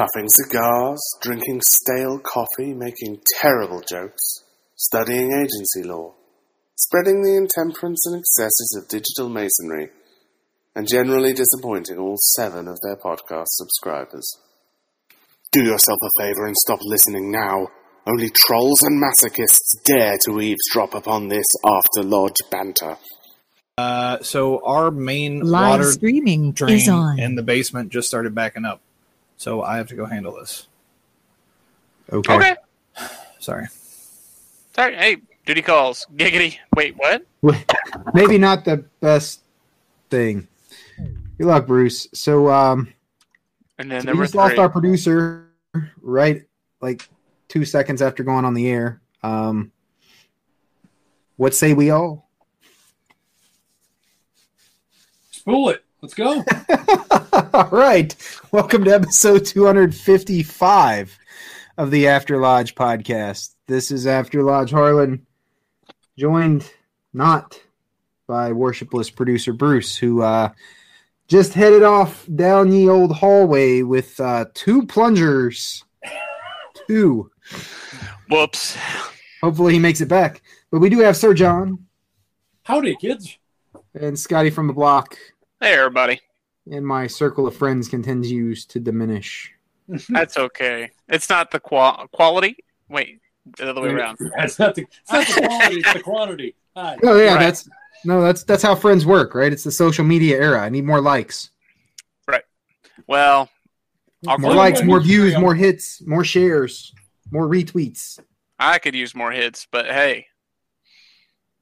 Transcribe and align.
Puffing 0.00 0.30
cigars, 0.30 0.98
drinking 1.20 1.60
stale 1.60 2.18
coffee, 2.20 2.72
making 2.72 3.20
terrible 3.38 3.82
jokes, 3.86 4.44
studying 4.74 5.30
agency 5.30 5.82
law, 5.86 6.14
spreading 6.74 7.22
the 7.22 7.36
intemperance 7.36 8.06
and 8.06 8.18
excesses 8.18 8.78
of 8.78 8.88
digital 8.88 9.28
masonry, 9.28 9.90
and 10.74 10.88
generally 10.88 11.34
disappointing 11.34 11.98
all 11.98 12.16
seven 12.34 12.66
of 12.66 12.78
their 12.82 12.96
podcast 12.96 13.48
subscribers. 13.48 14.26
Do 15.52 15.62
yourself 15.62 15.98
a 16.02 16.22
favor 16.22 16.46
and 16.46 16.56
stop 16.56 16.80
listening 16.82 17.30
now. 17.30 17.68
Only 18.06 18.30
trolls 18.30 18.82
and 18.82 19.02
masochists 19.02 19.82
dare 19.84 20.16
to 20.24 20.40
eavesdrop 20.40 20.94
upon 20.94 21.28
this 21.28 21.46
after 21.66 22.02
lodge 22.02 22.40
banter. 22.50 22.96
Uh, 23.76 24.18
so 24.22 24.64
our 24.64 24.90
main 24.90 25.40
Live 25.40 25.80
water 25.80 25.92
streaming 25.92 26.52
drain 26.52 26.76
is 26.76 26.88
on. 26.88 27.18
in 27.18 27.34
the 27.34 27.42
basement 27.42 27.92
just 27.92 28.08
started 28.08 28.34
backing 28.34 28.64
up. 28.64 28.80
So 29.40 29.62
I 29.62 29.78
have 29.78 29.88
to 29.88 29.94
go 29.94 30.04
handle 30.04 30.34
this. 30.38 30.68
Okay. 32.12 32.34
Okay. 32.34 32.56
Sorry. 33.38 33.68
Sorry. 34.76 34.94
Hey, 34.94 35.16
duty 35.46 35.62
calls. 35.62 36.06
Giggity. 36.14 36.58
Wait, 36.76 36.94
what? 36.98 37.24
Maybe 38.14 38.36
not 38.36 38.66
the 38.66 38.84
best 39.00 39.40
thing. 40.10 40.46
Good 41.38 41.46
luck, 41.46 41.66
Bruce. 41.66 42.06
So, 42.12 42.50
um, 42.50 42.92
And 43.78 43.90
then 43.90 44.02
so 44.02 44.08
we 44.08 44.10
number 44.10 44.24
just 44.24 44.34
lost 44.34 44.58
our 44.58 44.68
producer 44.68 45.48
right 46.02 46.42
like 46.82 47.08
two 47.48 47.64
seconds 47.64 48.02
after 48.02 48.22
going 48.22 48.44
on 48.44 48.52
the 48.52 48.68
air. 48.68 49.00
Um, 49.22 49.72
what 51.38 51.54
say 51.54 51.72
we 51.72 51.88
all? 51.88 52.28
Spool 55.30 55.70
it. 55.70 55.82
Let's 56.02 56.14
go. 56.14 56.42
all 57.52 57.68
right. 57.70 58.14
Welcome 58.52 58.84
to 58.84 58.94
episode 58.94 59.44
255 59.44 61.18
of 61.76 61.90
the 61.90 62.08
After 62.08 62.38
Lodge 62.38 62.74
podcast. 62.74 63.54
This 63.66 63.90
is 63.90 64.06
After 64.06 64.42
Lodge 64.42 64.70
Harlan, 64.70 65.26
joined 66.18 66.70
not 67.12 67.60
by 68.26 68.50
worshipless 68.52 69.14
producer 69.14 69.52
Bruce, 69.52 69.94
who 69.96 70.22
uh, 70.22 70.50
just 71.28 71.52
headed 71.52 71.82
off 71.82 72.26
down 72.34 72.70
the 72.70 72.88
old 72.88 73.14
hallway 73.16 73.82
with 73.82 74.18
uh, 74.20 74.46
two 74.54 74.86
plungers. 74.86 75.84
Two. 76.86 77.30
Whoops. 78.30 78.76
Hopefully 79.42 79.74
he 79.74 79.78
makes 79.78 80.00
it 80.00 80.08
back. 80.08 80.40
But 80.70 80.80
we 80.80 80.88
do 80.88 81.00
have 81.00 81.16
Sir 81.16 81.34
John 81.34 81.86
Howdy, 82.62 82.96
kids. 82.96 83.36
and 84.00 84.18
Scotty 84.18 84.50
from 84.50 84.66
the 84.66 84.72
block, 84.72 85.16
Hey, 85.60 85.74
everybody. 85.74 86.20
and 86.70 86.86
my 86.86 87.06
circle 87.06 87.46
of 87.46 87.54
friends 87.56 87.88
continues 87.88 88.64
to 88.66 88.80
diminish. 88.80 89.52
That's 90.08 90.38
okay. 90.38 90.90
It's 91.08 91.28
not 91.28 91.50
the 91.50 91.60
qua- 91.60 92.06
quality. 92.12 92.56
Wait, 92.88 93.20
the 93.58 93.70
other 93.70 93.80
way 93.82 93.88
around. 93.90 94.18
It's 94.38 94.58
not 94.58 94.74
the, 94.74 94.82
it's 95.02 95.12
not 95.12 95.26
the 95.26 95.40
quality, 95.46 95.76
it's 95.80 95.92
the 95.92 96.00
quantity. 96.02 96.54
Hi. 96.76 96.96
Oh 97.02 97.18
yeah, 97.18 97.32
Right. 97.34 97.40
that's 97.40 97.68
no, 98.04 98.22
that's 98.22 98.44
that's 98.44 98.62
how 98.62 98.74
friends 98.74 99.04
work, 99.04 99.34
right? 99.34 99.52
It's 99.52 99.64
the 99.64 99.70
social 99.72 100.04
media 100.04 100.38
era. 100.40 100.60
I 100.60 100.68
need 100.70 100.84
more 100.84 101.00
likes, 101.00 101.50
Right. 102.26 102.44
Well, 103.06 103.50
I'll 104.26 104.38
more 104.38 104.54
likes, 104.54 104.82
more 104.82 105.00
views, 105.00 105.36
more 105.38 105.54
hits, 105.54 106.00
more 106.06 106.24
shares, 106.24 106.94
more 107.30 107.46
retweets, 107.46 108.18
I 108.58 108.78
could 108.78 108.94
use 108.94 109.14
more 109.14 109.32
hits, 109.32 109.66
but 109.70 109.86
hey, 109.86 110.26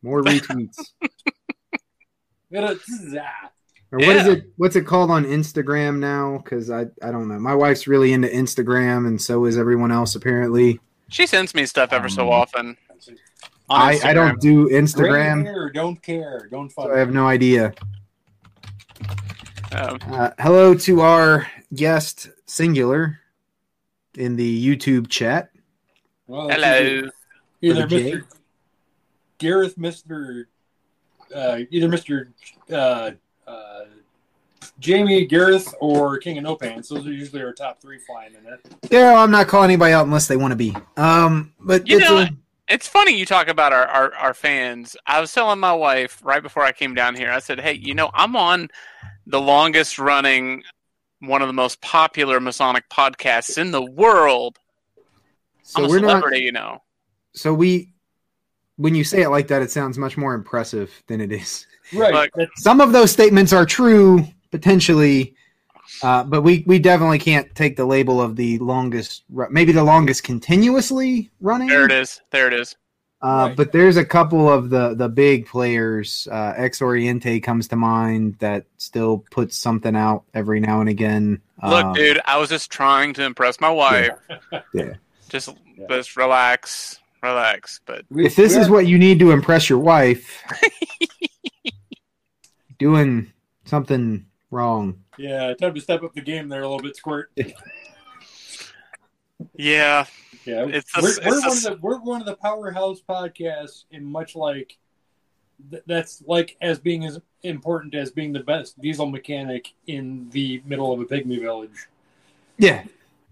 more 0.02 0.22
retweets. 0.22 0.78
Gotta- 3.90 4.04
or 4.04 4.06
what 4.06 4.16
is 4.16 4.26
Yeah. 4.26 4.32
it? 4.34 4.50
What's 4.56 4.76
it 4.76 4.86
called 4.86 5.10
on 5.10 5.24
Instagram 5.24 5.98
now? 5.98 6.38
Because 6.38 6.70
I 6.70 6.86
I 7.02 7.10
don't 7.10 7.28
know. 7.28 7.38
My 7.38 7.54
wife's 7.54 7.86
really 7.86 8.12
into 8.12 8.28
Instagram, 8.28 9.06
and 9.06 9.20
so 9.20 9.44
is 9.46 9.56
everyone 9.56 9.90
else 9.92 10.14
apparently. 10.14 10.80
she 11.10 11.26
sends 11.26 11.54
me 11.54 11.64
stuff 11.64 11.92
ever 11.92 12.08
so 12.08 12.24
Um, 12.26 12.28
often. 12.40 12.76
I, 13.70 13.98
I 14.02 14.12
don't 14.14 14.40
do 14.40 14.68
Instagram, 14.70 15.44
hair, 15.44 15.70
don't 15.70 16.02
care. 16.02 16.48
Don't 16.50 16.70
so. 16.72 16.90
I 16.94 16.98
have 16.98 17.12
no 17.12 17.26
idea. 17.26 17.72
Um, 19.72 19.98
Uh, 20.10 20.30
hello 20.38 20.74
to 20.74 21.00
our 21.02 21.46
guest, 21.74 22.30
singular, 22.46 23.20
in 24.16 24.36
the 24.36 24.76
YouTube 24.76 25.08
chat. 25.08 25.50
Well, 26.26 26.48
hello. 26.48 26.78
Either, 26.80 27.10
either 27.62 27.86
the 27.86 27.86
J. 27.86 28.12
Mr. 28.12 28.24
Gareth, 29.38 29.76
Mr. 29.78 30.44
Uh, 31.34 31.58
either 31.70 31.88
Mr. 31.88 32.28
Uh, 32.72 33.10
uh, 33.48 33.84
Jamie 34.78 35.26
Gareth 35.26 35.74
or 35.80 36.18
King 36.18 36.38
of 36.38 36.44
No 36.44 36.56
Pants. 36.56 36.88
Those 36.88 37.06
are 37.06 37.12
usually 37.12 37.42
our 37.42 37.52
top 37.52 37.80
three 37.80 37.98
flying 37.98 38.34
in 38.34 38.44
there. 38.44 38.58
Yeah, 38.90 39.14
I'm 39.20 39.30
not 39.30 39.48
calling 39.48 39.70
anybody 39.70 39.92
out 39.92 40.04
unless 40.06 40.28
they 40.28 40.36
want 40.36 40.52
to 40.52 40.56
be. 40.56 40.76
Um, 40.96 41.52
but 41.60 41.88
You 41.88 41.98
it's 41.98 42.08
know, 42.08 42.18
a- 42.18 42.30
It's 42.68 42.86
funny 42.86 43.16
you 43.18 43.24
talk 43.26 43.48
about 43.48 43.72
our, 43.72 43.86
our, 43.86 44.14
our 44.14 44.34
fans. 44.34 44.96
I 45.06 45.20
was 45.20 45.32
telling 45.32 45.58
my 45.58 45.72
wife 45.72 46.20
right 46.22 46.42
before 46.42 46.62
I 46.64 46.72
came 46.72 46.94
down 46.94 47.16
here, 47.16 47.30
I 47.30 47.38
said, 47.38 47.60
hey, 47.60 47.72
you 47.72 47.94
know, 47.94 48.10
I'm 48.14 48.36
on 48.36 48.68
the 49.26 49.40
longest 49.40 49.98
running, 49.98 50.62
one 51.20 51.42
of 51.42 51.48
the 51.48 51.54
most 51.54 51.80
popular 51.80 52.40
Masonic 52.40 52.88
podcasts 52.90 53.58
in 53.58 53.70
the 53.70 53.82
world. 53.82 54.58
so 55.62 55.80
I'm 55.82 55.86
a 55.86 55.88
we're 55.88 56.00
not. 56.00 56.40
you 56.40 56.52
know. 56.52 56.82
So 57.34 57.52
we, 57.54 57.92
when 58.76 58.94
you 58.94 59.02
say 59.04 59.22
it 59.22 59.30
like 59.30 59.48
that, 59.48 59.62
it 59.62 59.70
sounds 59.70 59.98
much 59.98 60.16
more 60.16 60.34
impressive 60.34 60.92
than 61.08 61.20
it 61.20 61.32
is. 61.32 61.66
Right. 61.94 62.30
Look. 62.36 62.50
Some 62.56 62.80
of 62.80 62.92
those 62.92 63.10
statements 63.10 63.52
are 63.52 63.64
true 63.66 64.26
potentially, 64.50 65.34
uh, 66.02 66.24
but 66.24 66.42
we 66.42 66.64
we 66.66 66.78
definitely 66.78 67.18
can't 67.18 67.54
take 67.54 67.76
the 67.76 67.84
label 67.84 68.20
of 68.20 68.36
the 68.36 68.58
longest, 68.58 69.24
maybe 69.50 69.72
the 69.72 69.84
longest 69.84 70.22
continuously 70.24 71.30
running. 71.40 71.68
There 71.68 71.84
it 71.84 71.92
is. 71.92 72.20
There 72.30 72.46
it 72.46 72.52
is. 72.54 72.76
Uh, 73.20 73.46
Right. 73.48 73.56
But 73.56 73.72
there's 73.72 73.96
a 73.96 74.04
couple 74.04 74.48
of 74.48 74.70
the 74.70 74.94
the 74.94 75.08
big 75.08 75.46
players. 75.46 76.28
Uh, 76.30 76.54
Ex 76.56 76.80
Oriente 76.80 77.40
comes 77.40 77.66
to 77.68 77.76
mind 77.76 78.36
that 78.38 78.66
still 78.76 79.24
puts 79.32 79.56
something 79.56 79.96
out 79.96 80.22
every 80.34 80.60
now 80.60 80.80
and 80.80 80.88
again. 80.88 81.40
Look, 81.66 81.84
Uh, 81.86 81.92
dude, 81.94 82.20
I 82.26 82.36
was 82.38 82.48
just 82.48 82.70
trying 82.70 83.14
to 83.14 83.24
impress 83.24 83.60
my 83.60 83.70
wife. 83.70 84.10
Yeah. 84.72 84.92
Just, 85.28 85.48
Yeah. 85.76 85.86
just 85.90 86.16
relax, 86.16 87.00
relax. 87.20 87.80
But 87.86 88.04
if 88.14 88.36
this 88.36 88.54
we 88.54 88.60
is 88.60 88.70
what 88.70 88.86
you 88.86 88.96
need 88.98 89.18
to 89.18 89.32
impress 89.32 89.68
your 89.68 89.80
wife, 89.80 90.40
doing 92.78 93.32
something 93.64 94.26
wrong. 94.50 95.02
Yeah, 95.18 95.52
time 95.54 95.74
to 95.74 95.80
step 95.80 96.02
up 96.02 96.14
the 96.14 96.20
game 96.20 96.48
there 96.48 96.62
a 96.62 96.68
little 96.68 96.82
bit, 96.82 96.96
Squirt. 96.96 97.30
yeah, 99.56 100.04
Yeah, 100.44 100.66
It's 100.68 100.96
a- 100.96 101.02
we're, 101.02 101.08
it's 101.10 101.18
we're 101.26 101.38
a- 101.38 101.40
one 101.48 101.56
of 101.56 101.62
the 101.62 101.78
we're 101.80 101.98
one 102.00 102.20
of 102.20 102.26
the 102.26 102.36
powerhouse 102.36 103.00
podcasts, 103.06 103.84
and 103.92 104.04
much 104.06 104.34
like 104.36 104.76
th- 105.70 105.82
that's 105.86 106.22
like 106.26 106.56
as 106.60 106.78
being 106.78 107.04
as 107.04 107.20
important 107.42 107.94
as 107.94 108.10
being 108.10 108.32
the 108.32 108.40
best 108.42 108.80
diesel 108.80 109.06
mechanic 109.06 109.72
in 109.86 110.28
the 110.30 110.62
middle 110.64 110.92
of 110.92 111.00
a 111.00 111.04
pygmy 111.04 111.40
village. 111.40 111.88
Yeah. 112.58 112.82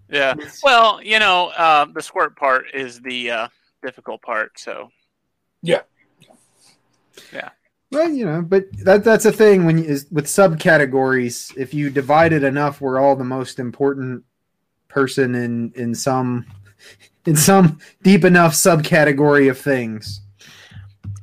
yeah. 0.09 0.35
Well, 0.63 1.03
you 1.03 1.19
know, 1.19 1.49
uh, 1.57 1.87
the 1.87 2.01
squirt 2.03 2.37
part 2.37 2.67
is 2.75 3.01
the 3.01 3.31
uh, 3.31 3.49
difficult 3.83 4.23
part. 4.23 4.59
So 4.61 4.91
Well, 7.93 8.11
you 8.11 8.25
know, 8.25 8.43
but 8.43 8.65
that 8.85 9.05
that's 9.05 9.25
a 9.25 9.33
thing 9.33 9.65
when 9.65 9.79
you, 9.79 9.85
is 9.85 10.07
with 10.11 10.27
subcategories. 10.27 11.57
If 11.57 11.73
you 11.73 11.89
divide 11.91 12.33
it 12.33 12.43
enough, 12.43 12.81
we're 12.81 12.99
all 12.99 13.15
the 13.15 13.25
most 13.25 13.59
important 13.59 14.25
person 14.89 15.35
in 15.35 15.73
in 15.77 15.95
some 15.95 16.47
in 17.27 17.37
some 17.37 17.79
deep 18.03 18.25
enough 18.25 18.53
subcategory 18.53 19.49
of 19.49 19.59
things. 19.59 20.21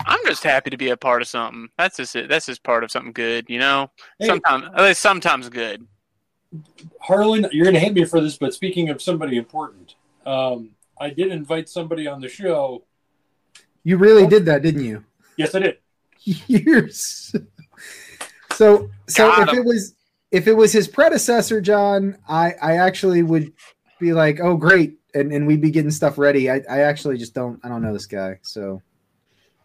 I'm 0.06 0.20
just 0.26 0.44
happy 0.44 0.70
to 0.70 0.78
be 0.78 0.90
a 0.90 0.98
part 0.98 1.22
of 1.22 1.28
something. 1.28 1.70
That's 1.78 1.98
just 1.98 2.16
it. 2.16 2.30
That's 2.30 2.46
just 2.46 2.64
part 2.64 2.84
of 2.84 2.92
something 2.92 3.14
good, 3.14 3.50
you 3.50 3.60
know. 3.60 3.92
Hey. 4.20 4.28
Sometimes, 4.28 4.66
at 4.76 4.84
least 4.84 5.02
sometimes 5.02 5.50
good. 5.50 5.86
Harlan, 7.00 7.48
you're 7.52 7.66
going 7.66 7.74
to 7.74 7.80
hate 7.80 7.94
me 7.94 8.06
for 8.06 8.22
this, 8.22 8.38
but 8.38 8.54
speaking 8.54 8.90
of 8.90 9.02
somebody 9.02 9.38
important, 9.38 9.96
um, 10.26 10.72
I 11.00 11.10
did 11.10 11.32
invite 11.32 11.70
somebody 11.70 12.08
on 12.08 12.22
the 12.22 12.30
show. 12.30 12.84
You 13.84 13.98
really 13.98 14.28
did 14.28 14.46
that, 14.46 14.62
didn't 14.62 14.84
you? 14.84 15.04
Yes, 15.38 15.56
I 15.56 15.60
did. 15.60 15.78
Years. 16.48 17.36
So 18.56 18.90
so 19.08 19.28
Got 19.28 19.50
if 19.50 19.54
him. 19.54 19.60
it 19.60 19.66
was 19.66 19.96
if 20.32 20.48
it 20.48 20.54
was 20.54 20.72
his 20.72 20.88
predecessor, 20.88 21.60
John, 21.62 22.18
I 22.28 22.54
I 22.62 22.78
actually 22.78 23.24
would 23.24 23.52
be 24.00 24.14
like, 24.14 24.40
"Oh, 24.40 24.56
great," 24.58 24.98
and 25.14 25.32
and 25.32 25.46
we'd 25.48 25.62
be 25.62 25.72
getting 25.72 25.92
stuff 25.92 26.18
ready. 26.18 26.50
I 26.50 26.62
I 26.70 26.80
actually 26.82 27.18
just 27.18 27.34
don't. 27.34 27.60
I 27.64 27.70
don't 27.70 27.82
know 27.82 27.94
this 27.94 28.06
guy, 28.06 28.40
so 28.42 28.82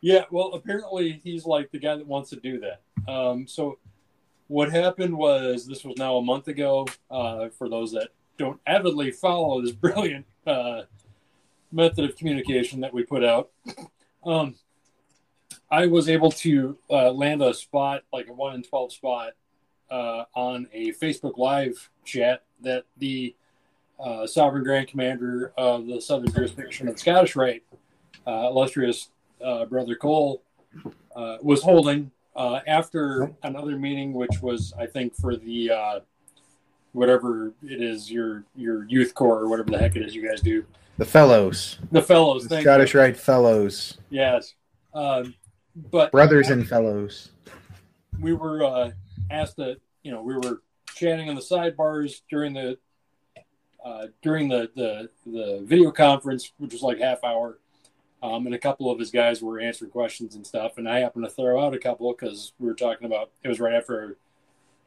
Yeah, 0.00 0.24
well, 0.30 0.52
apparently 0.54 1.20
he's 1.22 1.44
like 1.46 1.70
the 1.70 1.78
guy 1.78 1.96
that 1.96 2.06
wants 2.06 2.30
to 2.30 2.36
do 2.36 2.60
that. 2.60 2.82
Um, 3.12 3.46
so 3.46 3.78
what 4.48 4.70
happened 4.70 5.16
was 5.16 5.66
this 5.66 5.84
was 5.84 5.96
now 5.98 6.16
a 6.16 6.22
month 6.22 6.48
ago. 6.48 6.86
Uh, 7.10 7.48
for 7.50 7.68
those 7.68 7.92
that 7.92 8.08
don't 8.38 8.60
avidly 8.66 9.10
follow 9.10 9.60
this 9.62 9.72
brilliant 9.84 10.26
uh, 10.46 10.82
method 11.72 12.04
of 12.08 12.16
communication 12.16 12.80
that 12.80 12.92
we 12.94 13.02
put 13.04 13.24
out, 13.24 13.50
um, 14.24 14.54
I 15.70 15.86
was 15.86 16.08
able 16.08 16.30
to 16.32 16.78
uh, 16.90 17.10
land 17.10 17.42
a 17.42 17.52
spot, 17.52 18.02
like 18.12 18.28
a 18.28 18.32
one 18.32 18.54
in 18.54 18.62
twelve 18.62 18.92
spot, 18.92 19.32
uh, 19.90 20.24
on 20.34 20.66
a 20.72 20.92
Facebook 20.92 21.36
Live 21.36 21.90
chat 22.04 22.42
that 22.62 22.84
the 22.96 23.34
uh, 24.00 24.26
Sovereign 24.26 24.64
Grand 24.64 24.88
Commander 24.88 25.52
of 25.58 25.86
the 25.86 26.00
Southern 26.00 26.32
Jurisdiction 26.32 26.88
of 26.88 26.94
the 26.94 27.00
Scottish 27.00 27.36
Rite, 27.36 27.64
uh, 28.26 28.48
illustrious 28.48 29.10
uh, 29.44 29.64
Brother 29.66 29.94
Cole, 29.94 30.42
uh, 31.14 31.36
was 31.42 31.62
holding 31.62 32.10
uh, 32.36 32.60
after 32.66 33.32
another 33.42 33.76
meeting, 33.76 34.12
which 34.12 34.40
was, 34.40 34.72
I 34.78 34.86
think, 34.86 35.14
for 35.16 35.36
the 35.36 35.70
uh, 35.70 36.00
whatever 36.92 37.52
it 37.62 37.82
is, 37.82 38.10
your 38.10 38.44
your 38.56 38.84
youth 38.84 39.14
corps 39.14 39.40
or 39.40 39.48
whatever 39.48 39.70
the 39.70 39.78
heck 39.78 39.96
it 39.96 40.02
is 40.02 40.14
you 40.14 40.26
guys 40.26 40.40
do, 40.40 40.64
the 40.96 41.04
fellows, 41.04 41.78
the 41.92 42.02
fellows. 42.02 42.46
the 42.48 42.60
Scottish. 42.60 42.94
Rite 42.94 43.16
fellows, 43.16 43.98
Yes, 44.10 44.54
um, 44.94 45.34
but 45.74 46.12
brothers 46.12 46.50
and 46.50 46.68
fellows. 46.68 47.30
we 48.20 48.32
were 48.32 48.64
uh, 48.64 48.90
asked 49.30 49.56
that 49.56 49.78
you 50.02 50.10
know 50.10 50.22
we 50.22 50.34
were 50.34 50.62
chatting 50.94 51.28
in 51.28 51.34
the 51.34 51.40
sidebars 51.40 52.22
during 52.30 52.54
the 52.54 52.78
uh, 53.84 54.06
during 54.22 54.48
the, 54.48 54.70
the 54.74 55.10
the 55.26 55.60
video 55.64 55.90
conference, 55.90 56.52
which 56.58 56.72
was 56.72 56.82
like 56.82 56.98
half 56.98 57.22
hour, 57.24 57.58
um, 58.22 58.46
and 58.46 58.54
a 58.54 58.58
couple 58.58 58.90
of 58.90 58.98
his 58.98 59.10
guys 59.10 59.40
were 59.40 59.60
answering 59.60 59.90
questions 59.90 60.34
and 60.34 60.46
stuff, 60.46 60.78
and 60.78 60.88
I 60.88 61.00
happened 61.00 61.24
to 61.24 61.30
throw 61.30 61.64
out 61.64 61.74
a 61.74 61.78
couple 61.78 62.12
because 62.12 62.52
we 62.58 62.66
were 62.66 62.74
talking 62.74 63.06
about 63.06 63.30
it 63.42 63.48
was 63.48 63.60
right 63.60 63.74
after 63.74 64.16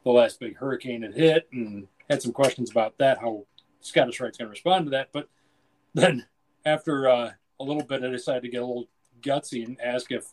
the 0.04 0.12
last 0.12 0.40
big 0.40 0.58
hurricane 0.58 1.04
had 1.04 1.14
hit, 1.14 1.48
and 1.52 1.88
had 2.10 2.22
some 2.22 2.34
questions 2.34 2.72
about 2.72 2.98
that, 2.98 3.20
how 3.20 3.46
Scottish 3.80 4.20
Rite's 4.20 4.38
going 4.38 4.48
to 4.48 4.52
respond 4.52 4.86
to 4.86 4.92
that, 4.92 5.10
but 5.14 5.30
then 5.94 6.26
after 6.66 7.10
uh, 7.10 7.32
a 7.60 7.64
little 7.64 7.84
bit, 7.84 8.04
I 8.04 8.08
decided 8.08 8.44
to 8.44 8.50
get 8.50 8.62
a 8.62 8.66
little 8.66 8.88
gutsy 9.22 9.66
and 9.66 9.80
ask 9.82 10.12
if 10.12 10.26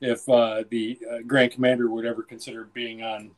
if 0.00 0.28
uh, 0.28 0.64
the 0.70 0.98
uh, 1.10 1.18
Grand 1.26 1.52
Commander 1.52 1.88
would 1.90 2.06
ever 2.06 2.22
consider 2.22 2.64
being 2.72 3.02
on 3.02 3.30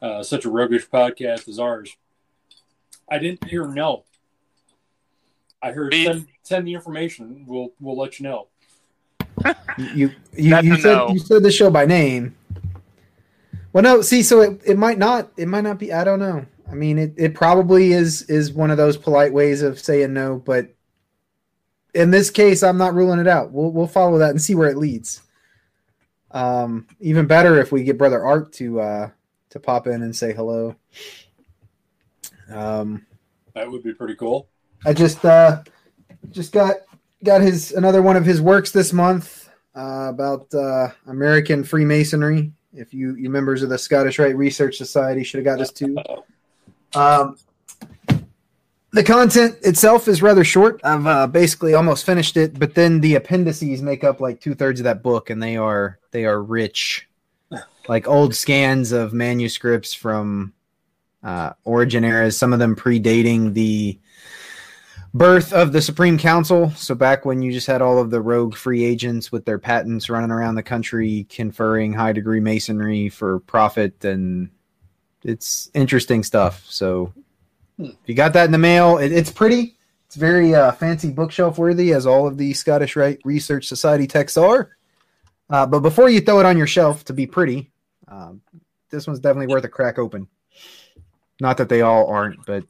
uh, 0.00 0.22
such 0.22 0.44
a 0.44 0.50
roguish 0.50 0.88
podcast 0.88 1.48
as 1.48 1.58
ours. 1.58 1.96
I 3.10 3.18
didn't 3.18 3.44
hear 3.44 3.66
no. 3.66 4.04
I 5.62 5.72
heard 5.72 5.90
Beef. 5.90 6.06
send, 6.06 6.26
send 6.42 6.66
the 6.66 6.74
information. 6.74 7.44
We'll 7.46 7.72
we'll 7.80 7.96
let 7.96 8.18
you 8.18 8.24
know. 8.24 8.48
You 9.94 10.10
you, 10.36 10.54
you 10.60 10.76
said 10.76 10.96
no. 10.96 11.08
you 11.08 11.18
said 11.18 11.42
the 11.42 11.50
show 11.50 11.70
by 11.70 11.86
name. 11.86 12.36
Well, 13.72 13.82
no. 13.82 14.02
See, 14.02 14.22
so 14.22 14.42
it, 14.42 14.60
it 14.66 14.76
might 14.76 14.98
not. 14.98 15.30
It 15.38 15.48
might 15.48 15.62
not 15.62 15.78
be. 15.78 15.94
I 15.94 16.04
don't 16.04 16.18
know. 16.18 16.44
I 16.70 16.74
mean, 16.74 16.98
it, 16.98 17.14
it 17.16 17.34
probably 17.34 17.92
is 17.92 18.22
is 18.24 18.52
one 18.52 18.70
of 18.70 18.76
those 18.76 18.98
polite 18.98 19.32
ways 19.32 19.62
of 19.62 19.78
saying 19.78 20.12
no, 20.12 20.42
but 20.44 20.68
in 21.94 22.10
this 22.10 22.28
case, 22.30 22.62
I'm 22.62 22.76
not 22.76 22.94
ruling 22.94 23.18
it 23.18 23.26
out. 23.26 23.50
We'll 23.50 23.70
we'll 23.70 23.86
follow 23.86 24.18
that 24.18 24.30
and 24.30 24.42
see 24.42 24.54
where 24.54 24.68
it 24.68 24.76
leads. 24.76 25.22
Um, 26.32 26.86
even 27.00 27.26
better 27.26 27.60
if 27.60 27.72
we 27.72 27.84
get 27.84 27.98
brother 27.98 28.24
Art 28.24 28.52
to 28.54 28.80
uh 28.80 29.10
to 29.50 29.60
pop 29.60 29.86
in 29.86 30.02
and 30.02 30.14
say 30.14 30.32
hello. 30.32 30.74
Um, 32.50 33.06
That 33.54 33.70
would 33.70 33.82
be 33.82 33.92
pretty 33.92 34.14
cool. 34.14 34.48
I 34.84 34.92
just 34.92 35.24
uh 35.24 35.62
just 36.30 36.52
got 36.52 36.76
got 37.22 37.40
his 37.40 37.72
another 37.72 38.02
one 38.02 38.16
of 38.16 38.24
his 38.24 38.40
works 38.40 38.70
this 38.70 38.92
month 38.92 39.48
uh, 39.74 40.08
about 40.10 40.52
uh, 40.54 40.88
American 41.06 41.64
Freemasonry. 41.64 42.52
If 42.74 42.94
you 42.94 43.14
you 43.16 43.30
members 43.30 43.62
of 43.62 43.68
the 43.68 43.78
Scottish 43.78 44.18
Rite 44.18 44.36
Research 44.36 44.76
Society 44.76 45.24
should 45.24 45.38
have 45.38 45.44
got 45.44 45.58
this 45.58 45.72
too. 45.72 45.96
Um, 46.94 47.38
the 48.92 49.02
content 49.02 49.56
itself 49.62 50.06
is 50.06 50.20
rather 50.20 50.44
short. 50.44 50.80
I've 50.84 51.06
uh, 51.06 51.26
basically 51.26 51.74
almost 51.74 52.04
finished 52.04 52.36
it, 52.36 52.58
but 52.58 52.74
then 52.74 53.00
the 53.00 53.14
appendices 53.14 53.80
make 53.80 54.04
up 54.04 54.20
like 54.20 54.40
two 54.40 54.54
thirds 54.54 54.80
of 54.80 54.84
that 54.84 55.02
book, 55.02 55.30
and 55.30 55.42
they 55.42 55.56
are 55.56 55.98
they 56.10 56.26
are 56.26 56.42
rich, 56.42 57.08
like 57.88 58.06
old 58.06 58.34
scans 58.34 58.92
of 58.92 59.14
manuscripts 59.14 59.94
from 59.94 60.52
uh, 61.22 61.54
origin 61.64 62.04
eras. 62.04 62.36
Some 62.36 62.52
of 62.52 62.58
them 62.58 62.76
predating 62.76 63.54
the 63.54 63.98
birth 65.14 65.54
of 65.54 65.72
the 65.72 65.80
Supreme 65.80 66.18
Council. 66.18 66.70
So 66.72 66.94
back 66.94 67.24
when 67.24 67.40
you 67.40 67.50
just 67.50 67.66
had 67.66 67.80
all 67.80 67.98
of 67.98 68.10
the 68.10 68.20
rogue 68.20 68.54
free 68.54 68.84
agents 68.84 69.32
with 69.32 69.46
their 69.46 69.58
patents 69.58 70.10
running 70.10 70.30
around 70.30 70.56
the 70.56 70.62
country, 70.62 71.26
conferring 71.30 71.94
high 71.94 72.12
degree 72.12 72.40
masonry 72.40 73.08
for 73.08 73.40
profit, 73.40 74.04
and 74.04 74.50
it's 75.24 75.70
interesting 75.72 76.22
stuff. 76.22 76.66
So. 76.68 77.14
If 77.78 77.96
you 78.06 78.14
got 78.14 78.32
that 78.34 78.46
in 78.46 78.52
the 78.52 78.58
mail, 78.58 78.98
it, 78.98 79.12
it's 79.12 79.30
pretty. 79.30 79.76
It's 80.06 80.16
very 80.16 80.54
uh, 80.54 80.72
fancy 80.72 81.10
bookshelf 81.10 81.56
worthy, 81.56 81.92
as 81.92 82.06
all 82.06 82.26
of 82.26 82.36
the 82.36 82.52
Scottish 82.52 82.96
Rite 82.96 83.20
Research 83.24 83.66
Society 83.66 84.06
texts 84.06 84.36
are. 84.36 84.76
Uh, 85.48 85.66
but 85.66 85.80
before 85.80 86.10
you 86.10 86.20
throw 86.20 86.40
it 86.40 86.46
on 86.46 86.58
your 86.58 86.66
shelf 86.66 87.04
to 87.06 87.12
be 87.12 87.26
pretty, 87.26 87.70
um, 88.08 88.42
this 88.90 89.06
one's 89.06 89.20
definitely 89.20 89.52
worth 89.52 89.64
a 89.64 89.68
crack 89.68 89.98
open. 89.98 90.28
Not 91.40 91.56
that 91.56 91.68
they 91.68 91.80
all 91.80 92.06
aren't, 92.08 92.44
but 92.44 92.64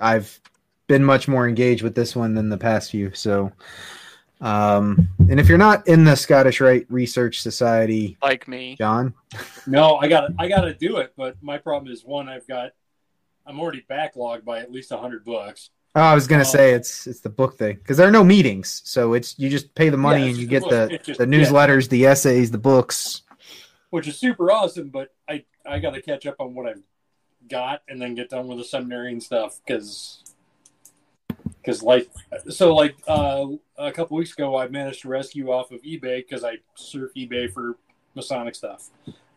I've 0.00 0.40
been 0.86 1.04
much 1.04 1.28
more 1.28 1.48
engaged 1.48 1.82
with 1.82 1.94
this 1.94 2.14
one 2.14 2.34
than 2.34 2.48
the 2.48 2.58
past 2.58 2.90
few. 2.90 3.12
So, 3.12 3.52
um, 4.40 5.08
and 5.18 5.40
if 5.40 5.48
you're 5.48 5.58
not 5.58 5.86
in 5.88 6.04
the 6.04 6.14
Scottish 6.14 6.60
Rite 6.60 6.86
Research 6.88 7.40
Society, 7.40 8.16
like 8.22 8.46
me. 8.48 8.76
John, 8.76 9.14
No, 9.66 9.96
I 9.96 10.08
got 10.08 10.28
to 10.28 10.34
I 10.38 10.48
got 10.48 10.62
to 10.62 10.74
do 10.74 10.98
it, 10.98 11.12
but 11.16 11.36
my 11.42 11.58
problem 11.58 11.92
is 11.92 12.04
one 12.04 12.28
I've 12.28 12.46
got 12.46 12.72
I'm 13.46 13.60
already 13.60 13.84
backlogged 13.88 14.44
by 14.44 14.60
at 14.60 14.72
least 14.72 14.90
a 14.90 14.94
100 14.96 15.24
bucks. 15.24 15.70
oh, 15.96 16.00
I 16.00 16.14
was 16.14 16.26
gonna 16.26 16.42
Oh. 16.42 16.44
say 16.44 16.72
it's 16.72 17.06
it's 17.06 17.20
the 17.20 17.28
book 17.30 17.56
thing 17.56 17.76
because 17.76 17.96
there 17.96 18.08
are 18.08 18.10
no 18.12 18.24
meetings, 18.24 18.82
so 18.84 19.14
it's 19.14 19.38
you 19.38 19.48
just 19.48 19.74
pay 19.74 19.88
the 19.90 19.96
money 19.96 20.22
Yeah, 20.22 20.28
and 20.28 20.36
you 20.36 20.46
get 20.46 20.64
a 20.66 20.68
the 20.88 20.98
just- 20.98 21.18
the 21.18 21.28
yeah. 21.28 21.34
newsletters, 21.38 21.88
the 21.88 22.06
essays, 22.06 22.50
the 22.50 22.58
books. 22.58 23.22
which 23.90 24.08
is 24.08 24.18
super 24.18 24.50
awesome. 24.50 24.88
But 24.88 25.12
I 25.28 25.44
I 25.64 25.78
got 25.78 25.94
to 25.94 26.02
catch 26.02 26.26
up 26.26 26.36
on 26.40 26.54
what 26.54 26.66
I've 26.68 26.82
got 27.48 27.82
and 27.88 28.00
then 28.00 28.14
get 28.14 28.30
done 28.30 28.48
with 28.48 28.58
the 28.58 28.64
seminary 28.64 29.12
and 29.12 29.22
stuff 29.22 29.60
because 29.64 30.20
because 31.60 31.82
like 31.82 32.10
so 32.48 32.74
like 32.74 32.96
uh, 33.06 33.46
a 33.78 33.92
couple 33.92 34.16
weeks 34.16 34.32
ago 34.32 34.56
I 34.56 34.68
managed 34.68 35.02
to 35.02 35.08
rescue 35.08 35.50
off 35.50 35.70
of 35.70 35.80
eBay 35.82 36.18
because 36.26 36.42
I 36.44 36.58
surf 36.74 37.10
eBay 37.16 37.52
for 37.52 37.76
Masonic 38.14 38.54
stuff. 38.54 38.90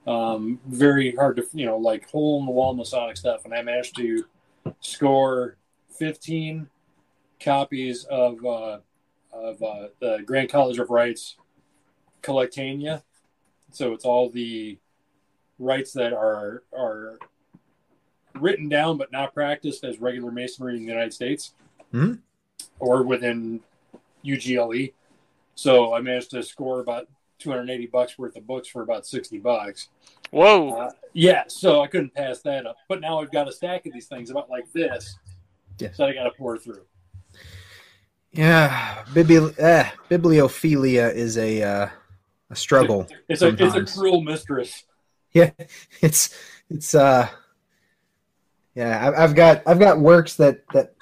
Um, 0.08 0.60
very 0.66 1.14
hard 1.16 1.36
to 1.36 1.46
you 1.54 1.66
know 1.66 1.78
like 1.78 2.10
hole 2.10 2.40
in 2.40 2.46
the 2.46 2.52
wall 2.52 2.74
Masonic 2.74 3.18
stuff, 3.18 3.44
and 3.46 3.54
I 3.54 3.62
managed 3.62 3.98
to 3.98 4.26
score 4.80 5.58
15 6.00 6.70
copies 7.42 8.06
of 8.06 8.44
uh, 8.46 8.80
of 9.34 9.62
uh, 9.62 9.88
the 10.00 10.24
Grand 10.26 10.50
College 10.50 10.80
of 10.80 10.90
Rites 10.90 11.36
Collectanea. 12.24 13.04
So 13.72 13.94
it's 13.94 14.06
all 14.06 14.30
the 14.30 14.78
rites 15.60 15.92
that 15.94 16.14
are 16.14 16.64
are 16.76 17.20
written 18.36 18.70
down 18.70 18.98
but 18.98 19.12
not 19.12 19.34
practiced 19.34 19.84
as 19.84 20.00
regular 20.00 20.32
masonry 20.32 20.76
in 20.78 20.84
the 20.84 20.88
United 20.92 21.14
States 21.14 21.54
Mhm. 21.94 22.20
or 22.80 23.02
within 23.04 23.62
UGLE. 24.24 24.94
So 25.56 25.94
I 25.94 26.02
managed 26.02 26.30
to 26.32 26.44
score 26.44 26.80
about 26.80 27.08
280 27.40 27.88
bucks 27.88 28.18
worth 28.18 28.36
of 28.36 28.46
books 28.48 28.68
for 28.68 28.82
about 28.82 29.06
60 29.06 29.38
bucks. 29.40 29.90
Whoa. 30.32 30.70
Uh, 30.70 30.92
yeah, 31.14 31.44
so 31.48 31.82
I 31.82 31.88
couldn't 31.88 32.14
pass 32.14 32.42
that 32.42 32.66
up. 32.66 32.78
But 32.88 33.02
now 33.02 33.22
I've 33.22 33.32
got 33.32 33.48
a 33.48 33.52
stack 33.52 33.86
of 33.86 33.94
these 33.94 34.08
things 34.08 34.30
about 34.30 34.50
like 34.50 34.72
this 34.74 35.18
yeah. 35.80 35.90
that 35.98 36.10
I 36.10 36.14
got 36.14 36.24
to 36.24 36.32
pour 36.32 36.58
through. 36.58 36.84
Yeah, 38.32 39.04
bibli- 39.14 39.58
eh, 39.58 39.90
bibliophilia 40.10 41.14
is 41.14 41.38
a 41.38 41.64
uh, 41.64 41.90
a 42.50 42.56
struggle. 42.56 43.08
It's 43.30 43.42
a 43.42 43.48
it's 43.48 43.76
a 43.76 44.00
cruel 44.00 44.22
mistress. 44.22 44.84
Yeah, 45.32 45.52
it's 46.02 46.38
it's 46.70 46.94
uh, 46.94 47.30
yeah. 48.76 49.10
I- 49.10 49.24
I've 49.24 49.34
got 49.34 49.64
I've 49.66 49.80
got 49.80 50.00
works 50.00 50.36
that 50.36 50.68
that 50.74 50.94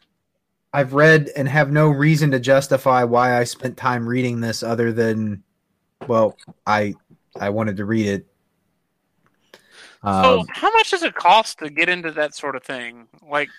I've 0.75 0.93
read 0.93 1.31
and 1.37 1.47
have 1.47 1.71
no 1.71 1.87
reason 1.87 2.31
to 2.31 2.39
justify 2.39 3.05
why 3.05 3.39
I 3.39 3.45
spent 3.45 3.77
time 3.77 4.09
reading 4.09 4.41
this, 4.41 4.61
other 4.61 4.91
than, 4.91 5.41
well, 6.07 6.37
I 6.65 6.93
I 7.39 7.49
wanted 7.49 7.77
to 7.77 7.85
read 7.85 8.07
it. 8.07 8.27
So, 10.03 10.41
Um, 10.41 10.45
how 10.49 10.71
much 10.73 10.91
does 10.91 11.01
it 11.03 11.15
cost 11.15 11.59
to 11.59 11.69
get 11.69 11.89
into 11.89 12.11
that 12.11 12.35
sort 12.35 12.55
of 12.55 12.63
thing? 12.63 13.07
Like, 13.27 13.49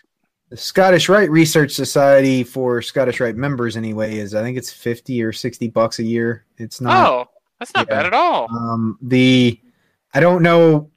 the 0.49 0.57
Scottish 0.57 1.09
Rite 1.09 1.31
Research 1.31 1.73
Society 1.73 2.45
for 2.45 2.81
Scottish 2.81 3.19
Rite 3.19 3.35
members, 3.37 3.77
anyway, 3.77 4.17
is 4.17 4.35
I 4.35 4.43
think 4.43 4.57
it's 4.57 4.73
fifty 4.73 5.23
or 5.23 5.33
sixty 5.33 5.69
bucks 5.69 5.99
a 5.99 6.05
year. 6.05 6.45
It's 6.57 6.81
not. 6.81 7.09
oh, 7.09 7.31
that's 7.59 7.75
not 7.75 7.89
yeah. 7.89 7.97
bad 7.97 8.07
at 8.07 8.15
all. 8.15 8.49
Um, 8.51 8.99
the 9.03 9.61
I 10.15 10.21
don't 10.21 10.43
know. 10.43 10.91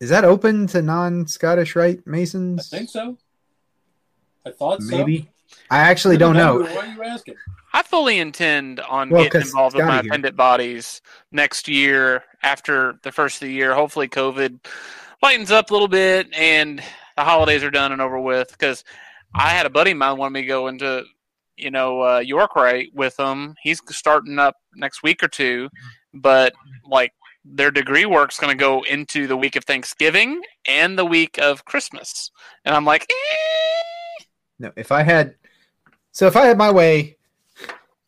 Is 0.00 0.10
that 0.10 0.24
open 0.24 0.66
to 0.68 0.82
non-Scottish 0.82 1.74
Rite 1.74 2.06
Masons? 2.06 2.72
I 2.72 2.78
think 2.78 2.90
so. 2.90 3.16
I 4.46 4.50
thought 4.50 4.82
so. 4.82 4.96
Maybe. 4.96 5.28
I 5.70 5.78
actually 5.78 6.16
don't 6.16 6.36
know. 6.36 6.60
Why 6.60 6.86
are 6.86 6.94
you 6.94 7.02
asking? 7.02 7.34
I 7.78 7.82
fully 7.82 8.18
intend 8.18 8.80
on 8.80 9.08
Well, 9.08 9.22
getting 9.22 9.42
involved 9.42 9.76
with 9.76 9.86
my 9.86 10.00
appendant 10.00 10.34
bodies 10.34 11.00
next 11.30 11.68
year 11.68 12.24
after 12.42 12.98
the 13.04 13.12
first 13.12 13.40
of 13.40 13.46
the 13.46 13.54
year. 13.54 13.72
Hopefully, 13.72 14.08
COVID 14.08 14.66
lightens 15.22 15.52
up 15.52 15.70
a 15.70 15.72
little 15.72 15.86
bit 15.86 16.26
and 16.34 16.82
the 17.16 17.22
holidays 17.22 17.62
are 17.62 17.70
done 17.70 17.92
and 17.92 18.02
over 18.02 18.18
with. 18.18 18.50
Because 18.50 18.82
I 19.32 19.50
had 19.50 19.64
a 19.64 19.70
buddy 19.70 19.92
of 19.92 19.96
mine 19.96 20.18
wanted 20.18 20.32
me 20.32 20.40
to 20.40 20.48
go 20.48 20.66
into, 20.66 21.04
you 21.56 21.70
know, 21.70 22.02
uh, 22.02 22.18
York 22.18 22.56
Rite 22.56 22.88
with 22.94 23.16
him. 23.16 23.54
He's 23.62 23.80
starting 23.90 24.40
up 24.40 24.56
next 24.74 25.04
week 25.04 25.22
or 25.22 25.28
two, 25.28 25.68
but 26.12 26.54
like 26.84 27.12
their 27.44 27.70
degree 27.70 28.06
work's 28.06 28.40
going 28.40 28.58
to 28.58 28.60
go 28.60 28.82
into 28.90 29.28
the 29.28 29.36
week 29.36 29.54
of 29.54 29.62
Thanksgiving 29.64 30.42
and 30.66 30.98
the 30.98 31.04
week 31.04 31.38
of 31.38 31.64
Christmas, 31.64 32.32
and 32.64 32.74
I'm 32.74 32.84
like, 32.84 33.06
eh. 33.08 34.24
No, 34.58 34.72
if 34.74 34.90
I 34.90 35.04
had, 35.04 35.36
so 36.10 36.26
if 36.26 36.34
I 36.34 36.46
had 36.46 36.58
my 36.58 36.72
way, 36.72 37.17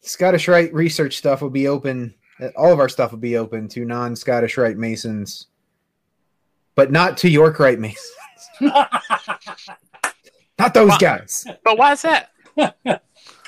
Scottish 0.02 0.48
Rite 0.48 0.72
research 0.72 1.16
stuff 1.18 1.42
would 1.42 1.52
be 1.52 1.68
open. 1.68 2.14
uh, 2.40 2.48
All 2.56 2.72
of 2.72 2.78
our 2.78 2.88
stuff 2.88 3.12
would 3.12 3.20
be 3.20 3.36
open 3.36 3.68
to 3.68 3.84
non-Scottish 3.84 4.56
Rite 4.56 4.76
Masons, 4.78 5.46
but 6.74 6.90
not 6.90 7.16
to 7.18 7.28
York 7.28 7.58
Rite 7.58 7.78
Masons. 7.78 8.10
Not 10.58 10.74
those 10.74 10.90
Why- 10.90 10.98
guys. 10.98 11.46
but 11.64 11.78
why 11.78 11.92
is 11.92 12.02
that? 12.02 12.30
I 12.58 12.70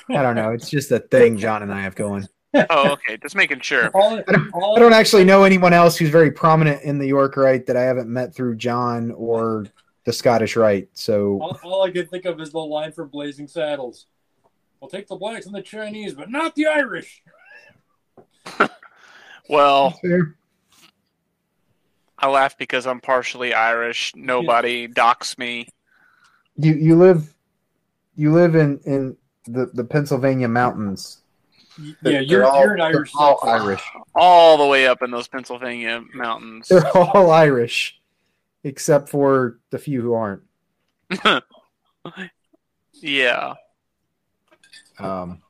don't 0.09 0.35
know. 0.35 0.53
It's 0.53 0.71
just 0.71 0.91
a 0.93 0.99
thing 0.99 1.37
John 1.39 1.63
and 1.63 1.73
I 1.73 1.83
have 1.83 1.95
going. 1.95 2.27
Oh, 2.71 2.93
okay, 2.93 3.19
just 3.19 3.35
making 3.37 3.61
sure. 3.61 3.91
all, 3.95 4.19
I 4.19 4.33
don't, 4.33 4.51
all- 4.55 4.77
I 4.77 4.79
don't 4.81 4.93
actually 4.95 5.25
know 5.25 5.45
anyone 5.45 5.73
else 5.75 5.97
who's 5.97 6.09
very 6.09 6.31
prominent 6.31 6.83
in 6.83 6.99
the 6.99 7.07
York 7.07 7.37
Rite 7.37 7.67
that 7.67 7.77
I 7.77 7.83
haven't 7.83 8.09
met 8.09 8.35
through 8.35 8.57
John 8.57 9.11
or 9.13 9.67
the 10.05 10.13
Scottish 10.13 10.57
Rite. 10.57 10.89
So 10.95 11.39
all, 11.43 11.59
all 11.63 11.83
I 11.83 11.91
can 11.91 12.07
think 12.07 12.25
of 12.25 12.41
is 12.41 12.51
the 12.53 12.59
line 12.59 12.93
from 12.93 13.09
Blazing 13.09 13.47
Saddles. 13.47 14.07
We'll 14.83 14.91
take 14.91 15.07
the 15.07 15.15
blacks 15.15 15.47
and 15.47 15.55
the 15.55 15.63
Chinese, 15.63 16.13
but 16.13 16.29
not 16.29 16.57
the 16.57 16.67
Irish. 16.67 17.23
Well, 19.49 19.99
I 22.19 22.29
laugh 22.29 22.57
because 22.57 22.87
I'm 22.87 23.01
partially 23.01 23.53
Irish. 23.53 24.13
Nobody 24.15 24.87
docks 24.87 25.37
me. 25.37 25.69
you 26.57 26.75
you 26.75 26.97
live 26.97 27.35
you 28.15 28.33
live 28.33 28.55
in 28.55 28.79
in 28.87 29.17
the 29.47 29.67
the 29.75 29.85
Pennsylvania 29.85 30.49
mountains. 30.49 31.19
Y- 31.79 31.95
They're- 32.03 32.13
Yeah, 32.13 32.19
they're 32.21 32.23
you're, 32.23 32.45
all- 32.45 32.61
you're 32.65 32.75
an 32.75 32.81
Irish. 32.83 33.11
all 33.17 33.41
settler. 33.41 33.71
Irish. 33.73 33.83
All 34.15 34.57
the 34.57 34.67
way 34.67 34.87
up 34.87 35.03
in 35.03 35.11
those 35.11 35.27
Pennsylvania 35.29 36.03
mountains. 36.15 36.69
They're 36.69 36.87
all 36.97 37.31
Irish, 37.33 38.01
except 38.65 39.09
for 39.09 39.59
the 39.71 39.79
few 39.79 40.01
who 40.03 40.15
aren't. 40.15 40.43
yeah. 42.95 43.55
Um, 45.05 45.43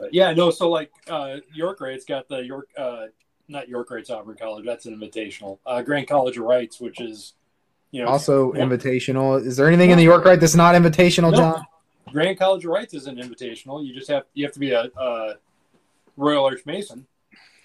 Uh, 0.00 0.06
Yeah, 0.12 0.32
no. 0.32 0.50
So 0.50 0.70
like 0.70 0.90
uh, 1.08 1.38
York 1.52 1.80
Rite's 1.80 2.04
got 2.04 2.28
the 2.28 2.38
York, 2.38 2.68
uh, 2.76 3.06
not 3.48 3.68
York 3.68 3.90
Rite's 3.90 4.08
Auburn 4.10 4.36
College. 4.36 4.64
That's 4.64 4.86
an 4.86 4.98
invitational. 4.98 5.58
Uh, 5.66 5.82
Grand 5.82 6.08
College 6.08 6.38
of 6.38 6.44
Rites, 6.44 6.80
which 6.80 7.00
is, 7.00 7.34
you 7.90 8.02
know, 8.02 8.08
also 8.08 8.54
Yeah. 8.54 8.62
invitational. 8.64 9.44
Is 9.44 9.56
there 9.56 9.66
anything 9.66 9.90
in 9.90 9.98
the 9.98 10.04
York 10.04 10.24
Rite 10.24 10.40
that's 10.40 10.54
not 10.54 10.74
invitational, 10.74 11.32
No. 11.32 11.36
John? 11.36 11.66
Grand 12.12 12.38
College 12.38 12.64
of 12.64 12.70
Rites 12.70 12.94
is 12.94 13.06
an 13.06 13.16
invitational. 13.16 13.84
You 13.84 13.92
just 13.94 14.08
have 14.08 14.24
you 14.34 14.44
have 14.44 14.54
to 14.54 14.60
be 14.60 14.70
a, 14.72 14.90
a 14.96 15.34
Royal 16.16 16.44
Arch 16.44 16.64
Mason, 16.66 17.06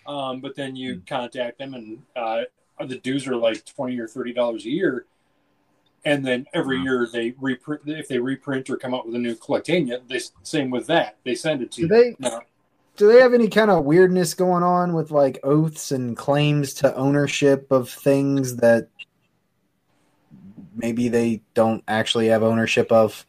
um, 0.05 0.41
but 0.41 0.55
then 0.55 0.75
you 0.75 1.01
contact 1.07 1.57
them, 1.59 1.73
and 1.73 2.03
uh, 2.15 2.43
the 2.85 2.97
dues 2.97 3.27
are 3.27 3.35
like 3.35 3.63
twenty 3.65 3.97
or 3.99 4.07
thirty 4.07 4.33
dollars 4.33 4.65
a 4.65 4.69
year. 4.69 5.05
And 6.05 6.25
then 6.25 6.45
every 6.53 6.77
Wow. 6.77 6.83
year 6.83 7.09
they 7.11 7.33
reprint 7.39 7.81
if 7.87 8.07
they 8.07 8.19
reprint 8.19 8.69
or 8.69 8.77
come 8.77 8.93
out 8.93 9.05
with 9.07 9.15
a 9.15 9.19
new 9.19 9.35
collectanea. 9.35 10.07
They 10.07 10.21
same 10.43 10.69
with 10.69 10.87
that. 10.87 11.17
They 11.23 11.35
send 11.35 11.61
it 11.63 11.71
to 11.73 11.81
Do 11.81 11.87
you. 11.87 11.89
they 11.89 12.15
Now, 12.19 12.41
do 12.97 13.07
they 13.11 13.19
have 13.19 13.33
any 13.33 13.49
kind 13.49 13.71
of 13.71 13.85
weirdness 13.85 14.33
going 14.33 14.63
on 14.63 14.93
with 14.93 15.11
like 15.11 15.39
oaths 15.43 15.91
and 15.91 16.15
claims 16.15 16.73
to 16.75 16.95
ownership 16.95 17.71
of 17.71 17.89
things 17.89 18.57
that 18.57 18.89
maybe 20.75 21.09
they 21.09 21.41
don't 21.53 21.83
actually 21.87 22.27
have 22.27 22.43
ownership 22.43 22.91
of? 22.91 23.25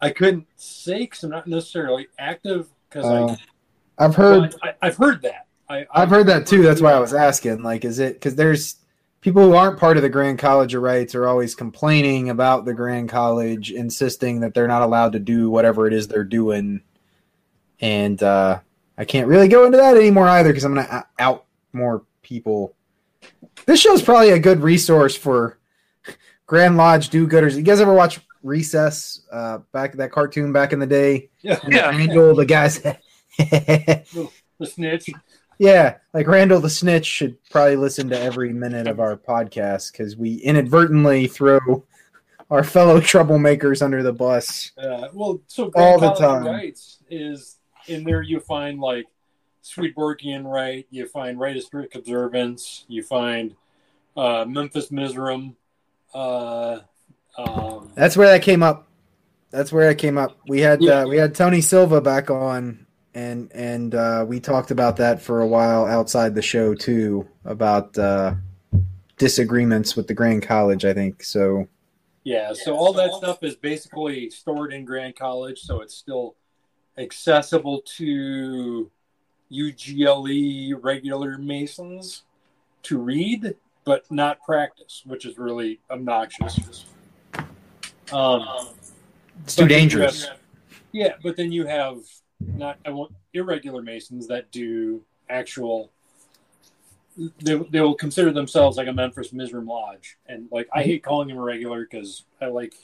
I 0.00 0.10
couldn't 0.10 0.46
say 0.56 1.00
because 1.00 1.22
I'm 1.24 1.30
not 1.30 1.46
necessarily 1.46 2.08
active 2.18 2.68
because 2.88 3.06
Uh, 3.06 3.36
I've 3.98 4.14
heard 4.14 4.54
I, 4.62 4.68
I, 4.68 4.74
I've 4.82 4.96
heard 4.96 5.22
that. 5.22 5.46
I, 5.68 5.86
I've 5.92 6.10
heard 6.10 6.26
that 6.28 6.46
too. 6.46 6.62
That's 6.62 6.80
why 6.80 6.92
I 6.92 7.00
was 7.00 7.14
asking. 7.14 7.62
Like, 7.62 7.84
is 7.84 7.98
it 7.98 8.14
because 8.14 8.36
there's 8.36 8.76
people 9.20 9.42
who 9.42 9.54
aren't 9.54 9.78
part 9.78 9.96
of 9.96 10.02
the 10.02 10.08
Grand 10.08 10.38
College 10.38 10.74
of 10.74 10.82
Rites 10.82 11.14
are 11.14 11.26
always 11.26 11.54
complaining 11.54 12.30
about 12.30 12.64
the 12.64 12.74
Grand 12.74 13.08
College, 13.08 13.72
insisting 13.72 14.40
that 14.40 14.54
they're 14.54 14.68
not 14.68 14.82
allowed 14.82 15.12
to 15.12 15.18
do 15.18 15.50
whatever 15.50 15.86
it 15.86 15.92
is 15.92 16.06
they're 16.08 16.24
doing, 16.24 16.80
and 17.80 18.22
uh, 18.22 18.60
I 18.96 19.04
can't 19.04 19.28
really 19.28 19.48
go 19.48 19.64
into 19.66 19.78
that 19.78 19.96
anymore 19.96 20.28
either 20.28 20.50
because 20.50 20.64
I'm 20.64 20.74
going 20.74 20.86
to 20.86 21.06
out 21.18 21.44
more 21.72 22.04
people. 22.22 22.74
This 23.66 23.80
show's 23.80 24.02
probably 24.02 24.30
a 24.30 24.38
good 24.38 24.60
resource 24.60 25.16
for 25.16 25.58
Grand 26.46 26.76
Lodge 26.76 27.08
do-gooders. 27.10 27.56
You 27.56 27.62
guys 27.62 27.80
ever 27.80 27.92
watch 27.92 28.20
Recess? 28.42 29.22
Uh, 29.32 29.58
back 29.72 29.92
that 29.94 30.12
cartoon 30.12 30.52
back 30.52 30.72
in 30.72 30.78
the 30.78 30.86
day, 30.86 31.30
Yeah, 31.42 31.58
and 31.64 31.72
Yeah. 31.72 31.88
Randall, 31.90 32.34
the 32.34 32.46
guys. 32.46 32.80
the 33.38 34.06
snitch. 34.64 35.10
Yeah, 35.58 35.96
like 36.12 36.26
Randall 36.26 36.60
the 36.60 36.68
Snitch 36.70 37.06
should 37.06 37.42
probably 37.50 37.76
listen 37.76 38.08
to 38.10 38.20
every 38.20 38.52
minute 38.52 38.86
of 38.86 39.00
our 39.00 39.16
podcast 39.16 39.92
because 39.92 40.16
we 40.16 40.34
inadvertently 40.34 41.26
throw 41.28 41.84
our 42.50 42.62
fellow 42.62 43.00
troublemakers 43.00 43.82
under 43.82 44.02
the 44.02 44.12
bus. 44.12 44.72
Uh, 44.76 45.08
well, 45.14 45.40
so 45.46 45.70
All 45.74 45.98
the 45.98 46.12
time. 46.14 46.44
Rites 46.44 46.98
is 47.10 47.56
in 47.88 48.04
there. 48.04 48.22
You 48.22 48.40
find 48.40 48.80
like 48.80 49.06
Swedenborgian 49.62 50.46
Rite. 50.46 50.86
You 50.90 51.08
find 51.08 51.40
Rite 51.40 51.56
of 51.56 51.62
Strict 51.62 51.96
Observance. 51.96 52.84
You 52.88 53.02
find 53.02 53.54
uh, 54.16 54.44
Memphis 54.46 54.90
Misraim. 54.90 55.54
Uh, 56.14 56.80
um, 57.38 57.90
That's 57.94 58.16
where 58.16 58.28
that 58.28 58.42
came 58.42 58.62
up. 58.62 58.86
That's 59.50 59.72
where 59.72 59.88
that 59.88 59.96
came 59.96 60.18
up. 60.18 60.38
We 60.48 60.60
had 60.60 60.82
Yeah. 60.82 61.00
uh, 61.00 61.06
we 61.06 61.16
had 61.16 61.34
Tony 61.34 61.60
Silva 61.60 62.00
back 62.00 62.30
on, 62.30 62.85
and 63.16 63.50
and 63.54 63.94
uh, 63.94 64.24
we 64.28 64.38
talked 64.38 64.70
about 64.70 64.96
that 64.98 65.22
for 65.22 65.40
a 65.40 65.46
while 65.46 65.86
outside 65.86 66.34
the 66.34 66.42
show 66.42 66.74
too 66.74 67.26
about 67.46 67.96
uh, 67.96 68.34
disagreements 69.16 69.96
with 69.96 70.06
the 70.06 70.12
Grand 70.14 70.42
College. 70.42 70.84
I 70.84 70.92
think 70.92 71.24
so. 71.24 71.66
yeah, 72.24 72.52
so 72.52 72.76
all 72.76 72.92
that 72.92 73.12
stuff 73.14 73.42
is 73.42 73.56
basically 73.56 74.28
stored 74.28 74.72
in 74.72 74.84
Grand 74.84 75.16
College, 75.16 75.58
so 75.60 75.80
it's 75.80 75.94
still 75.96 76.36
accessible 76.98 77.80
to 77.96 78.90
UGLE 79.50 80.74
regular 80.82 81.38
Masons 81.38 82.24
to 82.82 82.98
read, 82.98 83.54
but 83.84 84.10
not 84.10 84.42
practice, 84.42 85.02
which 85.06 85.24
is 85.24 85.38
really 85.38 85.80
obnoxious. 85.90 86.84
Um, 88.12 88.46
It's 89.44 89.54
too 89.56 89.62
But 89.62 89.68
then 89.68 89.68
you 89.68 89.68
dangerous. 89.68 90.26
have- 90.26 90.38
yeah, 90.92 91.14
but 91.22 91.36
then 91.36 91.52
you 91.52 91.66
have 91.66 91.98
not 92.40 92.78
I 92.84 92.90
want 92.90 93.12
irregular 93.32 93.82
masons 93.82 94.26
that 94.28 94.50
do 94.50 95.02
actual. 95.28 95.90
They, 97.40 97.54
they 97.54 97.80
will 97.80 97.94
consider 97.94 98.30
themselves 98.30 98.76
like 98.76 98.88
a 98.88 98.92
Memphis 98.92 99.30
Misraim 99.30 99.66
Lodge, 99.66 100.18
and 100.26 100.48
like 100.50 100.68
I 100.74 100.82
hate 100.82 101.02
calling 101.02 101.28
them 101.28 101.38
irregular 101.38 101.86
because 101.88 102.24
I 102.42 102.46
like 102.46 102.74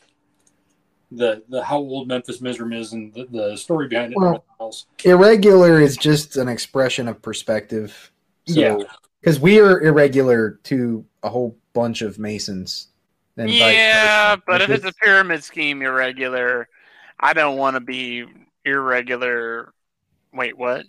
the 1.10 1.42
the 1.48 1.62
how 1.62 1.78
old 1.78 2.08
Memphis 2.08 2.38
Misraim 2.38 2.74
is 2.74 2.92
and 2.94 3.12
the, 3.12 3.26
the 3.30 3.56
story 3.56 3.88
behind 3.88 4.12
it. 4.12 4.18
Well, 4.18 4.28
everything 4.28 4.44
else. 4.60 4.86
Irregular 5.04 5.80
is 5.80 5.96
just 5.98 6.36
an 6.36 6.48
expression 6.48 7.08
of 7.08 7.20
perspective. 7.20 8.10
So, 8.46 8.60
Yeah. 8.60 8.84
because 9.20 9.38
we 9.38 9.60
are 9.60 9.80
irregular 9.82 10.58
to 10.64 11.04
a 11.22 11.28
whole 11.28 11.56
bunch 11.74 12.02
of 12.02 12.18
Masons. 12.18 12.88
and 13.36 13.50
Yeah, 13.50 14.36
but 14.46 14.62
if 14.62 14.70
it's 14.70 14.84
a 14.84 14.92
pyramid 14.94 15.44
scheme 15.44 15.82
irregular, 15.82 16.68
I 17.20 17.34
don't 17.34 17.56
want 17.56 17.76
to 17.76 17.80
be 17.80 18.24
irregular. 18.64 19.72
Wait, 20.32 20.56
what? 20.56 20.86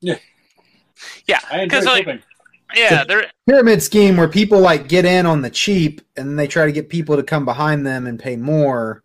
Yeah. 0.00 0.16
Yeah, 1.26 1.40
I 1.50 1.62
enjoy 1.62 1.64
because 1.66 1.84
like, 1.86 2.04
flipping. 2.04 2.22
yeah, 2.76 3.04
there. 3.04 3.30
pyramid 3.48 3.82
scheme 3.82 4.16
where 4.18 4.28
people 4.28 4.60
like 4.60 4.86
get 4.88 5.04
in 5.06 5.24
on 5.26 5.40
the 5.42 5.50
cheap 5.50 6.00
and 6.16 6.38
they 6.38 6.46
try 6.46 6.66
to 6.66 6.72
get 6.72 6.88
people 6.90 7.16
to 7.16 7.22
come 7.22 7.44
behind 7.46 7.86
them 7.86 8.06
and 8.06 8.18
pay 8.18 8.36
more 8.36 9.02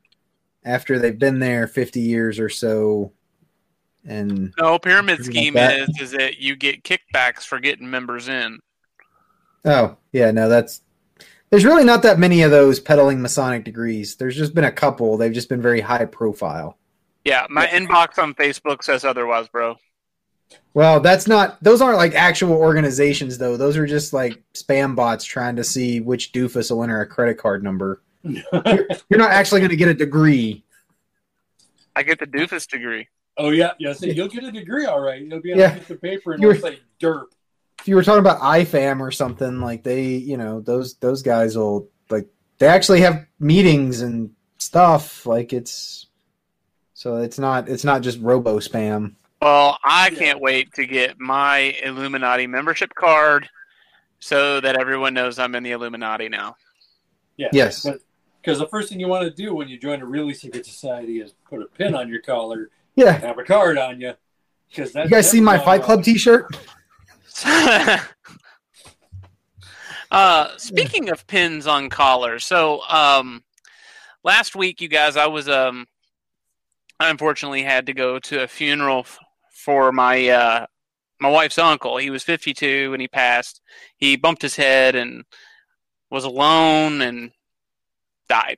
after 0.66 1.00
they've 1.00 1.18
been 1.18 1.40
there 1.40 1.68
50 1.68 2.02
years 2.02 2.38
or 2.40 2.50
so 2.50 3.12
and 4.06 4.54
No, 4.60 4.78
pyramid 4.78 5.24
scheme 5.24 5.54
like 5.54 5.70
that. 5.70 5.80
is 5.90 6.02
is 6.02 6.12
that 6.12 6.38
you 6.40 6.56
get 6.56 6.84
kickbacks 6.84 7.44
for 7.46 7.60
getting 7.60 7.90
members 7.90 8.28
in. 8.28 8.60
oh 9.64 9.96
yeah 10.12 10.32
no 10.32 10.50
that's 10.50 10.82
there's 11.50 11.66
really 11.66 11.86
not 11.86 12.04
that 12.04 12.20
many 12.20 12.42
of 12.42 12.52
those 12.52 12.80
peddling 12.80 13.22
masonic 13.22 13.64
degrees 13.64 14.16
there's 14.18 14.36
just 14.36 14.54
been 14.54 14.64
a 14.66 14.72
couple 14.72 15.16
they've 15.18 15.32
just 15.34 15.50
been 15.50 15.62
very 15.62 15.82
high 15.82 16.06
profile 16.06 16.78
Yeah, 17.26 17.48
my 17.50 17.66
inbox 17.68 18.18
on 18.22 18.34
Facebook 18.36 18.84
says 18.84 19.04
otherwise, 19.04 19.48
bro. 19.50 19.76
well 20.76 21.00
that's 21.00 21.28
not 21.28 21.62
those 21.64 21.82
aren't 21.82 21.98
like 21.98 22.14
actual 22.14 22.54
organizations 22.54 23.40
though 23.40 23.58
those 23.58 23.76
are 23.78 23.88
just 23.88 24.14
like 24.14 24.44
spam 24.54 24.96
bots 24.96 25.26
trying 25.26 25.56
to 25.56 25.64
see 25.64 26.00
which 26.00 26.32
doofus 26.34 26.70
will 26.70 26.84
enter 26.84 27.02
a 27.02 27.08
credit 27.08 27.36
card 27.40 27.64
number 27.64 28.02
You're 28.24 28.44
not 29.20 29.32
actually 29.32 29.62
going 29.62 29.70
to 29.72 29.76
get 29.76 29.88
a 29.88 29.94
degree. 29.94 30.64
I 31.96 32.02
get 32.04 32.20
the 32.20 32.26
doofus 32.28 32.68
degree. 32.68 33.08
oh 33.38 33.50
yeah, 33.52 33.74
yeah. 33.80 33.94
So 33.94 34.06
you'll 34.08 34.28
get 34.28 34.44
a 34.44 34.52
degree, 34.52 34.86
all 34.86 35.00
right. 35.00 35.22
You'll 35.22 35.42
be 35.42 35.54
on 35.54 35.60
Yeah. 35.60 35.76
a 35.76 35.80
piece 35.80 35.90
of 35.92 36.02
paper 36.02 36.34
and 36.34 36.42
You 36.42 36.48
were- 36.50 36.56
it'll 36.56 36.70
say 36.72 36.80
derp. 37.00 37.24
If 37.80 37.88
you 37.88 37.96
were 37.96 38.04
talking 38.04 38.20
about 38.22 38.40
IFAM 38.42 39.00
or 39.00 39.12
something, 39.12 39.60
like 39.62 39.84
they, 39.84 40.06
you 40.06 40.38
know, 40.38 40.60
those 40.62 40.96
those 40.96 41.22
guys 41.22 41.56
will 41.58 41.90
like 42.10 42.28
they 42.58 42.66
actually 42.68 43.02
have 43.02 43.26
meetings 43.40 44.02
and 44.02 44.32
stuff. 44.58 45.26
Like 45.28 45.54
it's 45.54 46.05
so 46.96 47.18
it's 47.18 47.38
not 47.38 47.68
it's 47.70 47.84
not 47.84 48.02
just 48.02 48.20
robo 48.22 48.58
spam. 48.60 49.14
Well, 49.42 49.78
I 49.84 50.10
can't 50.12 50.40
wait 50.40 50.74
to 50.74 50.88
get 50.88 51.20
my 51.20 51.76
Illuminati 51.84 52.48
membership 52.48 52.96
card 52.96 53.48
so 54.20 54.60
that 54.62 54.78
everyone 54.78 55.14
knows 55.14 55.38
I'm 55.38 55.54
in 55.56 55.62
the 55.62 55.72
Illuminati 55.74 56.30
now. 56.30 56.56
Yeah. 57.38 57.50
Yes. 57.52 57.86
Because 58.42 58.60
the 58.60 58.68
first 58.68 58.90
thing 58.90 59.00
you 59.00 59.08
want 59.10 59.24
to 59.26 59.30
do 59.30 59.54
when 59.54 59.68
you 59.68 59.78
join 59.78 60.02
a 60.02 60.06
really 60.06 60.34
secret 60.34 60.66
society 60.66 61.20
is 61.20 61.34
put 61.48 61.62
a 61.62 61.66
pin 61.66 61.94
on 61.96 62.08
your 62.08 62.22
collar, 62.22 62.70
Yeah. 62.96 63.12
have 63.12 63.38
a 63.38 63.44
card 63.44 63.78
on 63.78 64.00
you. 64.00 64.14
Because 64.70 64.96
You 64.96 65.10
guys 65.10 65.30
see 65.30 65.42
my 65.42 65.60
Fight 65.60 65.84
Club 65.84 66.02
T-shirt? 66.02 66.58
uh, 70.12 70.50
speaking 70.58 71.10
of 71.10 71.28
pins 71.28 71.68
on 71.68 71.90
collars, 71.90 72.46
so 72.46 72.82
um, 72.88 73.44
last 74.24 74.56
week, 74.56 74.80
you 74.80 74.88
guys, 74.88 75.18
I 75.18 75.28
was 75.28 75.50
um, 75.50 75.88
I 77.00 77.10
unfortunately 77.10 77.64
had 77.64 77.86
to 77.88 77.94
go 77.94 78.20
to 78.20 78.44
a 78.44 78.48
funeral 78.48 79.06
for 79.52 79.92
my 79.92 80.28
uh, 80.28 80.66
my 81.20 81.30
wife's 81.30 81.58
uncle. 81.58 81.98
He 81.98 82.10
was 82.10 82.24
52 82.24 82.92
when 82.92 83.00
he 83.00 83.08
passed. 83.08 83.62
He 83.98 84.16
bumped 84.16 84.42
his 84.42 84.56
head 84.56 84.96
and 84.96 85.24
was 86.10 86.24
alone 86.24 87.02
and 87.02 87.32
died. 88.30 88.58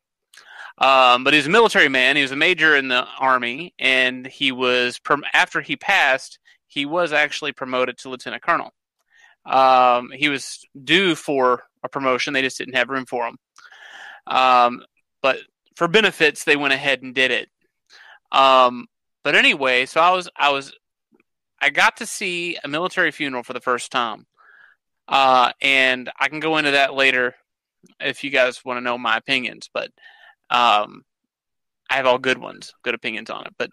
Um, 0.77 1.23
but 1.23 1.33
he 1.33 1.37
was 1.37 1.47
a 1.47 1.51
military 1.51 1.89
man. 1.89 2.15
He 2.15 2.21
was 2.21 2.31
a 2.31 2.35
major 2.35 2.75
in 2.75 2.87
the 2.87 3.05
army, 3.19 3.73
and 3.79 4.27
he 4.27 4.51
was 4.51 4.99
after 5.33 5.61
he 5.61 5.75
passed, 5.75 6.37
he 6.67 6.85
was 6.85 7.13
actually 7.13 7.51
promoted 7.51 7.97
to 7.99 8.09
lieutenant 8.09 8.43
colonel. 8.43 8.71
Um, 9.45 10.11
he 10.13 10.29
was 10.29 10.63
due 10.83 11.15
for 11.15 11.63
a 11.83 11.89
promotion; 11.89 12.33
they 12.33 12.43
just 12.43 12.59
didn't 12.59 12.75
have 12.75 12.89
room 12.89 13.05
for 13.07 13.27
him. 13.27 13.37
Um, 14.27 14.83
but 15.23 15.39
for 15.75 15.87
benefits, 15.87 16.43
they 16.43 16.57
went 16.57 16.73
ahead 16.73 17.01
and 17.01 17.15
did 17.15 17.31
it. 17.31 17.49
Um, 18.31 18.87
but 19.23 19.35
anyway, 19.35 19.85
so 19.85 20.01
I 20.01 20.11
was 20.11 20.29
I 20.35 20.51
was 20.51 20.73
I 21.61 21.69
got 21.69 21.97
to 21.97 22.05
see 22.05 22.57
a 22.63 22.67
military 22.67 23.11
funeral 23.11 23.43
for 23.43 23.53
the 23.53 23.59
first 23.59 23.91
time, 23.91 24.25
uh, 25.07 25.51
and 25.61 26.09
I 26.19 26.29
can 26.29 26.39
go 26.39 26.57
into 26.57 26.71
that 26.71 26.93
later 26.93 27.35
if 27.99 28.23
you 28.23 28.29
guys 28.29 28.63
want 28.63 28.77
to 28.77 28.81
know 28.81 28.97
my 28.97 29.17
opinions. 29.17 29.69
But 29.73 29.91
um, 30.49 31.03
I 31.89 31.95
have 31.95 32.05
all 32.05 32.19
good 32.19 32.37
ones, 32.37 32.73
good 32.83 32.93
opinions 32.93 33.29
on 33.29 33.45
it. 33.45 33.53
But 33.57 33.71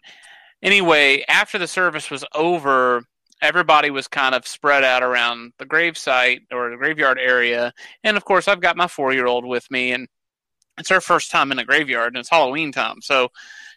anyway, 0.62 1.24
after 1.28 1.58
the 1.58 1.66
service 1.66 2.10
was 2.10 2.24
over, 2.34 3.02
everybody 3.42 3.90
was 3.90 4.08
kind 4.08 4.34
of 4.34 4.46
spread 4.46 4.84
out 4.84 5.02
around 5.02 5.52
the 5.58 5.66
gravesite 5.66 6.40
or 6.50 6.70
the 6.70 6.76
graveyard 6.76 7.18
area, 7.18 7.72
and 8.02 8.16
of 8.16 8.24
course, 8.24 8.48
I've 8.48 8.60
got 8.60 8.76
my 8.76 8.86
four-year-old 8.86 9.44
with 9.44 9.70
me, 9.70 9.92
and 9.92 10.08
it's 10.78 10.88
her 10.90 11.00
first 11.00 11.30
time 11.30 11.52
in 11.52 11.58
a 11.58 11.64
graveyard, 11.64 12.08
and 12.08 12.16
it's 12.16 12.30
Halloween 12.30 12.72
time, 12.72 13.00
so 13.02 13.28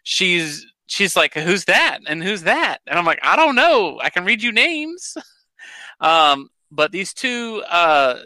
she's 0.08 0.66
she's 0.88 1.18
like, 1.18 1.34
"Who's 1.34 1.66
that?" 1.66 2.00
and 2.08 2.24
"Who's 2.24 2.44
that?" 2.44 2.80
and 2.88 2.98
I'm 2.98 3.06
like, 3.06 3.20
"I 3.22 3.36
don't 3.36 3.56
know. 3.56 4.00
I 4.02 4.10
can 4.10 4.24
read 4.24 4.42
you 4.42 4.54
names." 4.54 5.18
um, 6.00 6.50
but 6.72 6.94
these 6.94 7.14
two 7.14 7.62
uh, 7.70 8.20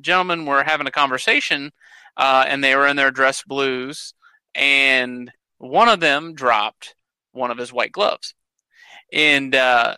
gentlemen 0.00 0.46
were 0.46 0.64
having 0.64 0.88
a 0.88 0.90
conversation, 0.90 1.70
uh, 2.16 2.44
and 2.48 2.62
they 2.62 2.74
were 2.74 2.88
in 2.88 2.96
their 2.96 3.12
dress 3.12 3.44
blues, 3.44 4.14
and 4.54 5.30
one 5.58 5.88
of 5.88 6.00
them 6.00 6.34
dropped 6.34 6.96
one 7.30 7.52
of 7.52 7.58
his 7.58 7.72
white 7.72 7.92
gloves, 7.92 8.34
and 9.12 9.54
uh, 9.54 9.96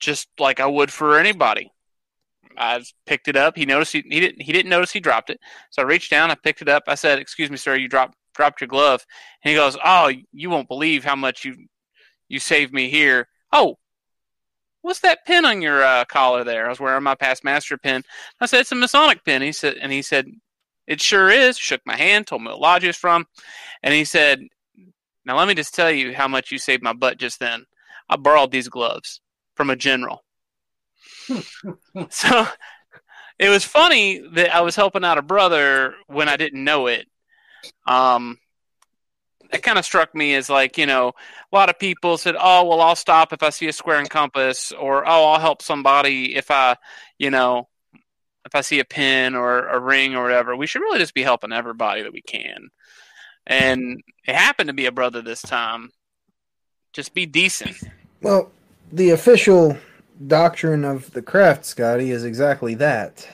just 0.00 0.28
like 0.40 0.58
I 0.58 0.66
would 0.66 0.92
for 0.92 1.16
anybody. 1.16 1.70
I 2.56 2.82
picked 3.06 3.28
it 3.28 3.36
up. 3.36 3.56
He 3.56 3.66
noticed 3.66 3.92
he, 3.92 4.02
he 4.08 4.18
didn't 4.18 4.42
he 4.42 4.52
didn't 4.52 4.70
notice 4.70 4.90
he 4.90 5.00
dropped 5.00 5.30
it. 5.30 5.38
So 5.70 5.82
I 5.82 5.84
reached 5.84 6.10
down, 6.10 6.32
I 6.32 6.34
picked 6.34 6.62
it 6.62 6.68
up. 6.68 6.84
I 6.88 6.96
said, 6.96 7.20
"Excuse 7.20 7.50
me, 7.52 7.56
sir, 7.56 7.76
you 7.76 7.88
dropped 7.88 8.16
dropped 8.34 8.60
your 8.60 8.68
glove." 8.68 9.04
And 9.42 9.50
he 9.50 9.56
goes, 9.56 9.76
"Oh, 9.84 10.12
you 10.32 10.50
won't 10.50 10.68
believe 10.68 11.04
how 11.04 11.16
much 11.16 11.44
you 11.44 11.66
you 12.28 12.38
saved 12.38 12.72
me 12.72 12.90
here." 12.90 13.28
Oh, 13.52 13.78
what's 14.82 15.00
that 15.00 15.24
pin 15.24 15.44
on 15.44 15.62
your 15.62 15.82
uh, 15.82 16.04
collar 16.04 16.44
there? 16.44 16.66
I 16.66 16.68
was 16.68 16.80
wearing 16.80 17.02
my 17.02 17.14
past 17.14 17.42
master 17.44 17.78
pin. 17.78 18.04
I 18.40 18.46
said, 18.46 18.60
"It's 18.60 18.72
a 18.72 18.76
Masonic 18.76 19.24
pin." 19.24 19.42
He 19.42 19.52
said, 19.52 19.76
and 19.80 19.90
he 19.90 20.02
said, 20.02 20.26
"It 20.86 21.00
sure 21.00 21.30
is." 21.30 21.58
Shook 21.58 21.80
my 21.86 21.96
hand, 21.96 22.26
told 22.26 22.42
me 22.42 22.48
what 22.48 22.60
lodge 22.60 22.84
it's 22.84 22.98
from, 22.98 23.26
and 23.82 23.94
he 23.94 24.04
said, 24.04 24.40
"Now 25.24 25.38
let 25.38 25.48
me 25.48 25.54
just 25.54 25.74
tell 25.74 25.90
you 25.90 26.14
how 26.14 26.28
much 26.28 26.52
you 26.52 26.58
saved 26.58 26.82
my 26.82 26.92
butt 26.92 27.18
just 27.18 27.40
then. 27.40 27.64
I 28.08 28.16
borrowed 28.16 28.50
these 28.50 28.68
gloves 28.68 29.20
from 29.54 29.70
a 29.70 29.76
general." 29.76 30.24
so 32.10 32.46
it 33.38 33.48
was 33.48 33.64
funny 33.64 34.22
that 34.34 34.54
I 34.54 34.60
was 34.60 34.76
helping 34.76 35.04
out 35.04 35.18
a 35.18 35.22
brother 35.22 35.94
when 36.06 36.28
I 36.28 36.36
didn't 36.36 36.62
know 36.62 36.86
it. 36.86 37.08
Um, 37.86 38.38
it 39.52 39.62
kind 39.62 39.78
of 39.78 39.84
struck 39.84 40.14
me 40.14 40.34
as 40.34 40.50
like 40.50 40.76
you 40.76 40.86
know 40.86 41.12
a 41.52 41.56
lot 41.56 41.70
of 41.70 41.78
people 41.78 42.18
said, 42.18 42.36
"Oh, 42.38 42.64
well, 42.64 42.80
I'll 42.80 42.96
stop 42.96 43.32
if 43.32 43.42
I 43.42 43.50
see 43.50 43.68
a 43.68 43.72
square 43.72 43.98
and 43.98 44.10
compass," 44.10 44.72
or 44.72 45.06
"Oh, 45.06 45.24
I'll 45.32 45.40
help 45.40 45.62
somebody 45.62 46.34
if 46.34 46.50
I, 46.50 46.76
you 47.18 47.30
know, 47.30 47.68
if 48.44 48.54
I 48.54 48.60
see 48.60 48.80
a 48.80 48.84
pin 48.84 49.34
or 49.34 49.68
a 49.68 49.78
ring 49.78 50.16
or 50.16 50.22
whatever." 50.22 50.56
We 50.56 50.66
should 50.66 50.82
really 50.82 50.98
just 50.98 51.14
be 51.14 51.22
helping 51.22 51.52
everybody 51.52 52.02
that 52.02 52.12
we 52.12 52.22
can. 52.22 52.68
And 53.46 54.00
it 54.26 54.34
happened 54.34 54.68
to 54.68 54.74
be 54.74 54.86
a 54.86 54.92
brother 54.92 55.22
this 55.22 55.42
time. 55.42 55.90
Just 56.92 57.14
be 57.14 57.26
decent. 57.26 57.76
Well, 58.22 58.50
the 58.92 59.10
official 59.10 59.76
doctrine 60.26 60.84
of 60.84 61.10
the 61.12 61.22
craft, 61.22 61.64
Scotty, 61.66 62.10
is 62.10 62.24
exactly 62.24 62.74
that. 62.76 63.28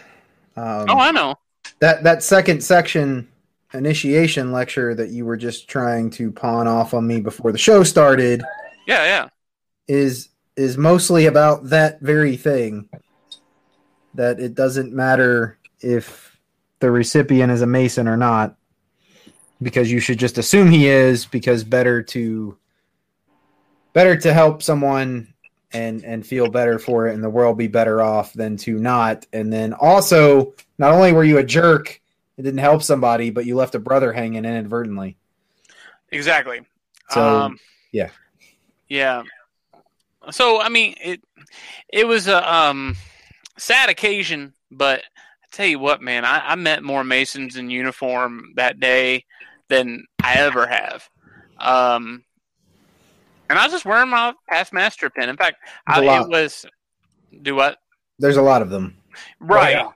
Um, 0.56 0.86
oh, 0.88 0.98
I 0.98 1.12
know. 1.12 1.36
that 1.78 2.02
that 2.02 2.22
second 2.22 2.62
section 2.62 3.28
initiation 3.72 4.52
lecture 4.52 4.94
that 4.94 5.10
you 5.10 5.24
were 5.24 5.36
just 5.36 5.68
trying 5.68 6.10
to 6.10 6.32
pawn 6.32 6.66
off 6.66 6.94
on 6.94 7.06
me 7.06 7.20
before 7.20 7.52
the 7.52 7.58
show 7.58 7.82
started 7.84 8.42
Yeah, 8.86 9.04
yeah. 9.04 9.28
is 9.86 10.28
is 10.56 10.76
mostly 10.76 11.26
about 11.26 11.64
that 11.70 12.00
very 12.00 12.36
thing 12.36 12.88
that 14.14 14.40
it 14.40 14.54
doesn't 14.54 14.92
matter 14.92 15.58
if 15.80 16.36
the 16.80 16.90
recipient 16.90 17.52
is 17.52 17.62
a 17.62 17.66
mason 17.66 18.08
or 18.08 18.16
not 18.16 18.56
because 19.62 19.90
you 19.90 20.00
should 20.00 20.18
just 20.18 20.38
assume 20.38 20.70
he 20.70 20.88
is 20.88 21.26
because 21.26 21.62
better 21.62 22.02
to 22.02 22.56
better 23.92 24.16
to 24.16 24.32
help 24.32 24.62
someone 24.62 25.32
and 25.72 26.04
and 26.04 26.26
feel 26.26 26.50
better 26.50 26.78
for 26.78 27.06
it 27.06 27.14
and 27.14 27.22
the 27.22 27.30
world 27.30 27.56
be 27.56 27.68
better 27.68 28.02
off 28.02 28.32
than 28.32 28.56
to 28.56 28.78
not 28.78 29.26
and 29.32 29.52
then 29.52 29.72
also 29.74 30.52
not 30.78 30.92
only 30.92 31.12
were 31.12 31.24
you 31.24 31.38
a 31.38 31.44
jerk 31.44 31.99
it 32.40 32.44
didn't 32.44 32.58
help 32.58 32.82
somebody 32.82 33.30
but 33.30 33.44
you 33.44 33.54
left 33.54 33.74
a 33.74 33.78
brother 33.78 34.12
hanging 34.12 34.44
inadvertently 34.44 35.16
Exactly. 36.12 36.60
So, 37.10 37.40
um, 37.40 37.58
yeah. 37.92 38.10
yeah. 38.88 39.22
So 40.30 40.60
I 40.60 40.68
mean, 40.68 40.94
it 41.02 41.20
it 41.88 42.06
was 42.06 42.28
a 42.28 42.52
um, 42.52 42.96
sad 43.58 43.88
occasion, 43.88 44.52
but 44.70 45.00
I 45.00 45.46
tell 45.50 45.66
you 45.66 45.78
what, 45.78 46.02
man, 46.02 46.24
I, 46.24 46.40
I 46.50 46.54
met 46.56 46.82
more 46.82 47.04
Masons 47.04 47.56
in 47.56 47.70
uniform 47.70 48.52
that 48.56 48.80
day 48.80 49.24
than 49.68 50.04
I 50.22 50.34
ever 50.34 50.66
have. 50.66 51.08
Um, 51.58 52.24
and 53.48 53.58
I 53.58 53.64
was 53.64 53.72
just 53.72 53.84
wearing 53.84 54.10
my 54.10 54.34
past 54.48 54.72
master 54.72 55.10
pin. 55.10 55.28
In 55.28 55.36
fact, 55.36 55.56
I, 55.86 56.04
a 56.04 56.06
I, 56.06 56.22
it 56.22 56.28
was 56.28 56.66
do 57.42 57.54
what 57.54 57.78
there's 58.18 58.36
a 58.36 58.42
lot 58.42 58.60
of 58.60 58.70
them 58.70 58.96
right. 59.38 59.76
Oh, 59.76 59.80
yeah. 59.80 59.90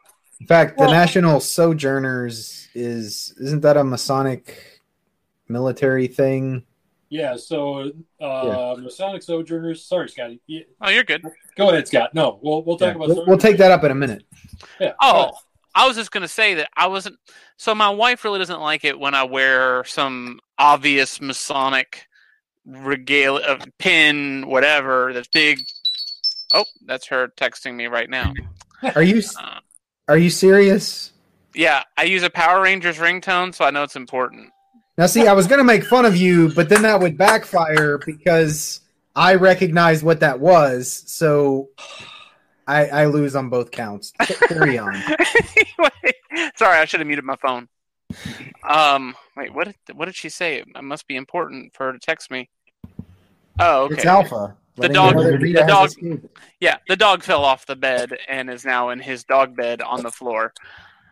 In 0.45 0.49
fact, 0.49 0.77
Well- 0.77 0.91
the 0.91 0.95
National 0.95 1.41
Sojourners 1.41 2.69
is 2.75 3.33
isn't 3.41 3.61
that 3.63 3.79
a 3.79 3.83
Masonic 3.83 4.83
military 5.49 6.07
thing? 6.07 6.65
Yeah, 7.09 7.37
so 7.37 7.91
uh, 8.21 8.77
Masonic 8.79 9.23
Sojourners. 9.23 9.83
Sorry, 9.83 10.07
Scotty. 10.11 10.43
Yeah, 10.47 10.65
Oh, 10.83 10.91
you're 10.91 11.03
good. 11.03 11.23
go 11.57 11.71
ahead, 11.71 11.89
Scott. 11.89 12.13
No, 12.13 12.39
we'll 12.43 12.63
we'll 12.63 12.77
talk 12.77 12.89
Yeah, 12.89 12.97
about. 12.97 13.09
we'll, 13.09 13.27
we'll 13.27 13.39
take 13.39 13.57
that 13.57 13.71
up 13.71 13.85
in 13.85 13.91
a 13.91 13.95
minute. 13.95 14.23
Yeah. 14.79 14.93
Oh, 15.01 15.31
I 15.75 15.89
was 15.89 15.97
just 15.97 16.11
gonna 16.11 16.29
say 16.29 16.53
that 16.57 16.69
I 16.77 16.89
wasn't. 16.89 17.17
So 17.57 17.75
my 17.75 17.89
wife 17.89 18.23
really 18.23 18.39
doesn't 18.39 18.61
like 18.61 18.85
it 18.85 18.99
when 18.99 19.15
I 19.15 19.23
wear 19.25 19.83
some 19.85 20.41
obvious 20.59 21.23
Masonic 21.23 22.07
regale 22.67 23.39
of 23.39 23.63
pin, 23.79 24.47
whatever 24.47 25.15
that's 25.15 25.29
big. 25.29 25.61
Oh, 26.53 26.67
that's 26.85 27.07
her 27.07 27.29
texting 27.29 27.77
me 27.77 27.87
right 27.87 28.11
now. 28.11 28.35
Are 28.95 29.03
you 29.03 29.23
Uh, 29.41 29.61
are 30.09 30.19
you 30.19 30.31
serious? 30.31 31.13
yeah, 31.55 31.85
I 31.97 32.05
use 32.05 32.23
a 32.23 32.31
Power 32.31 32.61
Rangers 32.63 32.99
ringtone, 32.99 33.55
so 33.55 33.65
I 33.65 33.71
know 33.71 33.83
it's 33.83 33.97
important. 33.97 34.51
Now, 34.99 35.07
see, 35.07 35.27
I 35.27 35.33
was 35.33 35.47
going 35.47 35.59
to 35.59 35.65
make 35.65 35.85
fun 35.85 36.05
of 36.05 36.17
you, 36.17 36.53
but 36.55 36.69
then 36.69 36.83
that 36.83 37.01
would 37.01 37.17
backfire 37.17 37.99
because 37.99 38.81
I 39.17 39.35
recognized 39.35 40.05
what 40.05 40.21
that 40.21 40.39
was. 40.39 41.05
So 41.07 41.71
I, 42.67 42.87
I 42.87 43.07
lose 43.07 43.35
on 43.35 43.49
both 43.51 43.71
counts. 43.71 44.13
Carry 44.49 44.79
on. 44.79 44.95
anyway, 45.57 46.13
sorry, 46.57 46.79
I 46.79 46.85
should 46.85 47.01
have 47.01 47.07
muted 47.07 47.25
my 47.25 47.37
phone. 47.37 47.69
Um, 48.69 49.17
wait, 49.37 49.53
what 49.53 49.67
did 49.67 49.97
what 49.97 50.05
did 50.05 50.15
she 50.15 50.29
say? 50.29 50.59
It 50.59 50.85
must 50.85 51.09
be 51.09 51.17
important 51.17 51.75
for 51.75 51.87
her 51.87 51.93
to 51.93 51.99
text 51.99 52.31
me. 52.31 52.49
Oh, 53.59 53.85
okay. 53.85 53.95
It's 53.95 54.05
Alpha. 54.05 54.57
The 54.77 54.89
dog- 54.89 55.17
you 55.17 55.23
know 55.23 55.31
that 55.31 55.41
the 55.41 55.63
dog- 55.67 56.31
Yeah, 56.61 56.77
the 56.89 56.97
dog 56.97 57.23
fell 57.23 57.45
off 57.45 57.67
the 57.67 57.77
bed 57.77 58.17
and 58.29 58.51
is 58.51 58.65
now 58.65 58.91
in 58.91 58.99
his 58.99 59.25
dog 59.25 59.57
bed 59.57 59.83
on 59.83 60.03
the 60.03 60.11
floor. 60.11 60.53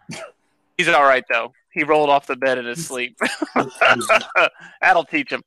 He's 0.79 0.89
all 0.89 1.05
right 1.05 1.25
though. 1.31 1.53
He 1.73 1.85
rolled 1.85 2.11
off 2.11 2.27
the 2.27 2.37
bed 2.37 2.59
in 2.59 2.67
his 2.67 2.87
sleep. 2.87 3.17
That'll 4.81 5.05
teach 5.05 5.31
him. 5.31 5.43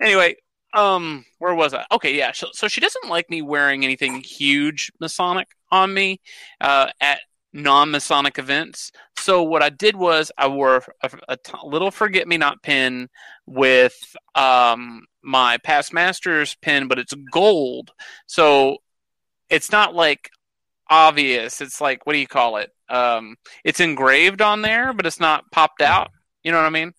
Anyway, 0.00 0.36
um, 0.74 1.24
where 1.38 1.54
was 1.54 1.74
I? 1.74 1.84
Okay, 1.92 2.16
yeah. 2.16 2.32
So, 2.32 2.48
so 2.52 2.68
she 2.68 2.80
doesn't 2.80 3.08
like 3.08 3.28
me 3.30 3.42
wearing 3.42 3.84
anything 3.84 4.20
huge 4.22 4.90
Masonic 5.00 5.48
on 5.70 5.92
me 5.94 6.20
uh, 6.60 6.88
at 7.00 7.20
non-Masonic 7.52 8.38
events. 8.38 8.92
So 9.18 9.42
what 9.42 9.62
I 9.62 9.70
did 9.70 9.96
was 9.96 10.30
I 10.36 10.48
wore 10.48 10.82
a, 11.02 11.10
a 11.28 11.36
t- 11.36 11.52
little 11.64 11.90
forget-me-not 11.90 12.62
pin 12.62 13.08
with 13.48 13.96
um, 14.34 15.06
my 15.22 15.58
past 15.58 15.92
masters 15.92 16.56
pin, 16.62 16.88
but 16.88 16.98
it's 16.98 17.14
gold. 17.32 17.90
So 18.26 18.78
it's 19.48 19.72
not 19.72 19.94
like 19.94 20.30
obvious. 20.90 21.60
It's 21.60 21.80
like 21.80 22.06
what 22.06 22.12
do 22.12 22.18
you 22.18 22.26
call 22.26 22.56
it? 22.56 22.70
Um, 22.88 23.36
it's 23.64 23.80
engraved 23.80 24.42
on 24.42 24.62
there, 24.62 24.92
but 24.92 25.06
it's 25.06 25.20
not 25.20 25.50
popped 25.50 25.82
out. 25.82 26.10
You 26.42 26.52
know 26.52 26.58
what 26.58 26.66
I 26.66 26.70
mean? 26.70 26.92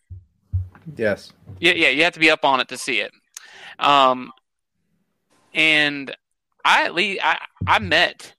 Yes. 0.96 1.34
Yeah, 1.60 1.74
yeah, 1.74 1.90
you 1.90 2.04
have 2.04 2.14
to 2.14 2.20
be 2.20 2.30
up 2.30 2.46
on 2.46 2.60
it 2.60 2.68
to 2.70 2.78
see 2.78 3.00
it. 3.00 3.12
Um, 3.80 4.32
and 5.54 6.16
I 6.64 6.86
at 6.86 6.94
least 6.94 7.22
I, 7.24 7.38
I 7.68 7.80
met. 7.80 8.34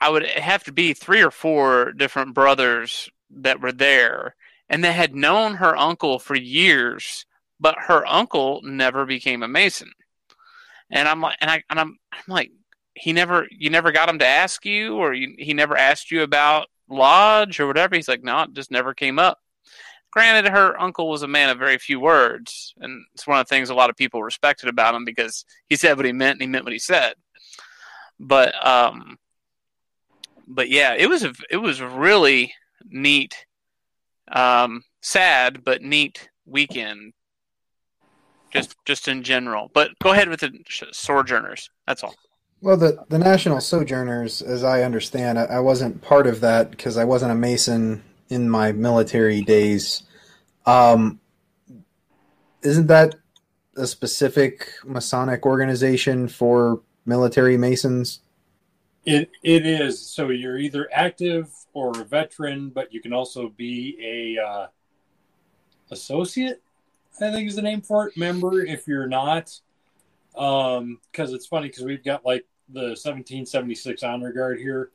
I 0.00 0.10
would 0.10 0.26
have 0.26 0.64
to 0.64 0.72
be 0.72 0.92
three 0.92 1.22
or 1.22 1.30
four 1.30 1.92
different 1.92 2.34
brothers 2.34 3.08
that 3.30 3.60
were 3.60 3.72
there, 3.72 4.34
and 4.68 4.82
they 4.82 4.92
had 4.92 5.14
known 5.14 5.56
her 5.56 5.76
uncle 5.76 6.18
for 6.18 6.34
years, 6.34 7.26
but 7.60 7.76
her 7.78 8.06
uncle 8.06 8.60
never 8.62 9.06
became 9.06 9.42
a 9.42 9.48
mason. 9.48 9.92
And 10.90 11.08
I'm 11.08 11.20
like, 11.20 11.36
and 11.40 11.50
I 11.50 11.62
and 11.70 11.80
I'm 11.80 11.98
I'm 12.12 12.22
like, 12.28 12.50
he 12.94 13.12
never, 13.12 13.46
you 13.50 13.70
never 13.70 13.92
got 13.92 14.08
him 14.08 14.18
to 14.20 14.26
ask 14.26 14.64
you, 14.64 14.96
or 14.96 15.12
you, 15.12 15.34
he 15.38 15.54
never 15.54 15.76
asked 15.76 16.10
you 16.10 16.22
about 16.22 16.68
lodge 16.88 17.58
or 17.58 17.66
whatever. 17.66 17.96
He's 17.96 18.08
like, 18.08 18.22
no, 18.22 18.42
it 18.42 18.52
just 18.52 18.70
never 18.70 18.94
came 18.94 19.18
up 19.18 19.38
granted 20.14 20.48
her 20.48 20.80
uncle 20.80 21.10
was 21.10 21.22
a 21.22 21.28
man 21.28 21.50
of 21.50 21.58
very 21.58 21.76
few 21.76 21.98
words 21.98 22.72
and 22.80 23.04
it's 23.14 23.26
one 23.26 23.38
of 23.38 23.44
the 23.44 23.48
things 23.48 23.68
a 23.68 23.74
lot 23.74 23.90
of 23.90 23.96
people 23.96 24.22
respected 24.22 24.68
about 24.68 24.94
him 24.94 25.04
because 25.04 25.44
he 25.66 25.74
said 25.74 25.96
what 25.96 26.06
he 26.06 26.12
meant 26.12 26.34
and 26.34 26.42
he 26.42 26.46
meant 26.46 26.64
what 26.64 26.72
he 26.72 26.78
said 26.78 27.14
but 28.20 28.54
um 28.64 29.18
but 30.46 30.68
yeah 30.68 30.94
it 30.94 31.08
was 31.08 31.24
a 31.24 31.34
it 31.50 31.56
was 31.56 31.82
really 31.82 32.54
neat 32.86 33.44
um 34.32 34.82
sad 35.00 35.64
but 35.64 35.82
neat 35.82 36.28
weekend 36.46 37.12
just 38.52 38.76
just 38.84 39.08
in 39.08 39.22
general 39.22 39.70
but 39.74 39.90
go 40.02 40.12
ahead 40.12 40.28
with 40.28 40.40
the 40.40 40.52
sojourners 40.92 41.70
that's 41.86 42.02
all 42.02 42.14
Well, 42.60 42.78
the 42.78 43.04
the 43.10 43.18
National 43.18 43.60
Sojourners, 43.60 44.40
as 44.40 44.64
I 44.64 44.84
understand, 44.84 45.38
I, 45.38 45.44
I 45.44 45.60
wasn't 45.60 46.00
part 46.00 46.26
of 46.26 46.40
that 46.40 46.70
because 46.70 46.96
I 46.96 47.04
wasn't 47.04 47.32
a 47.32 47.34
Mason 47.34 48.02
in 48.30 48.48
my 48.48 48.72
military 48.72 49.42
days. 49.42 50.04
Um, 50.64 51.20
isn't 52.62 52.86
that 52.86 53.16
a 53.76 53.86
specific 53.86 54.70
Masonic 54.84 55.44
organization 55.44 56.26
for 56.28 56.80
military 57.04 57.58
Masons? 57.58 58.20
It 59.04 59.30
it 59.42 59.66
is. 59.66 60.00
So 60.00 60.30
you're 60.30 60.58
either 60.58 60.88
active 60.92 61.50
or 61.72 61.90
a 62.00 62.04
veteran, 62.04 62.70
but 62.70 62.92
you 62.92 63.00
can 63.00 63.12
also 63.12 63.48
be 63.50 63.96
a 64.02 64.42
uh, 64.42 64.66
associate. 65.90 66.62
I 67.20 67.30
think 67.30 67.48
is 67.48 67.56
the 67.56 67.62
name 67.62 67.82
for 67.82 68.08
it. 68.08 68.16
Member 68.16 68.64
if 68.64 68.88
you're 68.88 69.06
not, 69.06 69.60
um, 70.36 70.98
because 71.10 71.32
it's 71.32 71.46
funny 71.46 71.68
because 71.68 71.84
we've 71.84 72.04
got 72.04 72.24
like 72.24 72.44
the 72.68 72.96
1776 72.96 74.02
honor 74.02 74.32
guard 74.32 74.58
here 74.58 74.90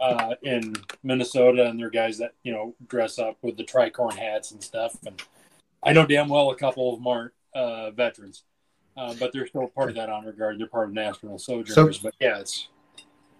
uh, 0.00 0.34
in 0.42 0.74
Minnesota, 1.02 1.66
and 1.66 1.78
they're 1.78 1.90
guys 1.90 2.18
that 2.18 2.34
you 2.42 2.52
know 2.52 2.74
dress 2.88 3.18
up 3.18 3.36
with 3.42 3.56
the 3.56 3.64
tricorn 3.64 4.14
hats 4.14 4.52
and 4.52 4.62
stuff. 4.62 4.96
And 5.04 5.20
I 5.82 5.92
know 5.92 6.06
damn 6.06 6.28
well 6.28 6.50
a 6.50 6.56
couple 6.56 6.92
of 6.92 6.98
them 6.98 7.06
aren't 7.06 7.32
uh, 7.54 7.90
veterans, 7.90 8.44
uh, 8.96 9.14
but 9.18 9.32
they're 9.32 9.46
still 9.46 9.68
part 9.68 9.90
of 9.90 9.96
that 9.96 10.08
honor 10.08 10.32
guard. 10.32 10.58
They're 10.58 10.66
part 10.66 10.88
of 10.88 10.94
National 10.94 11.38
Sojourners. 11.38 11.98
but 11.98 12.14
yeah, 12.20 12.38
it's 12.38 12.68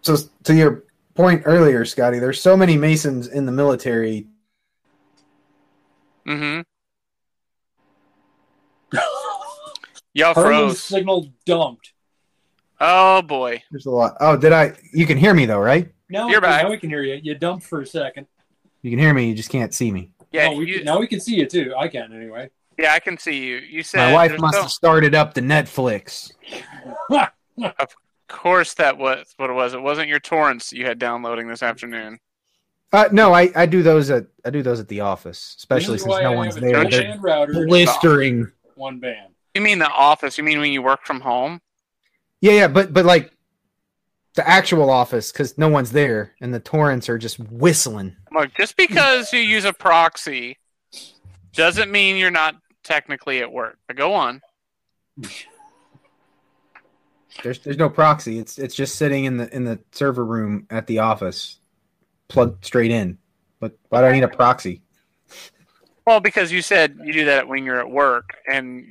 So, 0.03 0.17
to 0.45 0.55
your 0.55 0.85
point 1.15 1.43
earlier, 1.45 1.85
Scotty, 1.85 2.19
there's 2.19 2.41
so 2.41 2.57
many 2.57 2.77
Masons 2.77 3.29
in 3.29 3.47
the 3.47 3.53
military. 3.53 4.27
mm-hmm 6.27 6.61
y'all 10.15 10.35
Harlan's 10.35 10.73
froze 10.75 10.83
signal 10.83 11.29
dumped. 11.47 11.93
oh 12.81 13.23
boy 13.23 13.63
There's 13.71 13.87
a 13.87 13.91
lot. 13.91 14.17
Oh, 14.21 14.37
did 14.37 14.53
I? 14.53 14.75
You 14.93 15.07
can 15.07 15.17
hear 15.17 15.33
me 15.35 15.47
though, 15.47 15.61
right? 15.61 15.91
No, 16.11 16.29
You're 16.29 16.43
back. 16.43 16.65
now 16.65 16.71
we 16.71 16.77
can 16.77 16.91
hear 16.91 17.03
you. 17.03 17.19
You 17.23 17.35
dumped 17.35 17.65
for 17.65 17.81
a 17.81 17.87
second. 17.87 18.27
You 18.83 18.91
can 18.91 18.99
hear 18.99 19.15
me. 19.15 19.29
You 19.29 19.35
just 19.35 19.49
can't 19.49 19.73
see 19.73 19.91
me. 19.91 20.11
yeah 20.31 20.49
oh, 20.51 20.57
we 20.57 20.67
you- 20.69 20.77
can, 20.79 20.85
now 20.85 20.99
we 21.01 21.07
can 21.07 21.21
see 21.21 21.37
you 21.37 21.47
too. 21.47 21.73
I 21.79 21.89
can 21.89 22.13
anyway. 22.13 22.51
Yeah, 22.79 22.93
I 22.93 23.01
can 23.01 23.17
see 23.17 23.45
you. 23.45 23.57
You 23.59 23.83
said 23.83 24.09
My 24.09 24.13
wife 24.13 24.39
must 24.39 24.55
no- 24.57 24.63
have 24.63 24.71
started 24.71 25.15
up 25.15 25.33
the 25.35 25.41
Netflix. 25.41 26.33
Of 27.59 27.89
course, 28.33 28.75
that 28.75 28.99
was 28.99 29.33
what 29.37 29.51
it 29.51 29.53
was. 29.53 29.75
It 29.75 29.83
wasn't 29.83 30.09
your 30.09 30.21
torrents 30.21 30.73
you 30.73 30.87
had 30.87 30.99
downloading 30.99 31.49
this 31.49 31.63
afternoon. 31.63 32.19
Uh, 32.93 33.09
no, 33.13 33.33
I, 33.33 33.51
I 33.55 33.67
do 33.67 33.83
those 33.83 34.11
at 34.11 34.27
I 34.45 34.51
do 34.51 34.63
those 34.63 34.81
at 34.81 34.89
the 34.89 35.01
office, 35.01 35.55
especially 35.59 35.99
since 35.99 36.11
no 36.11 36.33
I 36.33 36.35
one's 36.35 36.57
have 36.57 36.65
a 36.65 36.67
there. 36.67 37.17
They're 37.17 37.67
blistering. 37.67 38.51
one 38.75 38.99
band. 38.99 39.33
You 39.55 39.61
mean 39.61 39.79
the 39.79 39.89
office? 39.89 40.37
You 40.37 40.45
mean 40.45 40.61
when 40.61 40.73
you 40.73 40.83
work 40.83 41.07
from 41.07 41.21
home? 41.21 41.61
Yeah, 42.41 42.53
yeah, 42.53 42.69
but 42.69 42.93
but 42.93 43.05
like 43.05 43.33
the 44.35 44.47
actual 44.47 44.91
office 44.91 45.33
because 45.33 45.57
no 45.57 45.69
one's 45.69 45.93
there, 45.93 46.35
and 46.41 46.53
the 46.53 46.61
torrents 46.61 47.09
are 47.09 47.19
just 47.19 47.39
whistling. 47.39 48.17
Look, 48.33 48.55
just 48.55 48.77
because 48.77 49.33
you 49.33 49.41
use 49.41 49.65
a 49.65 49.73
proxy 49.73 50.59
doesn't 51.55 51.91
mean 51.91 52.17
you're 52.17 52.31
not 52.31 52.57
technically 52.83 53.41
at 53.41 53.51
work. 53.51 53.79
But 53.87 53.97
go 53.97 54.13
on. 54.13 54.43
There's 57.43 57.59
there's 57.61 57.79
no 57.79 57.89
proxy. 57.89 58.39
It's 58.39 58.59
it's 58.59 58.75
just 58.75 58.97
sitting 58.97 59.25
in 59.25 59.37
the 59.37 59.55
in 59.55 59.65
the 59.65 59.79
server 59.93 60.25
room 60.25 60.67
at 60.71 60.87
the 60.87 60.99
office, 61.01 61.59
plugged 62.29 62.65
straight 62.65 62.91
in. 62.91 63.19
But 63.61 63.77
why 63.89 64.01
do 64.01 64.07
I 64.07 64.13
need 64.13 64.25
a 64.25 64.29
proxy? 64.29 64.83
Well, 66.07 66.21
because 66.21 66.51
you 66.51 66.63
said 66.63 66.99
you 67.05 67.13
do 67.13 67.25
that 67.27 67.47
when 67.47 67.65
you're 67.65 67.79
at 67.79 67.89
work, 67.91 68.37
and 68.49 68.85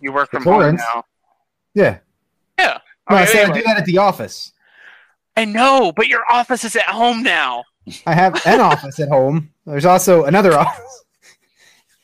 you 0.00 0.12
work 0.12 0.30
from 0.30 0.44
home 0.44 0.76
now. 0.76 1.04
Yeah, 1.74 1.98
Yeah. 2.58 2.78
no, 3.10 3.16
I 3.16 3.22
Okay, 3.24 3.32
said 3.32 3.50
I 3.50 3.54
do 3.54 3.62
that 3.62 3.76
at 3.78 3.84
the 3.84 3.98
office. 3.98 4.52
I 5.36 5.44
know, 5.44 5.92
but 5.94 6.08
your 6.08 6.22
office 6.30 6.64
is 6.64 6.76
at 6.76 6.84
home 6.84 7.22
now. 7.22 7.64
I 8.06 8.14
have 8.14 8.34
an 8.46 8.60
office 8.72 8.98
at 9.00 9.08
home. 9.10 9.50
There's 9.66 9.84
also 9.84 10.24
another 10.24 10.54
office, 10.58 11.04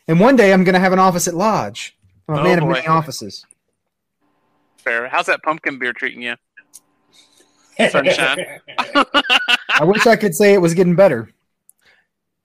and 0.06 0.20
one 0.20 0.36
day 0.36 0.52
I'm 0.52 0.64
going 0.64 0.74
to 0.74 0.80
have 0.80 0.92
an 0.92 0.98
office 0.98 1.26
at 1.28 1.34
Lodge. 1.34 1.96
I'm 2.28 2.36
a 2.36 2.40
Oh, 2.40 2.44
man 2.44 2.58
of 2.62 2.68
many 2.68 2.86
offices. 2.86 3.46
Fair. 4.82 5.08
How's 5.08 5.26
that 5.26 5.42
pumpkin 5.42 5.78
beer 5.78 5.92
treating 5.92 6.22
you? 6.22 6.34
Sunshine. 7.90 8.60
I 8.78 9.84
wish 9.84 10.06
I 10.06 10.16
could 10.16 10.34
say 10.34 10.52
it 10.52 10.60
was 10.60 10.74
getting 10.74 10.94
better. 10.94 11.30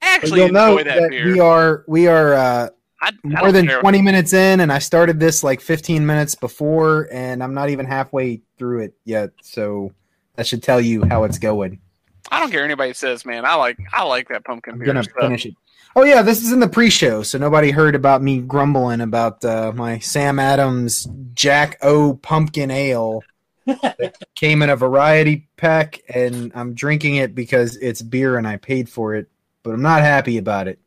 But 0.00 0.08
actually 0.24 0.40
you'll 0.40 0.52
know 0.52 0.76
that, 0.76 0.84
that 0.84 1.10
beer. 1.10 1.26
we 1.26 1.40
are 1.40 1.84
we 1.86 2.06
are 2.06 2.34
uh, 2.34 2.68
I, 3.02 3.08
I 3.08 3.12
more 3.42 3.52
than 3.52 3.66
care. 3.66 3.80
20 3.80 4.02
minutes 4.02 4.32
in, 4.32 4.60
and 4.60 4.72
I 4.72 4.78
started 4.78 5.20
this 5.20 5.42
like 5.44 5.60
15 5.60 6.04
minutes 6.06 6.34
before, 6.34 7.08
and 7.12 7.42
I'm 7.42 7.54
not 7.54 7.68
even 7.70 7.86
halfway 7.86 8.40
through 8.58 8.80
it 8.80 8.94
yet. 9.04 9.30
So 9.42 9.92
that 10.36 10.46
should 10.46 10.62
tell 10.62 10.80
you 10.80 11.04
how 11.04 11.24
it's 11.24 11.38
going. 11.38 11.80
I 12.30 12.40
don't 12.40 12.50
care 12.50 12.64
anybody 12.64 12.92
says, 12.94 13.24
man. 13.24 13.44
I 13.44 13.54
like 13.54 13.78
I 13.92 14.04
like 14.04 14.28
that 14.28 14.44
pumpkin 14.44 14.74
I'm 14.74 14.78
beer. 14.78 14.86
gonna 14.86 15.02
stuff. 15.04 15.16
finish 15.20 15.46
it. 15.46 15.54
Oh 15.96 16.04
yeah, 16.04 16.22
this 16.22 16.42
is 16.42 16.52
in 16.52 16.60
the 16.60 16.68
pre-show, 16.68 17.22
so 17.22 17.38
nobody 17.38 17.70
heard 17.70 17.94
about 17.94 18.22
me 18.22 18.40
grumbling 18.40 19.00
about 19.00 19.44
uh, 19.44 19.72
my 19.74 19.98
Sam 19.98 20.38
Adams 20.38 21.08
Jack 21.34 21.78
O 21.82 22.14
Pumpkin 22.14 22.70
Ale. 22.70 23.22
that 23.66 24.14
came 24.34 24.62
in 24.62 24.70
a 24.70 24.76
variety 24.76 25.48
pack, 25.56 26.00
and 26.08 26.52
I'm 26.54 26.74
drinking 26.74 27.16
it 27.16 27.34
because 27.34 27.76
it's 27.76 28.00
beer 28.02 28.36
and 28.38 28.46
I 28.46 28.56
paid 28.58 28.88
for 28.88 29.14
it, 29.14 29.28
but 29.62 29.72
I'm 29.74 29.82
not 29.82 30.02
happy 30.02 30.38
about 30.38 30.68
it. 30.68 30.78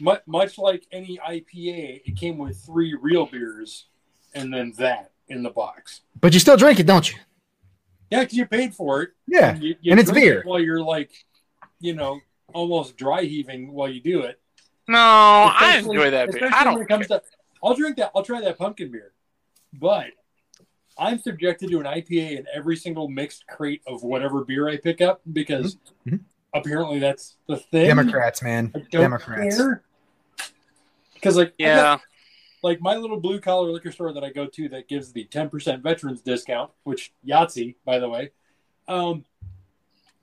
Mu- 0.00 0.16
much 0.26 0.58
like 0.58 0.84
any 0.90 1.18
IPA, 1.18 2.02
it 2.04 2.16
came 2.16 2.38
with 2.38 2.58
three 2.64 2.96
real 3.00 3.26
beers 3.26 3.86
and 4.34 4.52
then 4.52 4.72
that 4.78 5.12
in 5.28 5.42
the 5.42 5.50
box. 5.50 6.00
But 6.20 6.34
you 6.34 6.40
still 6.40 6.56
drink 6.56 6.80
it, 6.80 6.86
don't 6.86 7.10
you? 7.10 7.18
Yeah, 8.10 8.20
because 8.20 8.36
you 8.36 8.46
paid 8.46 8.74
for 8.74 9.02
it. 9.02 9.10
Yeah. 9.26 9.56
you, 9.56 9.76
you 9.80 9.92
and 9.92 10.00
it's 10.00 10.10
drink 10.10 10.26
it 10.26 10.28
beer. 10.28 10.42
while 10.44 10.60
you're 10.60 10.82
like, 10.82 11.10
you 11.78 11.94
know, 11.94 12.20
almost 12.54 12.96
dry 12.96 13.22
heaving 13.22 13.72
while 13.72 13.88
you 13.88 14.00
do 14.00 14.22
it. 14.22 14.40
No, 14.88 14.98
I 14.98 15.76
enjoy 15.78 16.10
that 16.10 16.30
beer. 16.32 16.44
especially 16.44 16.54
I 16.54 16.64
when 16.64 16.74
don't. 16.74 16.82
it 16.82 16.88
comes 16.88 17.06
to, 17.08 17.22
I'll 17.62 17.74
drink 17.74 17.96
that. 17.98 18.10
I'll 18.14 18.24
try 18.24 18.40
that 18.40 18.58
pumpkin 18.58 18.90
beer, 18.90 19.12
but 19.72 20.06
I'm 20.98 21.18
subjected 21.18 21.70
to 21.70 21.78
an 21.80 21.86
IPA 21.86 22.38
in 22.38 22.46
every 22.52 22.76
single 22.76 23.08
mixed 23.08 23.46
crate 23.46 23.82
of 23.86 24.02
whatever 24.02 24.44
beer 24.44 24.68
I 24.68 24.76
pick 24.76 25.00
up 25.00 25.20
because 25.32 25.76
Mhm. 26.06 26.20
apparently 26.52 26.98
that's 26.98 27.36
the 27.46 27.56
thing. 27.56 27.86
Democrats, 27.86 28.42
man. 28.42 28.72
Democrats. 28.90 29.60
Because 31.14 31.36
like 31.36 31.48
I 31.48 31.50
got- 31.50 31.58
Yeah. 31.58 31.98
like 32.62 32.80
my 32.80 32.96
little 32.96 33.20
blue 33.20 33.40
collar 33.40 33.70
liquor 33.70 33.92
store 33.92 34.12
that 34.12 34.24
I 34.24 34.30
go 34.30 34.46
to 34.46 34.68
that 34.70 34.88
gives 34.88 35.12
the 35.12 35.24
ten 35.24 35.48
percent 35.48 35.82
veterans 35.82 36.20
discount, 36.22 36.72
which 36.84 37.12
Yahtzee, 37.26 37.76
by 37.84 37.98
the 37.98 38.08
way. 38.08 38.30
Um, 38.88 39.24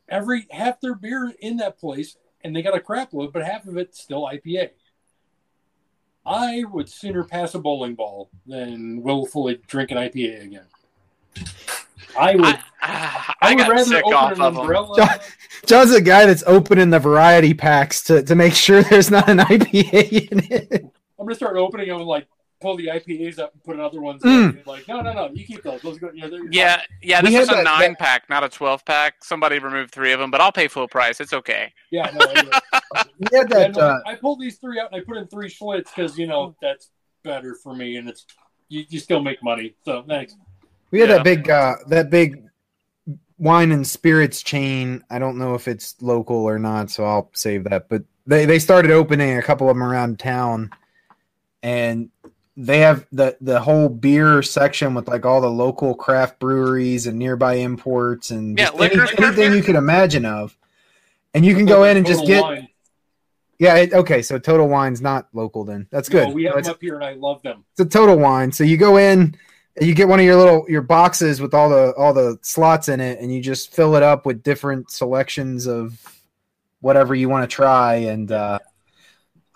every 0.09 0.47
half 0.51 0.81
their 0.81 0.95
beer 0.95 1.33
in 1.39 1.57
that 1.57 1.79
place, 1.79 2.17
and 2.43 2.55
they 2.55 2.61
got 2.61 2.75
a 2.75 2.79
crap 2.79 3.13
load, 3.13 3.33
but 3.33 3.45
half 3.45 3.67
of 3.67 3.77
it's 3.77 4.01
still 4.01 4.23
IPA. 4.23 4.71
I 6.25 6.63
would 6.71 6.89
sooner 6.89 7.23
pass 7.23 7.55
a 7.55 7.59
bowling 7.59 7.95
ball 7.95 8.29
than 8.45 9.01
willfully 9.01 9.59
drink 9.67 9.91
an 9.91 9.97
IPA 9.97 10.43
again. 10.43 10.65
I 12.17 12.35
would. 12.35 12.45
I, 12.45 12.63
I, 12.81 13.33
I, 13.41 13.49
would 13.53 13.57
got 13.59 13.69
rather 13.69 13.83
sick 13.85 14.03
open 14.05 14.13
off 14.13 14.31
an 14.33 14.41
of 14.41 14.53
them. 14.53 14.61
umbrella. 14.61 15.19
John's 15.65 15.91
the 15.91 16.01
guy 16.01 16.25
that's 16.25 16.43
opening 16.45 16.89
the 16.89 16.99
variety 16.99 17.53
packs 17.53 18.03
to, 18.03 18.23
to 18.23 18.35
make 18.35 18.53
sure 18.53 18.83
there's 18.83 19.11
not 19.11 19.29
an 19.29 19.39
IPA 19.39 20.31
in 20.31 20.39
it. 20.51 20.85
I'm 21.19 21.25
gonna 21.25 21.35
start 21.35 21.57
opening 21.57 21.89
them 21.89 22.01
like 22.01 22.27
pull 22.61 22.75
the 22.77 22.87
IPAs 22.87 23.39
up 23.39 23.53
and 23.53 23.63
put 23.63 23.75
another 23.75 24.01
ones. 24.01 24.21
Mm. 24.23 24.57
in. 24.57 24.63
Like, 24.65 24.87
no, 24.87 25.01
no, 25.01 25.13
no, 25.13 25.29
you 25.33 25.45
keep 25.45 25.63
those. 25.63 25.81
Those 25.81 25.97
go. 25.99 26.11
Yeah, 26.13 26.27
Yeah, 26.51 26.81
yeah. 27.01 27.21
This 27.21 27.31
had 27.33 27.39
was 27.41 27.49
a 27.49 27.51
that- 27.53 27.63
nine 27.63 27.91
that- 27.91 27.99
pack, 27.99 28.29
not 28.29 28.43
a 28.43 28.49
twelve 28.49 28.83
pack. 28.85 29.23
Somebody 29.23 29.59
removed 29.59 29.91
three 29.91 30.11
of 30.11 30.19
them, 30.19 30.29
but 30.31 30.41
I'll 30.41 30.51
pay 30.51 30.67
full 30.67 30.87
price. 30.87 31.19
It's 31.19 31.33
okay. 31.33 31.73
yeah. 31.91 32.11
No, 32.13 32.25
anyway. 32.25 32.51
We 33.19 33.37
had 33.37 33.49
Yeah, 33.51 33.67
that. 33.67 33.77
Uh, 33.77 33.99
I 34.05 34.15
pulled 34.15 34.39
these 34.39 34.57
three 34.57 34.79
out 34.79 34.91
and 34.91 34.99
I 35.01 35.05
put 35.05 35.17
in 35.17 35.27
three 35.27 35.47
Schlitz 35.49 35.93
because 35.95 36.17
you 36.17 36.25
know 36.27 36.55
that's 36.61 36.89
better 37.23 37.53
for 37.55 37.75
me 37.75 37.97
and 37.97 38.07
it's 38.09 38.25
you, 38.69 38.83
you 38.89 38.99
still 38.99 39.21
make 39.21 39.43
money. 39.43 39.75
So 39.83 40.03
thanks. 40.07 40.35
we 40.91 40.99
had 41.01 41.09
Yeah. 41.09 41.15
that 41.17 41.23
big 41.23 41.49
uh, 41.49 41.75
that 41.87 42.09
big 42.09 42.43
wine 43.37 43.71
and 43.71 43.85
spirits 43.85 44.41
chain. 44.41 45.03
I 45.09 45.19
don't 45.19 45.37
know 45.37 45.53
if 45.53 45.67
it's 45.67 45.95
local 46.01 46.37
or 46.37 46.57
not, 46.59 46.89
so 46.91 47.03
I'll 47.05 47.29
save 47.33 47.65
that. 47.65 47.89
But 47.89 48.03
they 48.25 48.45
they 48.45 48.57
started 48.59 48.91
opening 48.91 49.37
a 49.37 49.41
couple 49.43 49.69
of 49.69 49.75
them 49.75 49.83
around 49.83 50.17
town, 50.19 50.69
and 51.61 52.09
they 52.61 52.79
have 52.79 53.05
the 53.13 53.37
the 53.39 53.61
whole 53.61 53.87
beer 53.87 54.41
section 54.41 54.93
with 54.93 55.07
like 55.07 55.25
all 55.25 55.39
the 55.39 55.49
local 55.49 55.95
craft 55.95 56.39
breweries 56.39 57.07
and 57.07 57.17
nearby 57.17 57.53
imports 57.53 58.31
and 58.31 58.57
Yeah, 58.59 58.65
just 58.65 58.81
any- 58.81 58.95
liquor 58.95 59.23
anything 59.23 59.53
you 59.53 59.63
could 59.63 59.75
imagine 59.77 60.25
of. 60.25 60.57
And 61.33 61.45
you 61.45 61.55
can 61.55 61.65
go 61.65 61.83
in 61.85 61.95
and 61.95 62.05
just 62.05 62.25
get 62.25 62.41
Wine. 62.41 62.67
yeah. 63.59 63.75
It, 63.77 63.93
okay, 63.93 64.21
so 64.21 64.37
Total 64.39 64.67
Wine's 64.67 64.99
not 65.01 65.27
local 65.31 65.63
then. 65.63 65.87
That's 65.89 66.09
No, 66.09 66.25
good. 66.25 66.33
we 66.35 66.43
have 66.43 66.53
It's- 66.53 66.65
them 66.65 66.73
up 66.73 66.81
here 66.81 66.95
and 66.95 67.03
I 67.05 67.13
love 67.13 67.41
them. 67.43 67.63
it's 67.71 67.79
a 67.79 67.85
total 67.85 68.17
wine. 68.17 68.51
So 68.51 68.63
you 68.65 68.75
go 68.77 68.97
in, 68.97 69.35
and 69.77 69.87
you 69.87 69.95
get 69.95 70.09
one 70.09 70.19
of 70.19 70.25
your 70.25 70.35
little 70.35 70.65
your 70.67 70.81
boxes 70.81 71.39
with 71.39 71.53
all 71.53 71.69
the 71.69 71.93
all 71.93 72.13
the 72.13 72.37
slots 72.41 72.89
in 72.89 72.99
it, 72.99 73.19
and 73.21 73.33
you 73.33 73.41
just 73.41 73.73
fill 73.73 73.95
it 73.95 74.03
up 74.03 74.25
with 74.25 74.43
different 74.43 74.91
selections 74.91 75.65
of 75.67 75.97
whatever 76.81 77.15
you 77.15 77.29
want 77.29 77.49
to 77.49 77.55
try. 77.55 77.95
And 77.95 78.29
uh, 78.31 78.59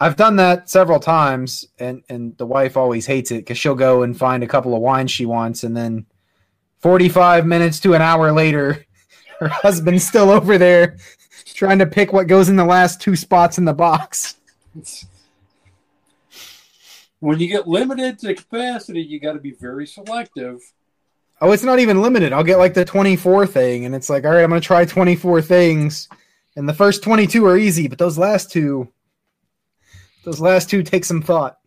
I've 0.03 0.17
done 0.17 0.35
that 0.35 0.69
several 0.69 0.99
times, 0.99 1.65
and 1.79 2.03
and 2.09 2.37
the 2.37 2.45
wife 2.45 2.75
always 2.75 3.05
hates 3.05 3.31
it 3.31 3.37
because 3.37 3.57
she'll 3.57 3.73
go 3.73 4.03
and 4.03 4.17
find 4.17 4.43
a 4.43 4.47
couple 4.47 4.75
of 4.75 4.81
wines 4.81 5.11
she 5.11 5.25
wants, 5.25 5.63
and 5.63 5.77
then 5.77 6.05
forty 6.79 7.07
five 7.07 7.45
minutes 7.45 7.79
to 7.79 7.93
an 7.93 8.01
hour 8.01 8.33
later, 8.33 8.85
her 9.39 9.47
husband's 9.47 10.05
still 10.05 10.29
over 10.29 10.57
there 10.57 10.97
trying 11.53 11.79
to 11.79 11.85
pick 11.85 12.11
what 12.11 12.27
goes 12.27 12.49
in 12.49 12.57
the 12.57 12.65
last 12.65 12.99
two 12.99 13.15
spots 13.15 13.57
in 13.57 13.63
the 13.63 13.73
box. 13.73 14.35
When 17.19 17.39
you 17.39 17.47
get 17.47 17.69
limited 17.69 18.19
to 18.19 18.35
capacity, 18.35 19.01
you 19.01 19.21
got 19.21 19.33
to 19.33 19.39
be 19.39 19.51
very 19.51 19.87
selective. 19.87 20.59
Oh, 21.39 21.53
it's 21.53 21.63
not 21.63 21.79
even 21.79 22.01
limited. 22.01 22.33
I'll 22.33 22.43
get 22.43 22.57
like 22.57 22.73
the 22.73 22.83
24 22.83 23.47
thing, 23.47 23.85
and 23.85 23.95
it's 23.95 24.09
like, 24.09 24.25
all 24.25 24.31
right, 24.31 24.43
I'm 24.43 24.49
going 24.49 24.59
to 24.59 24.67
try 24.67 24.83
24 24.83 25.41
things. 25.41 26.09
And 26.57 26.67
the 26.67 26.73
first 26.73 27.03
22 27.03 27.45
are 27.45 27.57
easy, 27.57 27.87
but 27.87 27.97
those 27.97 28.17
last 28.17 28.51
two, 28.51 28.91
those 30.23 30.39
last 30.39 30.69
two 30.69 30.83
take 30.83 31.05
some 31.05 31.21
thought. 31.21 31.57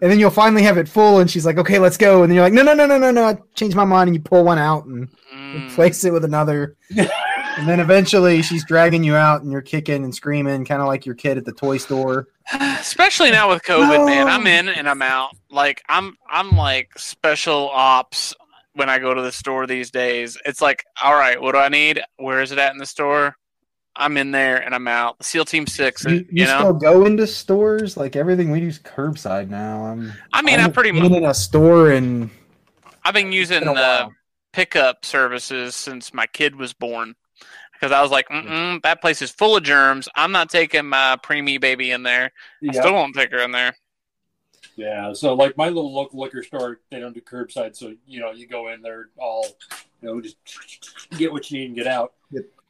And 0.00 0.10
then 0.10 0.18
you'll 0.18 0.30
finally 0.30 0.62
have 0.64 0.76
it 0.76 0.88
full, 0.88 1.20
and 1.20 1.30
she's 1.30 1.46
like, 1.46 1.56
okay, 1.56 1.78
let's 1.78 1.96
go. 1.96 2.22
And 2.22 2.30
then 2.30 2.36
you're 2.36 2.44
like, 2.44 2.52
no, 2.52 2.62
no, 2.62 2.74
no, 2.74 2.86
no, 2.86 2.98
no, 2.98 3.10
no. 3.10 3.24
I 3.24 3.38
changed 3.54 3.76
my 3.76 3.84
mind, 3.84 4.08
and 4.08 4.14
you 4.16 4.20
pull 4.20 4.44
one 4.44 4.58
out 4.58 4.84
and 4.86 5.08
Mm. 5.32 5.64
replace 5.64 6.04
it 6.04 6.12
with 6.12 6.24
another. 6.24 6.76
and 6.96 7.66
then 7.66 7.80
eventually 7.80 8.42
she's 8.42 8.64
dragging 8.64 9.02
you 9.02 9.16
out, 9.16 9.42
and 9.42 9.50
you're 9.50 9.62
kicking 9.62 10.04
and 10.04 10.14
screaming, 10.14 10.64
kind 10.64 10.82
of 10.82 10.88
like 10.88 11.06
your 11.06 11.14
kid 11.14 11.38
at 11.38 11.44
the 11.44 11.52
toy 11.52 11.78
store. 11.78 12.28
Especially 12.52 13.30
now 13.30 13.48
with 13.48 13.62
COVID, 13.62 14.06
man. 14.06 14.28
I'm 14.28 14.46
in 14.46 14.68
and 14.68 14.88
I'm 14.88 15.00
out. 15.02 15.30
Like 15.50 15.82
I'm 15.88 16.16
I'm 16.28 16.56
like 16.56 16.90
special 16.98 17.70
ops 17.70 18.34
when 18.74 18.88
I 18.90 18.98
go 18.98 19.14
to 19.14 19.22
the 19.22 19.32
store 19.32 19.66
these 19.66 19.90
days. 19.90 20.36
It's 20.44 20.60
like, 20.60 20.84
all 21.02 21.14
right, 21.14 21.40
what 21.40 21.52
do 21.52 21.58
I 21.58 21.68
need? 21.68 22.02
Where 22.16 22.40
is 22.42 22.52
it 22.52 22.58
at 22.58 22.72
in 22.72 22.78
the 22.78 22.86
store? 22.86 23.34
I'm 23.94 24.16
in 24.16 24.30
there 24.30 24.58
and 24.58 24.74
I'm 24.74 24.88
out. 24.88 25.22
SEAL 25.22 25.44
Team 25.44 25.66
Six, 25.66 26.04
You, 26.04 26.10
you, 26.10 26.26
you 26.30 26.44
know. 26.46 26.58
still 26.58 26.72
go 26.72 27.04
into 27.04 27.26
stores 27.26 27.96
like 27.96 28.16
everything 28.16 28.50
we 28.50 28.60
do 28.60 28.68
is 28.68 28.78
curbside 28.78 29.48
now. 29.50 29.84
I'm. 29.84 30.12
I 30.32 30.42
mean, 30.42 30.60
I'm 30.60 30.72
pretty 30.72 30.92
much 30.92 31.10
in 31.10 31.24
a 31.24 31.34
store 31.34 31.90
and 31.90 32.30
I've 33.04 33.14
been 33.14 33.32
using 33.32 33.64
been 33.64 33.74
the 33.74 34.08
pickup 34.52 35.04
services 35.04 35.74
since 35.74 36.14
my 36.14 36.26
kid 36.26 36.56
was 36.56 36.72
born 36.72 37.14
because 37.72 37.92
I 37.92 38.00
was 38.00 38.10
like, 38.10 38.28
Mm-mm, 38.28 38.80
that 38.82 39.00
place 39.00 39.20
is 39.22 39.30
full 39.30 39.56
of 39.56 39.64
germs. 39.64 40.08
I'm 40.14 40.32
not 40.32 40.50
taking 40.50 40.86
my 40.86 41.16
preemie 41.22 41.60
baby 41.60 41.90
in 41.90 42.02
there. 42.02 42.30
I 42.66 42.72
still 42.72 42.94
won't 42.94 43.14
take 43.14 43.32
her 43.32 43.38
in 43.38 43.50
there. 43.50 43.74
Yeah, 44.76 45.12
so 45.12 45.34
like 45.34 45.56
my 45.56 45.66
little 45.66 45.92
local 45.92 46.20
liquor 46.20 46.42
store, 46.42 46.80
they 46.90 46.98
don't 46.98 47.12
do 47.12 47.20
curbside, 47.20 47.76
so 47.76 47.94
you 48.06 48.20
know 48.20 48.30
you 48.30 48.46
go 48.46 48.68
in 48.68 48.80
there 48.80 49.10
all, 49.18 49.46
you 50.00 50.08
know, 50.08 50.20
just 50.20 50.36
get 51.18 51.30
what 51.30 51.50
you 51.50 51.58
need 51.58 51.66
and 51.66 51.76
get 51.76 51.86
out. 51.86 52.14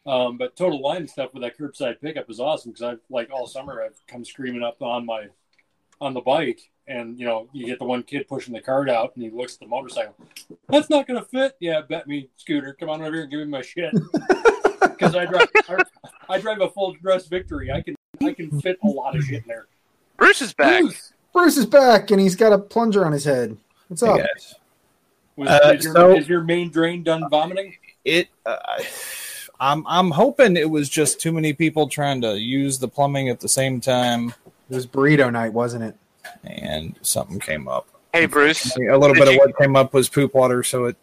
Yep. 0.07 0.15
Um, 0.15 0.37
but 0.38 0.57
Total 0.57 0.81
Wine 0.81 0.99
and 0.99 1.11
stuff 1.11 1.33
with 1.33 1.43
that 1.43 1.57
curbside 1.59 2.01
pickup 2.01 2.29
is 2.31 2.41
awesome 2.41 2.73
because 2.73 2.83
I've 2.83 3.01
like 3.11 3.31
all 3.31 3.47
summer 3.47 3.83
I've 3.83 4.01
come 4.07 4.25
screaming 4.25 4.62
up 4.62 4.83
on 4.83 5.07
my 5.07 5.27
on 6.01 6.15
the 6.15 6.21
bike, 6.21 6.61
and 6.88 7.19
you 7.19 7.25
know 7.27 7.49
you 7.53 7.67
get 7.67 7.79
the 7.79 7.85
one 7.85 8.03
kid 8.03 8.27
pushing 8.29 8.53
the 8.55 8.61
cart 8.61 8.91
out, 8.91 9.12
and 9.15 9.25
he 9.25 9.31
looks 9.31 9.55
at 9.55 9.61
the 9.61 9.67
motorcycle. 9.67 10.15
That's 10.69 10.91
not 10.91 11.07
gonna 11.07 11.25
fit. 11.25 11.57
Yeah, 11.61 11.81
bet 11.83 12.09
me, 12.09 12.29
Scooter. 12.37 12.77
Come 12.79 12.88
on 12.91 13.01
over 13.03 13.12
here 13.12 13.23
and 13.23 13.31
give 13.31 13.41
me 13.41 13.47
my 13.47 13.62
shit. 13.62 13.93
Because 14.83 15.15
I 15.17 15.27
drive, 15.27 15.49
I, 15.69 15.83
I 16.29 16.38
drive 16.41 16.61
a 16.61 16.69
full 16.69 16.93
dress 16.95 17.27
Victory. 17.27 17.71
I 17.73 17.81
can 17.83 17.95
I 18.21 18.33
can 18.33 18.61
fit 18.61 18.79
a 18.85 18.87
lot 18.87 19.17
of 19.17 19.25
shit 19.25 19.43
in 19.43 19.49
there. 19.49 19.67
Bruce 20.17 20.43
is 20.43 20.53
back. 20.53 20.81
Bruce, 20.83 21.12
Bruce 21.33 21.57
is 21.57 21.67
back 21.67 22.11
and 22.11 22.21
he's 22.21 22.37
got 22.37 22.53
a 22.53 22.59
plunger 22.59 23.05
on 23.05 23.11
his 23.12 23.25
head. 23.25 23.57
What's 23.88 24.03
up? 24.03 24.19
guys. 24.19 24.55
was, 25.37 25.49
Uh, 25.49 25.73
is, 25.77 25.85
your, 25.85 25.95
so- 25.95 26.17
is 26.17 26.29
your 26.29 26.43
main 26.43 26.71
drain 26.71 27.03
done 27.03 27.29
vomiting? 27.31 27.77
It. 28.05 28.29
Uh, 28.47 28.57
I'm 29.62 29.87
I'm 29.87 30.11
hoping 30.11 30.57
it 30.57 30.68
was 30.68 30.88
just 30.88 31.20
too 31.20 31.31
many 31.31 31.53
people 31.53 31.88
trying 31.88 32.20
to 32.22 32.37
use 32.37 32.81
the 32.81 32.88
plumbing 32.88 33.29
at 33.29 33.38
the 33.38 33.48
same 33.48 33.81
time, 33.81 34.35
It 34.68 34.75
was 34.75 34.88
burrito 34.88 35.31
night, 35.33 35.53
wasn't 35.53 35.85
it? 35.85 35.94
and 36.44 36.98
something 37.03 37.38
came 37.38 37.68
up. 37.68 37.87
Hey, 38.12 38.27
Bruce. 38.27 38.77
A 38.77 38.81
little 38.81 39.14
Did 39.14 39.25
bit 39.25 39.29
of 39.29 39.37
what 39.37 39.57
came 39.57 39.77
up 39.77 39.94
was 39.94 40.09
poop 40.09 40.35
water, 40.35 40.64
so 40.64 40.87
it. 40.87 40.96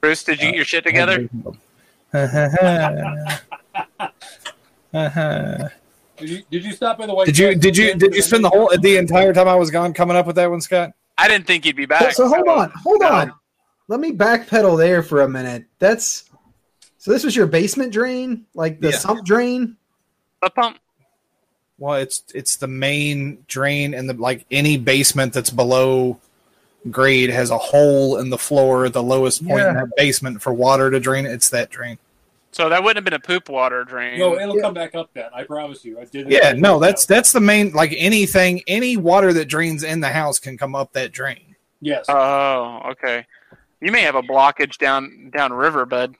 Bruce, 0.00 0.22
did 0.24 0.40
you 0.40 0.48
get 0.48 0.54
your 0.56 0.64
shit 0.64 0.84
uh, 0.86 0.90
together? 0.90 1.18
did 1.18 1.30
Did 6.18 6.28
you, 6.30 6.42
did 6.50 6.64
you 6.64 6.72
stop 6.72 6.98
by 6.98 7.06
the 7.06 7.14
white? 7.14 7.26
you 7.36 7.54
did 7.56 7.76
you 7.76 7.96
did 7.96 8.14
you 8.14 8.22
spend 8.22 8.44
the 8.44 8.48
whole 8.48 8.70
the 8.80 8.96
entire 8.96 9.32
time 9.32 9.48
I 9.48 9.56
was 9.56 9.72
gone 9.72 9.92
coming 9.92 10.16
up 10.16 10.24
with 10.26 10.36
that 10.36 10.48
one, 10.48 10.60
Scott? 10.60 10.92
I 11.18 11.26
didn't 11.26 11.48
think 11.48 11.64
you'd 11.64 11.74
be 11.74 11.86
back. 11.86 12.12
so 12.12 12.28
hold 12.28 12.46
on, 12.46 12.70
hold 12.70 13.02
on. 13.02 13.32
Let 13.88 13.98
me 13.98 14.12
backpedal 14.12 14.78
there 14.78 15.02
for 15.02 15.22
a 15.22 15.28
minute. 15.28 15.64
That's 15.80 16.30
so. 17.02 17.10
This 17.10 17.24
was 17.24 17.34
your 17.34 17.46
basement 17.46 17.92
drain, 17.92 18.46
like 18.54 18.80
the 18.80 18.90
Yeah. 18.90 18.96
sump 18.98 19.24
drain. 19.24 19.76
The 20.42 20.50
pump. 20.50 20.78
Well, 21.78 21.96
it's 21.96 22.22
it's 22.34 22.56
the 22.56 22.68
main 22.68 23.44
drain, 23.48 23.92
and 23.94 24.08
the 24.08 24.14
like 24.14 24.44
any 24.50 24.76
basement 24.78 25.32
that's 25.32 25.50
below 25.50 26.18
grade 26.90 27.30
has 27.30 27.50
a 27.50 27.58
hole 27.58 28.18
in 28.18 28.30
the 28.30 28.38
floor, 28.38 28.88
the 28.88 29.02
lowest 29.02 29.46
point 29.46 29.60
in 29.60 29.66
Yeah. 29.66 29.72
that 29.74 29.88
basement 29.96 30.42
for 30.42 30.52
water 30.52 30.90
to 30.90 31.00
drain. 31.00 31.26
It's 31.26 31.48
that 31.50 31.70
drain. 31.70 31.98
So 32.52 32.68
that 32.68 32.82
wouldn't 32.82 32.98
have 32.98 33.04
been 33.04 33.14
a 33.14 33.18
poop 33.18 33.48
water 33.48 33.82
drain. 33.84 34.18
No, 34.18 34.38
it'll 34.38 34.56
Yeah. 34.56 34.62
come 34.62 34.74
back 34.74 34.94
up. 34.94 35.08
Then 35.14 35.26
I 35.34 35.44
promise 35.44 35.84
you. 35.84 35.98
I 35.98 36.04
did. 36.04 36.30
Yeah, 36.30 36.52
no, 36.52 36.78
that's 36.78 37.04
that's 37.06 37.32
the 37.32 37.40
main 37.40 37.72
like 37.72 37.94
anything 37.96 38.62
any 38.66 38.96
water 38.96 39.32
that 39.32 39.46
drains 39.46 39.82
in 39.82 40.00
the 40.00 40.10
house 40.10 40.38
can 40.38 40.56
come 40.58 40.74
up 40.74 40.92
that 40.92 41.10
drain. 41.12 41.56
yes. 41.80 42.04
Oh, 42.08 42.80
okay. 42.90 43.26
You 43.80 43.90
may 43.90 44.02
have 44.02 44.14
a 44.14 44.22
blockage 44.22 44.78
down 44.78 45.30
down 45.34 45.52
river, 45.52 45.84
bud. 45.86 46.14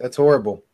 That's 0.00 0.16
horrible. 0.16 0.64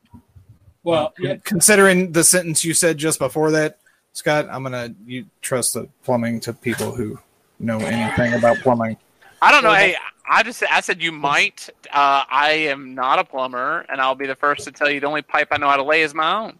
well, 0.84 1.12
yeah, 1.18 1.34
Considering 1.44 2.12
the 2.12 2.24
sentence 2.24 2.64
you 2.64 2.72
said 2.72 2.96
just 2.96 3.18
before 3.18 3.50
that, 3.50 3.80
Scott, 4.12 4.46
I'm 4.50 4.62
gonna 4.62 4.94
you 5.04 5.26
trust 5.42 5.74
the 5.74 5.88
plumbing 6.04 6.40
to 6.40 6.52
people 6.54 6.94
who 6.94 7.18
know 7.58 7.78
anything 7.80 8.32
about 8.34 8.56
plumbing. 8.58 8.96
I 9.42 9.52
don't 9.52 9.64
know. 9.64 9.74
Hey, 9.74 9.96
I 10.28 10.42
just 10.42 10.62
I 10.70 10.80
said 10.80 11.02
you 11.02 11.12
might. 11.12 11.68
Uh, 11.92 12.24
I 12.30 12.50
am 12.70 12.94
not 12.94 13.18
a 13.18 13.24
plumber, 13.24 13.84
and 13.88 14.00
I'll 14.00 14.14
be 14.14 14.26
the 14.26 14.36
first 14.36 14.64
to 14.64 14.72
tell 14.72 14.88
you 14.88 15.00
the 15.00 15.06
only 15.06 15.22
pipe 15.22 15.48
I 15.50 15.58
know 15.58 15.68
how 15.68 15.76
to 15.76 15.82
lay 15.82 16.02
is 16.02 16.14
my 16.14 16.34
own. 16.34 16.58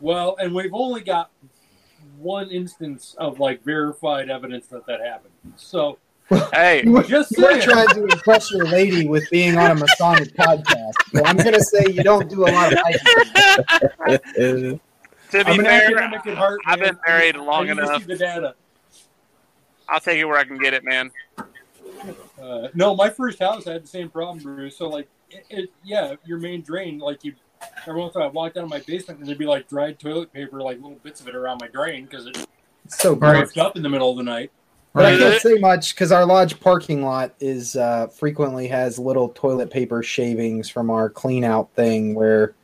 well, 0.00 0.36
and 0.38 0.54
we've 0.54 0.72
only 0.72 1.00
got 1.00 1.30
one 2.18 2.50
instance 2.50 3.16
of 3.18 3.40
like 3.40 3.64
verified 3.64 4.30
evidence 4.30 4.66
that 4.68 4.86
that 4.86 5.00
happened. 5.00 5.32
So 5.56 5.98
Hey, 6.52 6.82
Just 7.08 7.36
You 7.36 7.42
were 7.44 7.50
saying. 7.52 7.62
trying 7.62 7.88
to 7.88 8.04
impress 8.04 8.52
your 8.52 8.66
lady 8.66 9.08
with 9.08 9.28
being 9.30 9.56
on 9.56 9.70
a 9.70 9.74
Masonic 9.74 10.32
podcast. 10.36 10.94
So 11.12 11.24
I'm 11.24 11.36
going 11.36 11.54
to 11.54 11.60
say 11.62 11.86
you 11.90 12.02
don't 12.04 12.28
do 12.30 12.44
a 12.44 12.50
lot 12.50 12.72
of 12.72 12.78
hiking. 12.78 13.00
to 14.06 14.80
be 15.32 15.40
I'm 15.44 15.58
an 15.60 15.66
fair, 15.66 15.86
academic 15.98 16.26
at 16.26 16.36
heart. 16.38 16.60
I've 16.66 16.78
been 16.80 16.96
married 17.06 17.36
long 17.36 17.66
need 17.66 17.76
to 17.76 17.82
enough. 17.82 18.02
see 18.02 18.08
the 18.08 18.16
data. 18.16 18.54
I'll 19.88 20.00
take 20.00 20.18
it 20.18 20.24
where 20.24 20.38
I 20.38 20.44
can 20.44 20.58
get 20.58 20.72
it, 20.72 20.84
man. 20.84 21.10
Uh, 22.40 22.68
no, 22.74 22.94
my 22.94 23.10
first 23.10 23.40
house 23.40 23.66
I 23.66 23.72
had 23.72 23.82
the 23.82 23.88
same 23.88 24.08
problem, 24.08 24.38
Bruce. 24.38 24.78
So 24.78 24.88
like, 24.88 25.08
it, 25.30 25.44
it, 25.50 25.70
yeah, 25.84 26.14
your 26.24 26.38
main 26.38 26.62
drain, 26.62 26.98
like 26.98 27.24
you. 27.24 27.34
Every 27.86 28.00
once 28.00 28.14
in 28.14 28.20
a 28.20 28.24
while, 28.24 28.30
I 28.30 28.32
walk 28.32 28.54
down 28.54 28.68
my 28.68 28.80
basement 28.80 29.20
and 29.20 29.28
there'd 29.28 29.36
be 29.38 29.46
like 29.46 29.68
dried 29.68 29.98
toilet 29.98 30.32
paper, 30.32 30.60
like 30.62 30.76
little 30.80 30.98
bits 31.02 31.20
of 31.20 31.28
it 31.28 31.34
around 31.34 31.58
my 31.60 31.68
drain 31.68 32.04
because 32.06 32.26
it 32.26 32.46
So 32.88 33.10
Right. 33.14 33.18
gross. 33.34 33.48
burst 33.48 33.58
up 33.58 33.76
in 33.76 33.82
the 33.82 33.88
middle 33.88 34.10
of 34.10 34.16
the 34.16 34.22
night. 34.22 34.50
But 34.92 35.04
I 35.04 35.16
can't 35.16 35.40
say 35.40 35.54
much 35.58 35.94
because 35.94 36.10
our 36.10 36.26
lodge 36.26 36.58
parking 36.58 37.04
lot 37.04 37.32
is 37.38 37.76
uh, 37.76 38.08
frequently 38.08 38.66
has 38.68 38.98
little 38.98 39.28
toilet 39.30 39.70
paper 39.70 40.02
shavings 40.02 40.68
from 40.68 40.90
our 40.90 41.08
clean 41.08 41.44
out 41.44 41.70
thing 41.74 42.14
where 42.14 42.54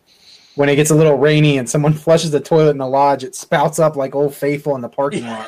when 0.57 0.69
it 0.69 0.75
gets 0.77 0.91
a 0.91 0.95
little 0.95 1.17
rainy 1.19 1.59
and 1.59 1.69
someone 1.71 1.93
flushes 1.95 2.33
the 2.33 2.41
toilet 2.41 2.71
in 2.71 2.79
the 2.79 2.87
lodge, 2.89 3.23
it 3.23 3.37
spouts 3.37 3.79
up 3.79 3.95
like 3.95 4.15
Old 4.17 4.35
Faithful 4.35 4.75
in 4.75 4.81
the 4.81 4.89
parking 4.89 5.25
lot. 5.25 5.47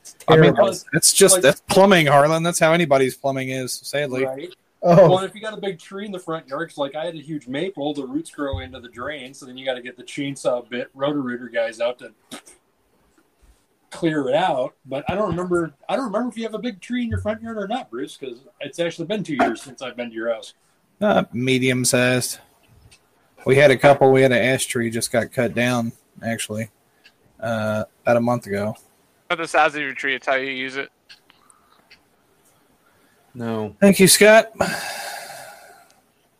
It's 0.00 0.16
I 0.26 0.32
mean, 0.34 0.42
terrible. 0.54 0.66
that's, 0.66 0.84
that's 0.92 1.12
just 1.12 1.34
Like- 1.34 1.42
that's 1.42 1.60
plumbing, 1.68 2.06
Harlan. 2.06 2.42
That's 2.42 2.58
how 2.58 2.72
anybody's 2.72 3.16
plumbing 3.16 3.50
is. 3.50 3.72
Sadly, 3.72 4.24
Right. 4.24 4.52
oh, 4.82 5.10
Well, 5.10 5.18
if 5.20 5.32
you 5.34 5.40
got 5.40 5.56
a 5.56 5.60
big 5.60 5.78
tree 5.78 6.06
in 6.06 6.12
the 6.12 6.18
front 6.18 6.48
yard, 6.48 6.70
'cause, 6.70 6.78
like 6.78 6.96
I 6.96 7.04
had 7.04 7.14
a 7.14 7.20
huge 7.20 7.46
maple, 7.46 7.94
the 7.94 8.04
roots 8.06 8.30
grow 8.30 8.58
into 8.58 8.80
the 8.80 8.88
drain, 8.88 9.32
so 9.32 9.46
then 9.46 9.56
you 9.56 9.64
got 9.64 9.74
to 9.74 9.82
get 9.82 9.96
the 9.96 10.02
chainsaw 10.02 10.68
bit 10.68 10.90
rotor 10.94 11.20
rooter 11.20 11.48
guys 11.48 11.80
out 11.80 11.98
to 12.00 12.10
clear 13.94 14.28
it 14.28 14.34
out. 14.34 14.74
But 14.84 15.04
I 15.08 15.14
don't 15.14 15.30
remember. 15.30 15.72
I 15.88 15.96
don't 15.96 16.06
remember 16.06 16.28
if 16.28 16.36
you 16.36 16.42
have 16.44 16.54
a 16.54 16.58
big 16.58 16.80
tree 16.80 17.02
in 17.04 17.08
your 17.08 17.20
front 17.20 17.40
yard 17.42 17.56
or 17.56 17.66
not, 17.68 17.90
Bruce, 17.90 18.16
because 18.16 18.40
it's 18.60 18.78
actually 18.78 19.06
been 19.06 19.22
two 19.22 19.36
years 19.40 19.62
since 19.62 19.80
I've 19.82 19.96
been 19.96 20.10
to 20.10 20.14
your 20.14 20.32
house. 20.32 20.54
uh, 21.00 21.24
medium 21.32 21.84
sized. 21.84 22.38
We 23.46 23.56
had 23.56 23.70
a 23.70 23.76
couple. 23.76 24.10
We 24.10 24.22
had 24.22 24.32
an 24.32 24.38
ash 24.42 24.66
tree 24.66 24.90
just 24.90 25.12
got 25.12 25.32
cut 25.32 25.54
down 25.54 25.92
actually 26.22 26.70
uh, 27.40 27.84
about 28.02 28.16
a 28.16 28.20
month 28.20 28.46
ago. 28.46 28.74
But 29.28 29.38
the 29.38 29.46
size 29.48 29.74
of 29.74 29.80
your 29.82 29.94
tree, 29.94 30.14
it's 30.14 30.26
how 30.26 30.34
you 30.34 30.50
use 30.50 30.76
it. 30.76 30.90
no. 33.34 33.74
Thank 33.80 33.98
you, 34.00 34.08
Scott. 34.08 34.52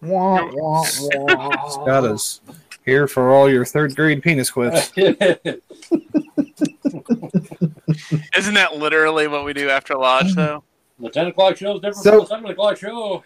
Wah, 0.01 0.49
wah, 0.53 0.85
wah. 1.01 1.69
Scott 1.69 2.05
is 2.05 2.40
here 2.85 3.07
for 3.09 3.31
all 3.33 3.51
your 3.51 3.64
third 3.64 3.97
grade 3.97 4.23
penis 4.23 4.51
quits. 4.51 4.93
Isn't 8.37 8.54
that 8.54 8.76
literally 8.76 9.26
what 9.28 9.44
we 9.44 9.52
do 9.52 9.68
after 9.70 9.94
lodge, 9.96 10.35
though? 10.35 10.62
the 10.98 11.11
ten 11.11 11.26
o'clock 11.26 11.57
show 11.57 11.74
is 11.74 11.80
different 11.80 11.96
So- 12.04 12.11
from 12.12 12.20
the 12.20 12.26
seven 12.26 12.50
o'clock 12.50 12.76
show. 12.76 13.22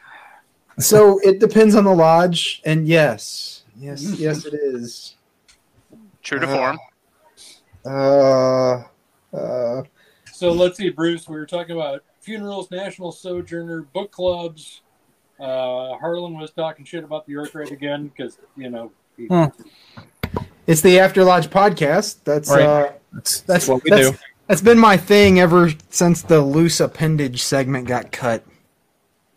So 0.78 1.18
it 1.24 1.40
depends 1.40 1.74
on 1.74 1.82
the 1.84 1.94
lodge, 1.94 2.62
and 2.64 2.86
yes, 2.86 3.64
yes, 3.76 4.02
yes, 4.18 4.44
it 4.44 4.54
is. 4.54 5.16
True 6.22 6.38
to 6.38 6.46
Uh, 6.46 6.56
form. 6.56 6.78
Uh, 7.84 9.36
uh, 9.36 9.82
So 10.32 10.52
let's 10.52 10.76
see, 10.76 10.90
Bruce. 10.90 11.28
We 11.28 11.34
were 11.36 11.46
talking 11.46 11.74
about 11.74 12.04
funerals, 12.20 12.70
national 12.70 13.10
sojourner, 13.12 13.82
book 13.82 14.12
clubs. 14.12 14.82
Uh, 15.40 15.96
Harlan 15.98 16.38
was 16.38 16.52
talking 16.52 16.84
shit 16.84 17.02
about 17.04 17.26
the 17.26 17.32
York 17.32 17.52
Rite 17.54 17.70
again 17.72 18.08
because 18.08 18.38
you 18.56 18.70
know. 18.70 18.92
he- 19.16 19.26
Hmm. 19.26 19.46
it's 20.66 20.80
the 20.80 21.00
After 21.00 21.24
Lodge 21.24 21.48
podcast. 21.50 22.18
That's 22.24 22.50
Right. 22.50 22.62
uh, 22.62 22.92
That's, 23.12 23.40
That's- 23.40 23.66
that's 23.66 23.68
what 23.68 23.82
we 23.84 23.90
that's- 23.90 24.10
do. 24.12 24.18
that's 24.46 24.60
been 24.62 24.78
my 24.78 24.96
thing 24.96 25.40
ever 25.40 25.70
since 25.90 26.22
the 26.22 26.40
loose 26.40 26.80
appendage 26.80 27.42
segment 27.42 27.86
got 27.88 28.12
cut. 28.12 28.44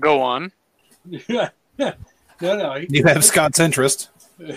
Go 0.00 0.20
on. 0.20 0.52
no, 1.28 1.50
no. 2.40 2.74
he- 2.74 2.86
You 2.90 3.04
have 3.04 3.24
Scott's 3.24 3.60
interest. 3.60 4.10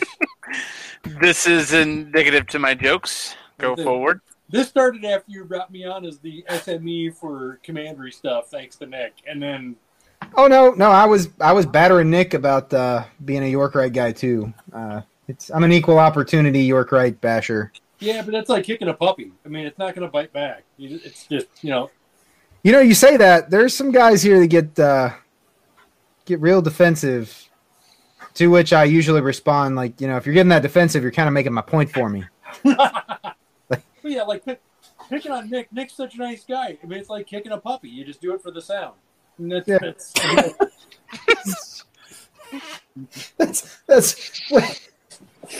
This 1.22 1.46
is 1.46 1.72
indicative 1.72 2.48
to 2.48 2.58
my 2.58 2.74
jokes. 2.74 3.36
Go 3.60 3.76
The- 3.76 3.84
forward. 3.84 4.22
This 4.50 4.68
started 4.68 5.06
after 5.06 5.32
you 5.32 5.44
brought 5.46 5.72
me 5.72 5.86
on 5.86 6.04
as 6.04 6.18
the 6.18 6.44
SME 6.50 7.16
for 7.16 7.60
commandery 7.62 8.12
stuff, 8.12 8.50
thanks 8.50 8.76
to 8.78 8.88
Nick, 8.88 9.14
and 9.28 9.40
then 9.42 9.76
Oh 10.36 10.48
no, 10.48 10.72
no, 10.72 10.90
I 10.90 11.06
was 11.06 11.30
I 11.40 11.52
was 11.54 11.68
battering 11.68 12.10
Nick 12.10 12.34
about 12.34 12.74
uh, 12.74 13.06
being 13.24 13.44
a 13.44 13.48
York 13.48 13.76
Rite 13.76 13.94
guy 13.94 14.12
too. 14.14 14.52
Uh, 14.74 15.02
it's 15.28 15.50
I'm 15.52 15.64
an 15.64 15.72
equal 15.72 16.00
opportunity 16.00 16.64
York 16.64 16.92
Rite 16.92 17.20
basher. 17.22 17.72
yeah, 18.00 18.22
but 18.22 18.32
that's 18.32 18.50
like 18.50 18.66
kicking 18.66 18.88
a 18.90 18.94
puppy. 18.94 19.32
I 19.46 19.50
mean, 19.50 19.66
it's 19.66 19.78
not 19.80 19.96
going 19.96 20.08
to 20.08 20.12
bite 20.12 20.32
back. 20.34 20.64
It's 20.78 21.28
just 21.28 21.48
you 21.62 21.72
know, 21.72 21.90
You 22.64 22.72
know, 22.72 22.80
you 22.80 22.94
say 22.94 23.18
that 23.18 23.50
there's 23.50 23.74
some 23.74 23.92
guys 23.92 24.22
here 24.22 24.40
that 24.40 24.48
get 24.48 24.78
uh, 24.80 25.12
get 26.26 26.40
real 26.42 26.62
defensive. 26.62 27.42
To 28.36 28.48
which 28.48 28.74
I 28.74 28.84
usually 28.84 29.22
respond 29.22 29.78
like, 29.78 30.02
you 30.02 30.08
know, 30.10 30.18
if 30.18 30.26
you're 30.26 30.34
getting 30.34 30.50
that 30.50 30.62
defensive, 30.62 31.02
you're 31.02 31.12
kind 31.14 31.30
of 31.30 31.34
making 31.34 31.54
my 31.54 31.62
point 31.62 31.90
for 31.90 32.10
me. 32.10 32.26
but 32.64 33.82
yeah, 34.04 34.24
like 34.24 34.44
pick, 34.44 34.62
picking 35.10 35.32
on 35.32 35.50
Nick. 35.50 35.72
Nick's 35.72 35.94
such 35.94 36.16
a 36.16 36.18
nice 36.18 36.44
guy. 36.44 36.78
I 36.84 36.86
mean, 36.86 37.00
it's 37.00 37.10
like 37.10 37.28
kicking 37.28 37.54
a 37.54 37.58
puppy. 37.58 37.88
You 37.88 38.04
just 38.04 38.20
do 38.20 38.34
it 38.34 38.42
for 38.42 38.52
the 38.52 38.62
sound. 38.62 38.96
And 39.38 39.50
that's, 39.54 39.68
Yeah. 39.70 39.78
that's 39.80 40.14
That's 43.38 43.78
that's 43.88 44.90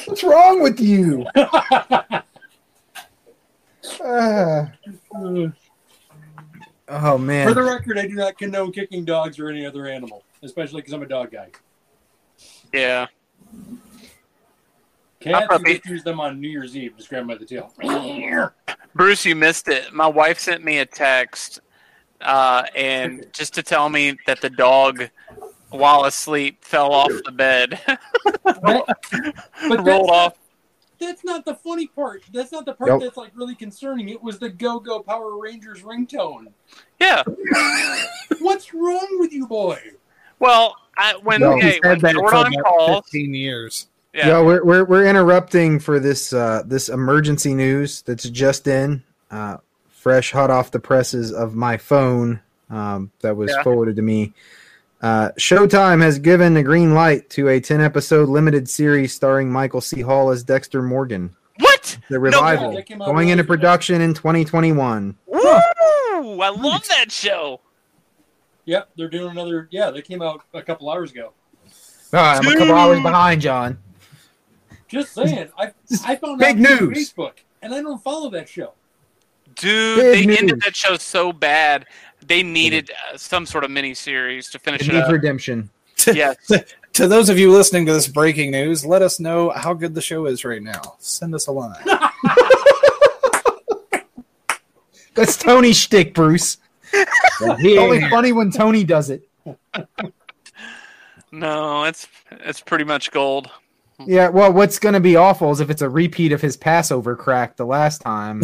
what's 0.06 0.24
wrong 0.24 0.62
with 0.62 0.80
you? 0.80 1.26
Uh, 4.04 4.66
oh 6.88 7.18
man. 7.18 7.48
For 7.48 7.54
the 7.54 7.64
record, 7.64 7.98
I 7.98 8.08
do 8.08 8.16
not 8.16 8.38
condone 8.38 8.72
kicking 8.72 9.06
dogs 9.06 9.40
or 9.40 9.50
any 9.50 9.66
other 9.66 9.88
animal, 9.88 10.24
especially 10.44 10.82
because 10.82 10.94
I'm 10.94 11.04
a 11.04 11.08
dog 11.08 11.32
guy. 11.32 11.52
Yeah. 12.74 13.08
Cats, 15.20 15.42
you 15.42 15.48
puppy. 15.48 15.74
just 15.76 15.86
use 15.86 16.04
them 16.04 16.20
on 16.20 16.40
New 16.40 16.50
Year's 16.50 16.76
Eve, 16.78 16.98
just 16.98 17.10
grab 17.10 17.28
by 17.28 17.36
the 17.36 17.46
tail. 17.46 17.74
Bruce, 18.94 19.26
you 19.26 19.36
missed 19.36 19.68
it. 19.68 19.94
My 19.94 20.08
wife 20.08 20.40
sent 20.40 20.64
me 20.64 20.80
a 20.80 20.86
text, 20.86 21.62
uh, 22.22 22.64
and 22.76 23.26
just 23.34 23.54
to 23.56 23.64
tell 23.64 23.90
me 23.90 24.18
that 24.28 24.42
the 24.42 24.50
dog, 24.50 25.10
while 25.70 26.06
asleep, 26.06 26.64
fell 26.64 26.92
off 26.94 27.12
the 27.26 27.32
bed, 27.32 27.80
But 28.44 28.88
rolled 29.62 29.86
that's, 29.86 30.10
off. 30.10 30.34
that's 31.00 31.24
not 31.24 31.46
the 31.46 31.56
funny 31.56 31.88
part. 31.88 32.24
That's 32.32 32.52
not 32.52 32.66
the 32.66 32.74
part 32.74 32.90
Nope. 32.90 33.02
that's 33.02 33.18
like 33.18 33.32
really 33.36 33.56
concerning. 33.56 34.10
It 34.10 34.22
was 34.22 34.40
the 34.40 34.50
Go 34.50 34.80
Go 34.80 35.02
Power 35.02 35.38
Rangers 35.40 35.82
ringtone. 35.82 36.48
Yeah. 37.00 37.24
What's 38.40 38.74
wrong 38.74 39.18
with 39.20 39.34
you, 39.34 39.48
boy? 39.48 39.80
Well, 40.40 40.76
I, 40.98 41.16
when 41.24 41.42
No, 41.42 41.54
okay, 41.54 41.74
He's 41.74 41.80
when 41.82 41.92
had 41.92 42.02
that 42.02 42.16
for 42.16 42.32
Jordan 42.32 42.54
calls, 42.64 43.06
15 43.06 43.34
years. 43.34 43.88
yeah, 44.14 44.28
Yo, 44.28 44.46
we're, 44.46 44.64
we're 44.64 44.84
we're 44.86 45.06
interrupting 45.06 45.80
for 45.80 46.00
this 46.00 46.34
uh, 46.34 46.64
this 46.66 46.90
emergency 46.90 47.54
news 47.54 48.02
that's 48.02 48.30
just 48.30 48.68
in, 48.68 49.04
uh, 49.32 49.58
fresh, 49.90 50.32
hot 50.32 50.50
off 50.52 50.72
the 50.72 50.80
presses 50.80 51.32
of 51.32 51.56
my 51.56 51.78
phone 51.78 52.42
um, 52.70 53.12
that 53.22 53.36
was 53.36 53.52
Yeah. 53.52 53.64
forwarded 53.64 53.96
to 53.98 54.02
me. 54.02 54.34
Uh, 55.06 55.30
Showtime 55.38 56.02
has 56.02 56.18
given 56.18 56.56
the 56.56 56.64
green 56.64 56.96
light 56.96 57.30
to 57.30 57.48
a 57.50 57.60
ten 57.60 57.80
episode 57.80 58.28
limited 58.28 58.68
series 58.68 59.14
starring 59.14 59.52
Michael 59.52 59.80
C. 59.80 60.02
Hall 60.02 60.32
as 60.32 60.44
Dexter 60.44 60.82
Morgan. 60.82 61.36
what? 61.60 62.00
The 62.10 62.20
revival 62.20 62.74
that 62.74 62.88
came 62.88 63.04
out 63.04 63.06
going 63.06 63.30
into 63.30 63.44
production 63.44 64.02
in 64.02 64.16
2021. 64.16 65.16
Woo! 65.28 65.40
I 65.44 66.50
love 66.50 66.88
that 66.88 67.12
show. 67.12 67.62
Yep, 68.66 68.90
they're 68.98 69.08
doing 69.08 69.30
another. 69.30 69.68
Yeah, 69.70 69.92
they 69.92 70.02
came 70.02 70.24
out 70.24 70.42
a 70.56 70.64
couple 70.64 70.90
hours 70.90 71.12
ago. 71.12 71.34
I'm 72.12 72.44
a 72.48 72.58
couple 72.58 72.74
hours 72.74 73.00
behind, 73.04 73.42
John. 73.42 73.78
Just 74.88 75.14
saying, 75.14 75.50
I 75.56 75.72
I 76.04 76.16
found 76.16 76.40
Big 76.40 76.60
out 76.66 76.78
through 76.80 76.90
news. 76.90 77.14
Facebook, 77.14 77.34
and 77.62 77.76
I 77.76 77.84
don't 77.84 78.04
follow 78.04 78.32
that 78.32 78.50
show. 78.50 78.74
Dude, 79.54 79.98
Big 79.98 80.28
they 80.28 80.38
ended 80.40 80.62
that 80.62 80.76
show 80.76 80.98
so 80.98 81.32
bad. 81.32 81.86
They 82.28 82.44
needed 82.44 82.92
uh, 83.14 83.18
some 83.18 83.46
sort 83.46 83.64
of 83.64 83.72
mini 83.72 83.94
series 83.94 84.50
to 84.52 84.60
finish 84.60 84.82
It 84.82 84.90
it 84.90 84.94
needs 84.94 85.06
up. 85.08 85.12
redemption. 85.14 85.70
yes. 86.08 86.36
To 86.96 87.10
those 87.10 87.28
of 87.28 87.38
you 87.38 87.52
listening 87.52 87.86
to 87.88 87.92
this 87.94 88.08
breaking 88.08 88.52
news, 88.52 88.86
let 88.86 89.02
us 89.02 89.20
know 89.20 89.50
how 89.50 89.74
good 89.74 89.94
the 89.94 90.02
show 90.02 90.28
is 90.28 90.46
right 90.46 90.64
now. 90.64 90.96
Send 91.00 91.36
us 91.36 91.48
a 91.48 91.52
line. 91.52 91.76
That's 95.14 95.36
Tony's 95.38 95.78
shtick, 95.78 96.14
Bruce. 96.14 96.58
He 97.60 97.78
Only 97.78 98.02
funny 98.10 98.32
when 98.32 98.50
Tony 98.52 98.84
does 98.86 99.10
it. 99.10 99.28
No, 101.32 101.84
it's 101.84 102.08
it's 102.32 102.62
pretty 102.62 102.86
much 102.86 103.12
gold. 103.12 103.50
Yeah, 104.06 104.30
well, 104.30 104.52
what's 104.54 104.80
going 104.80 104.94
to 104.94 105.00
be 105.02 105.16
awful 105.18 105.52
is 105.52 105.60
if 105.62 105.70
it's 105.70 105.82
a 105.82 105.90
repeat 105.90 106.32
of 106.34 106.42
his 106.42 106.56
Passover 106.58 107.16
crack 107.16 107.56
the 107.58 107.66
last 107.66 108.00
time. 108.02 108.42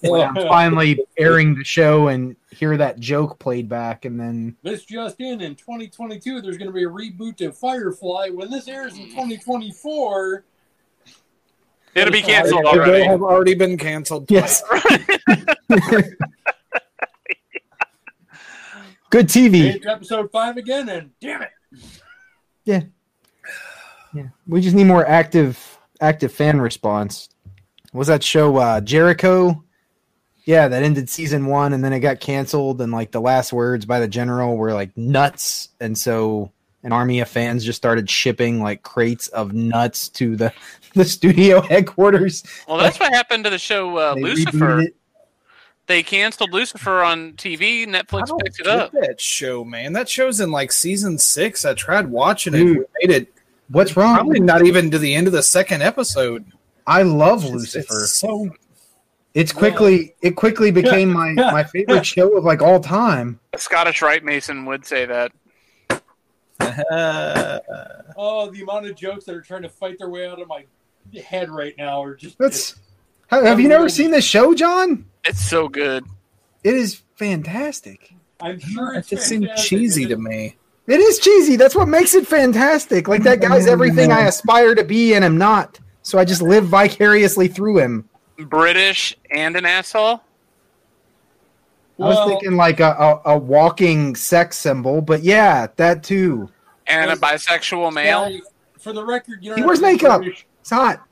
when 0.00 0.20
I'm 0.20 0.34
finally 0.48 0.98
airing 1.16 1.54
the 1.54 1.64
show 1.64 2.08
and 2.08 2.36
hear 2.50 2.76
that 2.76 2.98
joke 3.00 3.38
played 3.38 3.68
back, 3.68 4.04
and 4.04 4.18
then 4.18 4.56
This 4.62 4.84
just 4.84 5.20
in 5.20 5.40
in 5.40 5.54
2022, 5.54 6.40
there's 6.40 6.58
going 6.58 6.68
to 6.68 6.74
be 6.74 6.84
a 6.84 6.88
reboot 6.88 7.36
to 7.38 7.52
Firefly. 7.52 8.28
When 8.30 8.50
this 8.50 8.68
airs 8.68 8.94
in 8.98 9.06
2024, 9.10 10.44
It'll 11.94 12.12
be 12.12 12.18
It 12.18 12.24
canceled 12.24 12.60
It 12.60 12.64
will 12.64 12.80
already. 12.80 13.04
have 13.04 13.22
already 13.22 13.54
been 13.54 13.78
canceled. 13.78 14.28
yes, 14.30 14.62
Good 19.10 19.28
TV. 19.28 19.74
It's 19.76 19.86
episode 19.86 20.30
five 20.32 20.56
again, 20.56 20.88
and 20.88 21.10
damn 21.20 21.42
it. 21.42 21.50
Yeah. 22.64 22.80
Yeah, 24.12 24.28
we 24.46 24.60
just 24.60 24.74
need 24.76 24.84
more 24.84 25.06
active 25.06 25.78
active 26.00 26.32
fan 26.32 26.60
response. 26.60 27.28
What 27.92 27.98
was 28.00 28.08
that 28.08 28.22
show 28.22 28.56
uh, 28.56 28.80
Jericho? 28.80 29.63
Yeah, 30.46 30.68
that 30.68 30.82
ended 30.82 31.08
season 31.08 31.46
one, 31.46 31.72
and 31.72 31.82
then 31.82 31.92
it 31.92 32.00
got 32.00 32.20
canceled. 32.20 32.80
And 32.82 32.92
like 32.92 33.10
the 33.12 33.20
last 33.20 33.52
words 33.52 33.86
by 33.86 34.00
the 34.00 34.08
general 34.08 34.56
were 34.56 34.72
like 34.74 34.96
nuts, 34.96 35.70
and 35.80 35.96
so 35.96 36.50
an 36.82 36.92
army 36.92 37.20
of 37.20 37.28
fans 37.28 37.64
just 37.64 37.76
started 37.78 38.10
shipping 38.10 38.62
like 38.62 38.82
crates 38.82 39.28
of 39.28 39.54
nuts 39.54 40.08
to 40.10 40.36
the 40.36 40.52
the 40.94 41.04
studio 41.04 41.60
headquarters. 41.62 42.42
Well, 42.68 42.76
that's 42.78 43.00
what 43.00 43.12
happened 43.12 43.44
to 43.44 43.50
the 43.50 43.58
show 43.58 43.96
uh, 43.96 44.14
They 44.14 44.20
Lucifer. 44.22 44.82
They 45.86 46.02
canceled 46.02 46.52
Lucifer 46.52 47.02
on 47.02 47.34
TV. 47.34 47.82
I 47.82 47.86
Netflix 48.02 48.26
don't 48.28 48.42
picked 48.42 48.60
it 48.60 48.66
up. 48.66 48.92
that 48.92 49.20
show, 49.20 49.64
man. 49.64 49.92
That 49.92 50.08
show's 50.08 50.40
in 50.40 50.50
like 50.50 50.72
season 50.72 51.18
six. 51.18 51.64
I 51.66 51.74
tried 51.74 52.06
watching 52.06 52.54
it. 52.54 52.64
We 52.64 52.72
made 52.74 53.10
it 53.10 53.32
What's 53.68 53.96
wrong? 53.96 54.14
probably 54.16 54.40
not 54.40 54.64
even 54.66 54.90
to 54.90 54.98
the 54.98 55.14
end 55.14 55.26
of 55.26 55.32
the 55.34 55.42
second 55.42 55.82
episode. 55.82 56.44
I 56.86 57.02
love 57.02 57.44
It's- 57.44 57.54
Lucifer. 57.54 58.02
It's 58.04 58.12
so 58.12 58.50
It's 59.34 59.52
quickly 59.52 60.14
it 60.22 60.36
quickly 60.36 60.70
became 60.70 61.12
my 61.12 61.32
my 61.32 61.64
favorite 61.64 62.06
show 62.06 62.36
of 62.36 62.44
like 62.44 62.62
all 62.62 62.78
time. 62.78 63.40
A 63.52 63.58
Scottish 63.58 64.00
Rite 64.00 64.24
Mason 64.24 64.64
would 64.66 64.86
say 64.86 65.06
that. 65.06 65.32
Oh, 68.16 68.48
the 68.48 68.62
amount 68.62 68.86
of 68.86 68.94
jokes 68.94 69.24
that 69.24 69.34
are 69.34 69.40
trying 69.40 69.62
to 69.62 69.68
fight 69.68 69.98
their 69.98 70.08
way 70.08 70.28
out 70.28 70.40
of 70.40 70.46
my 70.46 70.64
head 71.20 71.50
right 71.50 71.74
now 71.76 72.00
are 72.02 72.14
just. 72.14 72.38
That's 72.38 72.76
have 73.28 73.44
have 73.44 73.60
you 73.60 73.68
never 73.68 73.88
seen 73.88 74.12
this 74.12 74.24
show, 74.24 74.54
John? 74.54 75.06
It's 75.24 75.44
so 75.44 75.68
good. 75.68 76.04
It 76.62 76.74
is 76.74 77.02
fantastic. 77.16 78.14
I'm 78.40 78.60
sure 78.60 78.94
it 78.94 78.98
it's 78.98 79.08
just 79.08 79.26
seemed 79.26 79.50
cheesy 79.56 80.06
to 80.06 80.16
me. 80.16 80.56
It 80.86 81.00
is 81.00 81.18
cheesy. 81.18 81.56
That's 81.56 81.74
what 81.74 81.88
makes 81.88 82.14
it 82.14 82.26
fantastic. 82.26 83.08
Like 83.08 83.22
that 83.22 83.40
guy's 83.40 83.66
everything 83.68 84.12
I 84.12 84.22
aspire 84.22 84.74
to 84.74 84.84
be 84.84 85.14
and 85.14 85.24
am 85.24 85.38
not. 85.38 85.80
So 86.02 86.18
I 86.18 86.24
just 86.24 86.42
live 86.42 86.66
vicariously 86.66 87.48
through 87.48 87.78
him. 87.78 88.08
British 88.38 89.16
and 89.30 89.56
an 89.56 89.64
asshole. 89.64 90.22
I 91.98 92.02
was 92.02 92.16
Well, 92.16 92.28
thinking 92.28 92.56
like 92.56 92.80
a, 92.80 92.90
a, 93.24 93.32
a 93.34 93.38
walking 93.38 94.16
sex 94.16 94.58
symbol, 94.58 95.00
but 95.00 95.22
yeah, 95.22 95.68
that 95.76 96.02
too. 96.02 96.50
And 96.86 97.10
a 97.10 97.16
bisexual 97.16 97.92
male. 97.92 98.22
Scotty, 98.22 98.42
for 98.78 98.92
the 98.92 99.04
record, 99.04 99.42
you 99.42 99.50
don't 99.50 99.58
He 99.58 99.64
wears 99.64 99.80
makeup. 99.80 100.22
British. 100.22 100.46
It's 100.60 100.70
hot. 100.70 101.06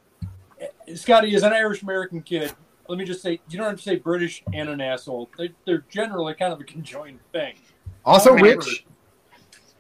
Eh, 0.61 0.95
Scotty 0.95 1.35
is 1.35 1.43
an 1.45 1.53
Irish 1.53 1.83
American 1.83 2.21
kid. 2.21 2.53
Let 2.89 2.99
me 2.99 3.05
just 3.05 3.23
say, 3.23 3.41
you 3.49 3.59
don't 3.59 3.69
have 3.69 3.77
to 3.77 3.83
say 3.83 3.97
British 3.97 4.43
and 4.53 4.69
an 4.69 4.81
asshole. 4.81 5.31
They, 5.39 5.53
they're 5.65 5.85
generally 5.89 6.35
kind 6.35 6.53
of 6.53 6.61
a 6.61 6.65
conjoined 6.65 7.21
thing. 7.33 7.55
Also 8.05 8.33
rich, 8.33 8.85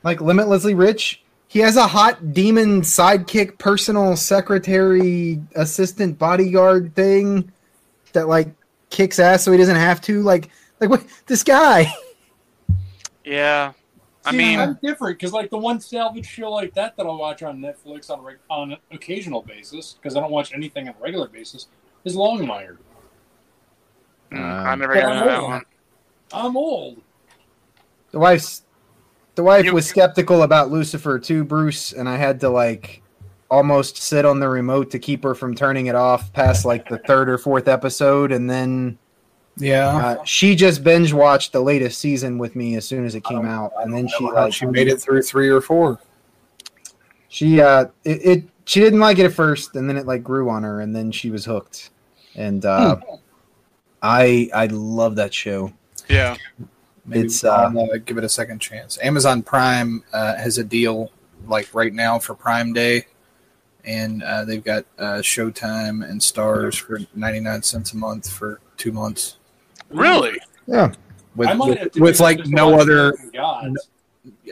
like 0.04 0.20
limitlessly 0.20 0.74
rich. 0.74 1.21
He 1.52 1.58
has 1.58 1.76
a 1.76 1.86
hot 1.86 2.32
demon 2.32 2.80
sidekick, 2.80 3.58
personal 3.58 4.16
secretary, 4.16 5.38
assistant, 5.54 6.18
bodyguard 6.18 6.94
thing 6.94 7.52
that 8.14 8.26
like 8.26 8.48
kicks 8.88 9.18
ass 9.18 9.42
so 9.42 9.52
he 9.52 9.58
doesn't 9.58 9.76
have 9.76 10.00
to. 10.00 10.22
Like, 10.22 10.48
like 10.80 10.88
what? 10.88 11.04
This 11.26 11.44
guy. 11.44 11.92
Yeah. 13.22 13.72
I 14.24 14.32
mean, 14.32 14.58
I'm 14.58 14.78
different 14.82 15.18
because 15.18 15.34
like 15.34 15.50
the 15.50 15.58
one 15.58 15.78
salvage 15.78 16.26
show 16.26 16.50
like 16.50 16.72
that 16.72 16.96
that 16.96 17.04
I'll 17.04 17.18
watch 17.18 17.42
on 17.42 17.58
Netflix 17.58 18.08
on 18.08 18.20
a 18.20 18.22
reg- 18.22 18.38
on 18.48 18.72
an 18.72 18.78
occasional 18.90 19.42
basis 19.42 19.92
because 19.92 20.16
I 20.16 20.20
don't 20.20 20.32
watch 20.32 20.54
anything 20.54 20.88
on 20.88 20.94
a 20.98 21.02
regular 21.02 21.28
basis 21.28 21.66
is 22.04 22.16
Longmire. 22.16 22.78
I 24.32 24.74
never 24.74 24.94
but 24.94 25.02
got 25.02 25.12
I'm 25.12 25.26
that 25.26 25.38
old. 25.38 25.50
one. 25.50 25.62
I'm 26.32 26.56
old. 26.56 27.02
The 28.10 28.18
wife's 28.18 28.62
the 29.34 29.42
wife 29.42 29.64
You- 29.66 29.74
was 29.74 29.86
skeptical 29.86 30.42
about 30.42 30.70
Lucifer 30.70 31.18
too, 31.18 31.44
Bruce, 31.44 31.92
and 31.92 32.08
I 32.08 32.16
had 32.16 32.40
to 32.40 32.48
like 32.48 33.02
almost 33.50 33.98
sit 33.98 34.24
on 34.24 34.40
the 34.40 34.48
remote 34.48 34.90
to 34.90 34.98
keep 34.98 35.22
her 35.24 35.34
from 35.34 35.54
turning 35.54 35.86
it 35.86 35.94
off 35.94 36.32
past 36.32 36.64
like 36.64 36.88
the 36.88 36.98
third 36.98 37.28
or 37.28 37.36
fourth 37.38 37.68
episode, 37.68 38.32
and 38.32 38.48
then 38.48 38.96
Yeah. 39.58 39.88
uh, 39.88 40.24
she 40.24 40.54
just 40.56 40.82
binge 40.82 41.12
watched 41.12 41.52
the 41.52 41.60
latest 41.60 41.98
season 42.00 42.38
with 42.38 42.56
me 42.56 42.76
as 42.76 42.86
soon 42.86 43.04
as 43.04 43.14
it 43.14 43.24
came 43.24 43.44
out, 43.44 43.72
and 43.82 43.92
then 43.94 44.08
she 44.08 44.24
like 44.24 44.52
she 44.52 44.66
made 44.66 44.88
it 44.88 45.00
through 45.00 45.22
three 45.22 45.48
or 45.50 45.60
four. 45.60 45.98
She 47.28 47.60
uh, 47.60 47.86
it, 48.04 48.24
it 48.26 48.44
she 48.64 48.80
didn't 48.80 49.00
like 49.00 49.18
it 49.18 49.24
at 49.26 49.32
first, 49.32 49.76
and 49.76 49.88
then 49.88 49.96
it 49.96 50.06
like 50.06 50.22
grew 50.22 50.48
on 50.48 50.62
her, 50.62 50.80
and 50.80 50.94
then 50.94 51.10
she 51.10 51.30
was 51.30 51.44
hooked, 51.44 51.90
and 52.34 52.64
uh, 52.64 52.96
I 54.02 54.48
I 54.54 54.66
love 54.66 55.16
that 55.16 55.32
show. 55.34 55.72
Yeah. 56.08 56.36
Maybe 57.04 57.26
It's, 57.26 57.44
I'll 57.44 57.78
uh, 57.78 57.96
give 58.04 58.18
it 58.18 58.24
a 58.24 58.28
second 58.28 58.60
chance. 58.60 58.98
Amazon 59.02 59.42
Prime 59.42 60.04
uh, 60.12 60.36
has 60.36 60.58
a 60.58 60.64
deal 60.64 61.10
like 61.46 61.74
right 61.74 61.92
now 61.92 62.18
for 62.18 62.34
Prime 62.34 62.72
Day, 62.72 63.06
and 63.84 64.22
uh, 64.22 64.44
they've 64.44 64.62
got 64.62 64.84
uh, 64.98 65.14
Showtime 65.14 66.08
and 66.08 66.20
Starz 66.20 66.78
for 66.78 67.00
ninety 67.14 67.40
nine 67.40 67.62
cents 67.62 67.92
a 67.92 67.96
month 67.96 68.30
for 68.30 68.60
two 68.76 68.92
months. 68.92 69.38
Really? 69.90 70.38
Yeah, 70.66 70.92
With 71.34 71.58
with, 71.58 71.96
with 71.96 72.20
like 72.20 72.46
no 72.46 72.78
other, 72.78 73.10
American 73.10 73.30
Gods. 73.30 73.88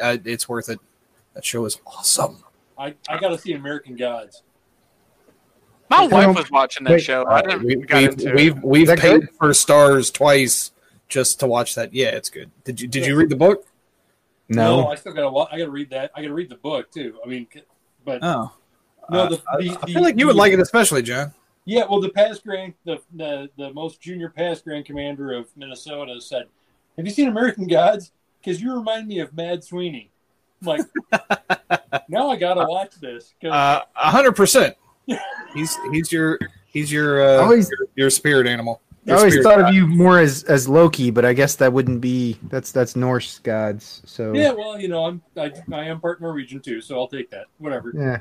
uh, 0.03 0.16
it's 0.24 0.48
worth 0.48 0.68
it. 0.68 0.80
That 1.34 1.44
show 1.44 1.64
is 1.64 1.80
awesome. 1.86 2.42
I, 2.76 2.94
I 3.09 3.18
got 3.20 3.28
to 3.28 3.38
see 3.38 3.53
American 3.53 3.94
Gods. 3.94 4.42
My 5.88 6.07
wife 6.07 6.36
was 6.36 6.51
watching 6.51 6.84
that 6.84 6.92
wait, 6.92 7.03
show. 7.03 7.26
I 7.26 7.42
didn't 7.42 7.64
we, 7.64 7.76
got 7.76 8.01
we've, 8.01 8.11
into 8.12 8.34
we've 8.34 8.62
we've 8.62 8.88
paid 8.98 9.20
good? 9.20 9.30
for 9.38 9.48
Starz 9.51 10.12
twice 10.12 10.72
just 11.11 11.38
to 11.40 11.46
watch 11.46 11.74
that. 11.74 11.92
Yeah, 11.92 12.08
it's 12.08 12.30
good. 12.30 12.50
Did 12.64 12.80
you 12.80 12.88
did 12.88 13.04
you 13.06 13.16
read 13.16 13.28
the 13.28 13.36
book? 13.36 13.66
no, 14.48 14.86
I 14.88 14.94
still 14.94 15.12
got 15.12 15.28
to. 15.30 15.54
I 15.54 15.58
got 15.58 15.64
to 15.66 15.70
read 15.70 15.90
that. 15.90 16.11
I 16.16 16.22
got 16.22 16.28
to 16.28 16.34
read 16.34 16.48
the 16.48 16.56
book 16.56 16.90
too. 16.90 17.18
I 17.24 17.28
mean, 17.28 17.46
but 18.04 18.20
Oh, 18.22 18.52
no, 19.11 19.18
uh, 19.20 19.28
the, 19.28 19.36
I, 19.52 19.56
the, 19.62 19.70
I 19.70 19.74
the- 19.86 19.92
feel 19.92 20.02
like 20.02 20.18
you 20.18 20.26
would 20.26 20.34
the- 20.36 20.38
like 20.38 20.52
it, 20.52 20.61
especially 20.61 21.02
John. 21.02 21.34
Yeah, 21.66 21.84
well, 21.88 22.00
the 22.00 22.08
past 22.08 22.42
grand, 22.42 22.72
the, 22.84 23.00
the 23.14 23.50
the 23.58 23.72
most 23.74 24.00
junior 24.00 24.30
past 24.30 24.64
grand 24.64 24.86
commander 24.86 25.32
of 25.34 25.46
Minnesota 25.56 26.18
said, 26.20 26.46
"Have 26.96 27.04
you 27.06 27.12
seen 27.12 27.28
American 27.28 27.66
Gods? 27.66 28.12
Because 28.40 28.61
you 28.62 28.74
remind 28.74 29.06
me 29.06 29.18
of 29.20 29.34
Mad 29.34 29.62
Sweeney." 29.62 30.11
I'm 30.62 30.66
like, 30.66 30.80
now 32.08 32.28
I 32.30 32.36
gotta 32.36 32.64
watch 32.66 32.94
this. 33.00 33.34
'cause- 33.40 33.52
Uh, 33.52 33.82
A 33.96 34.11
hundred 34.11 34.32
percent. 34.32 34.76
He's 35.54 35.76
he's 35.92 36.11
your 36.12 36.38
he's 36.66 36.90
your 36.92 37.20
uh, 37.22 37.42
Always- 37.42 37.68
your, 37.70 37.88
your 37.94 38.11
spirit 38.11 38.46
animal. 38.46 38.80
I 39.09 39.12
always 39.12 39.42
thought 39.42 39.59
guide. 39.61 39.68
of 39.70 39.74
you 39.74 39.86
more 39.86 40.18
as 40.18 40.44
as 40.44 40.68
Loki, 40.68 41.11
but 41.11 41.24
I 41.24 41.32
guess 41.32 41.57
that 41.57 41.72
wouldn't 41.72 42.01
be 42.01 42.38
that's 42.48 42.70
that's 42.70 42.94
Norse 42.96 43.38
gods. 43.38 44.03
So 44.05 44.32
yeah, 44.34 44.53
well, 44.53 44.78
you 44.78 44.88
know, 44.88 45.05
I'm 45.07 45.22
I, 45.36 45.53
I 45.72 45.84
am 45.84 46.01
part 46.01 46.20
Norwegian 46.20 46.61
too, 46.61 46.80
so 46.80 46.98
I'll 46.98 47.09
take 47.09 47.30
that. 47.30 47.46
Whatever. 47.59 47.92
yeah. 47.94 48.18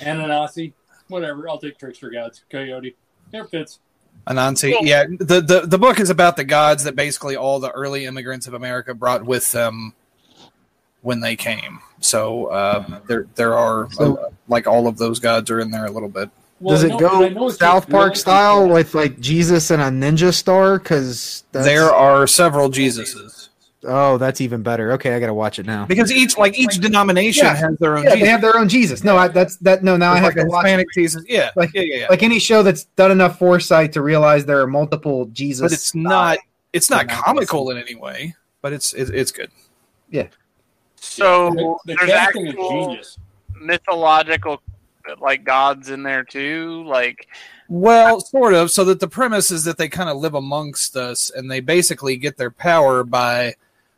Ananasi, 0.00 0.72
whatever. 1.08 1.48
I'll 1.48 1.58
take 1.58 1.78
Trickster 1.78 2.10
Gods. 2.10 2.44
Coyote. 2.50 2.96
It 3.32 3.50
fits. 3.50 3.78
Anansi. 4.26 4.72
Well- 4.72 4.84
yeah, 4.84 5.04
the, 5.08 5.40
the 5.40 5.60
the 5.66 5.78
book 5.78 6.00
is 6.00 6.10
about 6.10 6.36
the 6.36 6.44
gods 6.44 6.84
that 6.84 6.96
basically 6.96 7.36
all 7.36 7.60
the 7.60 7.70
early 7.70 8.04
immigrants 8.04 8.46
of 8.46 8.54
America 8.54 8.94
brought 8.94 9.24
with 9.24 9.50
them 9.52 9.94
when 11.02 11.20
they 11.20 11.36
came. 11.36 11.78
So 12.00 12.46
uh, 12.46 13.00
there 13.06 13.26
there 13.36 13.54
are 13.54 13.88
So- 13.92 14.16
uh, 14.16 14.30
like 14.48 14.66
all 14.66 14.88
of 14.88 14.98
those 14.98 15.20
gods 15.20 15.50
are 15.50 15.60
in 15.60 15.70
there 15.70 15.86
a 15.86 15.90
little 15.90 16.08
bit. 16.08 16.30
Well, 16.60 16.74
Does 16.74 16.84
it 16.84 16.88
no, 16.88 16.98
but 16.98 17.12
I 17.12 17.28
know 17.28 17.40
go 17.40 17.48
South 17.50 17.84
just 17.84 17.90
Park 17.90 18.04
really- 18.10 18.16
style 18.16 18.68
with 18.68 18.94
like 18.94 19.20
Jesus 19.20 19.70
and 19.70 19.80
a 19.80 19.86
ninja 19.86 20.34
star? 20.34 20.78
Because 20.78 21.44
There 21.52 21.90
are 21.92 22.26
several 22.26 22.68
Jesuses 22.68 23.48
Oh, 23.84 24.18
that's 24.18 24.40
even 24.40 24.64
better. 24.64 24.90
Okay, 24.94 25.14
I 25.14 25.20
gotta 25.20 25.32
watch 25.32 25.60
it 25.60 25.66
now. 25.66 25.86
because 25.86 26.10
each 26.10 26.36
like 26.36 26.58
each 26.58 26.78
denomination 26.80 27.44
Yeah. 27.46 27.54
has 27.54 27.78
their 27.78 27.96
own. 27.96 28.02
Yeah, 28.02 28.10
Jesus. 28.10 28.20
they 28.24 28.28
have 28.30 28.40
their 28.40 28.56
own 28.58 28.68
Jesus. 28.68 29.04
No, 29.04 29.16
I, 29.16 29.28
that's 29.28 29.56
that. 29.58 29.84
No, 29.84 29.96
now 29.96 30.12
I 30.12 30.16
have 30.16 30.24
like 30.24 30.34
to 30.34 30.42
a 30.42 30.46
watch. 30.46 30.64
Hispanic 30.64 30.88
Jesus. 30.92 31.24
Yeah, 31.28 31.50
Like- 31.54 31.70
yeah, 31.74 31.82
yeah, 31.82 31.96
yeah. 32.00 32.06
Like 32.10 32.24
any 32.24 32.40
show 32.40 32.64
that's 32.64 32.84
done 32.96 33.12
enough 33.12 33.38
foresight 33.38 33.92
to 33.92 34.02
realize 34.02 34.44
there 34.46 34.60
are 34.60 34.66
multiple 34.66 35.26
Jesus. 35.26 35.62
but 35.62 35.72
it's 35.72 35.94
not 35.94 36.38
it's 36.72 36.90
not 36.90 37.06
Not 37.06 37.24
comical 37.24 37.70
in 37.70 37.78
any 37.78 37.94
way. 37.94 38.34
But 38.62 38.72
it's 38.72 38.92
it, 38.94 39.10
it's 39.10 39.30
good. 39.30 39.50
Yeah. 40.10 40.26
So 40.96 41.50
The, 41.50 41.56
the 41.92 41.96
there's 41.98 42.10
casting 42.10 42.48
actual 42.48 42.86
genius. 42.88 43.18
mythological 43.60 44.60
like 45.20 45.44
gods 45.44 45.90
in 45.90 46.02
there 46.02 46.24
too. 46.24 46.84
Like 46.84 47.28
Well, 47.68 48.20
sort 48.20 48.54
of. 48.54 48.70
So 48.70 48.84
that 48.84 49.00
the 49.00 49.08
premise 49.08 49.50
is 49.50 49.64
that 49.64 49.78
they 49.78 49.88
kind 49.88 50.08
of 50.08 50.16
live 50.18 50.34
amongst 50.34 50.96
us, 50.96 51.30
and 51.30 51.50
they 51.50 51.60
basically 51.60 52.16
get 52.16 52.36
their 52.36 52.50
power 52.50 53.04
by 53.04 53.54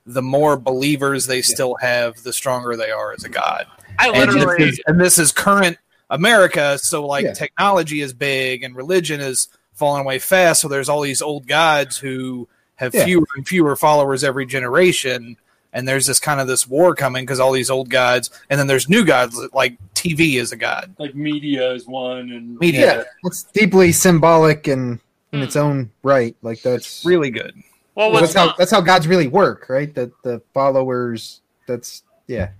the 0.07 0.23
more 0.23 0.57
believers 0.57 1.27
they 1.27 1.43
still 1.43 1.77
have, 1.81 2.23
the 2.23 2.33
stronger 2.33 2.77
they 2.77 2.91
are 2.91 3.13
as 3.13 3.25
a 3.25 3.29
god. 3.29 3.67
I 3.99 4.09
And 4.09 4.33
literally 4.33 4.65
this 4.65 4.73
is, 4.79 4.81
and 4.87 5.01
this 5.01 5.19
is 5.19 5.31
current 5.31 5.77
America, 6.09 6.79
so 6.79 7.07
like 7.07 7.25
Yeah. 7.25 7.33
technology 7.35 8.01
is 8.01 8.13
big 8.13 8.63
and 8.63 8.75
religion 8.75 9.21
is 9.21 9.49
falling 9.75 10.03
away 10.03 10.19
fast. 10.19 10.63
So 10.63 10.69
there's 10.69 10.89
all 10.89 11.03
these 11.03 11.23
old 11.23 11.47
gods 11.47 11.99
who 11.99 12.49
have 12.77 12.95
Yeah. 12.95 13.05
fewer 13.05 13.27
and 13.37 13.47
fewer 13.47 13.77
followers 13.77 14.25
every 14.25 14.47
generation. 14.47 15.37
And 15.73 15.87
there's 15.87 16.07
this 16.07 16.18
kind 16.18 16.41
of 16.41 16.49
this 16.49 16.66
war 16.66 16.95
coming 16.95 17.25
because 17.25 17.39
all 17.39 17.53
these 17.53 17.71
old 17.71 17.91
gods, 17.91 18.31
and 18.49 18.59
then 18.59 18.66
there's 18.66 18.89
new 18.89 19.05
gods 19.05 19.41
like 19.53 19.77
TV 19.95 20.35
is 20.35 20.53
a 20.53 20.57
god. 20.57 20.95
Like 20.99 21.14
media 21.14 21.73
is 21.73 21.87
one, 21.87 22.31
and 22.31 22.59
Media. 22.59 22.99
Yeah, 22.99 23.05
it's 23.25 23.45
deeply 23.45 23.93
symbolic 23.93 24.66
and 24.66 24.99
in 25.33 25.43
its 25.43 25.57
own 25.57 25.91
right. 26.03 26.35
Like 26.43 26.62
that's 26.62 27.05
Really 27.05 27.31
good. 27.31 27.55
Well, 27.95 28.11
Well, 28.11 28.21
what's 28.21 28.35
that's 28.35 28.49
how 28.51 28.57
that's 28.57 28.71
how 28.71 28.81
gods 28.81 29.07
really 29.07 29.29
work, 29.29 29.68
right? 29.68 29.95
That 29.95 30.11
the 30.23 30.41
followers. 30.55 31.41
That's 31.66 32.03
yeah. 32.27 32.51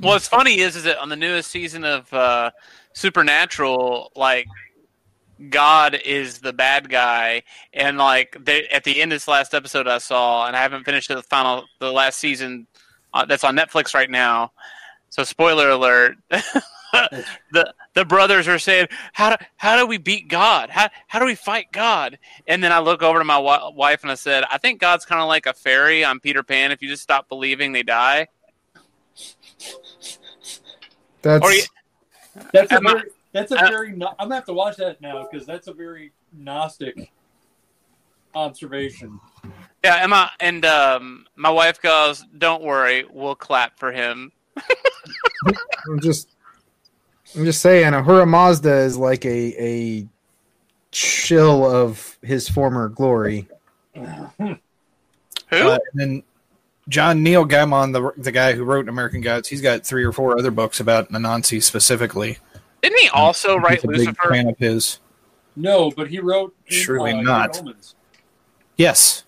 Well, 0.00 0.12
what's 0.12 0.28
funny 0.28 0.60
is 0.60 0.76
is 0.76 0.84
that 0.84 0.98
on 0.98 1.08
the 1.08 1.16
newest 1.16 1.50
season 1.50 1.84
of 1.84 2.12
uh, 2.12 2.50
Supernatural, 2.92 4.12
like 4.16 4.46
God 5.50 5.94
is 6.04 6.40
the 6.40 6.52
bad 6.52 6.88
guy, 6.90 7.42
and 7.72 7.96
like 7.98 8.36
they, 8.44 8.66
at 8.68 8.84
the 8.84 9.00
end 9.00 9.12
of 9.12 9.16
this 9.16 9.28
last 9.28 9.54
episode 9.54 9.86
I 9.86 9.98
saw, 9.98 10.46
and 10.46 10.56
I 10.56 10.60
haven't 10.62 10.84
finished 10.84 11.08
the 11.08 11.22
final 11.22 11.64
the 11.78 11.92
last 11.92 12.18
season 12.18 12.66
uh, 13.14 13.24
that's 13.24 13.44
on 13.44 13.56
Netflix 13.56 13.94
right 13.94 14.10
now. 14.10 14.52
So 15.10 15.22
spoiler 15.24 15.70
alert. 15.70 16.16
the 17.52 17.72
the 17.94 18.04
brothers 18.04 18.48
are 18.48 18.58
saying 18.58 18.88
how 19.12 19.30
do 19.36 19.44
how 19.56 19.76
do 19.78 19.86
we 19.86 19.98
beat 19.98 20.28
God? 20.28 20.70
How 20.70 20.88
how 21.06 21.18
do 21.18 21.24
we 21.24 21.34
fight 21.34 21.66
God? 21.72 22.18
And 22.46 22.62
then 22.64 22.72
I 22.72 22.80
look 22.80 23.02
over 23.02 23.18
to 23.18 23.24
my 23.24 23.34
wi- 23.36 23.70
wife 23.74 24.02
and 24.02 24.10
I 24.10 24.14
said, 24.16 24.44
I 24.50 24.58
think 24.58 24.80
God's 24.80 25.04
kind 25.04 25.20
of 25.20 25.28
like 25.28 25.46
a 25.46 25.52
fairy 25.52 26.02
on 26.04 26.18
Peter 26.18 26.42
Pan. 26.42 26.72
If 26.72 26.82
you 26.82 26.88
just 26.88 27.02
stop 27.02 27.28
believing, 27.28 27.72
they 27.72 27.82
die. 27.82 28.26
That's 31.22 31.44
Or 31.44 31.52
That's 32.52 32.72
a 32.72 32.76
Am 32.76 32.86
I- 32.86 32.92
very. 32.94 33.10
That's 33.38 33.52
a 33.52 33.66
uh, 33.66 33.70
very. 33.70 33.92
no- 33.92 34.14
I'm 34.18 34.26
gonna 34.26 34.36
have 34.36 34.44
to 34.46 34.52
watch 34.52 34.76
that 34.76 35.00
now 35.00 35.26
because 35.30 35.46
that's 35.46 35.68
a 35.68 35.72
very 35.72 36.12
gnostic 36.32 37.12
observation. 38.34 39.20
Yeah, 39.84 39.96
Emma 40.02 40.30
and 40.40 40.64
um, 40.64 41.26
my 41.36 41.50
wife 41.50 41.80
goes, 41.80 42.24
"Don't 42.36 42.62
worry, 42.62 43.04
we'll 43.10 43.36
clap 43.36 43.78
for 43.78 43.92
him." 43.92 44.32
I'm 45.88 46.00
just 46.00 46.30
I'm 47.36 47.44
just 47.44 47.60
saying 47.60 47.94
Ahura 47.94 48.26
Mazda 48.26 48.78
is 48.78 48.96
like 48.96 49.24
a 49.24 49.54
a 49.62 50.08
chill 50.90 51.64
of 51.64 52.18
his 52.22 52.48
former 52.48 52.88
glory. 52.88 53.48
Who? 53.94 54.56
Uh, 55.50 55.78
and 55.92 56.00
then 56.00 56.22
John 56.88 57.22
Neil 57.22 57.46
Gaiman, 57.46 57.92
the 57.92 58.20
the 58.20 58.32
guy 58.32 58.54
who 58.54 58.64
wrote 58.64 58.88
American 58.88 59.20
Gods, 59.20 59.48
he's 59.48 59.60
got 59.60 59.84
three 59.86 60.04
or 60.04 60.12
four 60.12 60.38
other 60.38 60.50
books 60.50 60.80
about 60.80 61.10
Anansi 61.10 61.62
specifically. 61.62 62.38
Didn't 62.82 62.98
he 63.00 63.08
also 63.08 63.56
write 63.56 63.76
He's 63.80 63.84
a 63.84 63.88
big 63.88 63.98
Lucifer? 63.98 64.28
fan 64.30 64.46
of 64.48 64.58
his. 64.58 65.00
No, 65.56 65.90
but 65.90 66.08
he 66.08 66.20
wrote 66.20 66.54
in, 66.66 66.76
Surely 66.76 67.12
uh, 67.12 67.20
not. 67.22 67.60
Yes, 68.76 69.24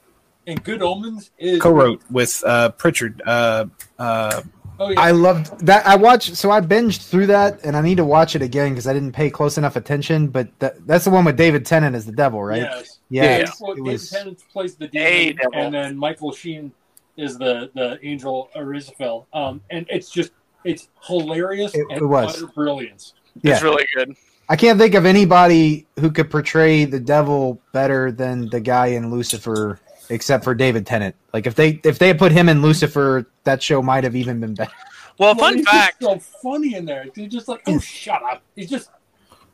And 0.47 0.63
Good 0.63 0.81
Omens 0.83 1.31
is 1.39 1.61
co-wrote 1.61 2.03
with 2.11 2.43
uh, 2.47 2.71
Pratchett. 2.71 3.15
Uh, 3.27 3.67
uh, 3.99 4.43
Oh 4.83 4.89
yeah, 4.89 4.99
I 5.01 5.11
loved 5.11 5.67
that. 5.67 5.87
I 5.87 5.97
watched, 5.97 6.37
so 6.37 6.51
I 6.51 6.63
binged 6.63 7.07
through 7.11 7.27
that, 7.27 7.63
and 7.67 7.77
I 7.77 7.83
need 7.83 7.97
to 7.97 8.05
watch 8.07 8.35
it 8.35 8.41
again 8.41 8.71
because 8.71 8.87
I 8.87 8.95
didn't 8.95 9.13
pay 9.13 9.29
close 9.29 9.59
enough 9.59 9.77
attention. 9.77 10.29
But 10.29 10.49
that, 10.61 10.87
that's 10.87 11.05
the 11.05 11.11
one 11.11 11.27
with 11.27 11.37
David 11.37 11.67
Tennant 11.67 11.95
as 11.95 12.07
the 12.07 12.13
devil, 12.13 12.43
right? 12.43 12.63
yes. 12.63 12.99
Yeah, 13.11 13.25
Yeah. 13.25 13.39
That's 13.45 13.61
what 13.61 13.73
it 13.73 13.75
David 13.85 13.93
was. 13.93 14.11
Tennant 14.11 14.43
plays 14.51 14.77
the 14.77 14.89
Hey, 14.91 15.33
demon, 15.33 15.37
devil. 15.37 15.53
and 15.67 15.75
then 15.75 15.97
Michael 15.99 16.33
Sheen 16.33 16.73
is 17.19 17.37
the 17.37 17.71
the 17.75 17.99
angel 18.03 18.49
Aziraphale. 18.57 19.27
Um, 19.35 19.61
and 19.69 19.85
it's 19.91 20.09
just 20.11 20.31
it's 20.65 20.89
hilarious 21.03 21.75
It- 21.75 21.85
and 21.91 22.01
it 22.01 22.07
was. 22.07 22.37
utter 22.37 22.47
brilliance. 22.47 23.13
Yeah. 23.43 23.55
It's 23.55 23.63
really 23.63 23.87
good. 23.95 24.17
I 24.49 24.57
can't 24.57 24.79
think 24.79 24.95
of 24.95 25.07
anybody 25.07 25.87
who 26.01 26.11
could 26.11 26.31
portray 26.31 26.85
the 26.85 26.99
devil 27.01 27.61
better 27.73 28.11
than 28.11 28.49
the 28.51 28.61
guy 28.61 28.87
in 28.89 29.11
Lucifer, 29.11 29.79
except 30.09 30.43
for 30.43 30.55
David 30.55 30.87
Tennant. 30.87 31.15
Like 31.33 31.47
if 31.47 31.55
they 31.55 31.81
if 31.85 31.99
they 32.01 32.09
had 32.09 32.19
put 32.19 32.33
him 32.33 32.49
in 32.49 32.61
Lucifer, 32.63 33.27
that 33.45 33.63
show 33.63 33.81
might 33.81 34.03
have 34.05 34.17
even 34.17 34.41
been 34.41 34.55
better. 34.55 34.73
Well, 35.19 35.35
Well, 35.35 35.45
fun 35.47 35.57
he's 35.59 35.69
fact. 35.69 36.01
just 36.01 36.33
so 36.33 36.39
funny 36.43 36.75
in 36.75 36.85
there. 36.85 37.05
He's 37.15 37.31
just 37.31 37.47
like, 37.47 37.63
oh, 37.67 37.79
shut 37.79 38.23
up. 38.23 38.43
He's 38.57 38.71
just 38.71 38.91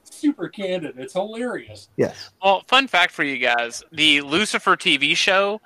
super 0.04 0.48
candid. 0.48 0.94
It's 0.96 1.12
hilarious. 1.12 1.88
Yes. 1.96 2.30
Well, 2.42 2.62
fun 2.68 2.86
fact 2.86 3.12
for 3.12 3.22
you 3.24 3.36
guys: 3.38 3.82
the 3.92 4.22
Lucifer 4.22 4.76
TV 4.76 5.14
show 5.16 5.60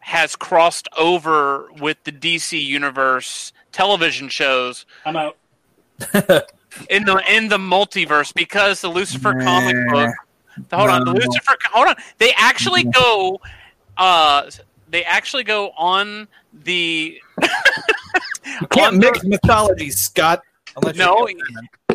has 0.00 0.36
crossed 0.36 0.88
over 0.98 1.68
with 1.80 1.96
the 2.04 2.12
DC 2.12 2.62
Universe 2.62 3.52
television 3.72 4.28
shows 4.28 4.84
I'm 5.06 5.16
out. 5.16 5.36
in 6.90 7.04
the 7.04 7.22
in 7.30 7.48
the 7.48 7.58
multiverse 7.58 8.32
because 8.34 8.80
the 8.80 8.88
Lucifer 8.88 9.32
comic 9.42 9.76
book. 9.90 10.14
Hold 10.72 10.90
on, 10.90 11.04
the 11.04 11.12
Lucifer. 11.12 11.56
Hold 11.72 11.88
on, 11.88 11.96
they 12.18 12.32
actually 12.36 12.84
go. 12.84 13.40
Uh, 13.96 14.50
they 14.88 15.04
actually 15.04 15.44
go 15.44 15.70
on 15.76 16.28
the. 16.52 17.18
you 17.42 18.66
can't 18.70 18.94
on 18.94 19.00
the- 19.00 19.06
mix 19.12 19.24
mythologies, 19.24 19.98
Scott. 19.98 20.42
No, 20.96 21.26
you- 21.28 21.38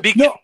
Be- 0.02 0.14
No. 0.16 0.36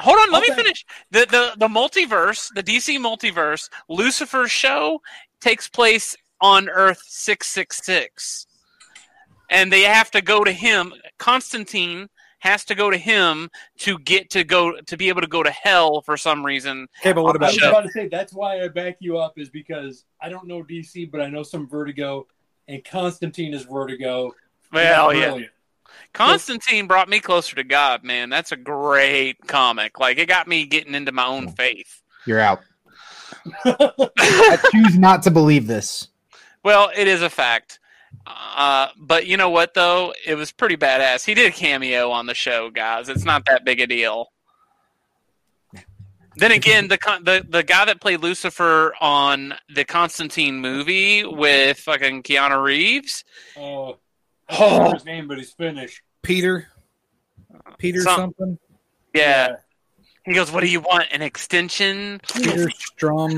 Hold 0.00 0.16
on, 0.18 0.32
let 0.32 0.48
me 0.48 0.54
finish. 0.54 0.84
The, 1.10 1.26
the 1.30 1.52
the 1.58 1.68
multiverse, 1.68 2.48
the 2.54 2.62
DC 2.62 2.98
multiverse, 2.98 3.68
Lucifer's 3.88 4.50
show 4.50 5.00
takes 5.40 5.68
place 5.68 6.16
on 6.40 6.68
Earth 6.70 7.02
six 7.06 7.48
six 7.48 7.84
six, 7.84 8.46
and 9.50 9.70
they 9.70 9.82
have 9.82 10.10
to 10.12 10.22
go 10.22 10.42
to 10.44 10.52
him. 10.52 10.94
Constantine 11.18 12.08
has 12.40 12.64
to 12.64 12.74
go 12.74 12.90
to 12.90 12.96
him 12.96 13.48
to 13.78 13.98
get 14.00 14.30
to 14.30 14.44
go 14.44 14.80
to 14.80 14.96
be 14.96 15.08
able 15.08 15.20
to 15.20 15.26
go 15.26 15.42
to 15.42 15.50
hell 15.50 16.00
for 16.02 16.16
some 16.16 16.44
reason. 16.44 16.88
Okay, 17.00 17.12
but 17.12 17.22
what 17.22 17.36
about? 17.36 17.46
I 17.46 17.52
was 17.52 17.56
show? 17.56 17.70
about 17.70 17.84
to 17.84 17.90
say 17.90 18.08
that's 18.08 18.32
why 18.32 18.62
I 18.62 18.68
back 18.68 18.96
you 19.00 19.18
up 19.18 19.38
is 19.38 19.48
because 19.48 20.04
I 20.20 20.28
don't 20.28 20.46
know 20.46 20.62
DC, 20.62 21.10
but 21.10 21.20
I 21.20 21.28
know 21.28 21.42
some 21.42 21.68
Vertigo, 21.68 22.26
and 22.68 22.84
Constantine 22.84 23.54
is 23.54 23.64
Vertigo. 23.64 24.32
Well, 24.72 25.14
yeah, 25.14 25.46
Constantine 26.12 26.86
brought 26.86 27.08
me 27.08 27.20
closer 27.20 27.56
to 27.56 27.64
God. 27.64 28.04
Man, 28.04 28.30
that's 28.30 28.52
a 28.52 28.56
great 28.56 29.46
comic. 29.46 29.98
Like 29.98 30.18
it 30.18 30.26
got 30.26 30.48
me 30.48 30.66
getting 30.66 30.94
into 30.94 31.12
my 31.12 31.26
own 31.26 31.48
faith. 31.48 32.02
You're 32.26 32.40
out. 32.40 32.60
I 33.64 34.58
choose 34.72 34.98
not 34.98 35.22
to 35.24 35.30
believe 35.30 35.66
this. 35.66 36.08
Well, 36.62 36.90
it 36.94 37.08
is 37.08 37.22
a 37.22 37.30
fact. 37.30 37.79
Uh, 38.26 38.88
but 38.98 39.26
you 39.26 39.36
know 39.36 39.50
what, 39.50 39.74
though? 39.74 40.12
It 40.24 40.34
was 40.34 40.52
pretty 40.52 40.76
badass. 40.76 41.24
He 41.24 41.34
did 41.34 41.46
a 41.48 41.54
cameo 41.54 42.10
on 42.10 42.26
the 42.26 42.34
show, 42.34 42.70
guys. 42.70 43.08
It's 43.08 43.24
not 43.24 43.44
that 43.46 43.64
big 43.64 43.80
a 43.80 43.86
deal. 43.86 44.30
Then 46.36 46.52
again, 46.52 46.88
the 46.88 46.96
con- 46.96 47.24
the 47.24 47.44
the 47.46 47.62
guy 47.62 47.84
that 47.86 48.00
played 48.00 48.20
Lucifer 48.20 48.94
on 49.00 49.54
the 49.74 49.84
Constantine 49.84 50.60
movie 50.60 51.24
with 51.24 51.78
fucking 51.78 52.22
Keanu 52.22 52.62
Reeves, 52.62 53.24
Oh, 53.58 53.96
I 54.48 54.56
don't 54.58 54.70
remember 54.72 54.94
his 54.94 55.04
name, 55.04 55.28
but 55.28 55.38
he's 55.38 55.52
Finnish. 55.52 56.02
Peter? 56.22 56.68
Peter 57.78 58.00
Some- 58.02 58.16
something? 58.38 58.58
yeah, 59.12 59.56
he 60.24 60.32
goes, 60.32 60.52
"What 60.52 60.60
do 60.60 60.68
you 60.68 60.80
want? 60.80 61.08
An 61.10 61.20
extension? 61.20 62.20
Peter 62.32 62.70
Strom 62.70 63.36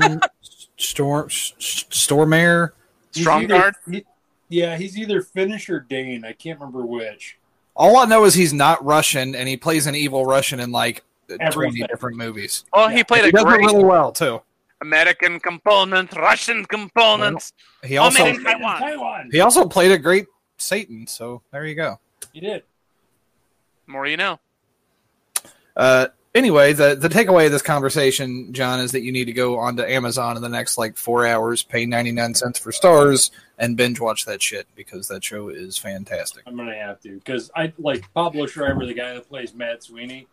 Storm 0.77 1.29
Stormare? 1.29 2.71
He's 3.13 3.23
Strong 3.23 3.43
either- 3.45 3.53
guard? 3.57 3.75
he- 3.89 4.05
yeah, 4.53 4.77
he's 4.77 4.97
either 4.97 5.21
Finnish 5.21 5.69
or 5.69 5.79
Dane. 5.79 6.23
I 6.23 6.33
can't 6.33 6.59
remember 6.59 6.85
which. 6.85 7.37
All 7.75 7.97
I 7.97 8.05
know 8.05 8.23
is 8.25 8.35
he's 8.35 8.53
not 8.53 8.83
Russian, 8.85 9.33
and 9.35 9.49
he 9.49 9.57
plays 9.57 9.87
an 9.87 9.95
evil 9.95 10.25
Russian 10.25 10.59
in 10.59 10.71
like 10.71 11.03
twenty 11.51 11.81
different 11.83 12.17
movies. 12.17 12.63
Well, 12.71 12.87
he 12.89 13.03
played 13.03 13.23
He 13.23 13.29
a 13.29 13.31
does 13.31 13.43
great 13.43 13.61
really 13.61 13.83
well 13.83 14.11
too. 14.11 14.41
American 14.81 15.39
component, 15.39 16.13
Russian 16.13 16.65
components. 16.65 17.53
He 17.83 17.97
also 17.97 18.21
Oh, 18.21 18.25
man. 18.25 18.43
Taiwan. 18.43 18.79
Taiwan. 18.79 19.29
he 19.31 19.39
also 19.39 19.65
played 19.67 19.91
a 19.91 19.97
great 19.97 20.27
Satan. 20.57 21.07
So 21.07 21.41
there 21.51 21.65
you 21.65 21.73
go. 21.75 21.99
He 22.31 22.39
did. 22.39 22.63
More 23.87 24.05
you 24.05 24.17
know." 24.17 24.39
Uh, 25.75 26.07
anyway, 26.35 26.73
the 26.73 26.95
the 26.95 27.09
takeaway 27.09 27.45
of 27.45 27.51
this 27.51 27.61
conversation, 27.61 28.53
John, 28.53 28.79
is 28.79 28.91
that 28.91 29.01
you 29.01 29.11
need 29.11 29.25
to 29.25 29.33
go 29.33 29.59
onto 29.59 29.83
Amazon 29.83 30.35
in 30.35 30.41
the 30.41 30.49
next 30.49 30.77
like 30.77 30.97
four 30.97 31.25
hours, 31.25 31.63
pay 31.63 31.85
ninety 31.85 32.11
nine 32.11 32.33
cents 32.33 32.59
for 32.59 32.71
Starz, 32.71 33.31
and 33.57 33.77
binge 33.77 33.99
watch 33.99 34.25
that 34.25 34.41
shit 34.41 34.67
because 34.75 35.07
that 35.07 35.23
show 35.23 35.49
is 35.49 35.77
fantastic. 35.77 36.43
I'm 36.45 36.55
gonna 36.55 36.75
have 36.75 37.01
to 37.01 37.15
because 37.15 37.51
I 37.55 37.73
like 37.77 38.11
Pablo 38.13 38.47
Schreiber, 38.47 38.85
the 38.85 38.93
guy 38.93 39.13
that 39.13 39.29
plays 39.29 39.53
Mad 39.53 39.83
Sweeney. 39.83 40.27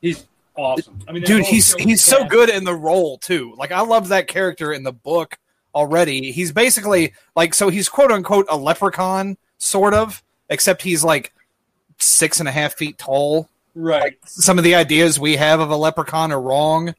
He's 0.00 0.26
awesome. 0.56 0.98
I 1.08 1.12
mean, 1.12 1.22
Dude, 1.22 1.44
he's 1.44 1.74
he's 1.74 2.02
so 2.02 2.18
fast. 2.18 2.30
good 2.30 2.50
in 2.50 2.64
the 2.64 2.74
role 2.74 3.18
too. 3.18 3.54
Like 3.56 3.72
I 3.72 3.80
love 3.80 4.08
that 4.08 4.28
character 4.28 4.72
in 4.72 4.82
the 4.82 4.92
book 4.92 5.38
already. 5.74 6.32
He's 6.32 6.52
basically 6.52 7.14
like 7.36 7.54
so 7.54 7.68
he's 7.68 7.88
quote 7.88 8.10
unquote 8.10 8.46
a 8.48 8.56
leprechaun, 8.56 9.36
sort 9.58 9.94
of, 9.94 10.22
except 10.48 10.82
he's 10.82 11.04
like 11.04 11.32
six 11.98 12.40
and 12.40 12.48
a 12.48 12.52
half 12.52 12.74
feet 12.74 12.98
tall. 12.98 13.48
Right, 13.80 14.14
Some 14.24 14.58
of 14.58 14.64
the 14.64 14.74
ideas 14.74 15.20
we 15.20 15.36
have 15.36 15.60
of 15.60 15.70
a 15.70 15.76
leprechaun 15.76 16.32
are 16.32 16.40
wrong. 16.40 16.96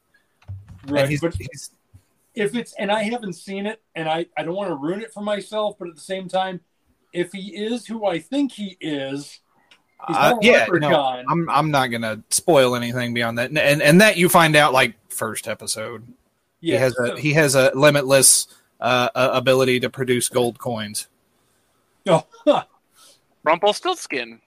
right. 0.88 1.10
He's, 1.10 1.20
but 1.20 1.36
he's 1.36 1.72
if 2.36 2.56
it's 2.56 2.72
and 2.80 2.90
I 2.90 3.04
haven't 3.04 3.34
seen 3.34 3.66
it, 3.66 3.82
and 3.96 4.08
I 4.08 4.28
I 4.38 4.44
don't 4.44 4.56
want 4.56 4.70
to 4.70 4.76
ruin 4.76 5.02
it 5.02 5.12
for 5.12 5.22
myself, 5.22 5.76
but 5.78 5.90
at 5.90 5.96
the 5.96 6.02
same 6.02 6.30
time, 6.30 6.62
if 7.12 7.34
he 7.34 7.54
is 7.54 7.86
who 7.86 8.06
I 8.06 8.20
think 8.20 8.54
he 8.54 8.78
is, 8.80 9.40
he's 10.08 10.16
uh, 10.16 10.30
not 10.30 10.44
yeah, 10.44 10.68
no. 10.72 11.04
I'm 11.28 11.50
I'm 11.50 11.70
not 11.70 11.88
gonna 11.88 12.24
spoil 12.30 12.76
anything 12.76 13.14
beyond 13.14 13.40
that, 13.40 13.50
and 13.50 13.58
and, 13.58 13.82
and 13.82 14.00
that 14.00 14.16
you 14.16 14.30
find 14.30 14.56
out 14.56 14.72
like 14.72 14.94
first 15.12 15.50
episode. 15.50 16.08
yeah, 16.62 16.76
he 16.78 16.82
has 16.82 16.96
so- 16.96 17.14
a 17.16 17.20
he 17.20 17.34
has 17.34 17.56
a 17.56 17.72
limitless 17.76 18.48
uh, 18.80 19.10
uh, 19.14 19.32
ability 19.34 19.82
to 19.82 19.90
produce 19.90 20.30
gold 20.30 20.60
coins. 20.60 21.10
oh, 22.08 22.26
huh. 22.46 22.64
Rumpelstiltskin. 23.44 24.40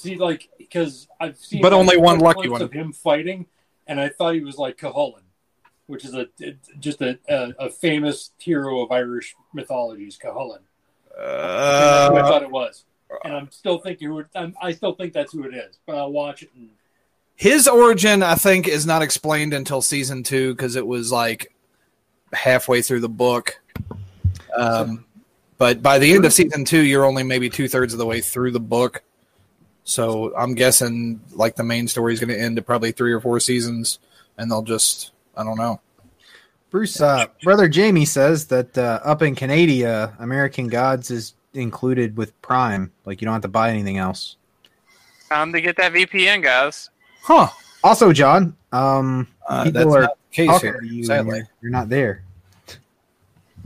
See, 0.00 0.16
like 0.16 0.48
because 0.58 1.08
I've 1.20 1.36
seen, 1.36 1.62
But 1.62 1.72
only 1.72 1.96
one 1.96 2.18
lucky 2.20 2.48
one. 2.48 2.62
of 2.62 2.72
him 2.72 2.92
fighting, 2.92 3.46
and 3.86 4.00
I 4.00 4.08
thought 4.08 4.34
he 4.34 4.40
was 4.40 4.56
like 4.56 4.78
Cú 4.78 4.92
Chulainn. 4.94 5.22
which 5.86 6.04
is 6.04 6.14
a 6.14 6.28
just 6.78 7.02
a, 7.02 7.18
a, 7.28 7.52
a 7.66 7.70
famous 7.70 8.30
hero 8.38 8.80
of 8.80 8.92
Irish 8.92 9.34
mythologies, 9.52 10.18
that's 10.22 10.34
who 10.34 10.54
I 11.18 11.20
Uh, 11.22 12.28
thought 12.28 12.42
it 12.42 12.50
was, 12.50 12.84
and 13.24 13.34
I'm 13.34 13.50
still 13.50 13.78
thinking 13.78 14.08
who 14.08 14.20
it, 14.20 14.26
I'm, 14.34 14.54
I 14.62 14.72
still 14.72 14.94
think 14.94 15.12
that's 15.12 15.32
who 15.32 15.44
it 15.44 15.54
is. 15.54 15.78
But 15.86 15.96
I'll 15.96 16.12
watch 16.12 16.42
it. 16.42 16.50
And, 16.56 16.70
his 17.34 17.66
origin, 17.66 18.22
I 18.22 18.34
think, 18.36 18.68
is 18.68 18.86
not 18.86 19.02
explained 19.02 19.52
until 19.54 19.80
season 19.82 20.22
two 20.22 20.54
because 20.54 20.76
it 20.76 20.86
was 20.86 21.10
like 21.10 21.52
halfway 22.32 22.82
through 22.82 23.00
the 23.00 23.08
book. 23.08 23.60
Um, 24.56 25.04
but 25.58 25.82
by 25.82 25.98
the 25.98 26.12
end 26.14 26.24
of 26.24 26.32
season 26.32 26.64
two, 26.64 26.80
you're 26.82 27.04
only 27.04 27.22
maybe 27.22 27.48
two 27.50 27.66
thirds 27.68 27.92
of 27.92 27.98
the 27.98 28.06
way 28.06 28.20
through 28.20 28.52
the 28.52 28.60
book. 28.60 29.02
So 29.84 30.32
I'm 30.36 30.54
guessing 30.54 31.20
like 31.32 31.56
the 31.56 31.64
main 31.64 31.88
story 31.88 32.12
is 32.12 32.20
going 32.20 32.30
to 32.30 32.40
end 32.40 32.58
at 32.58 32.66
probably 32.66 32.92
three 32.92 33.12
or 33.12 33.20
four 33.20 33.40
seasons, 33.40 33.98
and 34.38 34.50
they'll 34.50 34.62
just 34.62 35.12
I 35.36 35.44
don't 35.44 35.58
know. 35.58 35.80
Bruce, 36.70 37.00
uh, 37.00 37.26
brother 37.42 37.68
Jamie 37.68 38.04
says 38.04 38.46
that 38.46 38.78
uh, 38.78 39.00
up 39.02 39.22
in 39.22 39.34
Canada, 39.34 40.14
American 40.20 40.68
Gods 40.68 41.10
is 41.10 41.34
included 41.54 42.16
with 42.16 42.40
Prime. 42.42 42.92
Like 43.04 43.20
you 43.20 43.24
don't 43.24 43.32
have 43.34 43.42
to 43.42 43.48
buy 43.48 43.70
anything 43.70 43.98
else. 43.98 44.36
Time 45.28 45.52
to 45.52 45.60
get 45.60 45.76
that 45.76 45.92
VPN, 45.92 46.42
guys. 46.42 46.90
Huh? 47.22 47.48
Also, 47.82 48.12
John, 48.12 48.56
um, 48.72 49.26
Uh, 49.48 49.64
people 49.64 49.80
that's 49.84 49.96
are 49.96 50.02
not 50.02 50.18
the 50.30 50.36
case 50.36 50.46
talking 50.48 50.68
here, 50.70 50.80
to 50.80 50.86
you. 50.86 51.04
Sadly. 51.04 51.38
You're, 51.38 51.48
you're 51.62 51.70
not 51.72 51.88
there. 51.88 52.22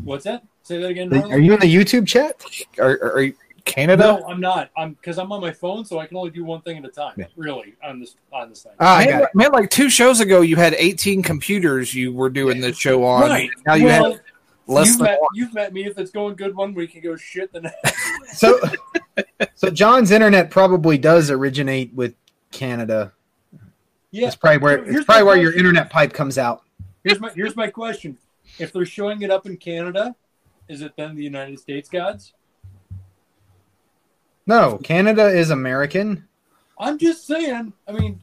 what's 0.02 0.24
that? 0.24 0.42
Say 0.62 0.78
that 0.80 0.88
again. 0.88 1.12
Are 1.30 1.38
you 1.38 1.52
in 1.52 1.60
the 1.60 1.74
YouTube 1.74 2.06
chat? 2.06 2.42
Are, 2.78 2.92
are, 3.02 3.12
are 3.16 3.22
you 3.22 3.34
Canada? 3.64 4.20
No, 4.20 4.28
I'm 4.28 4.40
not. 4.40 4.70
I'm 4.76 4.92
because 4.92 5.18
I'm 5.18 5.32
on 5.32 5.40
my 5.40 5.52
phone, 5.52 5.84
so 5.84 5.98
I 5.98 6.06
can 6.06 6.16
only 6.16 6.30
do 6.30 6.44
one 6.44 6.60
thing 6.60 6.78
at 6.78 6.84
a 6.84 6.88
time. 6.88 7.14
Yeah. 7.16 7.26
Really, 7.36 7.74
on 7.82 7.98
this 7.98 8.16
on 8.32 8.50
this 8.50 8.62
thing. 8.62 8.72
Ah, 8.78 8.98
I 8.98 9.06
man, 9.06 9.26
man, 9.34 9.52
like 9.52 9.70
two 9.70 9.88
shows 9.88 10.20
ago, 10.20 10.42
you 10.42 10.56
had 10.56 10.74
18 10.74 11.22
computers 11.22 11.94
you 11.94 12.12
were 12.12 12.30
doing 12.30 12.60
the 12.60 12.72
show 12.72 13.04
on. 13.04 13.22
right. 13.22 13.50
Now 13.66 13.74
you 13.74 13.86
well, 13.86 14.12
have 14.12 14.20
less 14.66 14.88
you've 14.88 14.98
than 14.98 15.04
met, 15.04 15.20
one. 15.20 15.30
you've 15.34 15.54
met 15.54 15.72
me. 15.72 15.86
If 15.86 15.98
it's 15.98 16.10
going 16.10 16.36
good 16.36 16.54
one 16.54 16.74
week, 16.74 16.94
it 16.94 17.00
goes 17.00 17.20
shit 17.20 17.52
the 17.52 17.62
next. 17.62 17.94
So, 18.34 18.58
so 19.54 19.70
John's 19.70 20.10
internet 20.10 20.50
probably 20.50 20.98
does 20.98 21.30
originate 21.30 21.94
with 21.94 22.14
Canada. 22.50 23.12
Yeah. 24.10 24.26
It's 24.26 24.34
probably 24.34 24.58
where 24.58 24.82
Here's 24.82 24.96
it's 24.96 25.04
probably 25.04 25.22
my 25.22 25.28
where 25.28 25.36
your 25.36 25.52
internet 25.54 25.88
pipe 25.88 26.12
comes 26.12 26.36
out. 26.36 26.62
Here's 27.04 27.20
my 27.20 27.30
here's 27.30 27.54
my 27.54 27.68
question: 27.68 28.18
If 28.58 28.72
they're 28.72 28.86
showing 28.86 29.22
it 29.22 29.30
up 29.30 29.46
in 29.46 29.56
Canada, 29.56 30.16
is 30.68 30.82
it 30.82 30.94
then 30.96 31.14
the 31.14 31.22
United 31.22 31.60
States 31.60 31.88
gods? 31.88 32.32
No, 34.46 34.78
Canada 34.82 35.26
is 35.28 35.50
American. 35.50 36.26
I'm 36.78 36.98
just 36.98 37.26
saying. 37.26 37.72
I 37.88 37.92
mean, 37.92 38.20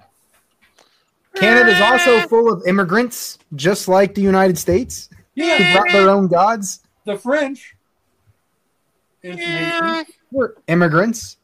Canada's 1.35 1.79
also 1.81 2.27
full 2.27 2.51
of 2.51 2.65
immigrants, 2.67 3.39
just 3.55 3.87
like 3.87 4.13
the 4.13 4.21
United 4.21 4.57
States, 4.57 5.09
who 5.35 5.43
yeah, 5.43 5.73
brought 5.73 5.91
their 5.91 6.09
own 6.09 6.27
gods. 6.27 6.81
the 7.05 7.17
French. 7.17 7.75
is 9.23 9.37
the 9.37 9.41
nation. 9.41 10.05
We're 10.31 10.53
immigrants. 10.67 11.37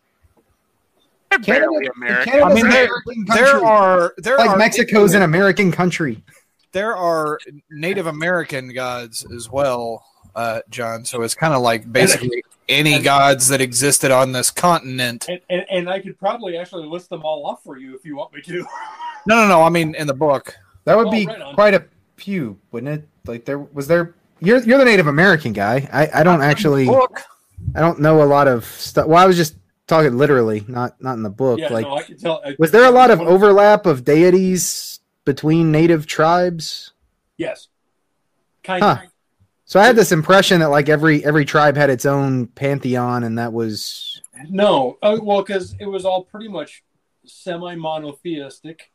They're 1.29 1.39
Canada- 1.39 1.67
barely 1.71 1.89
American. 1.95 2.43
I 2.43 2.53
mean, 2.53 2.65
an 2.65 2.71
there, 2.71 2.89
there 3.35 3.63
are 3.65 4.13
there 4.17 4.37
like 4.37 4.49
are 4.51 4.57
Mexico's 4.57 5.13
an 5.13 5.23
American 5.23 5.71
country. 5.71 6.23
there 6.71 6.95
are 6.95 7.39
Native 7.69 8.07
American 8.07 8.73
gods 8.73 9.25
as 9.35 9.49
well, 9.49 10.05
uh, 10.35 10.61
John. 10.69 11.03
So 11.05 11.21
it's 11.23 11.33
kind 11.35 11.53
of 11.53 11.61
like 11.61 11.91
basically 11.91 12.43
any 12.69 12.99
gods 13.01 13.47
that 13.49 13.61
existed 13.61 14.11
on 14.11 14.31
this 14.31 14.51
continent. 14.51 15.27
And, 15.29 15.39
and, 15.49 15.65
and 15.69 15.89
I 15.89 15.99
could 15.99 16.17
probably 16.19 16.57
actually 16.57 16.85
list 16.87 17.09
them 17.09 17.23
all 17.23 17.45
off 17.45 17.63
for 17.63 17.77
you 17.77 17.95
if 17.95 18.05
you 18.05 18.15
want 18.15 18.33
me 18.33 18.41
to. 18.41 18.65
No, 19.25 19.35
no, 19.35 19.47
no. 19.47 19.63
I 19.63 19.69
mean 19.69 19.95
in 19.95 20.07
the 20.07 20.13
book. 20.13 20.55
That 20.85 20.97
would 20.97 21.07
Oh, 21.07 21.11
be 21.11 21.25
right 21.25 21.53
quite 21.55 21.73
a 21.73 21.85
few, 22.15 22.57
wouldn't 22.71 23.01
it? 23.01 23.07
Like 23.25 23.45
there 23.45 23.59
was 23.59 23.87
there. 23.87 24.15
You're 24.39 24.59
you're 24.63 24.77
the 24.77 24.85
Native 24.85 25.07
American 25.07 25.51
guy. 25.53 25.89
I 25.91 26.21
I 26.21 26.23
don't 26.23 26.41
actually. 26.41 26.87
I 27.75 27.79
don't 27.81 27.99
know 27.99 28.21
a 28.21 28.25
lot 28.25 28.47
of 28.47 28.65
stuff. 28.65 29.07
Well, 29.07 29.21
I 29.21 29.25
was 29.25 29.35
just 29.35 29.55
talking 29.87 30.17
literally, 30.17 30.63
not 30.67 31.01
not 31.01 31.13
in 31.13 31.23
the 31.23 31.29
book. 31.29 31.59
yeah, 31.59 31.73
like, 31.73 31.85
no, 31.85 31.95
I 31.97 32.03
can 32.03 32.17
tell. 32.17 32.41
I- 32.45 32.55
was 32.59 32.71
there 32.71 32.85
a 32.85 32.91
lot 32.91 33.09
of 33.11 33.19
overlap 33.19 33.85
of 33.85 34.05
deities 34.05 34.99
between 35.25 35.71
native 35.71 36.05
tribes? 36.05 36.93
Yes. 37.37 37.67
Kind 38.63 38.83
Huh. 38.83 38.97
of. 39.03 39.09
So 39.69 39.81
I 39.81 39.85
had 39.85 39.97
this 39.97 40.13
impression 40.13 40.61
that 40.61 40.69
like 40.69 40.87
every 40.87 41.23
every 41.25 41.43
tribe 41.43 41.75
had 41.75 41.89
its 41.89 42.05
own 42.05 42.47
pantheon, 42.47 43.23
and 43.25 43.37
that 43.37 43.51
was 43.51 44.21
No, 44.49 44.97
uh, 45.01 45.17
well, 45.21 45.41
because 45.43 45.75
it 45.79 45.85
was 45.85 46.05
all 46.05 46.23
pretty 46.23 46.47
much 46.47 46.83
semi-monotheistic. 47.25 48.91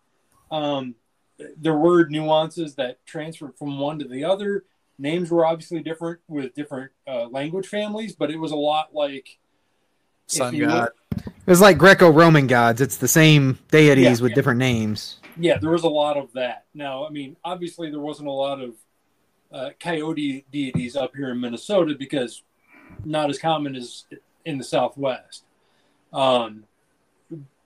Um, 0.51 0.95
there 1.59 1.75
were 1.75 2.07
nuances 2.09 2.75
that 2.77 3.05
transferred 3.05 3.57
from 3.59 3.79
one 3.79 3.99
to 3.99 4.09
the 4.09 4.25
other. 4.25 4.65
Names 4.99 5.31
were 5.31 5.45
obviously 5.45 5.83
different 5.83 6.21
with 6.29 6.55
different 6.55 6.91
uh, 7.07 7.27
language 7.29 7.67
families, 7.67 8.15
but 8.15 8.31
it 8.31 8.37
was 8.39 8.53
a 8.53 8.57
lot 8.57 8.95
like 8.95 9.39
Sun 10.27 10.59
god. 10.59 10.71
look- 10.71 10.95
it 11.27 11.51
was 11.51 11.61
like 11.61 11.77
Greco-Roman 11.77 12.47
gods. 12.47 12.81
It's 12.81 12.97
the 12.97 13.09
same 13.09 13.59
deities 13.71 14.05
Yeah, 14.05 14.23
with 14.23 14.31
yeah. 14.31 14.35
different 14.37 14.59
names. 14.59 15.19
yeah, 15.37 15.59
there 15.59 15.71
was 15.71 15.83
a 15.83 15.89
lot 15.89 16.17
of 16.17 16.33
that. 16.35 16.65
Now, 16.73 17.05
I 17.07 17.11
mean, 17.11 17.37
obviously, 17.45 17.91
there 17.91 18.01
wasn't 18.01 18.29
a 18.29 18.33
lot 18.33 18.61
of 18.63 18.75
uh, 19.53 19.71
coyote 19.79 20.45
deities 20.51 20.97
up 20.97 21.15
here 21.15 21.31
in 21.31 21.41
Minnesota 21.41 21.95
because 21.99 22.43
not 23.05 23.31
as 23.31 23.39
common 23.39 23.77
as 23.77 24.05
in 24.45 24.59
the 24.59 24.65
Southwest. 24.65 25.45
Um, 26.13 26.65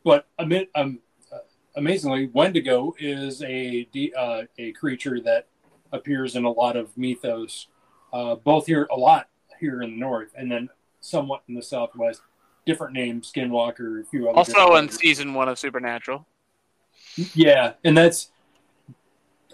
but 0.04 0.26
um, 0.38 1.00
uh, 1.32 1.38
amazingly, 1.76 2.26
Wendigo 2.32 2.94
is 2.98 3.42
a 3.42 3.88
uh, 4.16 4.42
a 4.58 4.72
creature 4.72 5.20
that 5.20 5.46
appears 5.92 6.36
in 6.36 6.44
a 6.44 6.50
lot 6.50 6.76
of 6.76 6.96
mythos, 6.96 7.68
uh, 8.12 8.36
both 8.36 8.66
here 8.66 8.86
a 8.90 8.96
lot 8.96 9.28
here 9.58 9.82
in 9.82 9.90
the 9.92 9.96
north, 9.96 10.32
and 10.36 10.50
then 10.50 10.68
somewhat 11.00 11.42
in 11.48 11.54
the 11.54 11.62
Southwest. 11.62 12.22
Different 12.66 12.94
names, 12.94 13.32
Skinwalker, 13.32 14.02
a 14.02 14.04
few 14.04 14.28
other. 14.28 14.38
Also 14.38 14.74
in 14.74 14.88
season 14.88 15.34
one 15.34 15.48
of 15.48 15.56
Supernatural. 15.56 16.26
Yeah, 17.34 17.74
and 17.84 17.96
that's 17.96 18.30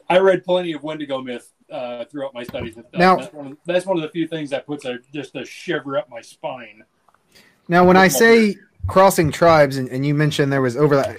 I 0.09 0.19
read 0.19 0.45
plenty 0.45 0.73
of 0.73 0.83
Wendigo 0.83 1.21
myth 1.21 1.52
uh, 1.73 2.05
throughout 2.05 2.35
my 2.35 2.45
studies. 2.45 2.77
and 2.77 2.85
stuff. 2.87 2.99
Now- 2.99 3.17
that's 3.17 3.33
one, 3.33 3.47
of, 3.47 3.57
that's 3.65 3.87
one 3.87 3.97
of 3.97 4.03
the 4.03 4.11
few 4.11 4.29
things 4.29 4.51
that 4.51 4.67
puts 4.67 4.85
a 4.85 4.99
just 5.13 5.35
a 5.35 5.45
shiver 5.45 5.97
up 5.97 6.09
my 6.09 6.21
spine. 6.21 6.85
Now, 7.69 7.85
when 7.87 7.97
I 7.97 8.09
say 8.09 8.57
crossing 8.87 9.31
tribes, 9.31 9.77
and, 9.79 9.89
and 9.89 10.05
you 10.05 10.15
mentioned 10.15 10.53
there 10.53 10.61
was 10.61 10.77
overlap, 10.77 11.19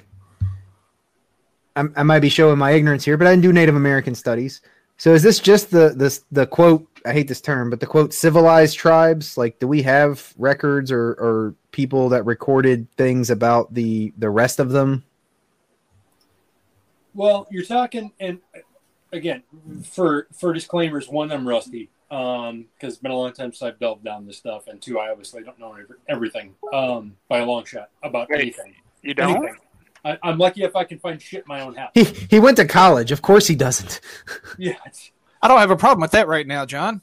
I'm, 1.76 1.94
I 1.96 2.04
might 2.04 2.20
be 2.20 2.30
showing 2.30 2.60
my 2.60 2.72
ignorance 2.72 3.04
here, 3.06 3.18
but 3.18 3.28
I 3.28 3.32
didn't 3.32 3.44
do 3.44 3.54
Native 3.54 3.76
American 3.76 4.14
studies. 4.14 4.62
So, 4.98 5.14
is 5.14 5.24
this 5.24 5.40
just 5.40 5.72
the 5.72 5.94
this 5.96 6.26
the 6.32 6.46
quote? 6.46 6.88
I 7.06 7.14
hate 7.14 7.28
this 7.28 7.42
term, 7.42 7.70
but 7.70 7.80
the 7.80 7.86
quote 7.86 8.14
civilized 8.14 8.78
tribes. 8.78 9.38
Like, 9.38 9.60
do 9.60 9.68
we 9.68 9.82
have 9.82 10.34
records 10.38 10.92
or 10.92 11.12
or 11.14 11.56
people 11.72 12.10
that 12.10 12.26
recorded 12.26 12.92
things 12.98 13.30
about 13.30 13.74
the 13.74 14.14
the 14.18 14.30
rest 14.30 14.60
of 14.60 14.70
them? 14.70 15.04
Well, 17.16 17.48
you're 17.50 17.64
talking, 17.66 18.12
and 18.20 18.40
again, 19.14 19.44
for 19.86 20.28
for 20.34 20.54
disclaimers, 20.54 21.08
one, 21.08 21.32
I'm 21.32 21.48
rusty 21.48 21.90
because 22.10 22.66
it's 22.82 22.98
been 22.98 23.12
a 23.12 23.16
long 23.16 23.32
time 23.34 23.52
since 23.52 23.62
I've 23.64 23.80
delved 23.80 24.04
down 24.04 24.26
this 24.28 24.38
stuff, 24.38 24.68
and 24.68 24.82
two, 24.82 25.00
I 25.00 25.10
obviously 25.10 25.44
don't 25.44 25.58
know 25.60 25.76
everything 26.10 26.54
um, 26.74 27.16
by 27.30 27.40
a 27.40 27.46
long 27.46 27.66
shot 27.66 27.90
about 28.04 28.30
Wait, 28.30 28.42
anything. 28.42 28.76
You 29.02 29.14
don't? 29.14 29.38
Anything. 29.38 29.56
I, 30.06 30.18
I'm 30.22 30.38
lucky 30.38 30.64
if 30.64 30.76
I 30.76 30.84
can 30.84 31.00
find 31.00 31.22
shit 31.22 31.40
in 31.42 31.48
my 31.48 31.62
own 31.62 31.76
house. 31.76 31.92
He 31.94 32.04
he 32.04 32.40
went 32.40 32.58
to 32.58 32.66
college. 32.66 33.12
Of 33.12 33.22
course, 33.22 33.48
he 33.48 33.56
doesn't. 33.56 34.02
Yeah, 34.58 34.74
I 35.42 35.48
don't 35.48 35.60
have 35.60 35.72
a 35.72 35.76
problem 35.76 36.02
with 36.02 36.12
that 36.12 36.28
right 36.28 36.46
now, 36.46 36.66
John. 36.66 37.02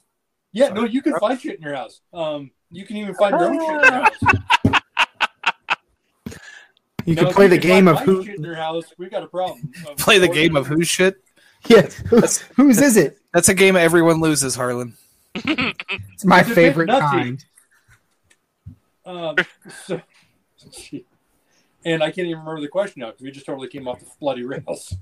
yeah. 0.53 0.69
No, 0.69 0.85
you 0.85 1.01
can 1.01 1.19
find 1.19 1.39
shit 1.39 1.57
in 1.57 1.61
your 1.63 1.75
house. 1.75 2.01
Um, 2.13 2.51
you 2.71 2.85
can 2.85 2.95
even 2.97 3.13
find 3.15 3.31
your 3.37 3.49
own 3.49 3.59
shit 3.59 3.69
in 3.69 3.93
your 3.93 4.03
house. 4.03 4.81
You 7.05 7.15
Now, 7.15 7.23
can 7.23 7.33
play 7.33 7.47
the 7.47 7.57
game 7.57 7.87
of 7.87 7.95
my 7.95 8.03
who. 8.03 8.21
in 8.21 8.43
your 8.43 8.55
house. 8.55 8.85
We 8.97 9.09
got 9.09 9.23
a 9.23 9.27
problem. 9.27 9.71
Um, 9.89 9.95
Play 9.97 10.19
the 10.19 10.27
game 10.27 10.55
of 10.55 10.67
who 10.67 10.83
shit. 10.83 11.15
Yeah, 11.67 11.87
whose 12.09 12.39
whose 12.55 12.81
is 12.81 12.97
it? 12.97 13.17
That's 13.33 13.49
a 13.49 13.53
game 13.53 13.75
everyone 13.75 14.19
loses, 14.19 14.55
Harlan. 14.55 14.95
It's 15.35 16.25
my 16.25 16.41
It's 16.41 16.49
favorite 16.51 16.89
kind. 16.89 17.43
Um, 19.05 19.35
so, 19.85 20.01
and 21.85 22.03
I 22.03 22.11
can't 22.11 22.27
even 22.27 22.39
remember 22.39 22.61
the 22.61 22.67
question 22.67 23.01
now 23.01 23.07
because 23.07 23.23
we 23.23 23.31
just 23.31 23.45
totally 23.45 23.67
came 23.67 23.87
off 23.87 23.99
the 23.99 24.05
bloody 24.19 24.43
rails. 24.43 24.95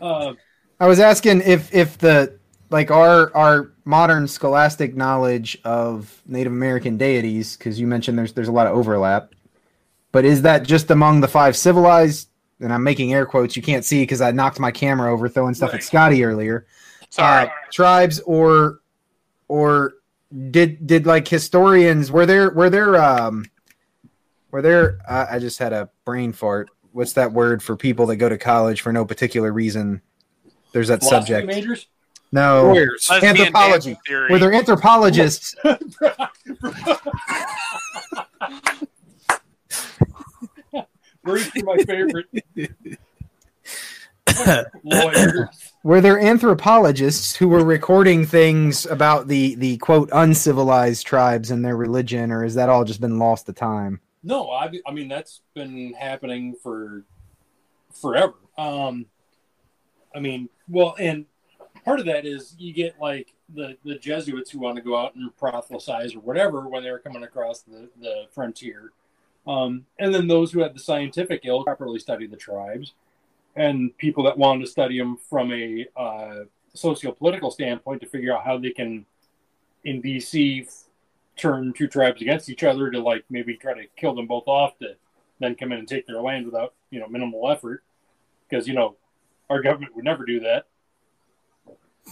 Um, 0.00 0.38
I 0.78 0.86
was 0.86 1.00
asking 1.00 1.42
if 1.42 1.74
if 1.74 1.98
the 1.98 2.38
like 2.70 2.90
our 2.90 3.34
our 3.36 3.72
modern 3.84 4.28
scholastic 4.28 4.96
knowledge 4.96 5.58
of 5.64 6.22
Native 6.26 6.52
American 6.52 6.96
deities, 6.96 7.56
because 7.56 7.80
you 7.80 7.86
mentioned 7.86 8.18
there's 8.18 8.32
there's 8.32 8.48
a 8.48 8.52
lot 8.52 8.66
of 8.66 8.76
overlap, 8.76 9.34
but 10.12 10.24
is 10.24 10.42
that 10.42 10.62
just 10.62 10.90
among 10.90 11.20
the 11.20 11.28
five 11.28 11.56
civilized? 11.56 12.29
And 12.60 12.72
I'm 12.72 12.82
making 12.82 13.12
air 13.14 13.24
quotes. 13.26 13.56
You 13.56 13.62
can't 13.62 13.84
see 13.84 14.02
because 14.02 14.20
I 14.20 14.30
knocked 14.32 14.60
my 14.60 14.70
camera 14.70 15.12
over 15.12 15.28
throwing 15.28 15.54
stuff 15.54 15.70
Right. 15.70 15.78
at 15.80 15.84
Scotty 15.84 16.24
earlier. 16.24 16.66
Sorry. 17.08 17.46
Uh, 17.46 17.50
tribes 17.72 18.20
or 18.20 18.80
or 19.48 19.94
did 20.50 20.86
did 20.86 21.06
like 21.06 21.26
historians 21.26 22.12
were 22.12 22.26
there 22.26 22.50
were 22.50 22.70
there 22.70 23.02
um 23.02 23.44
were 24.52 24.62
there 24.62 24.98
uh, 25.08 25.26
I 25.30 25.38
just 25.38 25.58
had 25.58 25.72
a 25.72 25.88
brain 26.04 26.32
fart. 26.32 26.70
What's 26.92 27.14
that 27.14 27.32
word 27.32 27.62
for 27.62 27.76
people 27.76 28.06
that 28.06 28.16
go 28.16 28.28
to 28.28 28.38
college 28.38 28.80
for 28.82 28.92
no 28.92 29.04
particular 29.04 29.52
reason? 29.52 30.02
There's 30.72 30.88
that 30.88 31.00
philosophy 31.00 31.32
subject. 31.32 31.46
majors. 31.48 31.86
No, 32.32 32.66
Lawyers. 32.66 33.08
Lesbian 33.10 33.36
Anthropology. 33.38 33.72
dancing 33.90 33.96
theory. 34.06 34.30
where 34.30 34.38
they're 34.38 34.52
anthropologists. 34.52 35.56
Words 41.30 41.50
are 41.56 41.64
my 41.64 41.78
favorite. 41.78 42.26
Were 45.82 46.00
there 46.00 46.20
anthropologists 46.20 47.36
who 47.36 47.48
were 47.48 47.64
recording 47.64 48.26
things 48.26 48.86
about 48.86 49.28
the 49.28 49.54
the 49.54 49.78
quote 49.78 50.10
uncivilized 50.12 51.06
tribes 51.06 51.50
and 51.50 51.64
their 51.64 51.76
religion, 51.76 52.30
or 52.30 52.42
has 52.42 52.54
that 52.54 52.68
all 52.68 52.84
just 52.84 53.00
been 53.00 53.18
lost 53.18 53.46
to 53.46 53.52
time? 53.52 54.00
No, 54.22 54.50
I, 54.50 54.70
I 54.86 54.92
mean 54.92 55.08
that's 55.08 55.40
been 55.54 55.94
happening 55.94 56.54
for 56.62 57.04
forever. 57.92 58.34
Um, 58.58 59.06
I 60.14 60.20
mean, 60.20 60.48
well, 60.68 60.94
and 60.98 61.26
part 61.84 62.00
of 62.00 62.06
that 62.06 62.26
is 62.26 62.54
you 62.58 62.72
get 62.72 63.00
like 63.00 63.32
the 63.54 63.76
the 63.84 63.96
Jesuits 63.96 64.50
who 64.50 64.58
want 64.58 64.76
to 64.76 64.82
go 64.82 64.96
out 64.96 65.14
and 65.14 65.34
proselytize 65.36 66.14
or 66.14 66.20
whatever 66.20 66.68
when 66.68 66.82
they're 66.82 66.98
coming 66.98 67.24
across 67.24 67.62
the 67.62 67.88
the 68.00 68.26
frontier, 68.32 68.92
um, 69.46 69.86
and 69.98 70.14
then 70.14 70.26
those 70.26 70.52
who 70.52 70.60
had 70.60 70.74
the 70.74 70.80
scientific 70.80 71.42
ilk 71.44 71.66
properly 71.66 71.98
study 71.98 72.26
the 72.26 72.36
tribes, 72.36 72.92
and 73.56 73.96
people 73.98 74.24
that 74.24 74.38
wanted 74.38 74.64
to 74.64 74.70
study 74.70 74.98
them 74.98 75.16
from 75.28 75.52
a 75.52 75.86
uh, 75.96 76.44
socio-political 76.74 77.50
standpoint 77.50 78.00
to 78.00 78.06
figure 78.08 78.34
out 78.34 78.44
how 78.44 78.58
they 78.58 78.70
can, 78.70 79.04
in 79.84 80.02
BC, 80.02 80.66
f- 80.66 80.84
turn 81.36 81.72
two 81.72 81.88
tribes 81.88 82.20
against 82.20 82.48
each 82.48 82.62
other 82.62 82.90
to 82.90 83.00
like 83.00 83.24
maybe 83.30 83.56
try 83.56 83.72
to 83.72 83.86
kill 83.96 84.14
them 84.14 84.26
both 84.26 84.46
off 84.46 84.78
to 84.78 84.94
then 85.38 85.54
come 85.54 85.72
in 85.72 85.78
and 85.78 85.88
take 85.88 86.06
their 86.06 86.20
land 86.20 86.44
without 86.44 86.74
you 86.90 87.00
know 87.00 87.08
minimal 87.08 87.50
effort 87.50 87.82
because 88.48 88.68
you 88.68 88.74
know 88.74 88.96
our 89.48 89.62
government 89.62 89.94
would 89.96 90.04
never 90.04 90.24
do 90.24 90.40
that. 90.40 90.66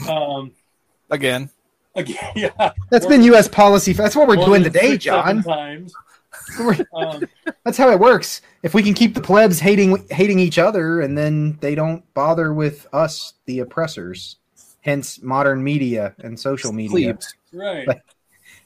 Um, 0.08 0.52
Again, 1.10 1.48
again, 1.94 2.32
yeah, 2.36 2.72
That's 2.90 3.06
been 3.06 3.22
U.S. 3.22 3.48
policy. 3.48 3.92
That's 3.94 4.14
what 4.14 4.28
we're 4.28 4.36
doing 4.36 4.62
today, 4.62 4.98
John. 4.98 5.42
Times. 5.42 5.94
Um, 6.94 7.24
That's 7.64 7.78
how 7.78 7.90
it 7.90 7.98
works. 7.98 8.42
If 8.62 8.74
we 8.74 8.82
can 8.82 8.94
keep 8.94 9.14
the 9.14 9.20
plebs 9.20 9.58
hating 9.60 10.06
hating 10.10 10.38
each 10.38 10.58
other, 10.58 11.00
and 11.00 11.16
then 11.16 11.58
they 11.60 11.74
don't 11.74 12.02
bother 12.14 12.52
with 12.54 12.86
us, 12.92 13.34
the 13.46 13.60
oppressors. 13.60 14.36
Hence, 14.80 15.20
modern 15.22 15.62
media 15.62 16.14
and 16.20 16.38
social 16.38 16.72
media. 16.72 17.14
plebes. 17.14 17.34
right. 17.52 17.86
Like- 17.88 18.02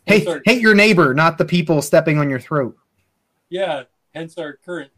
Hate, 0.04 0.24
Sorry. 0.24 0.40
hate 0.44 0.60
your 0.60 0.74
neighbor, 0.74 1.14
not 1.14 1.38
the 1.38 1.44
people 1.44 1.80
stepping 1.80 2.18
on 2.18 2.28
your 2.28 2.40
throat. 2.40 2.76
Yeah. 3.50 3.84
Hence 4.12 4.36
our 4.36 4.54
current 4.64 4.90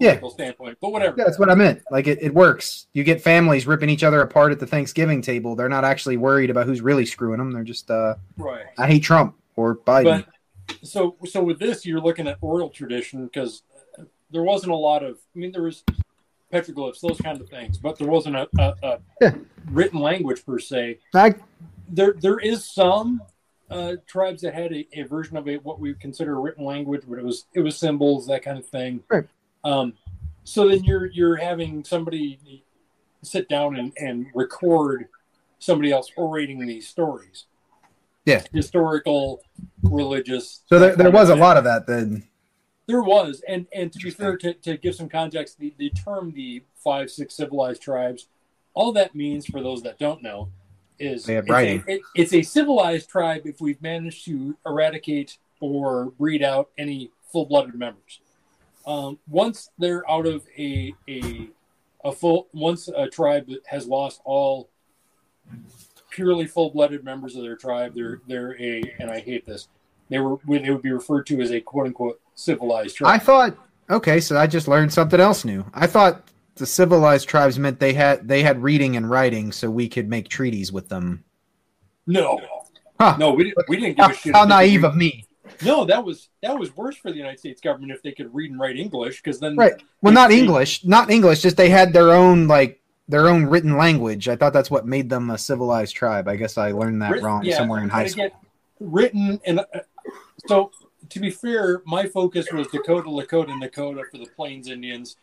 Yeah, 0.00 0.10
political 0.18 0.30
standpoint. 0.30 0.78
But 0.80 0.90
whatever. 0.90 1.14
Yeah, 1.16 1.22
that's 1.24 1.38
what 1.38 1.48
I 1.50 1.54
meant. 1.54 1.82
Like 1.92 2.08
it, 2.08 2.18
it 2.20 2.34
works. 2.34 2.86
You 2.92 3.04
get 3.04 3.20
families 3.22 3.68
ripping 3.68 3.90
each 3.90 4.02
other 4.02 4.20
apart 4.22 4.50
at 4.50 4.58
the 4.58 4.66
Thanksgiving 4.66 5.22
table. 5.22 5.54
They're 5.54 5.68
not 5.68 5.84
actually 5.84 6.16
worried 6.16 6.50
about 6.50 6.66
who's 6.66 6.80
really 6.82 7.06
screwing 7.06 7.38
them. 7.38 7.52
They're 7.52 7.62
just, 7.62 7.90
uh, 7.92 8.16
Right. 8.38 8.64
I 8.76 8.88
hate 8.88 9.04
Trump 9.04 9.36
or 9.54 9.76
Biden. 9.76 10.24
But 10.24 10.26
so 10.82 11.16
so 11.26 11.42
with 11.42 11.58
this, 11.58 11.84
you're 11.84 12.00
looking 12.00 12.26
at 12.28 12.38
oral 12.40 12.70
tradition 12.70 13.26
because 13.26 13.62
there 14.30 14.42
wasn't 14.42 14.72
a 14.72 14.76
lot 14.76 15.02
of. 15.02 15.18
I 15.34 15.38
mean, 15.38 15.52
there 15.52 15.62
was 15.62 15.84
petroglyphs, 16.52 17.00
those 17.00 17.20
kind 17.20 17.40
of 17.40 17.48
things, 17.48 17.78
but 17.78 17.98
there 17.98 18.08
wasn't 18.08 18.36
a, 18.36 18.48
a, 18.58 18.74
a 18.82 18.98
Yeah. 19.20 19.34
written 19.70 20.00
language 20.00 20.44
per 20.44 20.58
se. 20.58 20.98
I, 21.14 21.34
There 21.88 22.14
there 22.18 22.38
is 22.38 22.64
some 22.64 23.22
uh, 23.70 23.96
tribes 24.06 24.42
that 24.42 24.54
had 24.54 24.72
a, 24.72 24.86
a 24.92 25.02
version 25.02 25.36
of 25.36 25.48
a 25.48 25.56
what 25.58 25.78
we 25.80 25.94
consider 25.94 26.36
a 26.36 26.40
written 26.40 26.64
language, 26.64 27.02
but 27.08 27.18
it 27.18 27.24
was 27.24 27.46
it 27.54 27.60
was 27.60 27.76
symbols 27.76 28.26
that 28.26 28.42
kind 28.42 28.58
of 28.58 28.66
thing. 28.66 29.02
Right. 29.08 29.24
Um, 29.64 29.94
so 30.44 30.68
then 30.68 30.84
you're 30.84 31.06
you're 31.06 31.36
having 31.36 31.84
somebody 31.84 32.64
sit 33.22 33.48
down 33.48 33.76
and, 33.76 33.92
and 33.98 34.26
record 34.34 35.06
somebody 35.58 35.92
else 35.92 36.10
orating 36.16 36.58
these 36.66 36.88
stories. 36.88 37.44
Yeah. 38.24 38.42
Historical, 38.52 39.40
religious. 39.82 40.62
so 40.66 40.78
there, 40.78 40.94
there 40.96 41.10
was 41.10 41.30
a 41.30 41.36
lot 41.36 41.56
of 41.56 41.64
that 41.64 41.86
then. 41.86 42.26
There 42.86 43.02
was, 43.02 43.42
and 43.48 43.66
and 43.74 43.92
to 43.92 43.98
be 43.98 44.10
fair, 44.10 44.36
to, 44.38 44.52
to 44.54 44.76
give 44.76 44.94
some 44.96 45.08
context, 45.08 45.58
the, 45.58 45.72
the 45.78 45.90
term 45.90 46.32
the 46.32 46.62
five 46.76 47.10
six 47.10 47.34
civilized 47.36 47.80
tribes, 47.82 48.26
all 48.74 48.92
that 48.92 49.14
means 49.14 49.46
for 49.46 49.62
those 49.62 49.82
that 49.84 49.98
don't 49.98 50.22
know, 50.22 50.50
is 50.98 51.24
They 51.24 51.34
have 51.34 51.44
it's, 51.48 51.86
a, 51.88 51.92
it- 51.92 52.00
it's 52.14 52.34
a 52.34 52.42
civilized 52.42 53.08
tribe 53.08 53.42
if 53.46 53.60
we've 53.60 53.80
managed 53.80 54.24
to 54.26 54.56
eradicate 54.66 55.38
or 55.60 56.06
breed 56.18 56.42
out 56.42 56.70
any 56.78 57.10
full 57.32 57.46
blooded 57.46 57.74
members. 57.74 58.20
Um, 58.86 59.18
once 59.28 59.70
they're 59.78 60.08
out 60.10 60.26
of 60.26 60.44
a 60.58 60.92
a 61.08 61.48
a 62.04 62.12
full 62.12 62.48
once 62.52 62.88
a 62.88 63.08
tribe 63.08 63.48
has 63.66 63.86
lost 63.86 64.20
all 64.24 64.68
purely 66.10 66.46
full 66.46 66.70
blooded 66.70 67.04
members 67.04 67.36
of 67.36 67.42
their 67.42 67.56
tribe, 67.56 67.94
they're 67.94 68.20
they're 68.26 68.60
a 68.60 68.82
and 68.98 69.10
I 69.10 69.20
hate 69.20 69.46
this. 69.46 69.68
They 70.08 70.18
were 70.18 70.36
when 70.44 70.62
they 70.62 70.70
would 70.70 70.82
be 70.82 70.92
referred 70.92 71.26
to 71.26 71.40
as 71.40 71.50
a 71.52 71.60
quote 71.60 71.86
unquote 71.86 72.20
civilized 72.34 72.96
tribe. 72.96 73.14
I 73.14 73.18
thought, 73.18 73.56
okay, 73.88 74.20
so 74.20 74.36
I 74.36 74.46
just 74.46 74.68
learned 74.68 74.92
something 74.92 75.20
else 75.20 75.44
new. 75.44 75.64
I 75.72 75.86
thought 75.86 76.28
the 76.56 76.66
civilized 76.66 77.28
tribes 77.28 77.58
meant 77.58 77.78
they 77.80 77.94
had 77.94 78.26
they 78.26 78.42
had 78.42 78.62
reading 78.62 78.96
and 78.96 79.08
writing, 79.08 79.52
so 79.52 79.70
we 79.70 79.88
could 79.88 80.08
make 80.08 80.28
treaties 80.28 80.72
with 80.72 80.88
them. 80.88 81.24
No, 82.06 82.40
Huh. 82.98 83.16
no, 83.18 83.32
we 83.32 83.44
didn't. 83.44 83.68
We 83.68 83.76
didn't 83.76 83.96
give 83.96 84.10
a 84.10 84.14
shit. 84.14 84.34
how 84.34 84.42
if 84.42 84.48
they 84.48 84.54
could 84.54 84.56
naive 84.56 84.84
of 84.84 84.96
me! 84.96 85.24
No, 85.64 85.84
that 85.84 86.04
was 86.04 86.28
that 86.42 86.58
was 86.58 86.76
worse 86.76 86.96
for 86.96 87.10
the 87.10 87.16
United 87.18 87.38
States 87.38 87.60
government 87.60 87.92
if 87.92 88.02
they 88.02 88.12
could 88.12 88.34
read 88.34 88.50
and 88.50 88.60
write 88.60 88.76
English, 88.76 89.22
because 89.22 89.40
then 89.40 89.56
Right. 89.56 89.74
Well, 90.02 90.12
not 90.12 90.30
English, 90.30 90.84
not 90.84 91.10
English. 91.10 91.40
Just 91.42 91.56
they 91.56 91.68
had 91.70 91.92
their 91.92 92.10
own 92.12 92.46
like 92.48 92.79
their 93.10 93.28
own 93.28 93.46
written 93.46 93.76
language. 93.76 94.28
I 94.28 94.36
thought 94.36 94.52
that's 94.52 94.70
what 94.70 94.86
made 94.86 95.10
them 95.10 95.30
a 95.30 95.38
civilized 95.38 95.94
tribe. 95.94 96.28
I 96.28 96.36
guess 96.36 96.56
I 96.56 96.70
learned 96.72 97.02
that 97.02 97.10
written- 97.10 97.26
wrong 97.26 97.44
yeah, 97.44 97.56
somewhere 97.56 97.82
in 97.82 97.88
high 97.88 98.06
school. 98.06 98.30
written 98.78 99.40
and 99.44 99.60
uh, 99.60 99.64
so 100.46 100.70
to 101.10 101.20
be 101.20 101.30
fair, 101.30 101.82
my 101.84 102.06
focus 102.06 102.46
was 102.52 102.68
Dakota, 102.68 103.08
Lakota, 103.08 103.48
Nakota 103.48 104.02
for 104.10 104.18
the 104.18 104.26
Plains 104.36 104.68
Indians. 104.68 105.16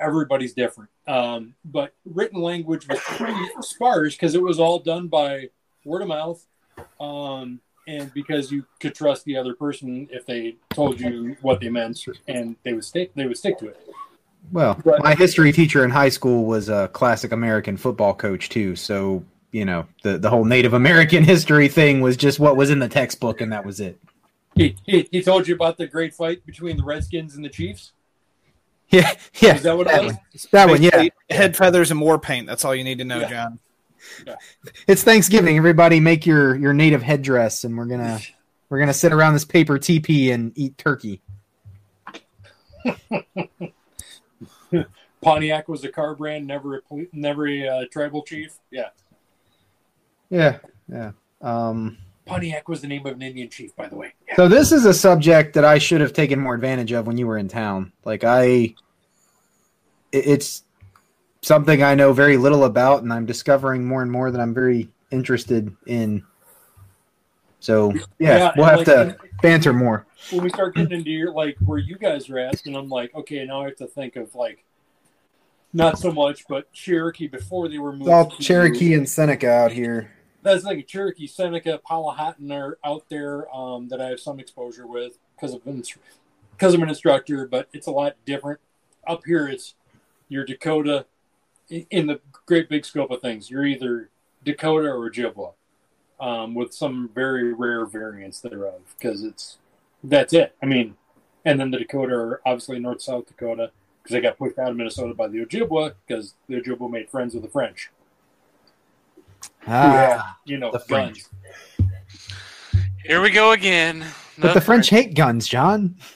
Everybody's 0.00 0.54
different, 0.54 0.90
um, 1.08 1.54
but 1.64 1.92
written 2.04 2.40
language 2.40 2.86
was 2.88 3.00
pretty 3.00 3.46
sparse 3.60 4.14
because 4.14 4.36
it 4.36 4.42
was 4.42 4.60
all 4.60 4.78
done 4.78 5.08
by 5.08 5.50
word 5.84 6.02
of 6.02 6.08
mouth, 6.08 6.46
um, 7.00 7.60
and 7.88 8.14
because 8.14 8.52
you 8.52 8.64
could 8.78 8.94
trust 8.94 9.24
the 9.24 9.36
other 9.36 9.54
person 9.54 10.08
if 10.12 10.24
they 10.24 10.54
told 10.70 11.00
you 11.00 11.36
what 11.42 11.58
they 11.60 11.68
meant, 11.68 12.00
and 12.28 12.54
they 12.62 12.74
would 12.74 12.84
stick 12.84 13.12
they 13.16 13.26
would 13.26 13.36
stick 13.36 13.58
to 13.58 13.66
it. 13.68 13.88
Well, 14.52 14.80
But- 14.84 15.02
my 15.02 15.14
history 15.14 15.52
teacher 15.52 15.84
in 15.84 15.90
high 15.90 16.08
school 16.08 16.44
was 16.44 16.68
a 16.68 16.88
classic 16.88 17.32
American 17.32 17.76
football 17.76 18.14
coach 18.14 18.48
too. 18.48 18.76
So 18.76 19.24
you 19.52 19.64
know 19.64 19.86
the 20.02 20.18
the 20.18 20.30
whole 20.30 20.44
Native 20.44 20.74
American 20.74 21.24
history 21.34 21.68
thing 21.68 22.00
was 22.00 22.16
just 22.16 22.38
what 22.40 22.56
was 22.56 22.70
in 22.70 22.78
the 22.78 22.88
textbook, 22.88 23.40
and 23.40 23.52
that 23.52 23.64
was 23.64 23.80
it. 23.80 23.98
He, 24.54 24.74
he, 24.84 25.08
he 25.12 25.22
told 25.22 25.46
you 25.46 25.54
about 25.54 25.76
the 25.78 25.86
great 25.86 26.12
fight 26.14 26.44
between 26.44 26.76
the 26.76 26.82
Redskins 26.84 27.36
and 27.36 27.44
the 27.44 27.48
Chiefs. 27.48 27.92
Yeah, 28.90 29.12
yeah. 29.34 29.54
Is 29.56 29.64
that 29.64 29.76
what 29.76 29.86
it 29.86 29.90
that 29.90 30.02
was? 30.02 30.12
one. 30.14 30.20
That 30.52 30.68
one, 30.70 30.82
yeah. 30.82 31.08
Head 31.28 31.54
feathers 31.58 31.90
and 31.90 32.00
war 32.00 32.18
paint. 32.18 32.46
That's 32.46 32.64
all 32.64 32.74
you 32.74 32.84
need 32.84 32.96
to 32.98 33.04
know, 33.04 33.20
Yeah. 33.20 33.28
John. 33.28 33.58
It's 34.86 35.02
Thanksgiving. 35.02 35.58
Everybody, 35.58 36.00
make 36.00 36.24
your 36.24 36.56
your 36.56 36.72
native 36.72 37.02
headdress, 37.02 37.64
and 37.64 37.76
we're 37.76 37.84
gonna 37.84 38.18
we're 38.70 38.78
gonna 38.78 38.94
sit 38.94 39.12
around 39.12 39.34
this 39.34 39.44
paper 39.44 39.78
teepee 39.78 40.30
and 40.30 40.52
eat 40.56 40.78
turkey. 40.78 41.20
Pontiac 45.22 45.68
was 45.68 45.84
a 45.84 45.88
car 45.88 46.14
brand, 46.14 46.46
never 46.46 46.76
a 46.76 46.80
never 47.12 47.48
a 47.48 47.66
uh, 47.68 47.84
tribal 47.90 48.22
chief. 48.22 48.58
Yeah, 48.70 48.88
Yeah, 50.30 50.58
yeah. 50.88 51.12
Um, 51.40 51.98
Pontiac 52.26 52.68
was 52.68 52.80
the 52.82 52.88
name 52.88 53.06
of 53.06 53.14
an 53.14 53.22
Indian 53.22 53.48
chief, 53.48 53.74
by 53.74 53.88
the 53.88 53.96
way. 53.96 54.12
Yeah. 54.28 54.36
So 54.36 54.48
this 54.48 54.70
is 54.70 54.84
a 54.84 54.94
subject 54.94 55.54
that 55.54 55.64
I 55.64 55.78
should 55.78 56.00
have 56.00 56.12
taken 56.12 56.38
more 56.38 56.54
advantage 56.54 56.92
of 56.92 57.06
when 57.06 57.16
you 57.16 57.26
were 57.26 57.38
in 57.38 57.48
town. 57.48 57.92
Like 58.04 58.22
I, 58.24 58.44
it- 58.46 58.74
it's 60.12 60.64
something 61.42 61.82
I 61.82 61.94
know 61.94 62.12
very 62.12 62.36
little 62.36 62.64
about, 62.64 63.02
and 63.02 63.12
I'm 63.12 63.26
discovering 63.26 63.84
more 63.84 64.02
and 64.02 64.10
more 64.10 64.30
that 64.30 64.40
I'm 64.40 64.52
very 64.54 64.88
interested 65.10 65.74
in. 65.86 66.22
So 67.60 67.92
yeah, 68.18 68.36
Yeah, 68.38 68.52
we'll 68.56 68.66
have 68.66 68.78
like, 68.78 68.86
to 68.86 69.16
banter 69.42 69.72
more. 69.72 70.06
When 70.30 70.42
we 70.42 70.50
start 70.50 70.74
getting 70.74 70.98
into 70.98 71.10
your 71.10 71.32
like 71.32 71.56
where 71.58 71.78
you 71.78 71.96
guys 71.96 72.28
are 72.30 72.38
at, 72.38 72.64
and 72.66 72.76
I'm 72.76 72.88
like, 72.88 73.14
okay, 73.14 73.44
now 73.44 73.62
I 73.62 73.66
have 73.66 73.76
to 73.76 73.86
think 73.86 74.16
of 74.16 74.34
like 74.34 74.64
not 75.72 75.98
so 75.98 76.10
much, 76.10 76.46
but 76.48 76.72
Cherokee 76.72 77.28
before 77.28 77.68
they 77.68 77.78
were 77.78 77.92
moved. 77.92 78.02
It's 78.02 78.10
all 78.10 78.30
Cherokee 78.30 78.94
and 78.94 79.08
Seneca 79.08 79.50
out 79.50 79.72
here. 79.72 80.12
That's 80.42 80.64
like 80.64 80.78
a 80.78 80.82
Cherokee, 80.82 81.26
Seneca, 81.26 81.80
Powhatan 81.86 82.50
are 82.52 82.78
out 82.84 83.04
there 83.08 83.54
um, 83.54 83.88
that 83.88 84.00
I 84.00 84.08
have 84.08 84.20
some 84.20 84.40
exposure 84.40 84.86
with 84.86 85.18
because 85.34 85.54
of 85.54 85.62
because 85.64 86.74
I'm 86.74 86.82
an 86.82 86.88
instructor, 86.88 87.46
but 87.46 87.68
it's 87.72 87.86
a 87.86 87.90
lot 87.90 88.16
different. 88.24 88.60
Up 89.06 89.22
here, 89.26 89.48
it's 89.48 89.74
your 90.28 90.44
Dakota 90.44 91.06
in 91.68 92.06
the 92.06 92.20
great 92.46 92.68
big 92.68 92.84
scope 92.84 93.10
of 93.10 93.20
things. 93.20 93.50
You're 93.50 93.66
either 93.66 94.10
Dakota 94.44 94.88
or 94.88 95.10
Ojibwa, 95.10 95.52
um, 96.20 96.54
with 96.54 96.72
some 96.74 97.10
very 97.14 97.52
rare 97.52 97.86
variants 97.86 98.40
thereof 98.40 98.80
because 98.98 99.22
it's 99.24 99.58
that's 100.04 100.32
it. 100.32 100.54
I 100.62 100.66
mean, 100.66 100.96
and 101.44 101.58
then 101.60 101.70
the 101.70 101.78
Dakota 101.78 102.14
are 102.14 102.40
obviously 102.46 102.78
North 102.78 103.02
South 103.02 103.26
Dakota 103.26 103.70
because 104.02 104.14
they 104.14 104.20
got 104.20 104.38
pushed 104.38 104.58
out 104.58 104.70
of 104.70 104.76
Minnesota 104.76 105.14
by 105.14 105.28
the 105.28 105.44
Ojibwa 105.44 105.94
because 106.06 106.34
the 106.48 106.60
Ojibwa 106.60 106.90
made 106.90 107.08
friends 107.10 107.34
with 107.34 107.42
the 107.42 107.48
French. 107.50 107.90
Ah, 109.66 110.38
You 110.44 110.58
know, 110.58 110.70
The 110.72 110.78
French. 110.80 111.24
guns. 111.78 111.90
Here 113.04 113.20
we 113.20 113.30
go 113.30 113.52
again. 113.52 114.04
but 114.38 114.54
the 114.54 114.60
French 114.60 114.88
hate 114.90 115.14
guns, 115.14 115.46
John. 115.46 115.96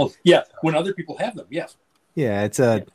Oh, 0.00 0.12
yeah. 0.22 0.42
When 0.62 0.76
other 0.76 0.94
people 0.94 1.18
have 1.18 1.34
them, 1.34 1.46
yes. 1.50 1.76
Yeah, 2.14 2.44
it's 2.44 2.60
a 2.60 2.86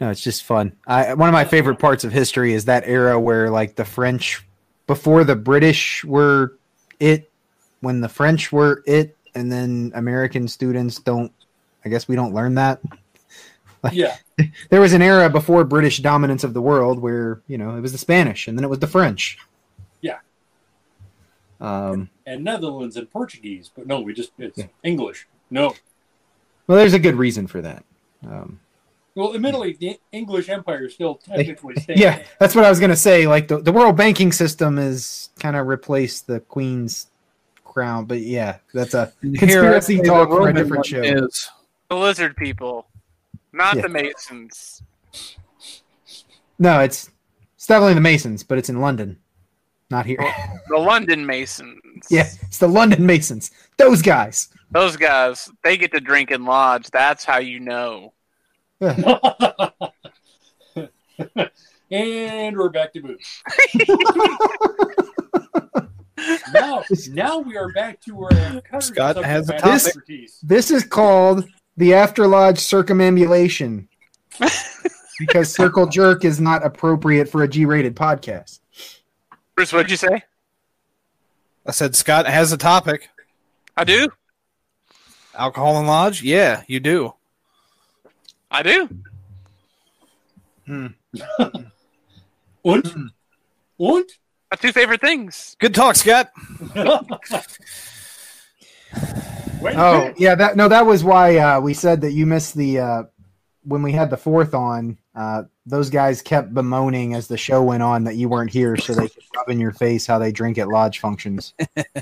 no, 0.00 0.10
it's 0.10 0.20
just 0.22 0.44
fun. 0.44 0.72
I 0.86 1.14
one 1.14 1.28
of 1.28 1.32
my 1.32 1.44
favorite 1.44 1.78
parts 1.78 2.04
of 2.04 2.12
history 2.12 2.52
is 2.52 2.66
that 2.66 2.84
era 2.86 3.18
where 3.18 3.50
like 3.50 3.76
the 3.76 3.84
French 3.84 4.46
before 4.86 5.24
the 5.24 5.36
British 5.36 6.04
were 6.04 6.56
it, 7.00 7.30
when 7.80 8.00
the 8.00 8.08
French 8.08 8.52
were 8.52 8.82
it, 8.86 9.16
and 9.34 9.50
then 9.50 9.92
American 9.94 10.48
students 10.48 10.98
don't. 10.98 11.32
I 11.84 11.88
guess 11.88 12.08
we 12.08 12.16
don't 12.16 12.34
learn 12.34 12.54
that. 12.56 12.80
Yeah. 13.92 14.16
There 14.68 14.80
was 14.80 14.92
an 14.92 15.00
era 15.00 15.30
before 15.30 15.62
British 15.62 15.98
dominance 15.98 16.42
of 16.44 16.54
the 16.54 16.60
world 16.60 16.98
where 16.98 17.40
you 17.46 17.56
know 17.56 17.76
it 17.76 17.80
was 17.80 17.92
the 17.92 17.98
Spanish, 17.98 18.48
and 18.48 18.58
then 18.58 18.64
it 18.64 18.68
was 18.68 18.80
the 18.80 18.86
French. 18.88 19.38
Yeah. 20.00 20.18
Um, 21.60 22.10
And 22.26 22.42
Netherlands 22.44 22.96
and 22.96 23.08
Portuguese, 23.10 23.70
but 23.74 23.86
no, 23.86 24.00
we 24.00 24.12
just 24.12 24.32
it's 24.38 24.58
Yeah. 24.58 24.66
English. 24.82 25.26
No. 25.50 25.74
well, 26.66 26.76
there's 26.78 26.94
a 26.94 26.98
good 26.98 27.14
reason 27.14 27.46
for 27.46 27.62
that. 27.62 27.84
Um, 28.28 28.58
Well, 29.16 29.34
admittedly, 29.34 29.72
the 29.80 29.98
English 30.12 30.48
Empire 30.50 30.88
still 30.90 31.14
technically 31.16 31.74
stands. 31.76 32.00
Yeah, 32.02 32.22
that's 32.38 32.54
what 32.54 32.64
I 32.64 32.70
was 32.70 32.78
gonna 32.78 32.94
say. 32.94 33.26
Like 33.26 33.48
the, 33.48 33.58
the 33.60 33.72
world 33.72 33.96
banking 33.96 34.30
system 34.30 34.78
is 34.78 35.30
kind 35.40 35.56
of 35.56 35.66
replaced 35.66 36.26
the 36.26 36.40
Queen's 36.40 37.06
crown, 37.64 38.04
but 38.04 38.20
yeah, 38.20 38.58
that's 38.74 38.92
a 38.94 39.12
conspiracy 39.22 39.94
Here, 39.96 40.04
talk 40.04 40.28
the 40.28 40.36
for 40.36 40.48
a 40.50 40.52
different 40.54 40.84
show. 40.86 41.00
Is 41.00 41.50
The 41.88 41.96
lizard 41.96 42.36
people, 42.36 42.86
not 43.52 43.76
Yeah. 43.76 43.82
the 43.82 43.88
Masons. 43.88 44.82
No, 46.58 46.80
it's 46.80 47.10
it's 47.54 47.66
definitely 47.66 47.94
the 47.94 48.00
Masons, 48.02 48.42
but 48.42 48.58
it's 48.58 48.68
in 48.68 48.80
London, 48.82 49.18
not 49.90 50.04
here. 50.06 50.18
The 50.68 50.76
London 50.78 51.24
Masons. 51.24 51.80
yeah, 52.10 52.28
it's 52.42 52.58
the 52.58 52.68
London 52.68 53.04
Masons. 53.06 53.50
Those 53.78 54.02
guys. 54.02 54.48
Those 54.72 54.96
guys, 54.96 55.48
they 55.64 55.76
get 55.78 55.92
to 55.92 56.00
drink 56.00 56.30
and 56.32 56.44
lodge. 56.44 56.90
That's 56.90 57.24
how 57.24 57.38
you 57.38 57.60
know. 57.60 58.12
and 58.80 58.94
we're 62.58 62.68
back 62.68 62.92
to 62.92 63.00
boots. 63.00 63.42
now, 66.52 66.82
now 67.08 67.38
we 67.38 67.56
are 67.56 67.72
back 67.72 68.02
to 68.02 68.14
where 68.14 68.62
Scott 68.80 69.16
has 69.24 69.48
a 69.48 69.52
matter 69.52 69.62
topic. 69.62 69.86
expertise. 69.86 70.38
This 70.42 70.70
is 70.70 70.84
called 70.84 71.48
the 71.78 71.94
After 71.94 72.26
Lodge 72.26 72.58
circumambulation 72.58 73.88
because 75.18 75.54
Circle 75.54 75.86
Jerk 75.86 76.26
is 76.26 76.38
not 76.38 76.62
appropriate 76.62 77.30
for 77.30 77.44
a 77.44 77.48
G-rated 77.48 77.96
podcast. 77.96 78.60
Bruce, 79.54 79.72
what'd 79.72 79.90
you 79.90 79.96
say? 79.96 80.22
I 81.66 81.70
said 81.70 81.96
Scott 81.96 82.26
has 82.26 82.52
a 82.52 82.58
topic. 82.58 83.08
I 83.74 83.84
do. 83.84 84.10
Alcohol 85.34 85.78
and 85.78 85.86
lodge? 85.86 86.22
Yeah, 86.22 86.62
you 86.66 86.78
do. 86.78 87.14
I 88.50 88.62
do. 88.62 88.88
Und? 92.64 92.86
Hmm. 92.86 93.06
Und? 93.78 94.10
My 94.50 94.56
two 94.60 94.72
favorite 94.72 95.00
things. 95.00 95.56
Good 95.58 95.74
talk, 95.74 95.96
Scott. 95.96 96.30
Oh 99.62 100.12
yeah, 100.16 100.34
that 100.34 100.56
no, 100.56 100.68
that 100.68 100.84
was 100.86 101.02
why 101.02 101.38
uh, 101.38 101.60
we 101.60 101.72
said 101.74 102.02
that 102.02 102.12
you 102.12 102.26
missed 102.26 102.54
the 102.54 102.78
uh, 102.78 103.02
when 103.64 103.82
we 103.82 103.90
had 103.90 104.10
the 104.10 104.16
fourth 104.16 104.54
on. 104.54 104.98
Uh, 105.14 105.44
those 105.64 105.90
guys 105.90 106.22
kept 106.22 106.54
bemoaning 106.54 107.14
as 107.14 107.26
the 107.26 107.38
show 107.38 107.62
went 107.62 107.82
on 107.82 108.04
that 108.04 108.16
you 108.16 108.28
weren't 108.28 108.50
here, 108.50 108.76
so 108.76 108.92
they 108.92 109.08
could 109.08 109.24
rub 109.34 109.48
in 109.48 109.58
your 109.58 109.72
face 109.72 110.06
how 110.06 110.18
they 110.18 110.30
drink 110.30 110.58
at 110.58 110.68
lodge 110.68 110.98
functions 111.00 111.54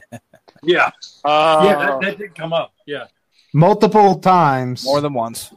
Yeah. 0.63 0.91
Uh, 1.25 1.63
yeah, 1.65 1.77
that, 1.77 2.01
that 2.01 2.19
did 2.19 2.35
come 2.35 2.53
up. 2.53 2.75
Yeah. 2.87 3.07
multiple 3.53 4.17
times. 4.19 4.85
More 4.85 5.01
than 5.01 5.15
once. 5.15 5.53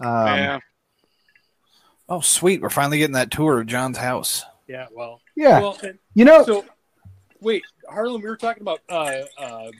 Um, 0.00 0.26
yeah. 0.38 0.58
Oh, 2.08 2.20
sweet. 2.20 2.60
We're 2.62 2.70
finally 2.70 2.98
getting 2.98 3.14
that 3.14 3.30
tour 3.30 3.60
of 3.60 3.66
John's 3.66 3.98
house. 3.98 4.44
Yeah. 4.66 4.86
Well, 4.92 5.20
yeah. 5.36 5.60
well 5.60 5.78
and 5.82 5.98
you 6.14 6.24
know, 6.24 6.44
so 6.44 6.64
wait, 7.40 7.62
Harlan, 7.88 8.20
we 8.22 8.28
were 8.28 8.36
talking 8.36 8.62
about 8.62 8.80
uh, 8.88 9.22
uh, 9.38 9.70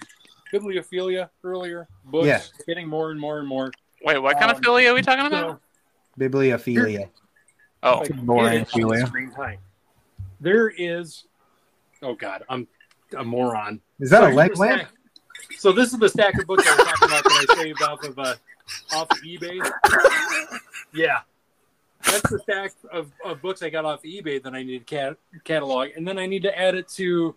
bibliophilia 0.53 1.29
earlier. 1.45 1.89
Books 2.05 2.27
Yeah. 2.27 2.43
getting 2.67 2.87
more 2.89 3.11
and 3.11 3.21
more 3.21 3.39
and 3.39 3.49
more. 3.49 3.71
Wait, 4.05 4.19
what 4.19 4.39
kind 4.39 4.51
of 4.51 4.59
Um, 4.59 4.63
Philly 4.63 4.87
are 4.87 4.95
we 4.95 5.03
talking 5.03 5.27
about? 5.27 5.59
So, 5.59 5.61
bibliophilia. 6.19 7.09
oh, 7.83 7.99
like, 7.99 8.15
boring 8.25 8.61
it 8.61 8.69
is 8.69 8.73
philia. 8.75 9.59
There 10.41 10.69
is. 10.69 11.25
Oh 12.03 12.15
God, 12.15 12.45
I'm 12.49 12.69
a 13.17 13.25
moron. 13.25 13.81
Is 14.01 14.11
that 14.11 14.23
a 14.31 14.35
leg 14.35 14.57
lamp? 14.57 14.83
stack- 14.83 14.93
So 15.59 15.73
this 15.73 15.93
is 15.93 15.99
the 15.99 16.09
stack 16.09 16.39
of 16.39 16.47
books 16.47 16.65
I 16.67 16.77
was 16.77 16.87
talking 16.87 17.09
about 17.09 17.25
that 17.25 17.47
I 17.51 17.55
saved 17.63 17.83
off 17.83 18.05
of 18.05 18.19
uh, 18.19 18.35
off 18.95 19.11
of 19.11 19.19
eBay. 19.19 19.59
Yeah, 20.93 21.21
that's 22.05 22.29
the 22.31 22.39
stack 22.41 22.73
of, 22.93 23.11
of 23.25 23.43
books 23.43 23.63
I 23.63 23.71
got 23.71 23.85
off 23.85 24.03
eBay 24.03 24.43
that 24.43 24.55
I 24.55 24.63
need 24.63 24.87
to 24.87 24.97
cat- 24.97 25.17
catalog, 25.45 25.89
and 25.97 26.07
then 26.07 26.19
I 26.19 26.27
need 26.27 26.43
to 26.43 26.59
add 26.59 26.75
it 26.75 26.89
to 26.97 27.35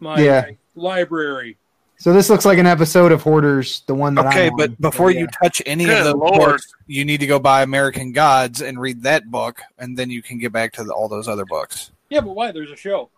my 0.00 0.20
Yeah. 0.20 0.50
library. 0.74 1.56
So 1.98 2.12
this 2.12 2.28
looks 2.28 2.44
like 2.44 2.58
an 2.58 2.66
episode 2.66 3.12
of 3.12 3.22
Hoarders, 3.22 3.82
the 3.86 3.94
one 3.94 4.16
that 4.16 4.26
Okay, 4.26 4.46
I'm 4.48 4.52
on. 4.54 4.56
but 4.58 4.80
before 4.80 5.12
So, 5.12 5.18
you 5.18 5.28
touch 5.40 5.62
any 5.66 5.84
Good 5.84 5.98
of 5.98 6.04
those 6.04 6.14
Lord. 6.14 6.34
books, 6.40 6.74
you 6.88 7.04
need 7.04 7.20
to 7.20 7.26
go 7.28 7.38
buy 7.38 7.62
American 7.62 8.10
Gods 8.10 8.60
and 8.60 8.80
read 8.80 9.02
that 9.04 9.30
book, 9.30 9.60
and 9.78 9.96
then 9.96 10.10
you 10.10 10.20
can 10.20 10.38
get 10.38 10.50
back 10.52 10.72
to 10.74 10.84
the, 10.84 10.92
all 10.92 11.08
those 11.08 11.28
other 11.28 11.44
books. 11.44 11.92
Yeah, 12.10 12.20
but 12.20 12.34
why? 12.34 12.50
There's 12.50 12.72
a 12.72 12.76
show. 12.76 13.10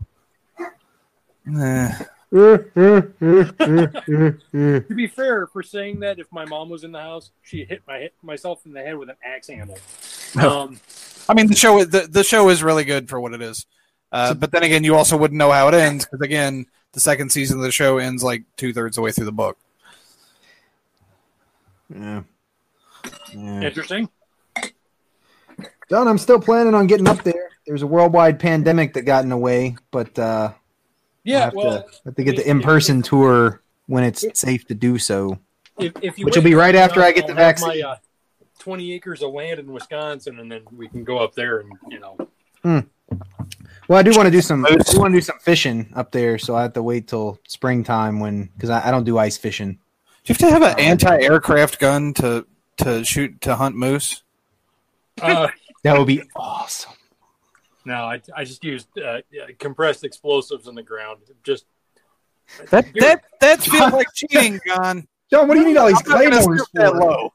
Eh. 1.60 1.92
To 2.34 2.58
be 4.92 5.06
fair, 5.06 5.46
for 5.46 5.62
saying 5.62 6.00
that, 6.00 6.18
if 6.18 6.26
my 6.32 6.44
mom 6.44 6.68
was 6.68 6.82
in 6.82 6.90
the 6.90 7.00
house, 7.00 7.30
she 7.42 7.64
hit 7.64 7.84
my 7.86 8.10
myself 8.22 8.66
in 8.66 8.72
the 8.72 8.80
head 8.80 8.96
with 8.96 9.08
an 9.08 9.14
axe 9.24 9.46
handle. 9.48 9.78
Um, 10.36 10.80
I 11.28 11.34
mean, 11.34 11.46
the 11.46 11.54
show 11.54 11.84
the, 11.84 12.08
the 12.10 12.24
show 12.24 12.48
is 12.48 12.60
really 12.60 12.82
good 12.82 13.08
for 13.08 13.20
what 13.20 13.34
it 13.34 13.40
is. 13.40 13.66
Uh, 14.10 14.34
but 14.34 14.50
then 14.50 14.64
again, 14.64 14.82
you 14.82 14.96
also 14.96 15.16
wouldn't 15.16 15.38
know 15.38 15.52
how 15.52 15.68
it 15.68 15.74
ends 15.74 16.04
because 16.04 16.22
again, 16.22 16.66
the 16.90 16.98
second 16.98 17.30
season 17.30 17.58
of 17.58 17.62
the 17.62 17.70
show 17.70 17.98
ends 17.98 18.24
like 18.24 18.42
two 18.56 18.72
thirds 18.72 18.96
of 18.96 19.02
the 19.02 19.04
way 19.04 19.12
through 19.12 19.26
the 19.26 19.32
book. 19.32 19.56
yeah. 21.94 22.22
Yeah. 23.32 23.62
interesting. 23.62 24.08
John, 25.88 26.08
I'm 26.08 26.18
still 26.18 26.40
planning 26.40 26.74
on 26.74 26.88
getting 26.88 27.06
up 27.06 27.22
there. 27.22 27.50
There's 27.64 27.82
a 27.82 27.86
worldwide 27.86 28.40
pandemic 28.40 28.94
that 28.94 29.02
got 29.02 29.22
in 29.22 29.30
the 29.30 29.36
way, 29.36 29.76
but 29.92 30.18
uh, 30.18 30.50
I'll 30.50 30.56
Yeah, 31.24 31.46
have, 31.46 31.54
well, 31.54 31.82
to, 31.82 31.88
have 32.04 32.14
to 32.14 32.24
get 32.24 32.36
the 32.36 32.48
in-person 32.48 33.02
tour 33.02 33.62
when 33.86 34.04
it's 34.04 34.24
safe 34.38 34.66
to 34.66 34.74
do 34.74 34.98
so. 34.98 35.38
if, 35.78 35.92
if 36.02 36.18
you 36.18 36.24
Which 36.26 36.36
will 36.36 36.42
be 36.42 36.54
right 36.54 36.74
after 36.74 37.02
I 37.02 37.12
get 37.12 37.26
the 37.26 37.32
I'll 37.32 37.38
have 37.38 37.58
vaccine. 37.58 37.82
My, 37.82 37.88
uh, 37.88 37.96
Twenty 38.58 38.94
acres 38.94 39.22
of 39.22 39.32
land 39.32 39.58
in 39.58 39.70
Wisconsin, 39.70 40.38
and 40.38 40.50
then 40.50 40.62
we 40.74 40.88
can 40.88 41.04
go 41.04 41.18
up 41.18 41.34
there 41.34 41.58
and 41.58 41.72
you 41.90 41.98
know. 41.98 42.16
Hmm. 42.62 42.78
Well, 43.88 43.98
I 43.98 44.02
do 44.02 44.12
want 44.12 44.26
to 44.26 44.30
do 44.30 44.40
some. 44.40 44.64
I 44.64 44.70
do 44.70 44.98
want 44.98 45.12
to 45.12 45.18
do 45.18 45.20
some 45.20 45.38
fishing 45.38 45.92
up 45.94 46.12
there, 46.12 46.38
so 46.38 46.56
I 46.56 46.62
have 46.62 46.72
to 46.74 46.82
wait 46.82 47.08
till 47.08 47.38
springtime 47.46 48.20
when 48.20 48.44
because 48.54 48.70
I, 48.70 48.88
I 48.88 48.90
don't 48.90 49.04
do 49.04 49.18
ice 49.18 49.36
fishing. 49.36 49.72
Do 50.24 50.32
you 50.32 50.34
have 50.34 50.38
to 50.38 50.50
have 50.50 50.62
an 50.62 50.80
anti-aircraft 50.80 51.78
gun 51.78 52.14
to 52.14 52.46
to 52.78 53.04
shoot 53.04 53.38
to 53.42 53.56
hunt 53.56 53.76
moose? 53.76 54.22
Uh, 55.20 55.48
That 55.84 55.98
would 55.98 56.06
be 56.06 56.22
awesome. 56.34 56.93
No, 57.84 57.94
I, 58.04 58.20
I 58.34 58.44
just 58.44 58.64
used 58.64 58.88
uh, 58.98 59.20
compressed 59.58 60.04
explosives 60.04 60.68
in 60.68 60.74
the 60.74 60.82
ground. 60.82 61.20
Just 61.42 61.66
That 62.70 62.86
that 62.94 63.22
that 63.40 63.62
feels 63.62 63.92
like 63.92 64.06
cheating, 64.14 64.60
John. 64.66 65.06
John, 65.30 65.48
what 65.48 65.54
do 65.54 65.60
you 65.60 65.68
need 65.68 65.76
all 65.76 65.88
these 65.88 65.98
I'm 65.98 66.04
claymores 66.04 66.44
stoop 66.44 66.68
that 66.74 66.94
low. 66.94 67.32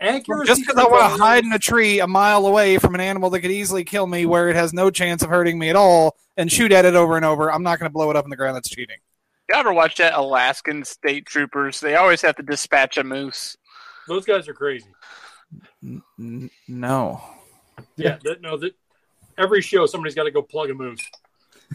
accuracy. 0.00 0.46
Just 0.46 0.62
because 0.62 0.76
I 0.76 0.88
want 0.88 1.12
to 1.12 1.22
hide 1.22 1.44
in 1.44 1.52
a 1.52 1.58
tree 1.58 2.00
a 2.00 2.06
mile 2.06 2.46
away 2.46 2.78
from 2.78 2.94
an 2.94 3.00
animal 3.00 3.30
that 3.30 3.40
could 3.40 3.50
easily 3.50 3.84
kill 3.84 4.06
me, 4.06 4.26
where 4.26 4.48
it 4.48 4.56
has 4.56 4.72
no 4.72 4.90
chance 4.90 5.22
of 5.22 5.30
hurting 5.30 5.58
me 5.58 5.68
at 5.70 5.76
all, 5.76 6.16
and 6.36 6.50
shoot 6.50 6.72
at 6.72 6.84
it 6.84 6.94
over 6.94 7.16
and 7.16 7.24
over, 7.24 7.52
I'm 7.52 7.62
not 7.62 7.78
going 7.78 7.90
to 7.90 7.92
blow 7.92 8.10
it 8.10 8.16
up 8.16 8.24
in 8.24 8.30
the 8.30 8.36
ground. 8.36 8.56
That's 8.56 8.68
cheating. 8.68 8.96
you 9.48 9.54
ever 9.54 9.72
watch 9.72 9.96
that 9.96 10.14
Alaskan 10.14 10.84
state 10.84 11.26
troopers? 11.26 11.80
They 11.80 11.96
always 11.96 12.22
have 12.22 12.36
to 12.36 12.42
dispatch 12.42 12.96
a 12.96 13.04
moose. 13.04 13.56
Those 14.06 14.24
guys 14.24 14.48
are 14.48 14.54
crazy. 14.54 14.86
N- 15.82 16.50
no. 16.66 17.20
Yeah, 17.96 18.18
that, 18.24 18.40
no, 18.40 18.56
that 18.56 18.74
every 19.38 19.62
show 19.62 19.86
somebody's 19.86 20.14
got 20.14 20.24
to 20.24 20.30
go 20.30 20.42
plug 20.42 20.70
a 20.70 20.74
moose. 20.74 21.02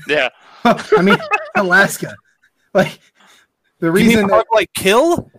Yeah. 0.07 0.29
I 0.63 1.01
mean, 1.01 1.17
Alaska. 1.55 2.15
Like 2.73 2.99
the 3.79 3.87
You 3.87 3.93
mean 3.93 4.07
reason 4.07 4.27
that 4.27 4.45
like 4.53 4.73
kill? 4.73 5.31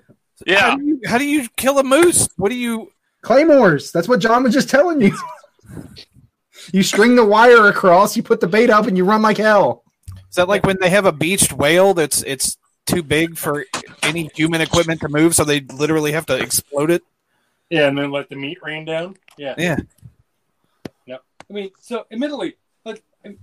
Yeah. 0.46 0.70
How 0.70 0.76
do, 0.76 0.84
you, 0.84 1.00
how 1.06 1.18
do 1.18 1.24
you 1.24 1.48
kill 1.56 1.78
a 1.78 1.84
moose? 1.84 2.28
What 2.36 2.50
do 2.50 2.56
you? 2.56 2.90
claymores. 3.24 3.90
That's 3.90 4.06
what 4.08 4.20
John 4.20 4.44
was 4.44 4.54
just 4.54 4.70
telling 4.70 5.00
you. 5.00 5.16
you 6.72 6.84
string 6.84 7.16
the 7.16 7.24
wire 7.24 7.66
across, 7.66 8.16
you 8.16 8.22
put 8.22 8.40
the 8.40 8.46
bait 8.46 8.70
up, 8.70 8.86
and 8.86 8.96
you 8.96 9.04
run 9.04 9.22
like 9.22 9.38
hell. 9.38 9.82
Is 10.28 10.36
that 10.36 10.48
like 10.48 10.64
when 10.64 10.76
they 10.80 10.90
have 10.90 11.06
a 11.06 11.12
beached 11.12 11.52
whale 11.52 11.94
that's 11.94 12.22
it's 12.22 12.56
too 12.86 13.02
big 13.02 13.36
for 13.36 13.64
any 14.02 14.30
human 14.34 14.60
equipment 14.60 15.00
to 15.00 15.08
move, 15.08 15.34
so 15.34 15.44
they 15.44 15.60
literally 15.60 16.12
have 16.12 16.26
to 16.26 16.36
explode 16.36 16.90
it? 16.90 17.02
Yeah, 17.70 17.88
and 17.88 17.98
then 17.98 18.12
let 18.12 18.28
the 18.28 18.36
meat 18.36 18.58
rain 18.62 18.84
down. 18.84 19.16
Yeah. 19.36 19.54
Yeah. 19.58 19.76
I 21.50 21.52
mean, 21.52 21.70
so 21.80 22.06
admittedly, 22.10 22.56
like 22.84 23.02
I'm, 23.24 23.38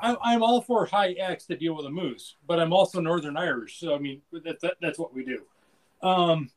I'm, 0.00 0.16
I'm 0.22 0.42
all 0.42 0.60
for 0.60 0.86
high 0.86 1.12
X 1.12 1.46
to 1.46 1.56
deal 1.56 1.74
with 1.74 1.86
a 1.86 1.90
moose, 1.90 2.36
but 2.46 2.58
I'm 2.58 2.72
also 2.72 3.00
Northern 3.00 3.36
Irish, 3.36 3.78
so 3.78 3.94
I 3.94 3.98
mean 3.98 4.22
that, 4.32 4.60
that 4.60 4.74
that's 4.80 4.98
what 4.98 5.14
we 5.14 5.24
do. 5.24 5.42
Um, 6.06 6.50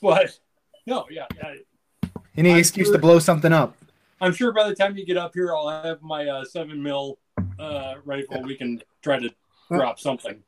but 0.00 0.38
no, 0.86 1.06
yeah, 1.10 1.26
I, 1.42 1.58
Any 2.36 2.52
I'm 2.52 2.58
excuse 2.58 2.86
sure- 2.88 2.94
to 2.96 3.00
blow 3.00 3.18
something 3.18 3.52
up. 3.52 3.76
I'm 4.22 4.34
sure 4.34 4.52
by 4.52 4.68
the 4.68 4.74
time 4.74 4.98
you 4.98 5.06
get 5.06 5.16
up 5.16 5.32
here, 5.32 5.54
I'll 5.54 5.82
have 5.82 6.02
my 6.02 6.26
uh, 6.26 6.44
seven 6.44 6.82
mil 6.82 7.18
uh, 7.58 7.94
rifle. 8.04 8.42
We 8.42 8.54
can 8.54 8.82
try 9.02 9.18
to 9.18 9.30
drop 9.72 9.98
something. 9.98 10.42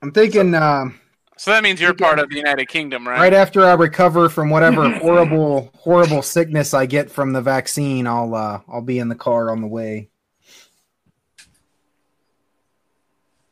I'm 0.00 0.10
thinking 0.10 0.54
um, 0.54 0.98
So 1.36 1.50
that 1.50 1.62
means 1.62 1.80
you're 1.80 1.94
part 1.94 2.18
of 2.18 2.30
the 2.30 2.36
United 2.36 2.68
Kingdom, 2.68 3.08
right? 3.08 3.18
right 3.18 3.32
after 3.34 3.64
I 3.64 3.74
recover 3.74 4.28
from 4.28 4.50
whatever 4.50 4.88
horrible, 4.98 5.70
horrible 5.74 6.22
sickness 6.22 6.72
I 6.74 6.86
get 6.86 7.10
from 7.10 7.32
the 7.32 7.42
vaccine, 7.42 8.06
I'll 8.06 8.34
uh, 8.34 8.60
I'll 8.68 8.82
be 8.82 8.98
in 8.98 9.08
the 9.08 9.14
car 9.14 9.50
on 9.50 9.60
the 9.60 9.66
way. 9.66 10.08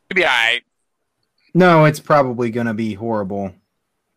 You'll 0.09 0.17
be 0.17 0.25
all 0.25 0.31
right. 0.31 0.63
No, 1.55 1.85
it's 1.85 2.01
probably 2.01 2.51
going 2.51 2.67
to 2.67 2.75
be 2.75 2.95
horrible. 2.95 3.55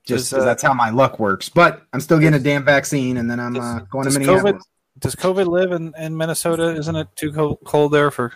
Just 0.05 0.26
Does, 0.26 0.34
'cause 0.34 0.41
uh, 0.43 0.45
that's 0.45 0.63
how 0.63 0.74
my 0.74 0.91
luck 0.91 1.20
works. 1.20 1.49
But 1.49 1.82
I'm 1.91 1.99
still 1.99 2.20
getting 2.20 2.39
a 2.39 2.43
damn 2.43 2.63
vaccine, 2.63 3.18
and 3.18 3.30
then 3.30 3.39
I'm 3.39 3.55
uh, 3.55 3.80
going 3.89 4.03
to 4.03 4.09
does 4.11 4.20
Minneapolis. 4.20 4.63
Does 4.99 5.16
COVID 5.16 5.47
live 5.47 5.72
in, 5.72 5.93
in 5.97 6.16
Minnesota? 6.16 6.70
Isn't 6.76 6.95
it 6.95 7.07
too 7.16 7.34
cold, 7.34 7.59
cold 7.66 7.91
there 7.91 8.11
for 8.11 8.32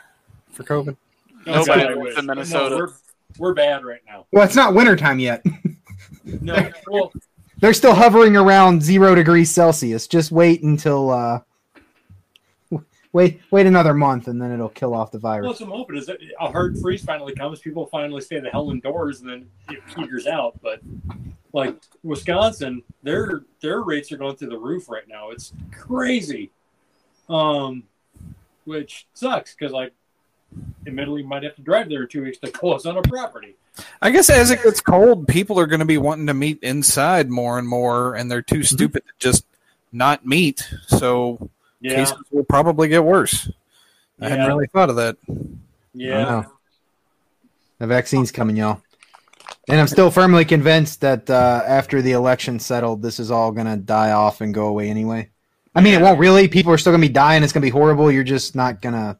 for 0.51 0.63
COVID? 0.63 0.97
Nobody 1.45 1.84
I 1.84 1.93
lives 1.93 2.17
in 2.17 2.25
Minnesota. 2.25 2.75
No, 2.75 2.82
we're, 2.82 2.93
we're 3.38 3.53
bad 3.53 3.84
right 3.86 4.01
now. 4.07 4.25
Well, 4.32 4.43
it's 4.45 4.55
not 4.55 4.73
wintertime 4.73 5.19
yet. 5.19 5.43
No, 6.41 6.69
well, 6.88 7.11
They're 7.57 7.73
still 7.73 7.95
hovering 7.95 8.38
around 8.38 8.84
zero 8.84 9.15
degrees 9.15 9.49
Celsius. 9.49 10.07
Just 10.07 10.32
wait 10.32 10.61
until 10.61 11.09
uh, 11.09 11.39
wait 13.13 13.41
wait 13.51 13.65
another 13.65 13.93
month, 13.95 14.27
and 14.27 14.39
then 14.39 14.51
it'll 14.51 14.69
kill 14.69 14.93
off 14.93 15.11
the 15.11 15.17
Well, 15.19 15.34
virus. 15.34 15.59
what 15.59 15.61
I'm 15.61 15.71
hoping 15.71 15.97
is 15.97 16.05
that 16.05 16.17
a 16.39 16.51
hard 16.51 16.77
freeze 16.80 17.03
finally 17.03 17.34
comes. 17.34 17.59
People 17.61 17.88
finally 17.88 18.21
stay 18.21 18.39
the 18.39 18.49
hell 18.49 18.69
indoors, 18.69 19.21
and 19.21 19.30
then 19.30 19.47
it 19.69 19.80
peters 19.95 20.27
out. 20.27 20.59
But 20.61 20.82
like 21.51 21.77
Wisconsin, 22.03 22.84
their 23.01 23.41
their 23.61 23.82
rates 23.82 24.11
are 24.11 24.17
going 24.17 24.36
through 24.36 24.49
the 24.49 24.59
roof 24.59 24.88
right 24.88 25.07
now. 25.07 25.32
It's 25.32 25.51
crazy, 25.71 26.51
um, 27.27 27.84
which 28.65 29.07
sucks 29.13 29.55
because 29.55 29.71
like, 29.73 29.93
admittedly, 30.88 31.24
might 31.24 31.43
have 31.43 31.56
to 31.56 31.62
drive 31.62 31.89
there 31.89 32.04
in 32.04 32.08
two 32.08 32.24
weeks 32.24 32.38
to 32.39 32.52
close 32.52 32.86
on 32.86 32.97
a 32.97 33.02
property. 33.02 33.56
I 34.02 34.10
guess 34.10 34.30
as 34.30 34.52
it 34.52 34.64
gets 34.64 34.82
cold, 34.82 35.28
people 35.28 35.60
are 35.60 35.68
going 35.68 35.80
to 35.80 35.86
be 35.86 35.97
wanting 35.97 36.28
to 36.28 36.34
meet 36.34 36.60
inside 36.64 37.30
more 37.30 37.58
and 37.58 37.68
more, 37.68 38.16
and 38.16 38.30
they're 38.30 38.41
too 38.41 38.64
stupid 38.64 39.04
to 39.08 39.14
just 39.20 39.45
not 39.91 40.26
meet. 40.26 40.68
So 40.88 41.50
Yeah, 41.80 41.95
cases 41.95 42.18
will 42.32 42.43
probably 42.43 42.88
get 42.89 43.04
worse. 43.04 43.50
I 44.20 44.30
hadn't 44.30 44.47
really 44.47 44.68
thought 44.68 44.89
of 44.89 44.97
that. 44.97 45.18
yeah. 45.93 46.43
The 47.78 47.88
vaccine's 47.88 48.32
coming, 48.32 48.58
y'all. 48.58 48.82
And 49.70 49.80
I'm 49.80 49.88
still 49.88 50.12
firmly 50.12 50.43
convinced 50.43 51.02
that 51.02 51.30
uh, 51.30 51.64
after 51.66 52.02
the 52.02 52.12
election 52.12 52.60
settled, 52.60 53.02
this 53.02 53.20
is 53.20 53.32
all 53.32 53.52
gonna 53.52 53.78
die 53.78 54.12
off 54.12 54.41
and 54.41 54.54
go 54.54 54.68
away 54.68 54.89
anyway. 54.89 55.30
I 55.74 55.82
mean, 55.82 55.93
it 55.93 56.02
won't 56.02 56.20
really. 56.20 56.47
People 56.50 56.74
are 56.74 56.78
still 56.78 56.91
gonna 56.91 57.02
be 57.02 57.08
dying. 57.08 57.43
It's 57.43 57.54
gonna 57.54 57.66
be 57.66 57.70
horrible. 57.70 58.12
You're 58.12 58.24
just 58.26 58.56
not 58.56 58.82
gonna 58.82 59.18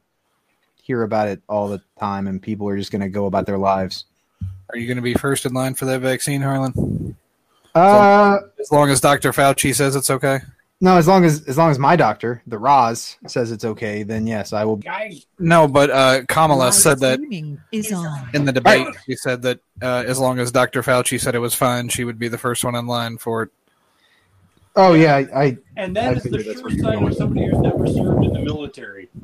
hear 0.90 1.04
about 1.04 1.28
it 1.28 1.40
all 1.48 1.68
the 1.68 1.80
time, 2.00 2.26
and 2.26 2.42
people 2.42 2.68
are 2.68 2.76
just 2.76 2.90
gonna 2.90 3.08
go 3.08 3.26
about 3.26 3.46
their 3.46 3.58
lives. 3.58 4.06
Are 4.70 4.76
you 4.78 4.86
going 4.86 4.98
to 4.98 5.02
be 5.02 5.14
first 5.14 5.46
in 5.46 5.52
line 5.52 5.74
for 5.74 5.84
that 5.86 5.98
vaccine, 6.00 6.40
Harlan? 6.42 7.16
Uh, 7.74 8.38
As 8.60 8.70
long 8.70 8.88
as 8.90 9.00
Dr. 9.00 9.32
Fauci 9.32 9.74
says 9.74 9.96
it's 9.96 10.10
okay. 10.10 10.38
no. 10.80 10.96
As 10.96 11.08
long 11.08 11.24
as 11.24 11.44
as 11.48 11.58
long 11.58 11.70
as 11.72 11.78
my 11.78 11.96
doctor, 11.96 12.40
the 12.46 12.56
Roz, 12.58 13.16
says 13.26 13.50
it's 13.50 13.64
okay, 13.64 14.04
then 14.04 14.26
yes, 14.28 14.52
I 14.52 14.64
will. 14.64 14.76
Guys, 14.76 15.26
No, 15.40 15.66
but 15.68 15.90
uh, 15.90 16.22
Kamala 16.28 16.72
said 16.72 17.00
that 17.00 17.18
Streaming 17.18 17.60
is 17.72 17.92
on. 17.92 18.28
in 18.32 18.44
the 18.44 18.52
debate. 18.52 18.86
She 19.06 19.16
said 19.16 19.42
that 19.42 19.58
uh, 19.82 20.04
as 20.06 20.18
long 20.20 20.38
as 20.38 20.52
Dr. 20.52 20.82
Fauci 20.82 21.18
said 21.20 21.34
it 21.34 21.40
was 21.40 21.54
fine, 21.54 21.88
she 21.88 22.04
would 22.04 22.18
be 22.18 22.28
the 22.28 22.38
first 22.38 22.64
one 22.64 22.74
in 22.76 22.86
line 22.86 23.18
for 23.18 23.42
it. 23.44 23.50
Oh 24.76 24.94
yeah, 24.94 25.16
I, 25.16 25.20
I 25.44 25.58
and 25.76 25.98
I 25.98 26.04
that 26.04 26.16
is 26.18 26.22
the 26.22 26.30
figured 26.30 26.46
that's 26.46 26.60
sure 26.60 26.68
where 26.68 26.94
sign 26.96 27.06
of 27.06 27.14
somebody 27.14 27.46
who's 27.46 27.58
never 27.58 27.86
served 27.86 28.24
in 28.24 28.32
the 28.32 28.40
military. 28.40 29.08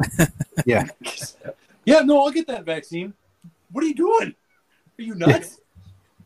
Yeah. 0.64 0.86
yeah, 1.84 2.00
no, 2.00 2.24
I'll 2.24 2.30
get 2.30 2.46
that 2.46 2.64
vaccine. 2.64 3.12
What 3.70 3.84
are 3.84 3.86
you 3.86 3.94
doing? 3.94 4.34
Are 4.98 5.02
you 5.02 5.14
nuts? 5.14 5.60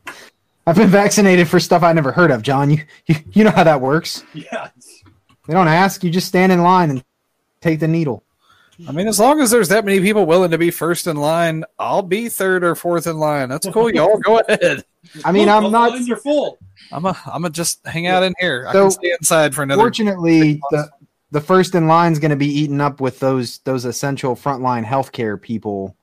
I've 0.65 0.77
been 0.77 0.89
vaccinated 0.89 1.49
for 1.49 1.59
stuff 1.59 1.83
I 1.83 1.91
never 1.91 2.13
heard 2.13 2.31
of. 2.31 2.41
John, 2.41 2.71
you 2.71 2.83
you, 3.07 3.15
you 3.33 3.43
know 3.43 3.51
how 3.51 3.65
that 3.65 3.81
works. 3.81 4.23
yeah. 4.33 4.69
They 5.47 5.53
don't 5.53 5.67
ask. 5.67 6.03
You 6.03 6.09
just 6.09 6.27
stand 6.27 6.51
in 6.51 6.61
line 6.61 6.89
and 6.91 7.03
take 7.59 7.79
the 7.79 7.87
needle. 7.87 8.23
I 8.87 8.91
mean, 8.91 9.07
as 9.07 9.19
long 9.19 9.41
as 9.41 9.51
there's 9.51 9.69
that 9.69 9.85
many 9.85 9.99
people 9.99 10.25
willing 10.25 10.51
to 10.51 10.57
be 10.57 10.71
first 10.71 11.07
in 11.07 11.17
line, 11.17 11.65
I'll 11.77 12.01
be 12.01 12.29
third 12.29 12.63
or 12.63 12.73
fourth 12.75 13.05
in 13.05 13.17
line. 13.17 13.49
That's 13.49 13.67
cool, 13.69 13.91
y'all. 13.91 14.17
Go 14.17 14.39
ahead. 14.39 14.85
I 15.25 15.31
mean, 15.31 15.47
Look, 15.47 15.55
I'm 15.55 15.63
the 15.63 15.69
not. 15.69 15.91
lines 15.91 16.09
are 16.09 16.17
full. 16.17 16.57
I'm 16.91 17.05
a, 17.05 17.17
I'm 17.25 17.45
a 17.45 17.49
just 17.49 17.85
hang 17.85 18.07
out 18.07 18.23
in 18.23 18.33
here. 18.39 18.65
I 18.67 18.73
So, 18.73 18.83
can 18.83 18.91
stay 18.91 19.11
inside 19.19 19.55
for 19.55 19.63
another. 19.63 19.81
Fortunately, 19.81 20.61
the 20.71 20.89
the 21.31 21.41
first 21.41 21.75
in 21.75 21.87
line 21.87 22.11
is 22.11 22.19
going 22.19 22.31
to 22.31 22.35
be 22.37 22.47
eaten 22.47 22.81
up 22.81 22.99
with 23.01 23.19
those 23.19 23.59
those 23.59 23.85
essential 23.85 24.35
frontline 24.35 24.85
healthcare 24.85 25.41
people. 25.41 25.95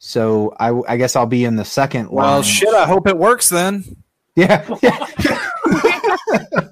So 0.00 0.54
I, 0.60 0.72
I 0.92 0.96
guess 0.96 1.16
I'll 1.16 1.26
be 1.26 1.44
in 1.44 1.56
the 1.56 1.64
second 1.64 2.10
line. 2.10 2.26
Well, 2.26 2.42
shit. 2.42 2.68
I 2.74 2.86
hope 2.86 3.06
it 3.08 3.16
works 3.16 3.48
then. 3.48 3.84
Yeah, 4.36 4.64
yeah. 4.82 5.06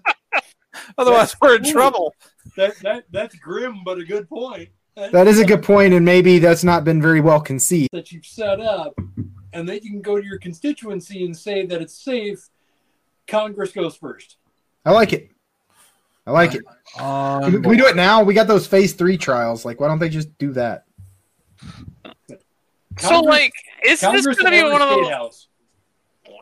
Otherwise, 0.98 1.34
we're 1.40 1.56
in 1.56 1.66
Ooh. 1.66 1.72
trouble. 1.72 2.14
That 2.56 2.74
that 2.82 3.04
that's 3.10 3.34
grim, 3.36 3.80
but 3.84 3.98
a 3.98 4.04
good 4.04 4.28
point. 4.28 4.68
that 4.94 5.26
is 5.26 5.38
a 5.40 5.44
good 5.44 5.62
point, 5.62 5.92
and 5.92 6.04
maybe 6.04 6.38
that's 6.38 6.64
not 6.64 6.84
been 6.84 7.02
very 7.02 7.20
well 7.20 7.40
conceived. 7.40 7.90
that 7.92 8.12
you've 8.12 8.24
set 8.24 8.60
up, 8.60 8.94
and 9.56 9.68
then 9.68 9.80
you 9.82 9.90
can 9.90 10.02
go 10.02 10.20
to 10.20 10.24
your 10.26 10.38
constituency 10.38 11.24
and 11.24 11.36
say 11.36 11.64
that 11.66 11.80
it's 11.80 11.94
safe. 11.94 12.48
Congress 13.26 13.72
goes 13.72 13.96
first. 13.96 14.36
I 14.84 14.92
like 14.92 15.12
it. 15.12 15.30
I 16.26 16.32
like 16.32 16.54
it. 16.54 16.62
Um, 17.00 17.42
Can 17.42 17.52
we- 17.52 17.60
can 17.60 17.70
we 17.70 17.76
do 17.76 17.86
it 17.86 17.96
now? 17.96 18.22
We 18.22 18.34
got 18.34 18.46
those 18.48 18.66
phase 18.66 18.92
three 18.94 19.16
trials. 19.16 19.64
Like, 19.64 19.80
why 19.80 19.88
don't 19.88 19.98
they 19.98 20.08
just 20.08 20.36
do 20.38 20.52
that? 20.54 20.84
So, 22.98 23.08
Congress- 23.08 23.24
like, 23.30 23.52
is 23.84 24.00
Congress 24.00 24.24
this 24.26 24.36
going 24.38 24.52
to 24.52 24.62
be 24.62 24.70
one 24.70 24.82
of 24.82 24.88
every 24.90 25.02
those? 25.04 25.12
house. 25.12 25.48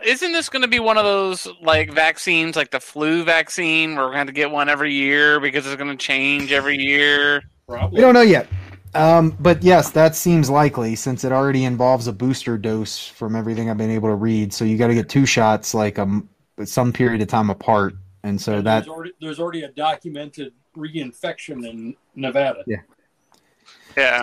Isn't 0.05 0.33
this 0.33 0.49
going 0.49 0.63
to 0.63 0.69
be 0.69 0.81
one 0.81 0.99
of 0.99 1.05
those 1.05 1.47
like 1.63 1.91
vaccines, 1.93 2.57
like 2.57 2.71
the 2.71 2.81
flu 2.81 3.25
vaccine, 3.25 3.97
where 3.97 4.07
we're 4.07 4.13
going 4.15 4.27
to 4.27 4.33
get 4.33 4.51
one 4.51 4.69
every 4.69 4.93
year 4.93 5.41
because 5.41 5.67
it's 5.67 5.77
going 5.77 5.91
to 5.91 5.97
change 5.97 6.53
every 6.53 6.77
year? 6.79 7.43
Probably. 7.69 7.97
We 7.99 8.01
don't 8.03 8.15
know 8.15 8.21
yet. 8.23 8.47
Um, 8.95 9.37
but 9.41 9.63
yes, 9.63 9.91
that 9.91 10.15
seems 10.15 10.49
likely 10.49 10.95
since 10.95 11.25
it 11.25 11.33
already 11.33 11.65
involves 11.65 12.07
a 12.07 12.13
booster 12.13 12.57
dose 12.57 13.07
from 13.07 13.35
everything 13.35 13.71
I've 13.71 13.79
been 13.79 13.91
able 13.91 14.09
to 14.09 14.15
read. 14.15 14.53
So 14.53 14.65
you 14.65 14.79
got 14.79 14.89
to 14.89 14.95
get 14.95 15.09
two 15.09 15.27
shots 15.27 15.75
like 15.75 15.99
um 15.99 16.29
some 16.65 16.93
period 16.93 17.21
of 17.21 17.29
time 17.29 17.51
apart, 17.51 17.95
and 18.23 18.41
so 18.41 18.55
And 18.55 18.67
that 18.67 18.85
there's 18.85 18.89
already, 18.89 19.13
there's 19.21 19.41
already 19.41 19.63
a 19.65 19.69
documented 19.69 20.53
reinfection 20.77 21.69
in 21.69 21.97
Nevada. 22.15 22.63
Yeah. 22.67 22.79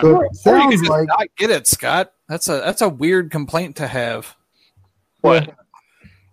it 0.00 0.04
or 0.04 0.22
you 0.22 0.28
could 0.28 0.36
sounds 0.36 0.80
just 0.80 0.90
like 0.90 1.08
not 1.08 1.26
get 1.36 1.50
it, 1.50 1.66
Scott. 1.66 2.12
That's 2.28 2.48
a 2.48 2.60
that's 2.64 2.82
a 2.82 2.88
weird 2.88 3.30
complaint 3.30 3.76
to 3.76 3.86
have. 3.86 4.36
What? 5.20 5.54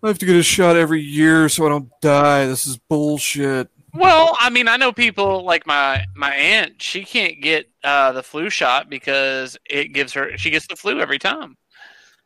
I 0.02 0.08
have 0.08 0.20
to 0.20 0.26
get 0.26 0.38
a 0.38 0.44
shot 0.44 0.78
every 0.78 1.02
year 1.02 1.50
so 1.50 1.66
I 1.66 1.70
don't 1.70 1.90
die. 2.02 2.46
This 2.46 2.66
is 2.66 2.78
bullshit. 2.78 3.70
Well, 3.94 4.36
I 4.40 4.50
mean, 4.50 4.68
I 4.68 4.78
know 4.78 4.92
people 4.92 5.44
like 5.44 5.66
my 5.66 6.06
my 6.16 6.34
aunt. 6.34 6.82
She 6.82 7.04
can't 7.04 7.42
get 7.42 7.70
uh, 7.84 8.12
the 8.12 8.24
flu 8.24 8.50
shot 8.50 8.90
because 8.90 9.58
it 9.66 9.94
gives 9.94 10.14
her. 10.14 10.38
She 10.38 10.50
gets 10.50 10.68
the 10.68 10.76
flu 10.76 11.00
every 11.00 11.20
time. 11.20 11.58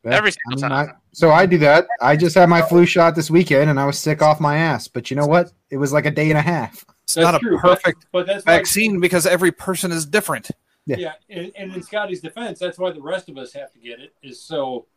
Every 0.05 0.31
I 0.31 0.49
mean, 0.49 0.57
time. 0.59 0.71
I- 0.73 0.93
so 1.15 1.29
I 1.31 1.45
do 1.45 1.59
that. 1.59 1.85
I 2.01 2.17
just 2.17 2.33
had 2.35 2.49
my 2.49 2.61
flu 2.63 2.85
shot 2.87 3.13
this 3.15 3.29
weekend, 3.29 3.69
and 3.69 3.79
I 3.79 3.85
was 3.85 3.99
sick 3.99 4.21
off 4.23 4.39
my 4.39 4.57
ass. 4.57 4.87
But 4.87 5.11
you 5.11 5.15
know 5.15 5.27
what? 5.27 5.51
It 5.69 5.77
was 5.77 5.93
like 5.93 6.05
a 6.07 6.11
day 6.11 6.29
and 6.29 6.37
a 6.39 6.41
half. 6.41 6.83
It's 7.03 7.13
That's 7.13 7.23
not 7.25 7.35
a 7.35 7.39
true, 7.39 7.59
perfect 7.59 8.07
but, 8.11 8.25
but 8.25 8.27
that's 8.27 8.45
why- 8.45 8.57
vaccine 8.57 8.99
because 8.99 9.25
every 9.27 9.51
person 9.51 9.91
is 9.91 10.05
different. 10.05 10.49
yeah, 10.87 11.13
and, 11.29 11.51
and 11.55 11.73
in 11.75 11.83
Scotty's 11.83 12.19
defense, 12.19 12.57
that's 12.59 12.77
why 12.79 12.91
the 12.91 13.01
rest 13.01 13.29
of 13.29 13.37
us 13.37 13.53
have 13.53 13.71
to 13.73 13.79
get 13.79 13.99
it. 13.99 14.13
Is 14.23 14.41
so 14.41 14.87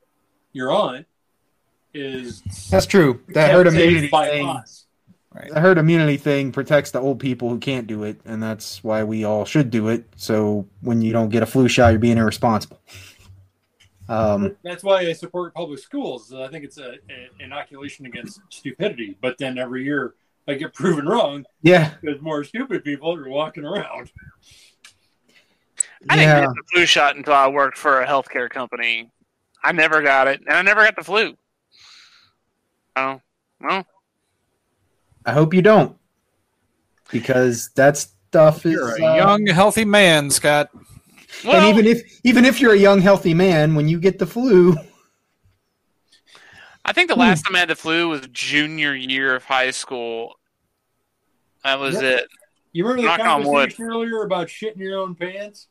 your 0.53 0.73
aunt 0.73 1.07
is 1.95 2.43
That's 2.71 2.87
true. 2.87 3.21
That 3.29 3.53
herd 3.53 3.67
capitated 3.67 3.89
immunity 3.89 4.09
by 4.09 4.29
thing. 4.29 4.49
us. 4.49 4.86
The 5.53 5.61
herd 5.61 5.78
immunity 5.78 6.16
thing 6.16 6.53
protects 6.53 6.91
the 6.91 7.01
old 7.01 7.20
people 7.20 7.49
who 7.49 7.59
can't 7.59 7.87
do 7.87 8.05
it, 8.05 8.20
and 8.24 8.43
that's 8.43 8.82
why 8.82 9.05
we 9.05 9.24
all 9.24 9.45
should 9.45 9.70
do 9.70 9.89
it. 9.89 10.05
So 10.16 10.66
when 10.80 11.03
you 11.03 11.12
don't 11.12 11.28
get 11.28 11.43
a 11.43 11.47
flu 11.47 11.68
shot, 11.68 11.91
you're 11.91 11.99
being 11.99 12.18
irresponsible. 12.18 12.80
Um, 14.09 14.57
That's 14.62 14.84
why 14.84 15.01
I 15.01 15.12
support 15.12 15.55
public 15.55 15.80
schools. 15.80 16.32
I 16.32 16.49
think 16.49 16.64
it's 16.64 16.78
a, 16.78 16.93
a 17.11 17.28
inoculation 17.41 18.07
against 18.07 18.41
stupidity. 18.51 19.16
But 19.20 19.37
then 19.39 19.59
every 19.59 19.84
year 19.84 20.14
I 20.47 20.55
get 20.55 20.72
proven 20.72 21.07
wrong 21.07 21.45
yeah, 21.62 21.95
because 22.01 22.20
more 22.22 22.45
stupid 22.45 22.84
people 22.84 23.12
are 23.14 23.28
walking 23.28 23.64
around. 23.64 24.12
I 26.09 26.16
didn't 26.16 26.43
get 26.43 26.51
the 26.51 26.62
flu 26.72 26.87
shot 26.87 27.16
until 27.16 27.32
I 27.32 27.49
worked 27.49 27.78
for 27.78 28.01
a 28.01 28.07
healthcare 28.07 28.49
company. 28.49 29.11
I 29.64 29.72
never 29.72 30.03
got 30.03 30.28
it, 30.28 30.41
and 30.47 30.57
I 30.57 30.62
never 30.62 30.84
got 30.84 30.95
the 30.95 31.03
flu. 31.03 31.37
Oh, 32.95 33.20
well, 33.61 33.84
I 35.27 35.33
hope 35.33 35.53
you 35.53 35.61
don't, 35.61 35.97
because 37.11 37.68
that's 37.74 38.14
stuff 38.29 38.64
is. 38.64 38.72
You're 38.72 38.97
a 38.97 39.05
uh, 39.05 39.16
young, 39.16 39.47
healthy 39.47 39.85
man, 39.85 40.31
Scott. 40.31 40.70
Well, 41.45 41.66
and 41.68 41.77
even 41.79 41.87
if 41.87 42.20
even 42.24 42.45
if 42.45 42.61
you're 42.61 42.72
a 42.72 42.79
young, 42.79 43.01
healthy 43.01 43.35
man, 43.35 43.74
when 43.74 43.89
you 43.89 43.99
get 44.01 44.18
the 44.18 44.27
flu, 44.27 44.77
I 46.85 46.93
think 46.93 47.09
the 47.09 47.16
last 47.16 47.43
time 47.43 47.57
I 47.57 47.61
had 47.61 47.68
the 47.68 47.77
flu 47.77 48.09
was 48.09 48.27
junior 48.33 48.95
year 48.95 49.35
of 49.35 49.45
high 49.45 49.70
school. 49.72 50.35
That 51.64 51.79
was 51.81 51.95
Yep. 51.97 52.05
it. 52.05 52.29
You 52.72 52.85
remember 52.87 53.03
the 53.03 53.09
Knock 53.18 53.27
on 53.27 53.41
wood. 53.41 53.53
conversation 53.70 53.85
earlier 53.87 54.22
about 54.22 54.47
shitting 54.49 54.79
your 54.79 54.99
own 55.01 55.14
pants? 55.14 55.66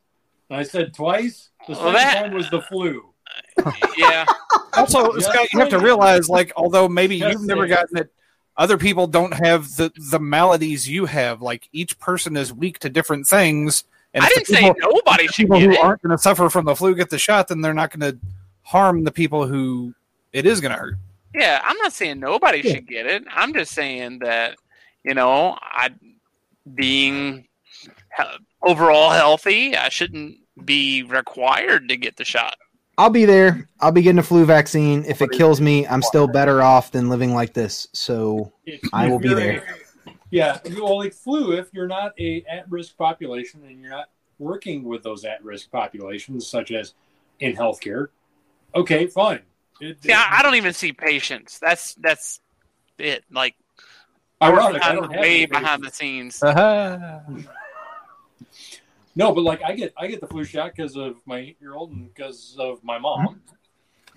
And 0.50 0.60
I 0.60 0.64
said 0.64 0.94
twice. 0.94 1.50
The 1.68 1.74
Well, 1.74 1.82
second 1.82 1.94
that- 1.94 2.22
time 2.24 2.34
was 2.34 2.50
the 2.50 2.62
flu. 2.62 3.12
Yeah. 3.98 4.26
Also, 4.74 5.14
Just 5.16 5.30
Scott, 5.30 5.48
you 5.54 5.60
have 5.60 5.70
to 5.70 5.80
realize, 5.80 6.30
like, 6.30 6.52
although 6.58 6.88
maybe 6.90 7.20
Just 7.20 7.32
you've 7.32 7.48
never 7.48 7.62
saying. 7.62 7.70
gotten 7.70 7.98
it, 7.98 8.14
other 8.58 8.78
people 8.78 9.08
don't 9.08 9.34
have 9.34 9.76
the 9.76 9.92
the 10.12 10.20
maladies 10.20 10.88
you 10.90 11.06
have. 11.06 11.42
Like, 11.42 11.68
each 11.74 11.98
person 12.00 12.38
is 12.38 12.54
weak 12.54 12.80
to 12.80 12.90
different 12.90 13.28
things. 13.28 13.84
And 14.14 14.24
I 14.24 14.30
didn't 14.30 14.48
say 14.48 14.74
nobody 14.78 15.28
should 15.28 15.36
people 15.48 15.60
get 15.60 15.66
who 15.70 15.72
it. 15.74 15.80
aren't 15.80 16.02
going 16.02 16.16
to 16.16 16.22
suffer 16.22 16.50
from 16.50 16.66
the 16.66 16.76
flu 16.76 16.96
get 16.96 17.10
the 17.10 17.18
shot, 17.20 17.50
then 17.50 17.60
they're 17.62 17.74
not 17.74 17.98
going 17.98 18.14
to 18.14 18.18
harm 18.64 19.04
the 19.04 19.12
people 19.12 19.46
who 19.46 19.94
it 20.32 20.46
is 20.46 20.62
going 20.62 20.72
to 20.72 20.78
hurt. 20.78 20.96
Yeah, 21.34 21.60
I'm 21.66 21.78
not 21.80 21.92
saying 21.92 22.20
nobody 22.22 22.62
Yeah. 22.64 22.76
should 22.76 22.88
get 22.88 23.06
it. 23.06 23.24
I'm 23.30 23.54
just 23.54 23.74
saying 23.74 24.20
that 24.20 24.56
you 25.04 25.14
know, 25.14 25.58
I 25.62 25.90
being 26.76 27.46
overall 28.64 29.12
healthy, 29.12 29.76
I 29.76 29.90
shouldn't 29.90 30.38
be 30.64 31.04
required 31.04 31.90
to 31.90 31.98
get 31.98 32.16
the 32.18 32.26
shot. 32.26 32.56
I'll 32.98 33.10
be 33.10 33.26
there. 33.26 33.68
I'll 33.80 33.92
be 33.92 34.02
getting 34.02 34.20
a 34.20 34.24
flu 34.24 34.46
vaccine. 34.46 35.04
If 35.06 35.22
it 35.22 35.32
kills 35.32 35.60
me, 35.60 35.86
I'm 35.88 36.02
still 36.02 36.28
better 36.28 36.62
off 36.62 36.92
than 36.92 37.10
living 37.10 37.34
like 37.34 37.54
this. 37.54 37.88
So 37.94 38.54
I 38.94 39.08
will 39.10 39.20
be 39.20 39.34
there. 39.34 39.64
yeah, 40.32 40.60
well, 40.78 40.98
like 40.98 41.14
flu, 41.14 41.52
if 41.54 41.74
you're 41.74 41.88
not 41.88 42.14
a 42.20 42.44
at-risk 42.50 42.98
population 42.98 43.62
and 43.68 43.82
you're 43.82 43.90
not 43.92 44.10
working 44.40 44.84
with 44.84 45.04
those 45.04 45.26
at-risk 45.26 45.72
populations, 45.72 46.48
such 46.48 46.72
as 46.72 46.94
in 47.40 47.56
healthcare, 47.56 48.08
okay, 48.74 49.08
fine. 49.08 49.42
It, 49.82 49.98
Yeah, 50.04 50.26
I 50.30 50.42
don't 50.42 50.56
even 50.56 50.74
see 50.74 50.94
patients. 50.94 51.60
That's 51.60 51.96
that's 51.96 52.40
it. 52.98 53.26
Like 53.30 53.56
ironic, 54.42 54.82
I 54.84 54.90
I'm 54.92 54.96
don't 54.96 55.10
way 55.10 55.44
any 55.44 55.46
behind 55.48 55.84
the 55.84 55.88
patients. 55.88 55.98
scenes. 56.38 56.44
Uh-huh. 56.44 57.20
No, 59.16 59.32
but 59.34 59.42
like 59.42 59.62
I 59.64 59.74
get 59.74 59.94
I 59.98 60.08
get 60.08 60.20
the 60.22 60.28
flu 60.28 60.44
shot 60.44 60.74
because 60.76 60.96
of 60.96 61.18
my 61.26 61.38
eight-year-old 61.40 61.92
and 61.92 62.14
because 62.14 62.56
of 62.60 62.84
my 62.84 62.98
mom, 63.00 63.42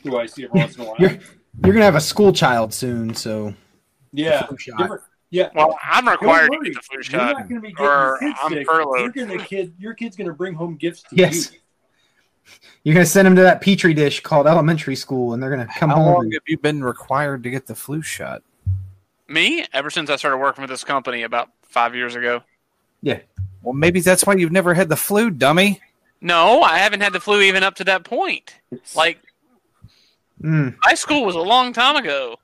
who 0.03 0.19
I 0.19 0.27
see 0.27 0.45
every 0.45 0.61
once 0.61 0.77
in 0.77 0.83
a 0.83 0.85
while. 0.85 0.97
You're- 0.99 1.19
you're 1.65 1.73
gonna 1.73 1.85
have 1.85 1.95
a 1.97 2.01
school 2.01 2.33
child 2.33 2.73
soon. 2.73 3.15
So 3.15 3.55
Yeah, 4.13 4.47
flu 4.47 4.57
shot. 4.59 4.91
Yeah, 5.31 5.51
Well, 5.55 5.79
I'm 5.83 6.09
required 6.09 6.51
to 6.53 6.57
worry. 6.59 6.71
get 6.71 6.75
the 6.77 6.83
flu 6.83 7.03
shot. 7.03 7.13
You're 7.13 7.35
not 7.39 7.49
going 7.51 7.61
to 7.61 7.67
be 7.69 7.73
getting 7.73 7.85
or 7.85 7.91
your 7.91 8.19
kids 8.19 8.39
I'm 8.43 8.53
sick. 8.55 8.67
furloughed. 8.67 9.15
You're 9.15 9.27
gonna 9.27 9.45
kid. 9.45 9.75
Your 9.79 9.93
kid's 9.95 10.17
going 10.17 10.29
to 10.29 10.33
bring 10.33 10.55
home 10.55 10.77
gifts 10.77 11.03
to 11.03 11.09
Yes. 11.17 11.53
you. 11.53 11.59
you're 12.83 12.95
gonna 12.95 13.05
send 13.05 13.27
them 13.27 13.37
to 13.37 13.43
that 13.43 13.61
petri 13.61 13.93
dish 13.93 14.21
called 14.21 14.47
elementary 14.47 14.97
school, 14.97 15.35
and 15.35 15.43
they're 15.43 15.51
gonna 15.51 15.69
come 15.77 15.91
How 15.91 15.97
home. 15.97 16.07
long 16.15 16.25
and- 16.25 16.33
have 16.33 16.43
you 16.47 16.57
been 16.57 16.83
required 16.83 17.43
to 17.43 17.51
get 17.51 17.67
the 17.67 17.75
flu 17.75 18.01
shot? 18.01 18.43
Me, 19.29 19.67
ever 19.75 19.91
since 19.91 20.09
I 20.09 20.17
started 20.17 20.39
working 20.39 20.63
for 20.65 20.69
this 20.69 20.83
company 20.85 21.23
about 21.25 21.51
five 21.63 21.95
years 21.95 22.15
ago. 22.15 22.43
Well, 23.63 23.75
maybe 23.75 24.01
that's 24.01 24.25
why 24.25 24.35
you've 24.35 24.53
never 24.53 24.75
had 24.75 24.89
the 24.89 24.97
flu, 24.97 25.31
dummy. 25.31 25.81
No, 26.21 26.63
I 26.63 26.79
haven't 26.79 27.01
had 27.01 27.13
the 27.13 27.21
flu 27.21 27.41
even 27.43 27.63
up 27.63 27.75
to 27.77 27.85
that 27.85 28.05
point. 28.05 28.55
Like 28.95 29.19
Mm. 30.43 30.77
high 30.83 30.95
school 30.95 31.25
was 31.25 31.35
a 31.35 31.41
long 31.41 31.73
time 31.73 31.97
ago. 31.97 32.37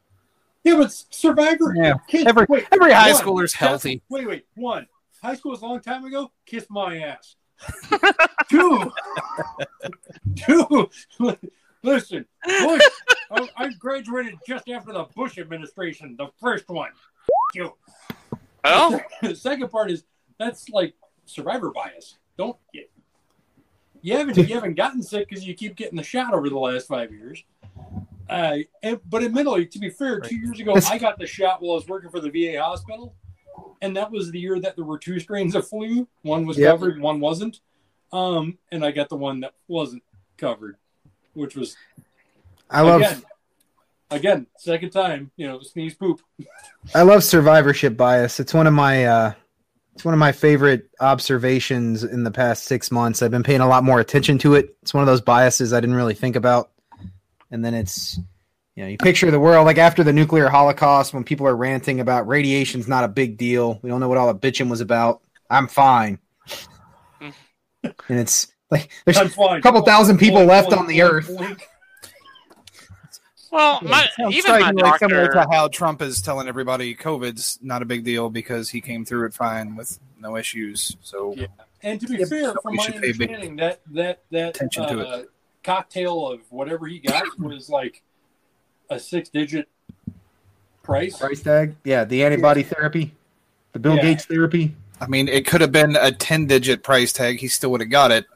Yeah, 0.64 0.76
but 0.76 0.90
Survivor. 1.10 1.74
Yeah, 1.76 1.94
Kids, 2.08 2.24
every- 2.26 2.46
wait, 2.48 2.66
every 2.72 2.92
high 2.92 3.12
one, 3.12 3.22
schooler's 3.22 3.52
healthy. 3.52 4.02
Wait, 4.08 4.26
wait. 4.26 4.46
One, 4.56 4.86
high 5.22 5.36
school 5.36 5.52
was 5.52 5.62
a 5.62 5.66
long 5.66 5.80
time 5.80 6.04
ago. 6.04 6.32
Kiss 6.46 6.66
my 6.70 6.98
ass. 6.98 7.36
Two, 8.50 8.90
two. 10.36 10.90
Listen, 11.82 12.24
Bush. 12.44 12.82
I, 13.30 13.48
I 13.56 13.68
graduated 13.78 14.36
just 14.48 14.68
after 14.70 14.92
the 14.92 15.04
Bush 15.14 15.36
administration, 15.38 16.16
the 16.16 16.28
first 16.40 16.68
one. 16.68 16.90
You. 17.54 17.74
Well, 18.64 19.00
the 19.22 19.36
second 19.36 19.68
part 19.70 19.90
is 19.90 20.04
that's 20.38 20.68
like 20.70 20.94
survivor 21.26 21.70
bias. 21.70 22.18
Don't 22.36 22.56
get. 22.72 22.90
You 24.02 24.16
haven't 24.18 24.36
you 24.36 24.54
haven't 24.54 24.74
gotten 24.74 25.02
sick 25.02 25.28
because 25.28 25.46
you 25.46 25.54
keep 25.54 25.76
getting 25.76 25.96
the 25.96 26.02
shot 26.02 26.34
over 26.34 26.48
the 26.50 26.58
last 26.58 26.88
five 26.88 27.10
years. 27.10 27.42
Uh, 28.28 28.58
and, 28.82 29.00
but 29.08 29.22
admittedly, 29.22 29.66
to 29.66 29.78
be 29.78 29.90
fair, 29.90 30.20
two 30.20 30.36
years 30.36 30.58
ago 30.60 30.78
I 30.88 30.98
got 30.98 31.18
the 31.18 31.26
shot 31.26 31.62
while 31.62 31.72
I 31.72 31.74
was 31.76 31.88
working 31.88 32.10
for 32.10 32.20
the 32.20 32.30
VA 32.30 32.60
hospital, 32.62 33.14
and 33.80 33.96
that 33.96 34.10
was 34.10 34.30
the 34.30 34.38
year 34.38 34.60
that 34.60 34.76
there 34.76 34.84
were 34.84 34.98
two 34.98 35.20
strains 35.20 35.54
of 35.54 35.68
flu. 35.68 36.06
One 36.22 36.46
was 36.46 36.58
Yep. 36.58 36.70
covered, 36.70 37.00
one 37.00 37.20
wasn't. 37.20 37.60
Um, 38.12 38.58
and 38.70 38.84
I 38.84 38.92
got 38.92 39.08
the 39.08 39.16
one 39.16 39.40
that 39.40 39.54
wasn't 39.68 40.02
covered, 40.36 40.76
which 41.32 41.56
was 41.56 41.76
I 42.70 42.82
love 42.82 43.00
again, 43.00 43.22
again 44.10 44.46
second 44.58 44.90
time. 44.90 45.30
You 45.36 45.48
know, 45.48 45.60
sneeze 45.60 45.94
poop. 45.94 46.20
I 46.94 47.02
love 47.02 47.24
survivorship 47.24 47.96
bias. 47.96 48.38
It's 48.38 48.54
one 48.54 48.66
of 48.66 48.72
my 48.72 49.06
uh, 49.06 49.32
it's 49.94 50.04
one 50.04 50.14
of 50.14 50.18
my 50.18 50.32
favorite 50.32 50.90
observations 51.00 52.02
in 52.02 52.24
the 52.24 52.30
past 52.30 52.64
six 52.64 52.90
months. 52.90 53.22
I've 53.22 53.30
been 53.30 53.44
paying 53.44 53.60
a 53.60 53.68
lot 53.68 53.84
more 53.84 54.00
attention 54.00 54.38
to 54.38 54.54
it. 54.54 54.76
It's 54.82 54.92
one 54.92 55.02
of 55.02 55.06
those 55.06 55.20
biases 55.20 55.72
I 55.72 55.80
didn't 55.80 55.96
really 55.96 56.14
think 56.14 56.36
about. 56.36 56.70
And 57.50 57.64
then 57.64 57.74
it's 57.74 58.18
you 58.74 58.82
know, 58.82 58.90
you 58.90 58.98
picture 58.98 59.30
the 59.30 59.38
world 59.38 59.66
like 59.66 59.78
after 59.78 60.02
the 60.02 60.12
nuclear 60.12 60.48
holocaust 60.48 61.14
when 61.14 61.22
people 61.22 61.46
are 61.46 61.54
ranting 61.54 62.00
about 62.00 62.26
radiation's 62.26 62.88
not 62.88 63.04
a 63.04 63.08
big 63.08 63.36
deal. 63.36 63.78
We 63.82 63.88
don't 63.88 64.00
know 64.00 64.08
what 64.08 64.18
all 64.18 64.32
the 64.32 64.38
bitching 64.38 64.68
was 64.68 64.80
about. 64.80 65.22
I'm 65.48 65.68
fine. 65.68 66.18
Hmm. 67.20 67.30
and 68.08 68.18
it's 68.18 68.48
like 68.70 68.90
there's 69.04 69.16
I'm 69.16 69.28
fine. 69.28 69.58
a 69.58 69.62
couple 69.62 69.80
thousand 69.82 70.18
people 70.18 70.38
Blink, 70.38 70.50
left 70.50 70.68
blink, 70.70 70.80
on 70.80 70.86
the 70.88 71.00
blink, 71.00 71.12
earth. 71.12 71.68
Blink. 73.54 73.82
well, 73.82 73.90
my, 73.90 74.08
Sounds 74.16 74.34
even 74.36 74.50
my 74.52 74.58
like, 74.58 74.74
like 74.74 74.98
similar 74.98 75.24
doctor. 75.26 75.42
to 75.50 75.56
how 75.56 75.68
Trump 75.68 76.02
is 76.02 76.20
telling 76.22 76.48
everybody 76.48 76.94
COVID's 76.94 77.58
not 77.62 77.82
a 77.82 77.84
big 77.84 78.04
deal 78.04 78.30
because 78.30 78.68
he 78.70 78.80
came 78.80 79.04
through 79.04 79.26
it 79.26 79.34
fine 79.34 79.76
with 79.76 79.98
no 80.20 80.36
issues. 80.36 80.96
So 81.02 81.34
Yeah. 81.36 81.46
And 81.82 82.00
to 82.00 82.06
be 82.06 82.16
Yep. 82.18 82.28
fair, 82.28 82.44
So 82.44 82.56
from 82.62 82.76
my 82.76 82.84
should 82.84 82.94
pay 82.94 83.12
big 83.12 83.22
understanding, 83.22 83.56
that 83.56 83.80
that 83.92 84.22
that 84.30 84.56
attention 84.56 84.86
to 84.88 85.06
uh, 85.06 85.22
cocktail 85.62 86.26
of 86.28 86.40
whatever 86.50 86.86
he 86.86 86.98
got 86.98 87.24
was 87.38 87.68
like 87.68 88.02
a 88.90 88.98
six-digit 88.98 89.68
price. 90.82 91.18
Price 91.18 91.42
tag? 91.42 91.76
Yeah, 91.84 92.04
the 92.04 92.24
antibody 92.24 92.62
therapy, 92.62 93.14
the 93.72 93.78
Bill 93.78 93.96
Yeah. 93.96 94.02
Gates 94.02 94.24
therapy. 94.26 94.74
I 95.00 95.06
mean, 95.08 95.28
it 95.28 95.46
could 95.46 95.60
have 95.60 95.72
been 95.72 95.96
a 95.96 96.12
ten-digit 96.12 96.82
price 96.82 97.12
tag. 97.12 97.38
He 97.40 97.48
still 97.48 97.70
would 97.72 97.80
have 97.80 97.90
got 97.90 98.12
it. 98.12 98.26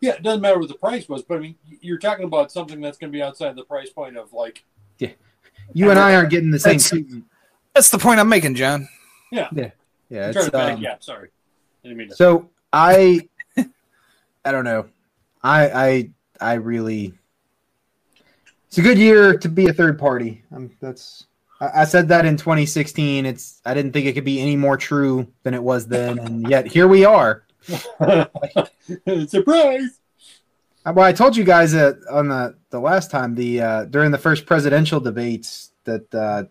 Yeah, 0.00 0.12
it 0.12 0.22
doesn't 0.22 0.40
matter 0.40 0.58
what 0.58 0.68
the 0.68 0.74
price 0.74 1.08
was, 1.08 1.22
but 1.22 1.36
I 1.36 1.40
mean, 1.40 1.54
you're 1.80 1.98
talking 1.98 2.24
about 2.24 2.50
something 2.50 2.80
that's 2.80 2.96
going 2.98 3.12
to 3.12 3.16
be 3.16 3.22
outside 3.22 3.54
the 3.54 3.64
price 3.64 3.90
point 3.90 4.16
of 4.16 4.32
like, 4.32 4.64
Yeah. 4.98 5.10
You 5.74 5.90
and 5.90 5.98
I 5.98 6.14
aren't 6.14 6.30
getting 6.30 6.50
the 6.50 6.58
same 6.58 6.72
That's- 6.78 6.88
treatment. 6.88 7.24
That's 7.74 7.90
the 7.90 7.98
point 7.98 8.18
I'm 8.18 8.28
making, 8.28 8.56
John. 8.56 8.88
Yeah, 9.30 9.46
I'm 9.52 9.72
it's, 10.10 10.32
trying 10.32 10.46
to 10.46 10.50
back- 10.50 10.74
um, 10.74 10.82
yeah, 10.82 10.96
sorry, 10.98 11.28
didn't 11.84 11.98
mean 11.98 12.08
to. 12.08 12.16
So 12.16 12.50
I, 12.72 13.28
I 14.44 14.50
don't 14.50 14.64
know. 14.64 14.86
I 15.42 15.70
I 15.70 16.10
I 16.40 16.54
really. 16.54 17.14
It's 18.66 18.78
a 18.78 18.82
good 18.82 18.98
year 18.98 19.38
to 19.38 19.48
be 19.48 19.68
a 19.68 19.72
third 19.72 19.98
party. 20.00 20.42
Um, 20.52 20.72
that's 20.80 21.26
I, 21.60 21.82
I 21.82 21.84
said 21.84 22.08
that 22.08 22.26
in 22.26 22.36
2016. 22.36 23.24
It's 23.26 23.60
I 23.64 23.72
didn't 23.72 23.92
think 23.92 24.06
it 24.06 24.14
could 24.14 24.24
be 24.24 24.40
any 24.40 24.56
more 24.56 24.76
true 24.76 25.28
than 25.44 25.54
it 25.54 25.62
was 25.62 25.86
then, 25.86 26.18
and 26.18 26.48
yet 26.50 26.66
here 26.66 26.88
we 26.88 27.04
are. 27.04 27.44
Surprise! 29.28 29.99
Uh, 30.84 30.92
Well, 30.94 31.04
I 31.04 31.12
told 31.12 31.36
you 31.36 31.44
guys 31.44 31.72
that 31.72 31.98
on 32.10 32.28
the 32.28 32.56
the 32.70 32.80
last 32.80 33.10
time 33.10 33.34
the 33.34 33.60
uh, 33.60 33.84
during 33.84 34.10
the 34.10 34.18
first 34.18 34.46
presidential 34.46 35.00
debates 35.00 35.72
that 35.84 36.14
uh, 36.14 36.44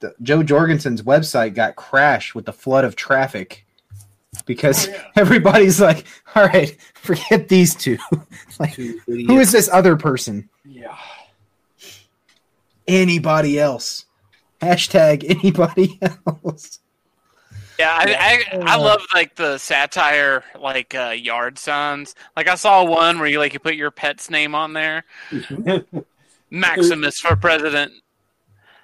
the, 0.00 0.14
Jo 0.22 0.42
Jorgensen's 0.42 1.02
website 1.02 1.54
got 1.54 1.76
crashed 1.76 2.34
with 2.34 2.46
the 2.46 2.52
flood 2.52 2.84
of 2.84 2.96
traffic 2.96 3.66
because 4.46 4.88
Oh, 4.88 4.92
yeah. 4.92 5.02
everybody's 5.16 5.80
like, 5.80 6.04
"All 6.34 6.46
right, 6.46 6.76
forget 6.94 7.48
these 7.48 7.74
two. 7.74 7.98
like, 8.60 8.74
who 8.74 9.38
is 9.38 9.52
this 9.52 9.68
other 9.72 9.96
person? 9.96 10.48
Yeah, 10.64 10.96
Anybody 12.88 13.58
else? 13.60 14.06
Hashtag 14.60 15.24
anybody 15.28 15.98
else." 16.02 16.80
Yeah, 17.80 17.96
I, 17.98 18.44
I 18.52 18.74
I 18.74 18.76
love 18.76 19.00
like 19.14 19.34
the 19.36 19.56
satire 19.58 20.44
like 20.58 20.94
uh, 20.94 21.14
yard 21.16 21.58
signs. 21.58 22.14
Like 22.36 22.46
I 22.48 22.54
saw 22.56 22.84
one 22.84 23.18
where 23.18 23.26
you 23.28 23.38
like 23.38 23.54
you 23.54 23.58
put 23.58 23.74
your 23.74 23.90
pet's 23.90 24.28
name 24.28 24.54
on 24.54 24.74
there. 24.74 25.04
Maximus 26.50 27.20
for 27.20 27.36
president. 27.36 27.92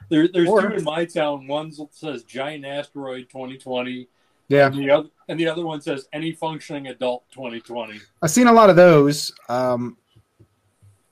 there, 0.09 0.29
there's 0.29 0.49
Or- 0.49 0.63
two 0.71 0.77
in 0.77 0.85
my 0.85 1.05
town. 1.05 1.47
One 1.47 1.73
says 1.91 2.23
"Giant 2.25 2.65
Asteroid 2.65 3.29
2020," 3.31 4.09
Yeah, 4.49 4.67
and 4.67 4.77
the 4.77 4.91
other 4.91 5.09
and 5.29 5.39
the 5.39 5.49
other 5.49 5.65
one 5.67 5.81
says 5.81 6.09
"Any 6.13 6.33
Functioning 6.33 6.87
Adult 6.87 7.25
2020." 7.33 8.01
I've 8.23 8.31
seen 8.31 8.47
a 8.47 8.53
lot 8.53 8.71
of 8.71 8.77
those. 8.77 9.33
Um, 9.49 9.97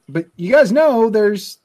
but 0.08 0.26
you 0.36 0.52
guys 0.52 0.70
know 0.72 1.10
there's 1.10 1.58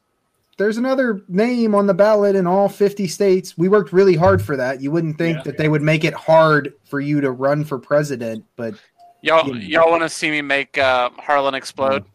there's 0.60 0.78
another 0.78 1.24
name 1.30 1.74
on 1.74 1.88
the 1.88 1.94
ballot 1.94 2.36
in 2.36 2.46
all 2.46 2.70
50 2.70 3.08
states. 3.08 3.58
We 3.58 3.70
worked 3.70 3.92
really 3.94 4.16
hard 4.16 4.42
for 4.42 4.56
that. 4.58 4.82
You 4.82 4.92
wouldn't 4.92 5.18
think 5.18 5.38
Yeah. 5.38 5.44
that 5.44 5.58
they 5.58 5.70
would 5.70 5.82
make 5.82 6.04
it 6.04 6.14
hard 6.14 6.74
for 6.86 7.00
you 7.00 7.22
to 7.22 7.32
run 7.32 7.64
for 7.66 7.80
president, 7.80 8.46
but 8.56 8.76
Y'all, 9.22 9.58
y'all 9.58 9.90
want 9.90 10.04
to 10.04 10.10
see 10.10 10.30
me 10.32 10.42
make 10.42 10.78
uh, 10.78 11.10
Harlan 11.18 11.54
explode? 11.56 12.06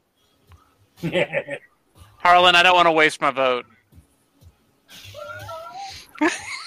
Harlan, 2.18 2.54
I 2.54 2.62
don't 2.62 2.74
want 2.76 2.86
to 2.86 2.92
waste 2.92 3.20
my 3.20 3.30
vote. 3.30 3.66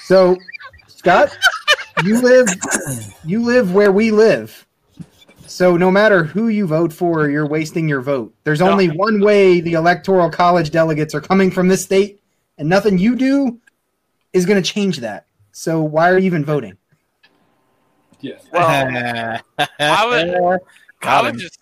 so 0.04 0.38
Scott, 0.88 1.36
you 2.04 2.22
live 2.22 2.48
you 3.24 3.42
live 3.44 3.74
where 3.74 3.92
we 3.92 4.12
live. 4.12 4.67
So 5.48 5.78
no 5.78 5.90
matter 5.90 6.24
who 6.24 6.50
you 6.50 6.68
vote 6.68 6.92
for, 6.94 7.30
you're 7.30 7.48
wasting 7.48 7.88
your 7.88 8.02
vote. 8.02 8.34
There's 8.44 8.60
No. 8.60 8.70
only 8.70 8.88
one 8.90 9.22
way 9.22 9.62
the 9.62 9.74
electoral 9.74 10.30
college 10.30 10.72
delegates 10.72 11.16
are 11.16 11.22
coming 11.22 11.50
from 11.52 11.68
this 11.68 11.84
state, 11.84 12.22
and 12.58 12.68
nothing 12.68 12.98
you 12.98 13.16
do 13.16 13.60
is 14.34 14.46
going 14.46 14.62
to 14.62 14.68
change 14.74 14.98
that. 15.00 15.26
So 15.52 15.82
why 15.82 16.10
are 16.12 16.18
you 16.18 16.26
even 16.26 16.46
voting? 16.46 16.78
yeah. 18.20 18.34
Well, 18.52 19.40
I 19.80 20.06
would, 20.06 20.60
I 21.02 21.22
would 21.22 21.38
just 21.38 21.60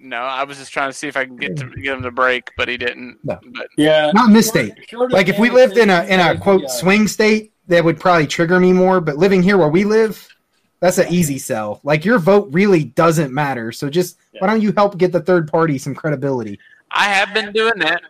no. 0.00 0.18
I 0.18 0.44
was 0.44 0.58
just 0.58 0.70
trying 0.72 0.90
to 0.90 0.92
see 0.92 1.08
if 1.08 1.16
I 1.16 1.24
can 1.24 1.36
get 1.36 1.56
to 1.56 1.64
get 1.70 1.94
him 1.96 2.02
to 2.02 2.10
break, 2.10 2.50
but 2.58 2.68
he 2.68 2.76
didn't. 2.76 3.18
No. 3.24 3.38
But 3.54 3.68
Yeah. 3.76 4.10
Not 4.14 4.28
in 4.28 4.34
this 4.34 4.48
state. 4.48 4.74
short 4.86 5.06
of 5.10 5.12
Like 5.12 5.28
if 5.28 5.38
we 5.38 5.50
lived 5.50 5.78
in 5.78 5.88
a 5.90 6.04
in 6.04 6.20
a 6.20 6.38
quote 6.38 6.62
yeah. 6.62 6.68
swing 6.68 7.08
state, 7.08 7.52
that 7.68 7.82
would 7.84 7.98
probably 7.98 8.26
trigger 8.26 8.60
me 8.60 8.72
more. 8.72 9.00
But 9.00 9.16
living 9.16 9.42
here 9.42 9.56
where 9.56 9.68
we 9.70 9.84
live, 9.84 10.28
that's 10.84 10.98
an 10.98 11.10
easy 11.10 11.38
sell. 11.38 11.80
Like 11.82 12.04
your 12.04 12.18
vote 12.18 12.50
really 12.52 12.84
doesn't 12.84 13.32
matter. 13.32 13.72
So 13.72 13.88
just 13.88 14.18
why 14.38 14.48
don't 14.48 14.60
you 14.60 14.70
help 14.72 14.98
get 14.98 15.12
the 15.12 15.20
third 15.20 15.50
party 15.50 15.78
some 15.78 15.94
credibility? 15.94 16.60
I 16.90 17.04
have 17.04 17.32
been 17.32 17.54
doing 17.54 17.78
that. 17.78 18.02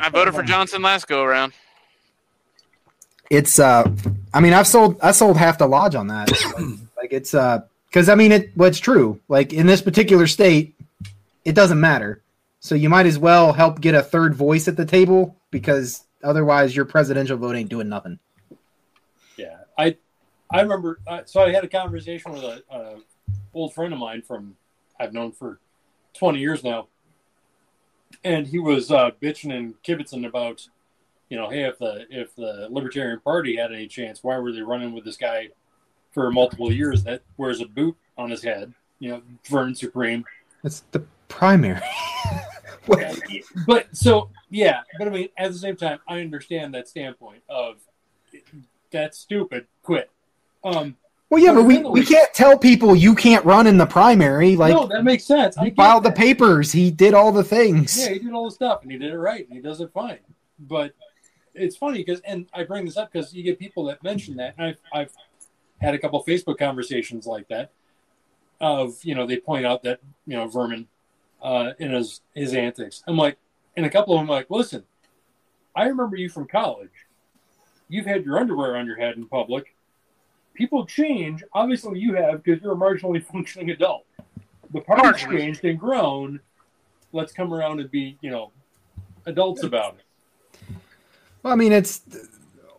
I 0.00 0.08
voted 0.08 0.34
for 0.34 0.42
Johnson 0.42 0.82
last 0.82 1.06
go 1.06 1.22
around. 1.22 1.52
It's 3.30 3.60
uh, 3.60 3.88
I 4.34 4.40
mean 4.40 4.54
I've 4.54 4.66
sold 4.66 4.98
I 5.00 5.12
sold 5.12 5.36
half 5.36 5.58
the 5.58 5.68
lodge 5.68 5.94
on 5.94 6.08
that. 6.08 6.32
like 6.96 7.12
it's 7.12 7.32
uh, 7.32 7.60
because 7.86 8.08
I 8.08 8.16
mean 8.16 8.32
it. 8.32 8.50
Well, 8.56 8.68
it's 8.68 8.80
true. 8.80 9.20
Like 9.28 9.52
in 9.52 9.68
this 9.68 9.80
particular 9.80 10.26
state, 10.26 10.74
it 11.44 11.54
doesn't 11.54 11.78
matter. 11.78 12.22
So 12.58 12.74
you 12.74 12.88
might 12.88 13.06
as 13.06 13.20
well 13.20 13.52
help 13.52 13.80
get 13.80 13.94
a 13.94 14.02
third 14.02 14.34
voice 14.34 14.66
at 14.66 14.76
the 14.76 14.84
table 14.84 15.36
because 15.52 16.02
otherwise 16.24 16.74
your 16.74 16.86
presidential 16.86 17.36
vote 17.36 17.54
ain't 17.54 17.68
doing 17.68 17.88
nothing. 17.88 18.18
Yeah, 19.36 19.58
I 19.78 19.96
I 20.50 20.60
remember. 20.60 21.00
Uh, 21.06 21.22
so 21.24 21.42
I 21.42 21.52
had 21.52 21.64
a 21.64 21.68
conversation 21.68 22.32
with 22.32 22.42
a, 22.42 22.62
a 22.70 22.96
old 23.54 23.74
friend 23.74 23.92
of 23.92 23.98
mine 23.98 24.22
from 24.22 24.56
I've 24.98 25.12
known 25.12 25.32
for 25.32 25.60
twenty 26.14 26.38
years 26.38 26.62
now, 26.62 26.88
and 28.24 28.46
he 28.46 28.58
was 28.58 28.90
uh, 28.90 29.10
bitching 29.22 29.52
and 29.52 29.74
kibitzing 29.82 30.26
about, 30.26 30.68
you 31.28 31.36
know, 31.36 31.48
hey, 31.50 31.64
if 31.64 31.78
the 31.78 32.06
if 32.10 32.34
the 32.36 32.68
Libertarian 32.70 33.20
Party 33.20 33.56
had 33.56 33.72
any 33.72 33.88
chance, 33.88 34.22
why 34.22 34.38
were 34.38 34.52
they 34.52 34.62
running 34.62 34.92
with 34.92 35.04
this 35.04 35.16
guy 35.16 35.48
for 36.12 36.30
multiple 36.30 36.72
years 36.72 37.04
that 37.04 37.22
wears 37.36 37.60
a 37.60 37.66
boot 37.66 37.96
on 38.16 38.30
his 38.30 38.42
head? 38.42 38.72
You 38.98 39.10
know, 39.10 39.22
Vermin 39.48 39.74
Supreme. 39.74 40.24
It's 40.64 40.84
the 40.92 41.04
primary. 41.28 41.80
Yeah, 42.88 43.14
but 43.66 43.88
so 43.96 44.30
yeah, 44.48 44.82
but 44.96 45.08
I 45.08 45.10
mean, 45.10 45.28
at 45.36 45.50
the 45.50 45.58
same 45.58 45.76
time, 45.76 45.98
I 46.06 46.20
understand 46.20 46.72
that 46.74 46.88
standpoint 46.88 47.42
of 47.48 47.78
that's 48.92 49.18
stupid. 49.18 49.66
Quit. 49.82 50.08
Um, 50.66 50.96
Well, 51.30 51.42
yeah, 51.42 51.54
but 51.54 51.64
we, 51.64 51.78
we 51.78 52.04
can't 52.04 52.32
tell 52.34 52.58
people 52.58 52.94
you 52.94 53.14
can't 53.14 53.44
run 53.44 53.66
in 53.66 53.78
the 53.78 53.86
primary. 53.86 54.56
Like 54.56 54.74
no, 54.74 54.86
that 54.86 55.04
makes 55.04 55.24
sense. 55.24 55.56
He 55.56 55.70
filed 55.70 56.04
the 56.04 56.12
papers, 56.12 56.72
he 56.72 56.90
did 56.90 57.14
all 57.14 57.32
the 57.32 57.44
things. 57.44 57.98
Yeah, 57.98 58.12
he 58.12 58.18
did 58.18 58.32
all 58.32 58.46
the 58.46 58.50
stuff, 58.50 58.82
and 58.82 58.90
he 58.90 58.98
did 58.98 59.12
it 59.12 59.18
right, 59.18 59.46
and 59.46 59.56
he 59.56 59.62
does 59.62 59.80
it 59.80 59.90
fine. 59.92 60.18
But 60.58 60.94
it's 61.54 61.76
funny 61.76 61.98
because, 61.98 62.20
and 62.20 62.46
I 62.52 62.64
bring 62.64 62.84
this 62.84 62.96
up 62.96 63.12
because 63.12 63.32
you 63.32 63.42
get 63.42 63.58
people 63.58 63.84
that 63.86 64.02
mention 64.02 64.36
that, 64.36 64.54
and 64.58 64.66
I've, 64.66 64.78
I've 64.92 65.12
had 65.80 65.94
a 65.94 65.98
couple 65.98 66.22
Facebook 66.24 66.58
conversations 66.58 67.26
like 67.26 67.48
that. 67.48 67.70
Of 68.60 69.04
you 69.04 69.14
know, 69.14 69.26
they 69.26 69.36
point 69.38 69.66
out 69.66 69.82
that 69.82 70.00
you 70.26 70.36
know 70.36 70.48
Vermin 70.48 70.88
uh, 71.42 71.72
in 71.78 71.92
his 71.92 72.22
his 72.34 72.54
antics. 72.54 73.02
I'm 73.06 73.16
like, 73.16 73.36
and 73.76 73.84
a 73.84 73.90
couple 73.90 74.14
of 74.14 74.20
them 74.20 74.30
are 74.30 74.34
like, 74.34 74.50
listen, 74.50 74.84
I 75.74 75.84
remember 75.86 76.16
you 76.16 76.28
from 76.28 76.46
college. 76.46 76.90
You've 77.88 78.06
had 78.06 78.24
your 78.24 78.38
underwear 78.38 78.76
on 78.76 78.86
your 78.86 78.96
head 78.96 79.16
in 79.16 79.26
public. 79.26 79.75
People 80.56 80.86
change. 80.86 81.44
Obviously, 81.52 81.98
you 81.98 82.14
have 82.14 82.42
because 82.42 82.62
you're 82.62 82.72
a 82.72 82.76
marginally 82.76 83.24
functioning 83.32 83.70
adult. 83.70 84.04
The 84.72 84.80
party's 84.80 85.22
changed 85.22 85.64
and 85.64 85.78
grown. 85.78 86.40
Let's 87.12 87.32
come 87.32 87.54
around 87.54 87.80
and 87.80 87.90
be, 87.90 88.18
you 88.20 88.30
know, 88.30 88.50
adults 89.26 89.62
about 89.62 89.96
it. 89.98 90.70
Well, 91.42 91.52
I 91.52 91.56
mean, 91.56 91.72
it's 91.72 92.02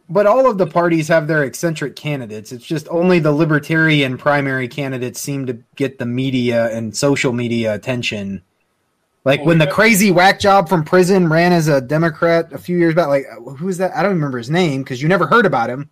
but 0.10 0.26
all 0.26 0.49
of 0.49 0.58
the 0.58 0.68
parties 0.68 1.08
have 1.10 1.28
their 1.28 1.44
eccentric 1.44 1.95
candidates. 1.95 2.52
It's 2.52 2.66
just 2.66 2.88
only 2.90 3.20
the 3.20 3.32
libertarian 3.32 4.18
primary 4.18 4.68
candidates 4.68 5.20
seem 5.20 5.45
to 5.48 5.60
get 5.76 5.99
the 5.99 6.06
media 6.06 6.72
and 6.72 6.95
social 6.95 7.34
media 7.34 7.74
attention. 7.74 8.41
Like 9.26 9.41
Well, 9.41 9.48
when 9.48 9.58
the 9.58 9.68
crazy 9.68 10.12
whack 10.12 10.40
job 10.40 10.70
from 10.70 10.86
prison 10.86 11.28
ran 11.28 11.52
as 11.52 11.68
a 11.68 11.82
Democrat 11.82 12.54
a 12.54 12.58
few 12.58 12.78
years 12.78 12.95
back. 12.95 13.08
Like 13.08 13.26
who's 13.58 13.78
that? 13.78 13.94
I 13.95 14.02
don't 14.02 14.14
remember 14.14 14.38
his 14.38 14.49
name 14.49 14.84
because 14.84 15.02
you 15.02 15.10
never 15.10 15.28
heard 15.28 15.45
about 15.45 15.70
him. 15.70 15.90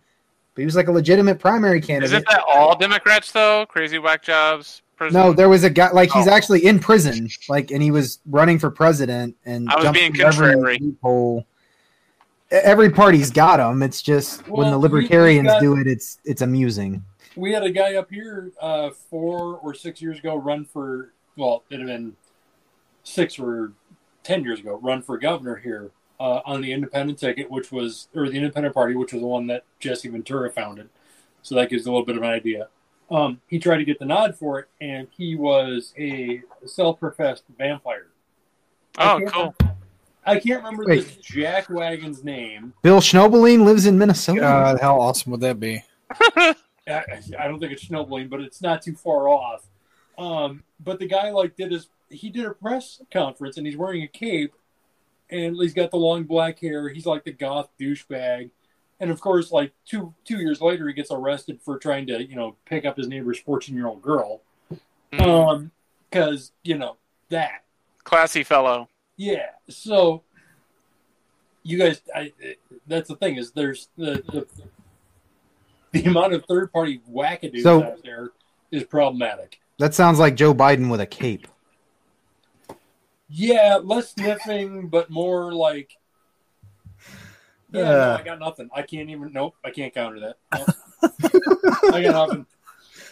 But 0.56 0.62
he 0.62 0.64
was 0.64 0.74
like 0.74 0.88
a 0.88 0.92
legitimate 0.92 1.38
primary 1.38 1.82
candidate. 1.82 2.14
Isn't 2.14 2.26
that 2.30 2.42
all 2.48 2.74
Democrats 2.78 3.30
though? 3.30 3.66
Crazy 3.66 3.98
whack 3.98 4.22
jobs. 4.22 4.80
Prison? 4.96 5.20
No, 5.20 5.34
there 5.34 5.50
was 5.50 5.62
a 5.64 5.68
guy 5.68 5.90
like 5.90 6.10
he's 6.10 6.26
Oh. 6.26 6.30
actually 6.32 6.64
in 6.64 6.78
prison, 6.78 7.28
like, 7.50 7.70
and 7.70 7.82
he 7.82 7.90
was 7.90 8.20
running 8.24 8.58
for 8.58 8.70
president 8.70 9.36
and 9.44 9.68
I 9.68 9.76
was 9.76 9.90
being 9.92 10.14
through 10.14 10.24
every 10.24 10.52
contrary. 10.54 10.78
loophole. 10.80 11.46
E- 12.50 12.54
Every 12.56 12.88
party's 12.88 13.30
got 13.30 13.60
him. 13.60 13.82
It's 13.82 14.00
just 14.00 14.48
when 14.48 14.70
the 14.70 14.78
Well, 14.78 14.88
we- 14.88 14.88
we 14.88 14.94
libertarians 15.00 15.48
got- 15.48 15.60
do 15.60 15.76
it, 15.76 15.86
it's 15.86 16.16
it's 16.24 16.40
amusing. 16.40 17.04
We 17.36 17.52
had 17.52 17.62
a 17.62 17.70
guy 17.70 17.96
up 17.96 18.10
here 18.10 18.50
uh, 18.58 18.88
four 19.10 19.58
or 19.62 19.74
six 19.74 20.00
years 20.00 20.18
ago 20.18 20.36
run 20.36 20.64
for, 20.64 21.12
well, 21.36 21.64
it 21.68 21.76
had 21.80 21.86
been 21.88 22.16
six 23.04 23.38
or 23.38 23.72
ten 24.22 24.42
years 24.44 24.60
ago, 24.60 24.80
run 24.82 25.02
for 25.02 25.18
governor 25.18 25.56
here 25.56 25.90
uh, 26.18 26.40
on 26.44 26.60
the 26.60 26.72
independent 26.72 27.18
ticket, 27.18 27.50
which 27.50 27.72
was, 27.72 28.08
or 28.14 28.28
the 28.28 28.36
independent 28.36 28.74
party, 28.74 28.94
which 28.94 29.12
was 29.12 29.22
the 29.22 29.28
one 29.28 29.46
that 29.48 29.64
Jesse 29.80 30.08
Ventura 30.08 30.50
founded. 30.50 30.88
So 31.42 31.54
that 31.54 31.70
gives 31.70 31.86
a 31.86 31.90
little 31.90 32.04
bit 32.04 32.16
of 32.16 32.22
an 32.22 32.28
idea. 32.28 32.68
Um, 33.10 33.40
he 33.46 33.58
tried 33.58 33.78
to 33.78 33.84
get 33.84 33.98
the 33.98 34.04
nod 34.04 34.36
for 34.36 34.58
it, 34.58 34.68
and 34.80 35.06
he 35.16 35.36
was 35.36 35.94
a 35.96 36.42
self-professed 36.64 37.44
vampire. 37.56 38.08
Oh, 38.98 39.16
I 39.16 39.18
can't 39.18 39.32
cool. 39.32 39.54
I 40.26 40.40
can't 40.40 40.64
remember 40.64 40.84
Wait. 40.86 41.04
this 41.04 41.16
Jack 41.18 41.70
Wagon's 41.70 42.24
name. 42.24 42.72
Bill 42.82 42.98
Schnoebelen 42.98 43.64
lives 43.64 43.86
in 43.86 43.96
Minnesota. 43.96 44.40
God, 44.40 44.80
how 44.80 45.00
awesome 45.00 45.30
would 45.30 45.40
that 45.42 45.60
be? 45.60 45.84
I, 46.36 46.54
I 47.38 47.46
don't 47.46 47.60
think 47.60 47.72
it's 47.72 47.86
snowballing, 47.86 48.28
but 48.28 48.40
it's 48.40 48.60
not 48.60 48.82
too 48.82 48.94
far 48.94 49.28
off. 49.28 49.66
Um, 50.18 50.64
but 50.80 50.98
the 50.98 51.06
guy 51.06 51.30
like 51.30 51.56
did 51.56 51.70
his 51.70 51.88
he 52.10 52.30
did 52.30 52.44
a 52.44 52.50
press 52.52 53.00
conference 53.12 53.56
and 53.56 53.66
he's 53.66 53.76
wearing 53.76 54.02
a 54.02 54.08
cape 54.08 54.54
and 55.30 55.56
he's 55.56 55.74
got 55.74 55.90
the 55.90 55.96
long 55.96 56.24
black 56.24 56.58
hair. 56.60 56.88
He's 56.88 57.06
like 57.06 57.24
the 57.24 57.32
goth 57.32 57.68
douchebag. 57.80 58.50
And 59.00 59.10
of 59.10 59.20
course, 59.20 59.52
like 59.52 59.72
two 59.84 60.14
two 60.24 60.38
years 60.38 60.60
later, 60.60 60.86
he 60.88 60.94
gets 60.94 61.10
arrested 61.10 61.60
for 61.62 61.78
trying 61.78 62.06
to 62.08 62.22
you 62.26 62.34
know 62.36 62.56
pick 62.64 62.84
up 62.86 62.96
his 62.96 63.08
neighbor's 63.08 63.38
fourteen 63.38 63.76
year 63.76 63.86
old 63.86 64.02
girl. 64.02 64.40
Mhm. 65.12 65.20
Um, 65.20 65.70
because 66.10 66.52
you 66.62 66.78
know 66.78 66.96
that 67.28 67.64
Classy 68.04 68.42
fellow. 68.42 68.88
yeah. 69.16 69.50
So 69.68 70.22
you 71.62 71.78
guys, 71.78 72.00
I, 72.14 72.32
that's 72.86 73.08
the 73.08 73.16
thing 73.16 73.36
is 73.36 73.50
there's 73.52 73.88
the 73.98 74.22
the, 74.32 74.46
the 75.92 76.04
amount 76.04 76.32
of 76.32 76.44
third 76.46 76.72
party 76.72 77.00
wackadoos 77.10 77.62
So- 77.62 77.82
out 77.82 78.02
there 78.04 78.30
is 78.70 78.84
problematic. 78.84 79.60
That 79.78 79.92
sounds 79.94 80.18
like 80.18 80.36
Joe 80.36 80.54
Biden 80.54 80.90
with 80.90 81.00
a 81.00 81.06
cape. 81.06 81.46
Yeah, 83.28 83.80
less 83.82 84.12
sniffing, 84.12 84.88
but 84.88 85.10
more 85.10 85.52
like. 85.52 85.96
Yeah, 87.72 87.82
no. 87.82 88.16
I 88.18 88.22
got 88.22 88.38
nothing. 88.38 88.70
I 88.74 88.82
can't 88.82 89.10
even. 89.10 89.32
Nope, 89.32 89.56
I 89.64 89.70
can't 89.70 89.92
counter 89.92 90.20
that. 90.20 90.36
Nope. 90.54 90.68
I 91.92 92.02
got 92.02 92.28
nothing. 92.28 92.46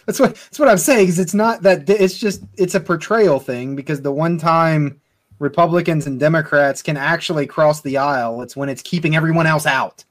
That's 0.05 0.19
what 0.19 0.35
that's 0.35 0.59
what 0.59 0.69
I'm 0.69 0.77
saying. 0.77 1.09
Is 1.09 1.19
it's 1.19 1.33
not 1.33 1.63
that 1.63 1.89
it's 1.89 2.17
just 2.17 2.43
it's 2.57 2.75
a 2.75 2.79
portrayal 2.79 3.39
thing 3.39 3.75
because 3.75 4.01
the 4.01 4.11
one 4.11 4.37
time 4.37 5.01
Republicans 5.39 6.07
and 6.07 6.19
Democrats 6.19 6.81
can 6.81 6.95
actually 6.95 7.47
cross 7.47 7.81
the 7.81 7.97
aisle, 7.97 8.41
it's 8.41 8.55
when 8.55 8.69
it's 8.69 8.81
keeping 8.81 9.15
everyone 9.15 9.47
else 9.47 9.65
out. 9.65 10.03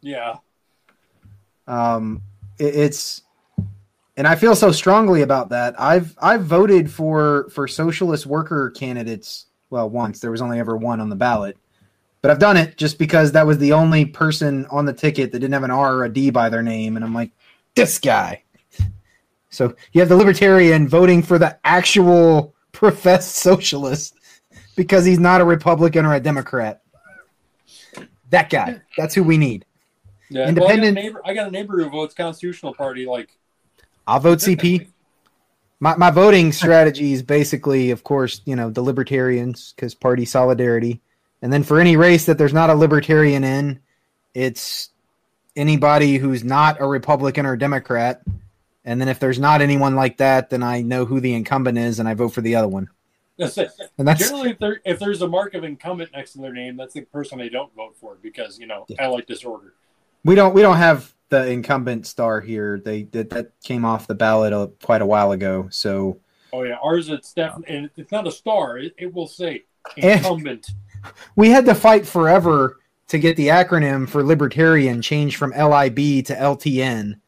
Yeah, 0.00 0.36
Um, 1.66 2.22
it, 2.58 2.74
it's 2.74 3.22
and 4.18 4.26
I 4.26 4.34
feel 4.34 4.56
so 4.56 4.72
strongly 4.72 5.22
about 5.22 5.50
that. 5.50 5.80
I've 5.80 6.14
I've 6.20 6.42
voted 6.42 6.90
for 6.90 7.48
for 7.50 7.68
socialist 7.68 8.26
worker 8.26 8.70
candidates. 8.70 9.46
Well, 9.70 9.88
once 9.88 10.18
there 10.18 10.32
was 10.32 10.42
only 10.42 10.58
ever 10.58 10.76
one 10.76 11.00
on 11.00 11.08
the 11.08 11.16
ballot, 11.16 11.56
but 12.20 12.32
I've 12.32 12.40
done 12.40 12.56
it 12.56 12.76
just 12.76 12.98
because 12.98 13.32
that 13.32 13.46
was 13.46 13.58
the 13.58 13.72
only 13.72 14.04
person 14.04 14.66
on 14.66 14.86
the 14.86 14.92
ticket 14.92 15.30
that 15.30 15.38
didn't 15.38 15.54
have 15.54 15.62
an 15.62 15.70
R 15.70 15.98
or 15.98 16.04
a 16.04 16.12
D 16.12 16.30
by 16.30 16.48
their 16.48 16.64
name, 16.64 16.96
and 16.96 17.04
I'm 17.04 17.14
like, 17.14 17.30
this 17.74 17.98
guy. 17.98 18.42
So 19.50 19.74
you 19.92 20.02
have 20.02 20.10
the 20.10 20.16
libertarian 20.16 20.86
voting 20.86 21.22
for 21.22 21.38
the 21.38 21.58
actual 21.64 22.54
professed 22.72 23.36
socialist 23.36 24.14
because 24.76 25.06
he's 25.06 25.18
not 25.18 25.40
a 25.40 25.44
Republican 25.44 26.04
or 26.04 26.12
a 26.12 26.20
Democrat. 26.20 26.82
That 28.28 28.50
guy. 28.50 28.82
That's 28.98 29.14
who 29.14 29.22
we 29.22 29.38
need. 29.38 29.64
Yeah, 30.28 30.46
Independent- 30.48 30.58
Well, 30.58 30.70
I, 30.70 30.92
got 30.92 31.02
neighbor, 31.02 31.22
I 31.24 31.34
got 31.34 31.48
a 31.48 31.50
neighbor 31.50 31.82
who 31.82 31.88
votes 31.88 32.14
Constitutional 32.14 32.74
Party. 32.74 33.06
Like 33.06 33.37
I'll 34.08 34.20
vote 34.20 34.38
CP. 34.38 34.88
My 35.80 35.94
my 35.96 36.10
voting 36.10 36.50
strategy 36.50 37.12
is 37.12 37.22
basically, 37.22 37.90
of 37.90 38.02
course, 38.02 38.40
you 38.46 38.56
know, 38.56 38.70
the 38.70 38.80
libertarians 38.80 39.74
because 39.76 39.94
party 39.94 40.24
solidarity, 40.24 41.02
and 41.42 41.52
then 41.52 41.62
for 41.62 41.78
any 41.78 41.96
race 41.96 42.24
that 42.24 42.38
there's 42.38 42.54
not 42.54 42.70
a 42.70 42.74
libertarian 42.74 43.44
in, 43.44 43.80
it's 44.32 44.90
anybody 45.54 46.16
who's 46.16 46.42
not 46.42 46.80
a 46.80 46.86
Republican 46.86 47.44
or 47.44 47.56
Democrat. 47.56 48.22
And 48.84 48.98
then 48.98 49.08
if 49.08 49.20
there's 49.20 49.38
not 49.38 49.60
anyone 49.60 49.94
like 49.94 50.16
that, 50.16 50.48
then 50.48 50.62
I 50.62 50.80
know 50.80 51.04
who 51.04 51.20
the 51.20 51.34
incumbent 51.34 51.76
is, 51.76 52.00
and 52.00 52.08
I 52.08 52.14
vote 52.14 52.30
for 52.30 52.40
the 52.40 52.54
other 52.54 52.68
one. 52.68 52.88
That's 53.36 53.58
it. 53.58 53.70
And 53.98 54.08
that's 54.08 54.20
Generally, 54.20 54.50
if, 54.52 54.58
there, 54.58 54.80
if 54.86 54.98
there's 54.98 55.20
a 55.20 55.28
mark 55.28 55.52
of 55.52 55.64
incumbent 55.64 56.12
next 56.12 56.32
to 56.32 56.38
their 56.38 56.54
name, 56.54 56.78
that's 56.78 56.94
the 56.94 57.02
person 57.02 57.38
they 57.38 57.50
don't 57.50 57.72
vote 57.74 57.94
for 58.00 58.16
because 58.22 58.58
you 58.58 58.66
know 58.66 58.86
I 58.98 59.06
like 59.08 59.26
disorder. 59.26 59.74
we 60.24 60.34
don't 60.34 60.54
we 60.54 60.62
don't 60.62 60.78
have 60.78 61.14
the 61.28 61.48
incumbent 61.50 62.06
star 62.06 62.40
here. 62.40 62.80
They 62.84 63.04
that, 63.04 63.30
that 63.30 63.52
came 63.62 63.84
off 63.84 64.06
the 64.06 64.14
ballot 64.14 64.52
a, 64.52 64.70
quite 64.84 65.02
a 65.02 65.06
while 65.06 65.32
ago. 65.32 65.68
So 65.70 66.20
Oh 66.52 66.62
yeah, 66.62 66.76
ours 66.82 67.08
it's 67.08 67.32
definitely 67.32 67.76
and 67.76 67.90
it's 67.96 68.12
not 68.12 68.26
a 68.26 68.32
star. 68.32 68.78
It, 68.78 68.94
it 68.98 69.12
will 69.12 69.26
say 69.26 69.64
incumbent. 69.96 70.70
we 71.36 71.50
had 71.50 71.66
to 71.66 71.74
fight 71.74 72.06
forever 72.06 72.78
to 73.08 73.18
get 73.18 73.36
the 73.36 73.48
acronym 73.48 74.08
for 74.08 74.22
libertarian 74.22 75.02
changed 75.02 75.36
from 75.36 75.50
LIB 75.50 76.24
to 76.26 76.34
LTN. 76.34 77.20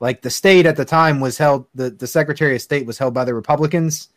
Like 0.00 0.22
the 0.22 0.30
state 0.30 0.64
at 0.64 0.76
the 0.76 0.84
time 0.84 1.20
was 1.20 1.36
held, 1.36 1.66
the, 1.74 1.90
the 1.90 2.06
Secretary 2.06 2.56
of 2.56 2.62
State 2.62 2.86
was 2.86 2.96
held 2.96 3.12
by 3.12 3.26
the 3.26 3.34
Republicans. 3.34 4.08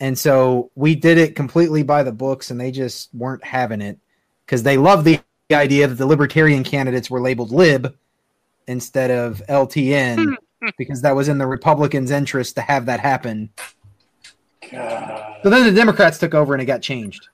And 0.00 0.18
so 0.18 0.70
we 0.74 0.94
did 0.94 1.16
it 1.16 1.34
completely 1.34 1.82
by 1.82 2.02
the 2.02 2.12
books, 2.12 2.50
and 2.50 2.60
they 2.60 2.70
just 2.70 3.12
weren't 3.14 3.42
having 3.42 3.80
it 3.80 3.98
because 4.44 4.62
they 4.62 4.76
loved 4.76 5.06
the 5.06 5.18
idea 5.50 5.88
that 5.88 5.94
the 5.94 6.06
libertarian 6.06 6.62
candidates 6.62 7.10
were 7.10 7.22
labeled 7.22 7.50
lib 7.50 7.96
instead 8.68 9.10
of 9.10 9.42
LTN 9.48 10.36
hmm. 10.60 10.68
because 10.76 11.02
that 11.02 11.16
was 11.16 11.28
in 11.28 11.38
the 11.38 11.46
Republicans' 11.46 12.10
interest 12.10 12.54
to 12.56 12.62
have 12.62 12.86
that 12.86 13.00
happen. 13.00 13.50
God. 14.70 15.40
So 15.42 15.50
then 15.50 15.64
the 15.64 15.72
Democrats 15.72 16.18
took 16.18 16.34
over 16.34 16.54
and 16.54 16.62
it 16.62 16.66
got 16.66 16.82
changed. 16.82 17.28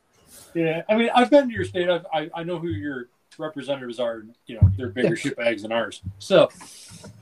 Yeah, 0.54 0.82
I 0.88 0.96
mean, 0.96 1.10
I've 1.14 1.30
been 1.30 1.48
to 1.48 1.54
your 1.54 1.64
state. 1.64 1.90
I've, 1.90 2.06
I 2.12 2.30
I 2.34 2.42
know 2.44 2.58
who 2.58 2.68
your 2.68 3.08
representatives 3.38 3.98
are. 3.98 4.24
You 4.46 4.56
know, 4.56 4.70
they're 4.76 4.88
bigger 4.88 5.16
shit 5.16 5.36
bags 5.36 5.62
than 5.62 5.72
ours. 5.72 6.00
So 6.18 6.48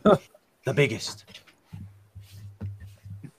The 0.65 0.75
biggest. 0.75 1.25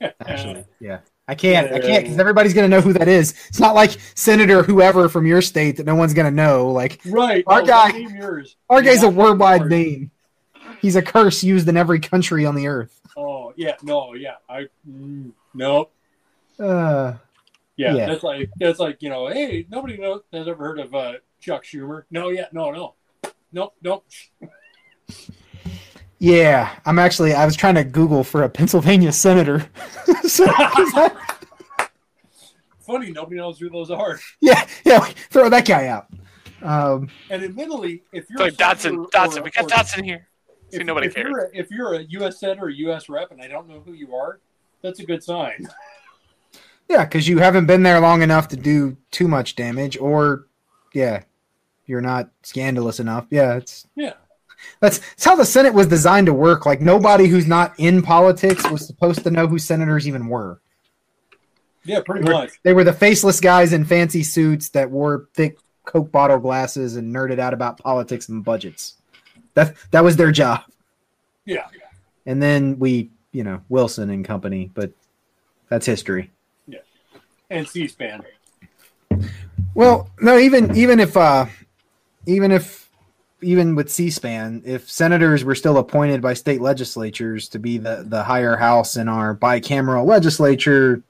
actually. 0.00 0.64
Yeah. 0.80 1.00
I 1.26 1.34
can't. 1.34 1.72
I 1.72 1.80
can't 1.80 2.04
because 2.04 2.18
everybody's 2.18 2.52
gonna 2.52 2.68
know 2.68 2.82
who 2.82 2.92
that 2.92 3.08
is. 3.08 3.34
It's 3.48 3.58
not 3.58 3.74
like 3.74 3.96
Senator 4.14 4.62
whoever 4.62 5.08
from 5.08 5.26
your 5.26 5.40
state 5.40 5.78
that 5.78 5.86
no 5.86 5.94
one's 5.94 6.12
gonna 6.12 6.30
know. 6.30 6.70
Like 6.70 7.00
right, 7.06 7.42
Our 7.46 7.62
oh, 7.62 7.66
guy- 7.66 7.96
yours. 7.96 8.56
our 8.68 8.82
guy's 8.82 9.02
a 9.02 9.08
worldwide 9.08 9.66
name. 9.66 10.10
He's 10.84 10.96
a 10.96 11.00
curse 11.02 11.42
used 11.42 11.66
in 11.66 11.78
every 11.78 11.98
country 11.98 12.44
on 12.44 12.54
the 12.54 12.66
earth. 12.66 13.00
Oh 13.16 13.54
yeah, 13.56 13.74
no, 13.82 14.12
yeah, 14.12 14.34
I 14.50 14.66
mm, 14.86 15.30
no, 15.54 15.88
Uh, 16.60 17.14
yeah, 17.78 17.94
Yeah. 17.94 18.04
that's 18.06 18.22
like 18.22 18.50
that's 18.58 18.78
like 18.78 19.00
you 19.00 19.08
know, 19.08 19.28
hey, 19.28 19.64
nobody 19.70 19.96
knows 19.96 20.20
has 20.30 20.46
ever 20.46 20.62
heard 20.62 20.78
of 20.80 20.94
uh, 20.94 21.14
Chuck 21.40 21.64
Schumer. 21.64 22.02
No, 22.10 22.28
yeah, 22.28 22.48
no, 22.52 22.70
no, 22.70 22.96
nope, 23.50 23.72
nope. 23.80 24.04
yeah, 26.18 26.76
I'm 26.84 26.98
actually. 26.98 27.32
I 27.32 27.46
was 27.46 27.56
trying 27.56 27.76
to 27.76 27.84
Google 27.84 28.22
for 28.22 28.42
a 28.42 28.48
Pennsylvania 28.50 29.10
senator. 29.12 29.66
so, 30.28 30.46
Funny, 32.80 33.10
nobody 33.10 33.36
knows 33.36 33.58
who 33.58 33.70
those 33.70 33.90
are. 33.90 34.20
yeah, 34.42 34.66
yeah, 34.84 35.00
throw 35.30 35.48
that 35.48 35.66
guy 35.66 35.86
out. 35.86 36.08
Um, 36.62 37.08
And 37.30 37.42
admittedly, 37.42 38.02
if 38.12 38.28
you're 38.28 38.46
It's 38.48 38.60
like 38.60 38.76
a 38.76 38.78
senator 38.78 39.04
Dotson, 39.04 39.10
Dotson, 39.10 39.38
or- 39.38 39.42
we 39.44 39.50
got 39.50 39.64
or- 39.64 39.68
Dotson 39.68 40.04
here. 40.04 40.28
See, 40.70 40.78
if, 40.80 40.86
nobody 40.86 41.06
if 41.08 41.14
cares. 41.14 41.28
You're 41.28 41.44
a, 41.44 41.48
if 41.52 41.70
you're 41.70 41.94
a 41.94 42.02
U.S. 42.02 42.40
senator 42.40 42.64
or 42.64 42.70
U.S. 42.70 43.08
rep, 43.08 43.30
and 43.30 43.40
I 43.40 43.48
don't 43.48 43.68
know 43.68 43.80
who 43.84 43.92
you 43.92 44.14
are, 44.14 44.40
that's 44.82 45.00
a 45.00 45.04
good 45.04 45.22
sign. 45.22 45.68
yeah, 46.88 47.04
because 47.04 47.28
you 47.28 47.38
haven't 47.38 47.66
been 47.66 47.82
there 47.82 48.00
long 48.00 48.22
enough 48.22 48.48
to 48.48 48.56
do 48.56 48.96
too 49.10 49.28
much 49.28 49.54
damage, 49.56 49.96
or 49.98 50.46
yeah, 50.92 51.22
you're 51.86 52.00
not 52.00 52.30
scandalous 52.42 53.00
enough. 53.00 53.26
Yeah, 53.30 53.56
it's 53.56 53.86
Yeah. 53.94 54.14
That's, 54.80 54.98
that's 54.98 55.24
how 55.24 55.36
the 55.36 55.44
Senate 55.44 55.74
was 55.74 55.86
designed 55.88 56.26
to 56.26 56.32
work. 56.32 56.64
Like 56.64 56.80
nobody 56.80 57.26
who's 57.26 57.46
not 57.46 57.74
in 57.78 58.00
politics 58.00 58.68
was 58.70 58.86
supposed 58.86 59.22
to 59.24 59.30
know 59.30 59.46
who 59.46 59.58
senators 59.58 60.08
even 60.08 60.26
were. 60.26 60.60
Yeah, 61.84 62.00
pretty 62.00 62.24
They 62.24 62.32
were, 62.32 62.38
much. 62.38 62.50
they 62.62 62.72
were 62.72 62.84
the 62.84 62.92
faceless 62.94 63.40
guys 63.40 63.74
in 63.74 63.84
fancy 63.84 64.22
suits 64.22 64.70
that 64.70 64.90
wore 64.90 65.28
thick 65.34 65.58
Coke 65.84 66.10
bottle 66.10 66.38
glasses 66.38 66.96
and 66.96 67.14
nerded 67.14 67.38
out 67.38 67.52
about 67.52 67.76
politics 67.76 68.30
and 68.30 68.42
budgets. 68.42 68.94
That 69.54 69.74
that 69.90 70.04
was 70.04 70.16
their 70.16 70.32
job. 70.32 70.62
Yeah. 71.44 71.66
And 72.26 72.42
then 72.42 72.78
we, 72.78 73.10
you 73.32 73.44
know, 73.44 73.60
Wilson 73.68 74.10
and 74.10 74.24
company, 74.24 74.70
but 74.74 74.92
that's 75.68 75.86
history. 75.86 76.30
Yeah. 76.66 76.80
And 77.50 77.68
C-SPAN. 77.68 78.24
Well, 79.74 80.10
no, 80.20 80.38
even 80.38 80.74
even 80.76 81.00
if 81.00 81.16
uh 81.16 81.46
even 82.26 82.50
if 82.52 82.90
even 83.42 83.74
with 83.74 83.90
C-SPAN, 83.90 84.62
if 84.64 84.90
senators 84.90 85.44
were 85.44 85.54
still 85.54 85.76
appointed 85.76 86.22
by 86.22 86.34
state 86.34 86.60
legislatures 86.60 87.48
to 87.50 87.58
be 87.58 87.78
the 87.78 88.04
the 88.06 88.24
higher 88.24 88.56
house 88.56 88.96
in 88.96 89.08
our 89.08 89.36
bicameral 89.36 90.06
legislature, 90.06 91.02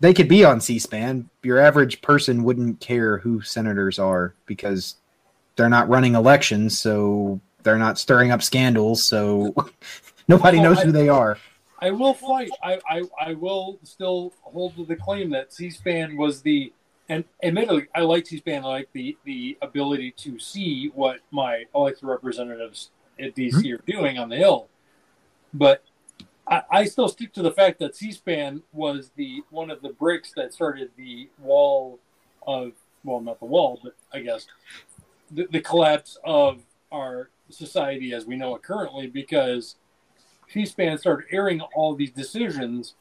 they 0.00 0.14
could 0.14 0.28
be 0.28 0.44
on 0.44 0.60
C-SPAN. 0.60 1.28
Your 1.42 1.58
average 1.58 2.00
person 2.02 2.44
wouldn't 2.44 2.80
care 2.80 3.18
who 3.18 3.42
senators 3.42 3.98
are 3.98 4.34
because 4.46 4.96
they're 5.58 5.68
not 5.68 5.88
running 5.88 6.14
elections, 6.14 6.78
so 6.78 7.40
they're 7.64 7.78
not 7.78 7.98
stirring 7.98 8.30
up 8.30 8.42
scandals, 8.42 9.02
so 9.04 9.54
nobody 10.28 10.58
Oh, 10.60 10.62
knows 10.62 10.78
I- 10.78 10.84
who 10.84 10.92
they 10.92 11.10
are. 11.10 11.36
I 11.80 11.90
will 11.90 12.14
fight. 12.14 12.50
I, 12.62 12.80
I, 12.90 13.02
I 13.20 13.34
will 13.34 13.78
still 13.84 14.32
hold 14.42 14.74
to 14.76 14.84
the 14.84 14.96
claim 14.96 15.30
that 15.30 15.52
C-SPAN 15.52 16.16
was 16.16 16.42
the, 16.42 16.72
and 17.08 17.24
admittedly, 17.42 17.86
I 17.94 18.00
like 18.00 18.26
C-SPAN. 18.26 18.64
I 18.64 18.66
like 18.66 18.88
the 18.92 19.16
the 19.24 19.56
ability 19.62 20.10
to 20.18 20.40
see 20.40 20.90
what 20.94 21.20
my 21.30 21.64
elected 21.74 22.08
representatives 22.08 22.90
at 23.20 23.36
DC 23.36 23.52
mm-hmm. 23.52 23.74
are 23.74 23.82
doing 23.86 24.18
on 24.18 24.28
the 24.28 24.36
Hill, 24.36 24.68
but 25.54 25.84
I, 26.48 26.62
I 26.68 26.84
still 26.86 27.08
stick 27.08 27.32
to 27.34 27.42
the 27.42 27.52
fact 27.52 27.78
that 27.78 27.94
C-SPAN 27.94 28.62
was 28.72 29.12
the 29.14 29.42
one 29.50 29.70
of 29.70 29.80
the 29.80 29.90
bricks 29.90 30.32
that 30.34 30.52
started 30.52 30.90
the 30.96 31.28
wall 31.38 32.00
of 32.44 32.72
well, 33.04 33.20
not 33.20 33.38
the 33.38 33.46
wall, 33.46 33.80
but 33.82 33.94
I 34.12 34.20
guess 34.20 34.46
the, 35.30 35.46
the 35.50 35.60
collapse 35.60 36.18
of 36.24 36.62
our 36.92 37.30
society 37.50 38.12
as 38.12 38.26
we 38.26 38.36
know 38.36 38.54
it 38.54 38.62
currently 38.62 39.06
because 39.06 39.76
C-SPAN 40.48 40.98
started 40.98 41.26
airing 41.30 41.60
all 41.60 41.94
these 41.94 42.10
decisions, 42.10 42.94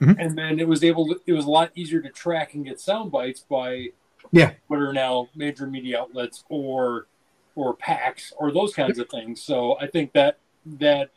Mhm. 0.00 0.16
and 0.18 0.36
then 0.36 0.58
it 0.58 0.66
was 0.66 0.82
able. 0.82 1.06
To, 1.06 1.20
it 1.26 1.32
was 1.32 1.44
a 1.44 1.50
lot 1.50 1.70
easier 1.76 2.00
to 2.02 2.08
track 2.10 2.54
and 2.54 2.64
get 2.64 2.80
sound 2.80 3.12
bites 3.12 3.40
by 3.48 3.88
Yeah. 4.32 4.52
what 4.66 4.80
are 4.80 4.92
now 4.92 5.28
major 5.34 5.66
media 5.66 6.00
outlets 6.00 6.44
or 6.48 7.06
or 7.54 7.76
PACs 7.76 8.32
or 8.38 8.50
those 8.50 8.74
kinds 8.74 8.98
of 8.98 9.08
things. 9.10 9.40
So 9.42 9.78
I 9.78 9.86
think 9.86 10.12
that 10.14 10.38
that 10.64 11.10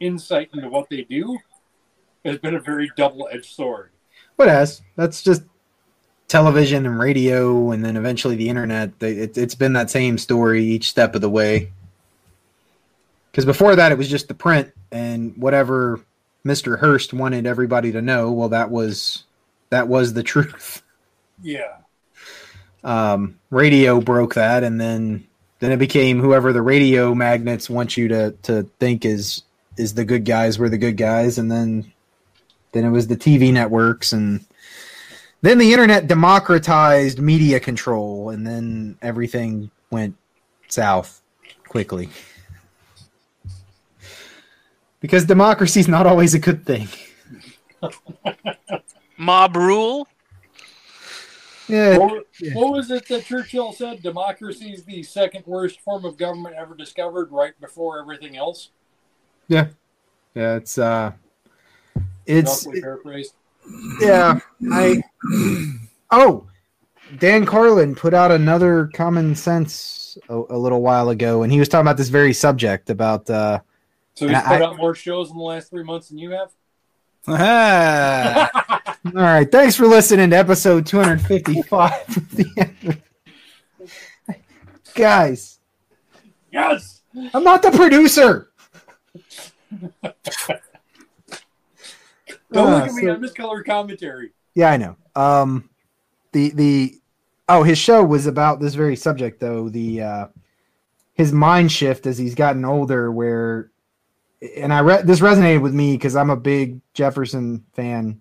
insight 0.00 0.50
into 0.52 0.68
what 0.68 0.88
they 0.90 1.02
do 1.02 1.38
has 2.24 2.38
been 2.38 2.56
a 2.56 2.60
very 2.60 2.90
double 2.96 3.28
edged 3.30 3.54
sword. 3.54 3.90
What 4.34 4.48
has? 4.48 4.82
That's 4.96 5.22
just 5.22 5.44
television 6.28 6.86
and 6.86 6.98
radio, 6.98 7.70
and 7.70 7.84
then 7.84 7.96
eventually 7.96 8.36
the 8.36 8.48
internet. 8.48 8.98
They, 8.98 9.12
it, 9.12 9.38
it's 9.38 9.54
been 9.54 9.74
that 9.74 9.90
same 9.90 10.18
story 10.18 10.64
each 10.64 10.88
step 10.88 11.14
of 11.14 11.20
the 11.20 11.30
way. 11.30 11.70
Because 13.30 13.44
before 13.44 13.76
that, 13.76 13.92
it 13.92 13.98
was 13.98 14.08
just 14.08 14.28
the 14.28 14.34
print 14.34 14.72
and 14.90 15.36
whatever 15.36 16.00
Mister 16.44 16.76
Hearst 16.76 17.12
wanted 17.12 17.46
everybody 17.46 17.92
to 17.92 18.02
know. 18.02 18.32
Well, 18.32 18.48
that 18.50 18.70
was 18.70 19.24
that 19.70 19.88
was 19.88 20.12
the 20.12 20.22
truth. 20.32 20.82
Yeah. 21.42 21.76
Um, 22.82 23.38
radio 23.50 24.00
broke 24.00 24.34
that, 24.34 24.64
and 24.64 24.80
then 24.80 25.26
then 25.58 25.72
it 25.72 25.78
became 25.78 26.20
whoever 26.20 26.52
the 26.52 26.62
radio 26.62 27.14
magnets 27.14 27.68
want 27.68 27.96
you 27.96 28.08
to 28.08 28.30
to 28.44 28.62
think 28.78 29.04
is 29.04 29.42
is 29.76 29.94
the 29.94 30.04
good 30.04 30.24
guys 30.24 30.58
were 30.58 30.68
the 30.68 30.78
good 30.78 30.96
guys, 30.96 31.38
and 31.38 31.50
then 31.50 31.92
then 32.72 32.84
it 32.84 32.90
was 32.90 33.06
the 33.06 33.16
TV 33.16 33.52
networks, 33.52 34.12
and 34.12 34.44
then 35.46 35.58
the 35.58 35.72
internet 35.72 36.06
democratized 36.06 37.20
media 37.20 37.60
control, 37.60 38.30
and 38.30 38.46
then 38.46 38.98
everything 39.00 39.70
went 39.90 40.16
south 40.68 41.22
quickly. 41.68 42.08
Because 45.00 45.24
democracy 45.24 45.78
is 45.80 45.88
not 45.88 46.06
always 46.06 46.34
a 46.34 46.38
good 46.38 46.64
thing. 46.64 46.88
Mob 49.16 49.56
rule. 49.56 50.08
Yeah, 51.68 51.98
What, 51.98 52.26
what 52.52 52.72
was 52.72 52.90
it 52.90 53.06
that 53.08 53.24
Churchill 53.24 53.72
said? 53.72 54.02
Democracy 54.02 54.72
is 54.72 54.84
the 54.84 55.02
second 55.02 55.44
worst 55.46 55.80
form 55.80 56.04
of 56.04 56.16
government 56.16 56.54
ever 56.56 56.74
discovered, 56.74 57.30
right 57.32 57.58
before 57.60 58.00
everything 58.00 58.36
else. 58.36 58.70
yeah, 59.48 59.68
yeah, 60.34 60.56
it's 60.56 60.78
uh, 60.78 61.12
it's 62.24 62.66
Roughly 62.66 62.80
paraphrased. 62.80 63.34
Yeah, 64.00 64.38
I. 64.72 65.02
Oh, 66.10 66.46
Dan 67.18 67.46
Carlin 67.46 67.94
put 67.94 68.14
out 68.14 68.30
another 68.30 68.90
common 68.94 69.34
sense 69.34 70.18
a, 70.28 70.34
a 70.50 70.58
little 70.58 70.82
while 70.82 71.08
ago, 71.08 71.42
and 71.42 71.52
he 71.52 71.58
was 71.58 71.68
talking 71.68 71.82
about 71.86 71.96
this 71.96 72.08
very 72.08 72.32
subject 72.32 72.90
about. 72.90 73.28
Uh, 73.30 73.60
So 74.14 74.28
he's 74.28 74.36
put 74.38 74.46
I- 74.46 74.64
out 74.64 74.76
more 74.76 74.94
shows 74.94 75.30
in 75.30 75.36
the 75.36 75.42
last 75.42 75.70
three 75.70 75.84
months 75.84 76.08
than 76.08 76.18
you 76.18 76.30
have. 76.30 76.50
All 77.28 79.12
right, 79.12 79.50
thanks 79.50 79.74
for 79.76 79.86
listening 79.86 80.30
to 80.30 80.36
episode 80.36 80.86
255. 80.86 81.92
of 84.28 84.94
Guys, 84.94 85.58
yes. 86.52 87.02
I'm 87.34 87.42
not 87.44 87.62
the 87.62 87.70
producer. 87.72 88.50
Don't 92.52 92.72
Uh, 92.72 92.76
look 92.78 92.88
at 92.88 92.94
me. 92.94 93.02
so- 93.02 93.12
I 93.12 93.16
miscolor 93.16 93.64
commentary. 93.64 94.30
Yeah, 94.54 94.70
I 94.70 94.76
know. 94.76 94.96
Um, 95.14 95.68
the 96.32 96.50
the 96.50 96.94
oh, 97.48 97.62
his 97.62 97.78
show 97.78 98.04
was 98.04 98.26
about 98.26 98.60
this 98.60 98.74
very 98.74 98.96
subject 98.96 99.40
though. 99.40 99.68
The 99.68 100.02
uh, 100.02 100.26
his 101.14 101.32
mind 101.32 101.72
shift 101.72 102.06
as 102.06 102.18
he's 102.18 102.34
gotten 102.34 102.64
older, 102.64 103.10
where 103.10 103.70
and 104.56 104.72
I 104.72 104.80
re- 104.80 105.02
this 105.02 105.20
resonated 105.20 105.62
with 105.62 105.74
me 105.74 105.94
because 105.94 106.14
I'm 106.16 106.30
a 106.30 106.36
big 106.36 106.80
Jefferson 106.94 107.64
fan. 107.74 108.20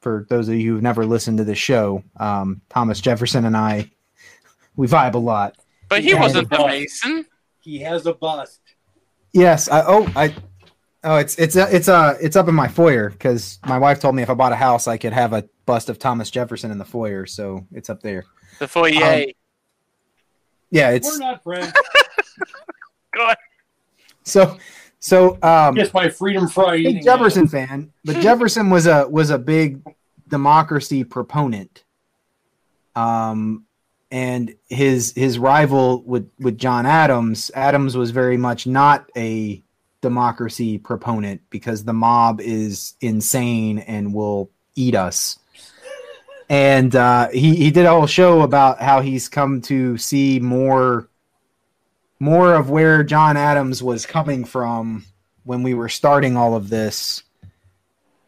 For 0.00 0.24
those 0.28 0.48
of 0.48 0.54
you 0.54 0.74
who've 0.74 0.82
never 0.82 1.04
listened 1.04 1.38
to 1.38 1.44
this 1.44 1.58
show, 1.58 2.04
um, 2.18 2.60
Thomas 2.68 3.00
Jefferson 3.00 3.44
and 3.44 3.56
I, 3.56 3.90
we 4.76 4.86
vibe 4.86 5.14
a 5.14 5.18
lot. 5.18 5.56
But 5.88 6.02
he 6.02 6.10
Yeah, 6.10 6.20
wasn't 6.20 6.48
the 6.48 6.58
Mason. 6.58 7.26
He 7.60 7.80
has 7.80 8.06
a 8.06 8.12
bust. 8.14 8.60
Yes, 9.32 9.68
I 9.68 9.82
oh 9.86 10.10
I 10.14 10.34
oh 11.06 11.16
it's 11.16 11.36
it's 11.36 11.56
uh, 11.56 11.68
it's 11.72 11.88
uh 11.88 12.18
it's 12.20 12.36
up 12.36 12.48
in 12.48 12.54
my 12.54 12.68
foyer 12.68 13.08
because 13.08 13.58
my 13.66 13.78
wife 13.78 14.00
told 14.00 14.14
me 14.14 14.22
if 14.22 14.28
I 14.28 14.34
bought 14.34 14.52
a 14.52 14.56
house 14.56 14.86
I 14.86 14.98
could 14.98 15.14
have 15.14 15.32
a 15.32 15.48
bust 15.66 15.88
of 15.90 15.98
Thomas 15.98 16.30
Jefferson 16.30 16.70
in 16.70 16.78
the 16.78 16.84
foyer, 16.84 17.26
so 17.26 17.66
it's 17.72 17.90
up 17.90 18.00
there. 18.00 18.24
The 18.58 18.68
foyer. 18.68 19.24
Um, 19.24 19.24
Yeah, 20.70 20.90
it's 20.90 21.08
We're 21.08 21.26
not 21.26 21.42
friends. 21.42 21.72
Go 23.14 23.24
ahead. 23.24 23.36
So, 24.22 24.56
so 24.98 25.38
um, 25.42 25.76
It's 25.76 25.92
my 25.92 26.08
freedom 26.08 26.48
fry 26.48 26.76
big 26.76 26.86
eating. 26.86 27.04
Jefferson 27.04 27.48
fan, 27.48 27.92
but 28.04 28.20
Jefferson 28.20 28.70
was 28.70 28.86
a 28.86 29.06
was 29.08 29.30
a 29.30 29.38
big 29.38 29.82
democracy 30.28 31.04
proponent. 31.04 31.84
Um, 32.94 33.66
and 34.10 34.54
his 34.68 35.12
his 35.14 35.38
rival 35.38 36.02
with 36.02 36.30
with 36.38 36.58
John 36.58 36.86
Adams, 36.86 37.50
Adams 37.54 37.96
was 37.96 38.10
very 38.10 38.36
much 38.36 38.66
not 38.66 39.10
a 39.16 39.62
democracy 40.06 40.78
proponent 40.78 41.40
because 41.50 41.82
the 41.82 41.92
mob 41.92 42.40
is 42.40 42.94
insane 43.00 43.80
and 43.80 44.14
will 44.14 44.50
eat 44.76 44.94
us. 44.94 45.40
And 46.48 46.94
uh, 46.94 47.28
he 47.30 47.56
he 47.56 47.72
did 47.72 47.86
a 47.86 47.90
whole 47.90 48.06
show 48.06 48.42
about 48.42 48.80
how 48.80 49.00
he's 49.00 49.28
come 49.28 49.60
to 49.62 49.98
see 49.98 50.38
more 50.38 51.08
more 52.20 52.54
of 52.54 52.70
where 52.70 53.02
John 53.02 53.36
Adams 53.36 53.82
was 53.82 54.06
coming 54.06 54.44
from 54.44 55.04
when 55.42 55.64
we 55.64 55.74
were 55.74 55.88
starting 55.88 56.36
all 56.36 56.54
of 56.54 56.68
this. 56.68 57.24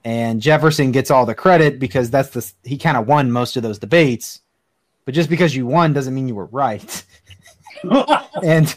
And 0.05 0.43
Jefferson 0.43 0.91
gets 0.91 1.13
all 1.13 1.27
the 1.27 1.35
credit 1.35 1.79
because 1.79 2.11
that's 2.11 2.31
the 2.31 2.53
he 2.65 2.77
kind 2.77 2.97
of 2.97 3.07
won 3.07 3.31
most 3.31 3.57
of 3.57 3.63
those 3.63 3.79
debates. 3.79 4.41
But 5.05 5.15
just 5.15 5.31
because 5.31 5.55
you 5.55 5.65
won 5.67 5.93
doesn't 5.93 6.15
mean 6.15 6.27
you 6.27 6.35
were 6.35 6.47
right. 6.47 7.05
and 8.43 8.77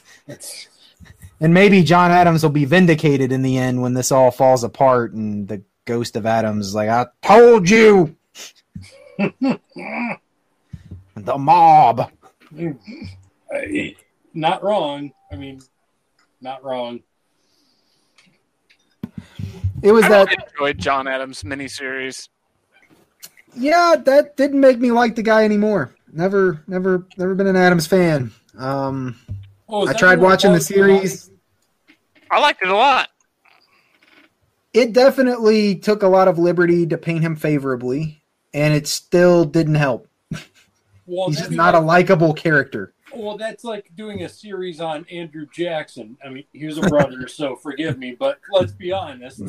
and 1.41 1.53
maybe 1.53 1.83
John 1.83 2.11
Adams 2.11 2.43
will 2.43 2.51
be 2.51 2.63
vindicated 2.65 3.31
in 3.33 3.41
the 3.41 3.57
end 3.57 3.81
when 3.81 3.93
this 3.95 4.11
all 4.11 4.31
falls 4.31 4.63
apart 4.63 5.11
and 5.13 5.47
the 5.47 5.61
ghost 5.85 6.15
of 6.15 6.25
Adams 6.25 6.67
is 6.67 6.75
like, 6.75 6.89
I 6.89 7.07
told 7.21 7.69
you. 7.69 8.15
the 9.17 9.59
mob. 11.37 12.11
Not 14.33 14.63
wrong. 14.63 15.11
I 15.31 15.35
mean, 15.35 15.61
not 16.39 16.63
wrong. 16.63 17.01
It 19.83 19.91
was 19.91 20.05
I 20.05 20.09
that 20.09 20.27
really 20.29 20.43
enjoyed 20.51 20.77
John 20.77 21.07
Adams 21.07 21.43
miniseries. 21.43 22.29
yeah, 23.55 23.95
that 24.05 24.37
didn't 24.37 24.59
make 24.59 24.79
me 24.79 24.91
like 24.91 25.15
the 25.15 25.23
guy 25.23 25.43
anymore. 25.43 25.95
Never, 26.13 26.63
never, 26.67 27.07
never 27.17 27.33
been 27.35 27.47
an 27.47 27.55
Adams 27.55 27.87
fan. 27.87 28.31
Um, 28.57 29.17
Oh, 29.73 29.87
I 29.87 29.93
tried 29.93 30.19
watching 30.19 30.51
the 30.51 30.57
about- 30.57 30.65
series. 30.65 31.30
I 32.31 32.39
liked 32.39 32.61
it 32.61 32.69
a 32.69 32.75
lot. 32.75 33.09
It 34.73 34.93
definitely 34.93 35.75
took 35.75 36.01
a 36.01 36.07
lot 36.07 36.29
of 36.29 36.39
liberty 36.39 36.87
to 36.87 36.97
paint 36.97 37.23
him 37.23 37.35
favorably, 37.35 38.23
and 38.53 38.73
it 38.73 38.87
still 38.87 39.43
didn't 39.43 39.75
help. 39.75 40.07
Well, 41.05 41.27
He's 41.27 41.39
just 41.39 41.49
be 41.49 41.57
not 41.57 41.75
a 41.75 41.79
likable 41.79 42.33
character. 42.33 42.93
Well, 43.13 43.37
that's 43.37 43.65
like 43.65 43.91
doing 43.95 44.23
a 44.23 44.29
series 44.29 44.79
on 44.79 45.05
Andrew 45.11 45.45
Jackson. 45.53 46.17
I 46.25 46.29
mean, 46.29 46.45
he 46.53 46.65
was 46.65 46.77
a 46.77 46.81
brother, 46.81 47.27
so 47.27 47.55
forgive 47.61 47.97
me, 47.97 48.15
but 48.17 48.39
let's 48.53 48.71
be 48.71 48.93
honest. 48.93 49.41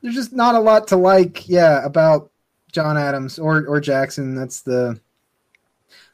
There's 0.00 0.14
just 0.14 0.32
not 0.32 0.54
a 0.54 0.60
lot 0.60 0.86
to 0.88 0.96
like, 0.96 1.48
yeah, 1.48 1.84
about 1.84 2.30
John 2.70 2.96
Adams 2.96 3.40
or 3.40 3.66
or 3.66 3.80
Jackson. 3.80 4.36
That's 4.36 4.62
the 4.62 5.00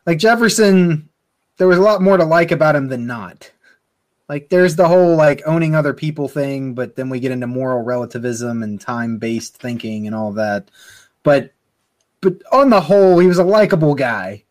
like 0.06 0.18
Jefferson. 0.18 1.08
There 1.58 1.68
was 1.68 1.78
a 1.78 1.82
lot 1.82 2.00
more 2.00 2.16
to 2.16 2.24
like 2.24 2.50
about 2.50 2.76
him 2.76 2.88
than 2.88 3.06
not. 3.06 3.50
Like 4.28 4.50
there's 4.50 4.76
the 4.76 4.88
whole 4.88 5.16
like 5.16 5.42
owning 5.46 5.74
other 5.74 5.94
people 5.94 6.28
thing, 6.28 6.74
but 6.74 6.96
then 6.96 7.08
we 7.08 7.20
get 7.20 7.30
into 7.32 7.46
moral 7.46 7.82
relativism 7.82 8.62
and 8.62 8.80
time 8.80 9.18
based 9.18 9.56
thinking 9.56 10.06
and 10.06 10.14
all 10.14 10.32
that. 10.32 10.70
But 11.22 11.52
but 12.20 12.42
on 12.52 12.70
the 12.70 12.80
whole, 12.80 13.18
he 13.18 13.26
was 13.26 13.38
a 13.38 13.44
likable 13.44 13.94
guy. 13.94 14.44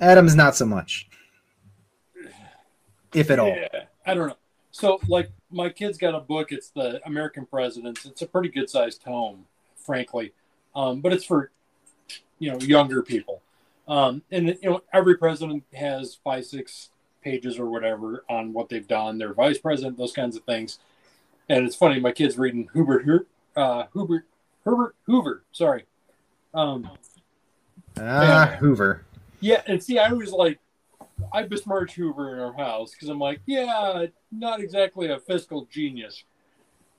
Adams 0.00 0.34
not 0.34 0.56
so 0.56 0.66
much, 0.66 1.08
if 3.12 3.30
at 3.30 3.38
all. 3.38 3.48
Yeah, 3.48 3.84
I 4.04 4.14
don't 4.14 4.28
know. 4.28 4.36
So, 4.72 4.98
like, 5.06 5.30
my 5.52 5.68
kid's 5.68 5.98
got 5.98 6.16
a 6.16 6.20
book. 6.20 6.50
It's 6.50 6.70
the 6.70 7.00
American 7.06 7.46
Presidents. 7.46 8.04
It's 8.04 8.22
a 8.22 8.26
pretty 8.26 8.48
good 8.48 8.68
sized 8.68 9.02
tome, 9.02 9.46
frankly, 9.76 10.32
um, 10.74 11.00
but 11.00 11.12
it's 11.12 11.24
for 11.24 11.52
you 12.40 12.50
know 12.50 12.58
younger 12.58 13.02
people. 13.02 13.40
Um, 13.86 14.22
and 14.32 14.48
you 14.48 14.70
know, 14.70 14.82
every 14.92 15.16
president 15.16 15.62
has 15.72 16.16
five, 16.24 16.44
six 16.44 16.90
pages 17.24 17.58
or 17.58 17.66
whatever 17.70 18.22
on 18.28 18.52
what 18.52 18.68
they've 18.68 18.86
done, 18.86 19.18
their 19.18 19.32
vice 19.32 19.58
president, 19.58 19.96
those 19.98 20.12
kinds 20.12 20.36
of 20.36 20.44
things. 20.44 20.78
And 21.48 21.66
it's 21.66 21.74
funny, 21.74 21.98
my 21.98 22.12
kid's 22.12 22.38
reading 22.38 22.68
Hubert, 22.74 23.04
Hu- 23.04 23.26
uh, 23.56 23.86
Hubert, 23.94 24.26
Herbert 24.64 24.94
Hoover. 25.06 25.42
Sorry. 25.52 25.84
Um, 26.52 26.88
Ah, 27.98 28.56
Hoover. 28.60 29.04
yeah, 29.40 29.62
and 29.66 29.82
see, 29.82 29.98
I 29.98 30.12
was 30.12 30.32
like, 30.32 30.58
I 31.32 31.42
besmirch 31.44 31.94
Hoover 31.94 32.34
in 32.34 32.40
our 32.40 32.52
house 32.54 32.90
because 32.92 33.08
I'm 33.08 33.18
like, 33.20 33.40
yeah, 33.46 34.06
not 34.32 34.60
exactly 34.60 35.08
a 35.08 35.18
fiscal 35.18 35.66
genius. 35.70 36.24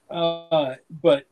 Uh, 0.09 0.75
but 1.01 1.25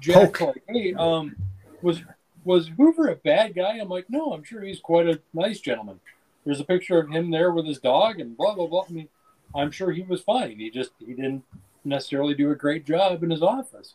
Jack's 0.00 0.38
Poke. 0.38 0.40
like, 0.56 0.62
hey, 0.68 0.94
um, 0.94 1.36
was 1.82 2.02
was 2.44 2.68
Hoover 2.78 3.08
a 3.08 3.16
bad 3.16 3.54
guy? 3.54 3.76
I'm 3.78 3.88
like, 3.90 4.08
no, 4.08 4.32
I'm 4.32 4.42
sure 4.42 4.62
he's 4.62 4.80
quite 4.80 5.06
a 5.06 5.20
nice 5.34 5.60
gentleman. 5.60 6.00
There's 6.44 6.60
a 6.60 6.64
picture 6.64 6.98
of 6.98 7.10
him 7.10 7.30
there 7.30 7.52
with 7.52 7.66
his 7.66 7.78
dog 7.78 8.20
and 8.20 8.36
blah 8.36 8.54
blah 8.54 8.66
blah. 8.66 8.84
I 8.88 8.92
mean, 8.92 9.08
I'm 9.54 9.70
sure 9.70 9.90
he 9.92 10.02
was 10.02 10.22
fine. 10.22 10.58
He 10.58 10.70
just 10.70 10.90
he 10.98 11.14
didn't 11.14 11.44
necessarily 11.84 12.34
do 12.34 12.50
a 12.50 12.54
great 12.56 12.84
job 12.86 13.22
in 13.22 13.30
his 13.30 13.42
office. 13.42 13.94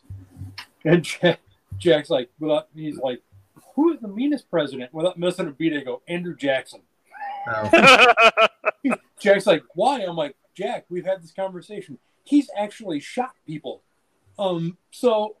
And 0.84 1.02
Jack, 1.04 1.40
Jack's 1.78 2.10
like, 2.10 2.30
without 2.38 2.68
he's 2.74 2.98
like, 2.98 3.22
who 3.74 3.92
is 3.92 4.00
the 4.00 4.08
meanest 4.08 4.50
president? 4.50 4.92
Without 4.94 5.18
missing 5.18 5.48
a 5.48 5.50
beat, 5.50 5.74
I 5.76 5.82
go, 5.82 6.02
Andrew 6.08 6.36
Jackson. 6.36 6.80
Oh. 7.48 8.46
Jack's 9.20 9.46
like, 9.46 9.62
why? 9.74 10.00
I'm 10.02 10.16
like, 10.16 10.36
Jack, 10.54 10.86
we've 10.88 11.04
had 11.06 11.22
this 11.22 11.32
conversation. 11.32 11.98
He's 12.24 12.48
actually 12.56 13.00
shot 13.00 13.32
people. 13.46 13.82
Um, 14.38 14.76
so, 14.90 15.36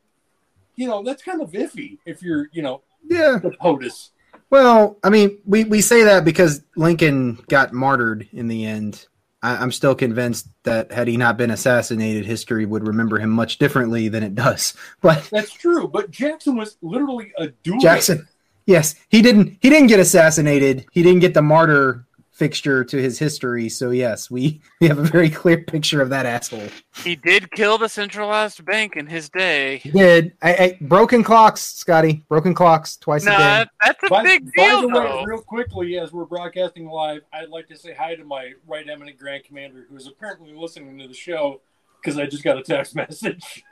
you 0.76 0.86
know, 0.86 1.02
that's 1.02 1.22
kind 1.22 1.42
of 1.42 1.50
iffy 1.52 1.98
if 2.06 2.22
you're, 2.22 2.48
you 2.52 2.62
know, 2.62 2.82
Yeah. 3.08 3.38
the 3.42 3.50
POTUS. 3.50 4.10
Well, 4.50 4.98
I 5.02 5.10
mean, 5.10 5.38
we, 5.44 5.64
we 5.64 5.80
say 5.80 6.04
that 6.04 6.24
because 6.24 6.62
Lincoln 6.76 7.38
got 7.48 7.72
martyred 7.72 8.28
in 8.32 8.48
the 8.48 8.64
end. 8.64 9.06
I, 9.42 9.56
I'm 9.56 9.72
still 9.72 9.94
convinced 9.94 10.48
that 10.62 10.92
had 10.92 11.08
he 11.08 11.16
not 11.16 11.36
been 11.36 11.50
assassinated, 11.50 12.24
history 12.24 12.64
would 12.64 12.86
remember 12.86 13.18
him 13.18 13.30
much 13.30 13.58
differently 13.58 14.08
than 14.08 14.22
it 14.22 14.34
does. 14.34 14.74
But 15.00 15.28
That's 15.30 15.52
true, 15.52 15.88
but 15.88 16.10
Jackson 16.10 16.56
was 16.56 16.76
literally 16.80 17.32
a 17.36 17.48
duelist. 17.48 17.82
Jackson, 17.82 18.28
yes, 18.66 18.94
he 19.08 19.20
didn't 19.20 19.58
he 19.60 19.68
didn't 19.68 19.88
get 19.88 20.00
assassinated. 20.00 20.86
He 20.92 21.02
didn't 21.02 21.20
get 21.20 21.34
the 21.34 21.42
martyr 21.42 22.05
fixture 22.36 22.84
to 22.84 23.00
his 23.00 23.18
history. 23.18 23.66
So 23.70 23.90
yes, 23.90 24.30
we, 24.30 24.60
we 24.80 24.88
have 24.88 24.98
a 24.98 25.02
very 25.02 25.30
clear 25.30 25.58
picture 25.62 26.02
of 26.02 26.10
that 26.10 26.26
asshole. 26.26 26.68
he 27.02 27.16
did 27.16 27.50
kill 27.52 27.78
the 27.78 27.88
centralized 27.88 28.62
bank 28.64 28.94
in 28.96 29.06
his 29.06 29.30
day. 29.30 29.78
He 29.78 29.90
did. 29.90 30.32
I, 30.42 30.54
I, 30.54 30.78
broken 30.82 31.24
clocks, 31.24 31.62
Scotty. 31.62 32.24
Broken 32.28 32.52
clocks 32.54 32.98
twice 32.98 33.22
a 33.24 33.30
day. 33.30 33.36
that, 33.36 33.70
that's 33.82 34.02
a 34.04 34.08
By, 34.08 34.22
big 34.22 34.44
by 34.54 34.68
deal, 34.68 34.80
the 34.82 34.88
way, 34.88 34.94
though. 34.94 35.24
real 35.24 35.40
quickly, 35.40 35.98
as 35.98 36.12
we're 36.12 36.26
broadcasting 36.26 36.86
live, 36.86 37.22
I'd 37.32 37.48
like 37.48 37.68
to 37.68 37.76
say 37.76 37.94
hi 37.94 38.14
to 38.14 38.24
my 38.24 38.52
right 38.66 38.86
eminent 38.88 39.18
grand 39.18 39.44
commander, 39.44 39.86
who's 39.88 40.06
apparently 40.06 40.52
listening 40.54 40.98
to 40.98 41.08
the 41.08 41.14
show 41.14 41.62
because 42.02 42.18
I 42.18 42.26
just 42.26 42.44
got 42.44 42.58
a 42.58 42.62
text 42.62 42.94
message. 42.94 43.64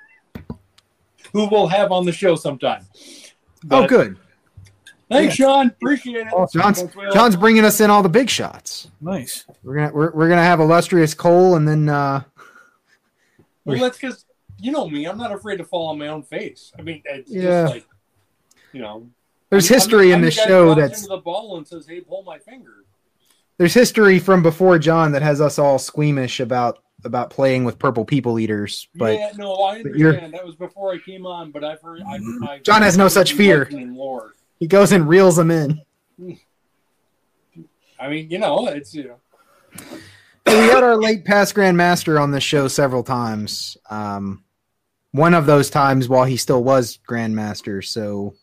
who 1.35 1.49
we'll 1.51 1.69
have 1.69 1.93
on 1.93 2.07
the 2.07 2.13
show 2.13 2.35
sometime. 2.35 2.87
oh, 3.71 3.87
good. 3.87 4.17
Thanks, 5.11 5.35
Sean. 5.35 5.69
Appreciate 5.69 6.27
it. 6.27 6.49
John's 6.53 6.83
John's 7.13 7.37
bringing 7.37 7.65
us 7.65 7.81
in 7.81 7.91
all 7.91 8.03
the 8.03 8.09
big 8.09 8.29
shots. 8.31 8.91
Nice. 9.01 9.45
We're 9.63 9.75
gonna 9.77 9.93
we're, 9.93 10.11
we're 10.13 10.29
gonna 10.29 10.43
have 10.43 10.61
illustrious 10.61 11.15
Cole, 11.15 11.57
and 11.57 11.69
then 11.69 11.89
uh, 11.89 12.23
Well, 13.65 13.79
that's 13.79 13.99
because 13.99 14.25
you 14.59 14.73
know 14.73 14.89
me. 14.89 15.05
I'm 15.07 15.19
not 15.19 15.33
afraid 15.33 15.59
to 15.59 15.65
fall 15.65 15.89
on 15.89 15.99
my 15.99 16.09
own 16.09 16.23
face. 16.23 16.73
I 16.79 16.83
mean, 16.83 17.03
it's 17.05 17.31
Yeah. 17.31 17.63
just 17.65 17.75
like 17.75 17.87
you 18.73 18.81
know. 18.83 19.07
there's 19.51 19.71
I'm- 19.71 19.75
history 19.79 20.09
I'm 20.13 20.17
in 20.17 20.21
the 20.23 20.27
this 20.27 20.35
show 20.35 20.75
that's 20.75 21.03
into 21.03 21.09
the 21.17 21.23
ball 21.23 21.57
and 21.59 21.67
says, 21.69 21.87
"Hey, 21.87 22.01
pull 22.01 22.23
my 22.23 22.39
finger." 22.39 22.85
there's 23.57 23.73
history 23.75 24.19
from 24.19 24.43
before 24.43 24.81
John 24.81 25.13
that 25.13 25.23
has 25.23 25.41
us 25.41 25.59
all 25.61 25.79
squeamish 25.79 26.41
about 26.41 26.81
about 27.05 27.29
playing 27.31 27.65
with 27.65 27.79
purple 27.79 28.05
people 28.05 28.39
eaters. 28.39 28.89
But 28.95 29.19
yeah, 29.19 29.31
no, 29.37 29.53
I 29.55 29.77
understand. 29.77 30.33
That 30.35 30.45
was 30.45 30.57
before 30.57 30.93
I 30.95 30.99
came 30.99 31.27
on, 31.27 31.51
but 31.51 31.63
I've 31.63 31.81
heard. 31.83 32.01
I've, 32.09 32.23
I've 32.49 32.63
John 32.63 32.83
has 32.83 32.97
no 32.99 33.07
such 33.09 33.35
fear. 33.35 33.69
He 34.59 34.67
goes 34.67 34.93
and 34.93 35.09
reels 35.09 35.37
them 35.37 35.51
in. 35.51 35.81
I 37.99 38.09
mean, 38.09 38.31
you 38.31 38.39
know, 38.39 38.67
it's 38.69 38.95
you 38.95 39.05
know. 39.05 39.17
We 40.47 40.53
had 40.53 40.85
our 40.85 40.97
late 40.97 41.25
past 41.25 41.55
grandmaster 41.55 42.21
on 42.21 42.31
this 42.31 42.45
show 42.45 42.69
several 42.69 43.03
times. 43.03 43.77
Um, 43.89 44.45
one 45.13 45.33
of 45.33 45.47
those 45.47 45.71
times 45.71 46.09
while 46.09 46.25
he 46.25 46.37
still 46.37 46.63
was 46.63 46.99
grandmaster. 47.09 47.85
So 47.85 48.35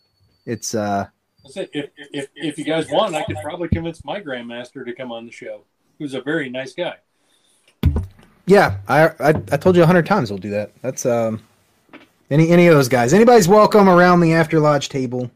it's 0.45 0.73
uh, 0.73 1.07
it. 1.55 1.69
If, 1.73 1.89
if 2.11 2.29
if 2.35 2.57
you 2.57 2.65
guys 2.65 2.89
want, 2.89 3.15
I 3.15 3.23
could 3.23 3.37
probably 3.43 3.67
convince 3.67 4.03
my 4.03 4.19
grandmaster 4.19 4.85
to 4.85 4.93
come 4.93 5.11
on 5.11 5.25
the 5.25 5.31
show. 5.31 5.63
Who's 5.99 6.13
a 6.13 6.21
very 6.21 6.49
nice 6.49 6.73
guy. 6.73 6.95
yeah. 8.45 8.77
I 8.87 9.09
I, 9.19 9.29
I 9.29 9.57
told 9.57 9.75
you 9.75 9.83
a 9.83 9.85
hundred 9.85 10.05
times 10.05 10.31
we'll 10.31 10.39
do 10.39 10.49
that. 10.51 10.71
That's 10.81 11.05
um, 11.05 11.41
any 12.29 12.49
any 12.49 12.67
of 12.67 12.73
those 12.73 12.89
guys. 12.89 13.13
Anybody's 13.13 13.47
welcome 13.47 13.87
around 13.87 14.21
the 14.21 14.33
after 14.33 14.59
lodge 14.59 14.89
table. 14.89 15.29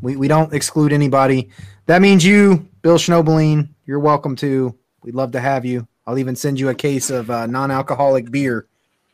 We 0.00 0.16
we 0.16 0.28
don't 0.28 0.52
exclude 0.52 0.92
anybody. 0.92 1.50
That 1.86 2.00
means 2.02 2.24
you, 2.24 2.68
Bill 2.82 2.96
Schnoebelen. 2.98 3.68
You're 3.86 3.98
welcome 4.00 4.36
to. 4.36 4.76
We'd 5.02 5.14
love 5.14 5.32
to 5.32 5.40
have 5.40 5.64
you. 5.64 5.86
I'll 6.06 6.18
even 6.18 6.36
send 6.36 6.58
you 6.58 6.68
a 6.68 6.74
case 6.74 7.10
of 7.10 7.30
uh, 7.30 7.46
non-alcoholic 7.46 8.30
beer. 8.30 8.66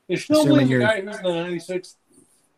Is 0.08 0.26
Assuming 0.30 0.68
Schnoebelen 0.68 0.70
the 0.70 0.78
guy 0.78 1.00
who's 1.00 1.16
in 1.18 1.22
the 1.24 1.30
96th 1.30 1.94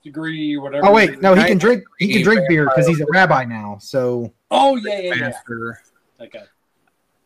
degree 0.03 0.57
or 0.57 0.62
whatever? 0.62 0.86
Oh 0.86 0.93
wait, 0.93 1.20
no, 1.23 1.35
he 1.35 1.45
can 1.45 1.59
drink. 1.59 1.85
He 1.99 2.12
can 2.12 2.23
drink 2.23 2.49
beer 2.49 2.65
because 2.65 2.86
he's 2.86 3.01
a 3.01 3.07
rabbi 3.11 3.45
now. 3.45 3.78
So 3.81 4.32
Oh 4.51 4.77
yeah, 4.77 4.99
yeah, 5.01 5.15
yeah. 5.15 5.27
After 5.28 5.81
That. 6.19 6.49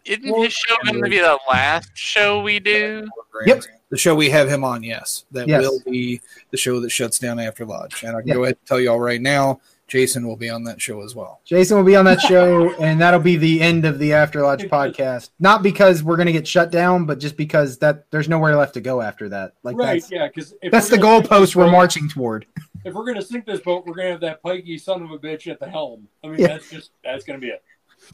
Isn't 0.05 0.31
Well, 0.33 0.43
his 0.43 0.53
show 0.53 0.75
going 0.85 1.03
to 1.03 1.09
be 1.09 1.19
the 1.19 1.39
last 1.49 1.91
show 1.95 2.43
we 2.43 2.59
do? 2.59 3.07
Yep. 3.47 3.63
The 3.91 3.97
show 3.97 4.17
we 4.17 4.31
have 4.31 4.49
him 4.49 4.65
on, 4.65 4.83
yes. 4.83 5.27
That 5.31 5.47
Yes. 5.47 5.63
will 5.63 5.79
be 5.87 6.21
the 6.51 6.57
show 6.57 6.81
that 6.81 6.91
shuts 6.91 7.19
down 7.21 7.39
after 7.39 7.65
Lodge. 7.65 8.03
And 8.03 8.17
I 8.17 8.21
can 8.21 8.29
Yeah. 8.29 8.35
go 8.35 8.43
ahead 8.45 8.57
and 8.59 8.67
tell 8.67 8.81
you 8.81 8.91
all 8.91 8.99
right 8.99 9.21
now, 9.21 9.61
Jason 9.93 10.27
will 10.27 10.37
be 10.39 10.49
on 10.49 10.65
that 10.65 10.81
show 10.81 11.03
as 11.03 11.15
well. 11.15 11.43
Jason 11.45 11.77
will 11.77 11.85
be 11.85 11.97
on 11.97 12.07
that 12.07 12.19
show, 12.23 12.73
and 12.81 12.99
that'll 12.99 13.21
be 13.21 13.37
the 13.37 13.61
end 13.61 13.85
of 13.85 13.99
the 13.99 14.15
After 14.15 14.41
Lodge 14.41 14.63
podcast. 14.63 15.29
Not 15.39 15.63
because 15.63 16.03
we're 16.03 16.17
gonna 16.17 16.33
get 16.33 16.49
shut 16.49 16.73
down, 16.73 17.05
but 17.05 17.19
just 17.19 17.37
because 17.37 17.77
that 17.81 18.11
there's 18.11 18.27
nowhere 18.27 18.57
left 18.57 18.73
to 18.73 18.81
go 18.81 19.03
after 19.03 19.29
that. 19.29 19.53
Like 19.63 19.77
right, 19.77 20.01
that's 20.01 20.11
yeah, 20.11 20.29
because 20.29 20.55
that's 20.71 20.89
the 20.89 20.97
goalpost 20.97 21.55
we're 21.55 21.71
marching 21.71 22.09
toward. 22.09 22.47
If 22.87 22.95
we're 22.95 23.05
gonna 23.05 23.21
sink 23.21 23.45
this 23.45 23.61
boat, 23.61 23.85
we're 23.85 23.93
gonna 23.93 24.13
have 24.13 24.21
that 24.23 24.43
pikey 24.43 24.81
son 24.81 25.03
of 25.03 25.11
a 25.11 25.19
bitch 25.19 25.47
at 25.47 25.61
the 25.61 25.69
helm. 25.69 26.09
I 26.25 26.29
mean, 26.29 26.41
Yeah. 26.41 26.47
that's 26.47 26.71
just 26.71 26.93
that's 27.05 27.25
gonna 27.27 27.39
be 27.39 27.49
it. 27.49 27.63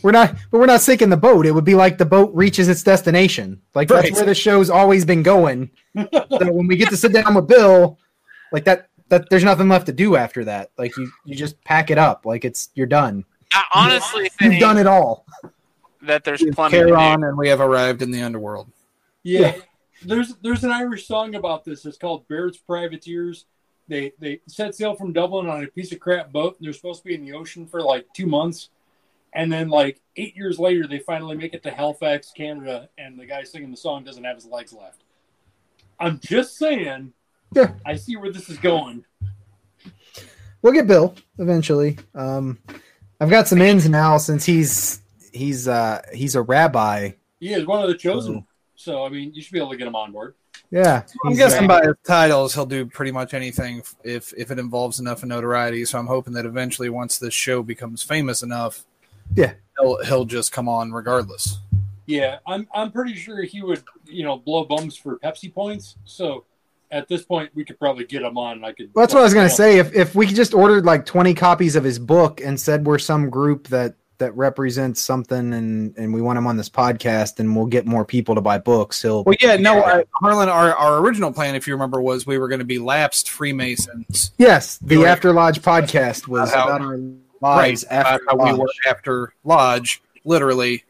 We're 0.02 0.10
not, 0.10 0.34
but 0.50 0.58
we're 0.58 0.66
not 0.66 0.80
sinking 0.80 1.10
the 1.10 1.16
boat. 1.16 1.46
It 1.46 1.52
would 1.52 1.64
be 1.64 1.76
like 1.76 1.96
the 1.96 2.04
boat 2.04 2.34
reaches 2.34 2.68
its 2.68 2.82
destination. 2.82 3.62
Like 3.76 3.86
that's 3.86 4.10
where 4.10 4.24
the 4.24 4.34
show's 4.34 4.68
always 4.68 5.04
been 5.04 5.22
going. 5.22 5.70
so 5.96 6.52
when 6.52 6.66
we 6.66 6.76
get 6.76 6.88
to 6.90 6.96
sit 6.96 7.12
down 7.12 7.36
with 7.36 7.46
Bill, 7.46 8.00
like 8.50 8.64
that, 8.64 8.88
that 9.08 9.28
there's 9.30 9.44
nothing 9.44 9.68
left 9.68 9.86
to 9.86 9.92
do 9.92 10.16
after 10.16 10.44
that. 10.44 10.70
Like 10.76 10.96
you, 10.96 11.10
you 11.24 11.34
just 11.34 11.62
pack 11.64 11.90
it 11.90 11.98
up. 11.98 12.26
Like 12.26 12.44
it's 12.44 12.70
you're 12.74 12.86
done. 12.86 13.24
I 13.52 13.64
honestly 13.74 14.30
You've 14.40 14.60
done 14.60 14.78
it 14.78 14.86
all. 14.86 15.24
that 16.02 16.24
there's 16.24 16.44
plenty 16.52 16.78
to 16.78 16.84
Carry 16.84 16.92
on, 16.92 17.24
and 17.24 17.36
we 17.36 17.48
have 17.48 17.60
arrived 17.60 18.02
in 18.02 18.10
the 18.10 18.22
underworld. 18.22 18.70
Yeah. 19.22 19.56
There's 20.04 20.34
there's 20.42 20.64
an 20.64 20.70
Irish 20.70 21.06
song 21.06 21.34
about 21.34 21.64
this. 21.64 21.84
It's 21.84 21.98
called 21.98 22.28
Barrett's 22.28 22.58
Privateers. 22.58 23.46
They 23.88 24.12
they 24.18 24.40
set 24.46 24.74
sail 24.74 24.94
from 24.94 25.12
Dublin 25.12 25.48
on 25.48 25.64
a 25.64 25.66
piece 25.66 25.92
of 25.92 25.98
crap 25.98 26.30
boat. 26.30 26.56
And 26.58 26.66
they're 26.66 26.72
supposed 26.74 27.02
to 27.02 27.08
be 27.08 27.14
in 27.14 27.24
the 27.24 27.32
ocean 27.32 27.66
for 27.66 27.82
like 27.82 28.06
two 28.14 28.26
months, 28.26 28.68
and 29.32 29.50
then 29.50 29.68
like 29.68 30.00
eight 30.16 30.36
years 30.36 30.58
later, 30.58 30.86
they 30.86 30.98
finally 30.98 31.36
make 31.36 31.54
it 31.54 31.62
to 31.64 31.70
Halifax, 31.70 32.32
Canada, 32.36 32.90
and 32.98 33.18
the 33.18 33.26
guy 33.26 33.42
singing 33.44 33.70
the 33.70 33.76
song 33.76 34.04
doesn't 34.04 34.24
have 34.24 34.36
his 34.36 34.46
legs 34.46 34.72
left. 34.72 35.02
I'm 35.98 36.20
just 36.20 36.56
saying. 36.56 37.12
Yeah. 37.52 37.72
I 37.86 37.96
see 37.96 38.16
where 38.16 38.32
this 38.32 38.48
is 38.48 38.58
going. 38.58 39.04
We'll 40.62 40.72
get 40.72 40.86
Bill 40.86 41.14
eventually. 41.38 41.98
Um, 42.14 42.58
I've 43.20 43.30
got 43.30 43.48
some 43.48 43.62
ins 43.62 43.88
now 43.88 44.18
since 44.18 44.44
he's 44.44 45.00
he's 45.32 45.68
uh 45.68 46.02
he's 46.12 46.34
a 46.34 46.42
rabbi. 46.42 47.12
He 47.40 47.52
is 47.52 47.66
one 47.66 47.82
of 47.82 47.88
the 47.88 47.96
chosen. 47.96 48.46
So 48.74 49.04
I 49.04 49.08
mean, 49.08 49.32
you 49.34 49.42
should 49.42 49.52
be 49.52 49.58
able 49.58 49.70
to 49.70 49.76
get 49.76 49.86
him 49.86 49.96
on 49.96 50.12
board. 50.12 50.34
Yeah, 50.70 51.02
I'm 51.24 51.30
he's, 51.30 51.38
guessing 51.38 51.66
by 51.66 51.80
his 51.82 51.94
titles, 52.06 52.52
he'll 52.54 52.66
do 52.66 52.84
pretty 52.84 53.12
much 53.12 53.32
anything 53.32 53.82
if 54.04 54.34
if 54.36 54.50
it 54.50 54.58
involves 54.58 55.00
enough 55.00 55.24
notoriety. 55.24 55.84
So 55.84 55.98
I'm 55.98 56.06
hoping 56.06 56.34
that 56.34 56.44
eventually, 56.44 56.90
once 56.90 57.18
this 57.18 57.32
show 57.32 57.62
becomes 57.62 58.02
famous 58.02 58.42
enough, 58.42 58.84
Yeah. 59.34 59.54
he'll 59.80 60.04
he'll 60.04 60.24
just 60.26 60.52
come 60.52 60.68
on 60.68 60.92
regardless. 60.92 61.58
Yeah, 62.06 62.38
I'm 62.46 62.68
I'm 62.74 62.92
pretty 62.92 63.14
sure 63.14 63.42
he 63.42 63.62
would, 63.62 63.82
you 64.06 64.24
know, 64.24 64.36
blow 64.36 64.64
bums 64.64 64.96
for 64.96 65.18
Pepsi 65.18 65.52
points. 65.52 65.96
So 66.04 66.44
at 66.90 67.08
this 67.08 67.24
point, 67.24 67.50
we 67.54 67.64
could 67.64 67.78
probably 67.78 68.04
get 68.04 68.22
him 68.22 68.36
on. 68.38 68.56
And 68.58 68.66
I 68.66 68.72
could. 68.72 68.90
Well, 68.94 69.02
that's 69.04 69.14
what 69.14 69.20
I 69.20 69.24
was 69.24 69.34
gonna 69.34 69.48
say. 69.50 69.78
If 69.78 69.94
if 69.94 70.14
we 70.14 70.26
just 70.26 70.54
ordered 70.54 70.84
like 70.86 71.04
twenty 71.06 71.34
copies 71.34 71.76
of 71.76 71.84
his 71.84 71.98
book 71.98 72.40
and 72.40 72.58
said 72.58 72.86
we're 72.86 72.98
some 72.98 73.30
group 73.30 73.68
that 73.68 73.94
that 74.18 74.36
represents 74.36 75.00
something 75.00 75.52
and 75.54 75.96
and 75.96 76.12
we 76.12 76.20
want 76.20 76.36
him 76.38 76.46
on 76.48 76.56
this 76.56 76.68
podcast 76.68 77.38
and 77.38 77.54
we'll 77.54 77.66
get 77.66 77.86
more 77.86 78.04
people 78.04 78.34
to 78.34 78.40
buy 78.40 78.58
books, 78.58 79.00
he'll 79.00 79.22
Well, 79.22 79.36
yeah, 79.40 79.56
no, 79.56 79.80
I, 79.84 80.02
Harlan, 80.20 80.48
our, 80.48 80.74
our 80.74 80.98
original 80.98 81.32
plan, 81.32 81.54
if 81.54 81.68
you 81.68 81.74
remember, 81.74 82.00
was 82.00 82.26
we 82.26 82.36
were 82.36 82.48
going 82.48 82.58
to 82.58 82.64
be 82.64 82.80
lapsed 82.80 83.30
Freemasons. 83.30 84.32
Yes, 84.36 84.78
the 84.78 84.96
You're. 84.96 85.06
After 85.06 85.32
Lodge 85.32 85.62
podcast 85.62 86.26
was 86.26 86.50
About 86.50 86.58
how- 86.68 86.76
about 86.76 86.80
our 86.80 86.98
lives 87.40 87.84
about 87.84 88.06
after 88.06 88.24
how 88.28 88.36
we 88.36 88.50
Lodge. 88.50 88.58
were 88.58 88.68
after 88.90 89.32
Lodge, 89.44 90.02
literally, 90.24 90.82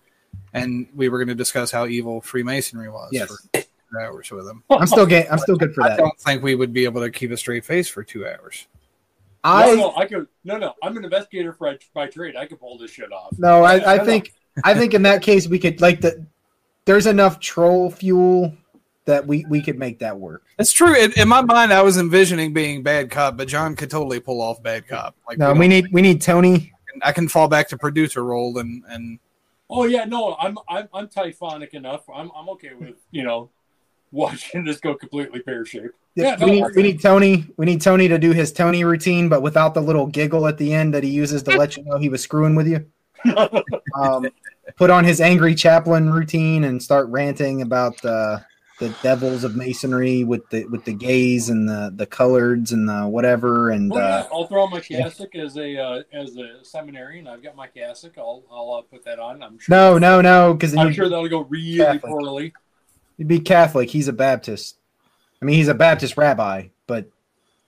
and 0.54 0.86
we 0.94 1.10
were 1.10 1.18
going 1.18 1.28
to 1.28 1.34
discuss 1.34 1.70
how 1.70 1.86
evil 1.86 2.22
Freemasonry 2.22 2.88
was 2.88 3.10
Yes. 3.12 3.28
for 3.28 3.36
two 3.60 3.62
hours 4.00 4.30
with 4.30 4.46
him. 4.46 4.62
I'm 4.70 4.86
still 4.86 5.06
ga- 5.06 5.26
I'm 5.28 5.38
still 5.38 5.56
good 5.56 5.74
for 5.74 5.84
that. 5.84 5.92
I 5.92 5.96
don't 5.96 6.18
think 6.20 6.42
we 6.42 6.54
would 6.54 6.72
be 6.72 6.84
able 6.84 7.00
to 7.02 7.10
keep 7.10 7.30
a 7.30 7.36
straight 7.36 7.64
face 7.64 7.88
for 7.88 8.02
two 8.04 8.26
hours. 8.26 8.66
No, 9.44 9.50
I 9.50 9.74
no, 9.74 9.96
I 9.96 10.06
could. 10.06 10.26
No, 10.44 10.56
no, 10.58 10.74
I'm 10.82 10.96
an 10.96 11.04
investigator 11.04 11.52
for, 11.52 11.74
by 11.94 12.06
trade. 12.08 12.36
I 12.36 12.46
could 12.46 12.60
pull 12.60 12.76
this 12.78 12.90
shit 12.90 13.12
off. 13.12 13.32
no, 13.38 13.60
No, 13.60 13.64
I, 13.64 13.94
I 13.94 14.04
think 14.04 14.34
I 14.64 14.74
think 14.74 14.94
in 14.94 15.02
that 15.02 15.22
case 15.22 15.46
we 15.48 15.58
could 15.58 15.80
like 15.80 16.00
the 16.00 16.26
there's 16.84 17.06
enough 17.06 17.38
troll 17.40 17.90
fuel 17.90 18.52
that 19.04 19.26
we 19.26 19.46
we 19.48 19.62
could 19.62 19.78
make 19.78 20.00
that 20.00 20.18
work. 20.18 20.42
It's 20.58 20.72
true. 20.72 20.94
In, 20.94 21.12
in 21.12 21.28
my 21.28 21.40
mind, 21.40 21.72
I 21.72 21.82
was 21.82 21.96
envisioning 21.98 22.52
being 22.52 22.82
bad 22.82 23.10
cop, 23.10 23.36
but 23.36 23.48
John 23.48 23.74
could 23.76 23.90
totally 23.90 24.20
pull 24.20 24.42
off 24.42 24.62
bad 24.62 24.86
cop. 24.88 25.14
Like 25.26 25.38
No, 25.38 25.48
don't- 25.48 25.58
we 25.58 25.68
need 25.68 25.86
we 25.92 26.02
need 26.02 26.20
Tony. 26.20 26.72
I 27.02 27.12
can 27.12 27.28
fall 27.28 27.46
back 27.48 27.68
to 27.68 27.78
producer 27.78 28.24
role 28.24 28.58
and 28.58 28.82
and 28.88 29.18
Oh 29.70 29.84
yeah, 29.84 30.04
no, 30.04 30.34
I'm 30.40 30.58
I'm 30.68 30.88
I'm 30.92 31.06
typhonic 31.08 31.74
enough. 31.74 32.02
I'm 32.12 32.30
I'm 32.34 32.48
okay 32.50 32.72
with 32.74 32.96
you 33.12 33.22
know 33.22 33.50
watching 34.12 34.64
this 34.64 34.80
go 34.80 34.94
completely 34.94 35.40
pear 35.40 35.64
shaped. 35.64 35.94
Yeah, 36.14 36.36
no, 36.36 36.46
we, 36.46 36.52
need, 36.52 36.62
we're 36.62 36.74
we 36.74 36.82
need 36.82 37.00
Tony. 37.00 37.46
We 37.56 37.66
need 37.66 37.80
Tony 37.80 38.08
to 38.08 38.18
do 38.18 38.32
his 38.32 38.52
Tony 38.52 38.84
routine, 38.84 39.28
but 39.28 39.42
without 39.42 39.74
the 39.74 39.82
little 39.82 40.06
giggle 40.06 40.46
at 40.46 40.58
the 40.58 40.74
end 40.74 40.94
that 40.94 41.04
he 41.04 41.10
uses 41.10 41.42
to 41.44 41.56
let 41.56 41.76
you 41.76 41.84
know 41.84 41.98
he 41.98 42.08
was 42.08 42.22
screwing 42.22 42.54
with 42.54 42.66
you. 42.66 42.86
Um, 43.96 44.28
put 44.76 44.90
on 44.90 45.02
his 45.02 45.20
angry 45.20 45.54
chaplain 45.54 46.10
routine 46.10 46.62
and 46.62 46.80
start 46.80 47.08
ranting 47.08 47.62
about 47.62 48.04
uh, 48.04 48.38
the 48.78 48.94
devils 49.02 49.42
of 49.44 49.56
masonry 49.56 50.24
with 50.24 50.48
the 50.50 50.66
with 50.66 50.84
the 50.84 50.92
gays 50.92 51.48
and 51.48 51.68
the 51.68 51.92
the 51.94 52.06
coloreds 52.06 52.72
and 52.72 52.88
the 52.88 53.08
whatever. 53.08 53.70
And 53.70 53.90
Well, 53.90 54.00
uh, 54.00 54.22
yeah, 54.22 54.28
I'll 54.32 54.46
throw 54.46 54.62
on 54.62 54.70
my 54.70 54.80
cassock 54.80 55.34
as 55.34 55.56
a 55.56 55.76
uh, 55.76 56.02
as 56.12 56.36
a 56.36 56.64
seminarian. 56.64 57.26
I've 57.26 57.42
got 57.42 57.56
my 57.56 57.66
cassock. 57.66 58.18
I'll 58.18 58.44
I'll 58.50 58.72
uh, 58.74 58.82
put 58.82 59.04
that 59.04 59.18
on. 59.18 59.42
I'm 59.42 59.58
sure. 59.58 59.74
no, 59.74 59.98
no, 59.98 60.20
no, 60.20 60.54
because 60.54 60.76
I'm 60.76 60.92
sure 60.92 61.08
that'll 61.08 61.28
go 61.28 61.40
really 61.40 61.78
Catholic. 61.78 62.02
poorly. 62.02 62.52
He'd 63.18 63.28
be 63.28 63.40
Catholic. 63.40 63.90
He's 63.90 64.08
a 64.08 64.12
Baptist. 64.12 64.76
I 65.42 65.44
mean, 65.44 65.56
he's 65.56 65.68
a 65.68 65.74
Baptist 65.74 66.16
rabbi, 66.16 66.68
but 66.86 67.10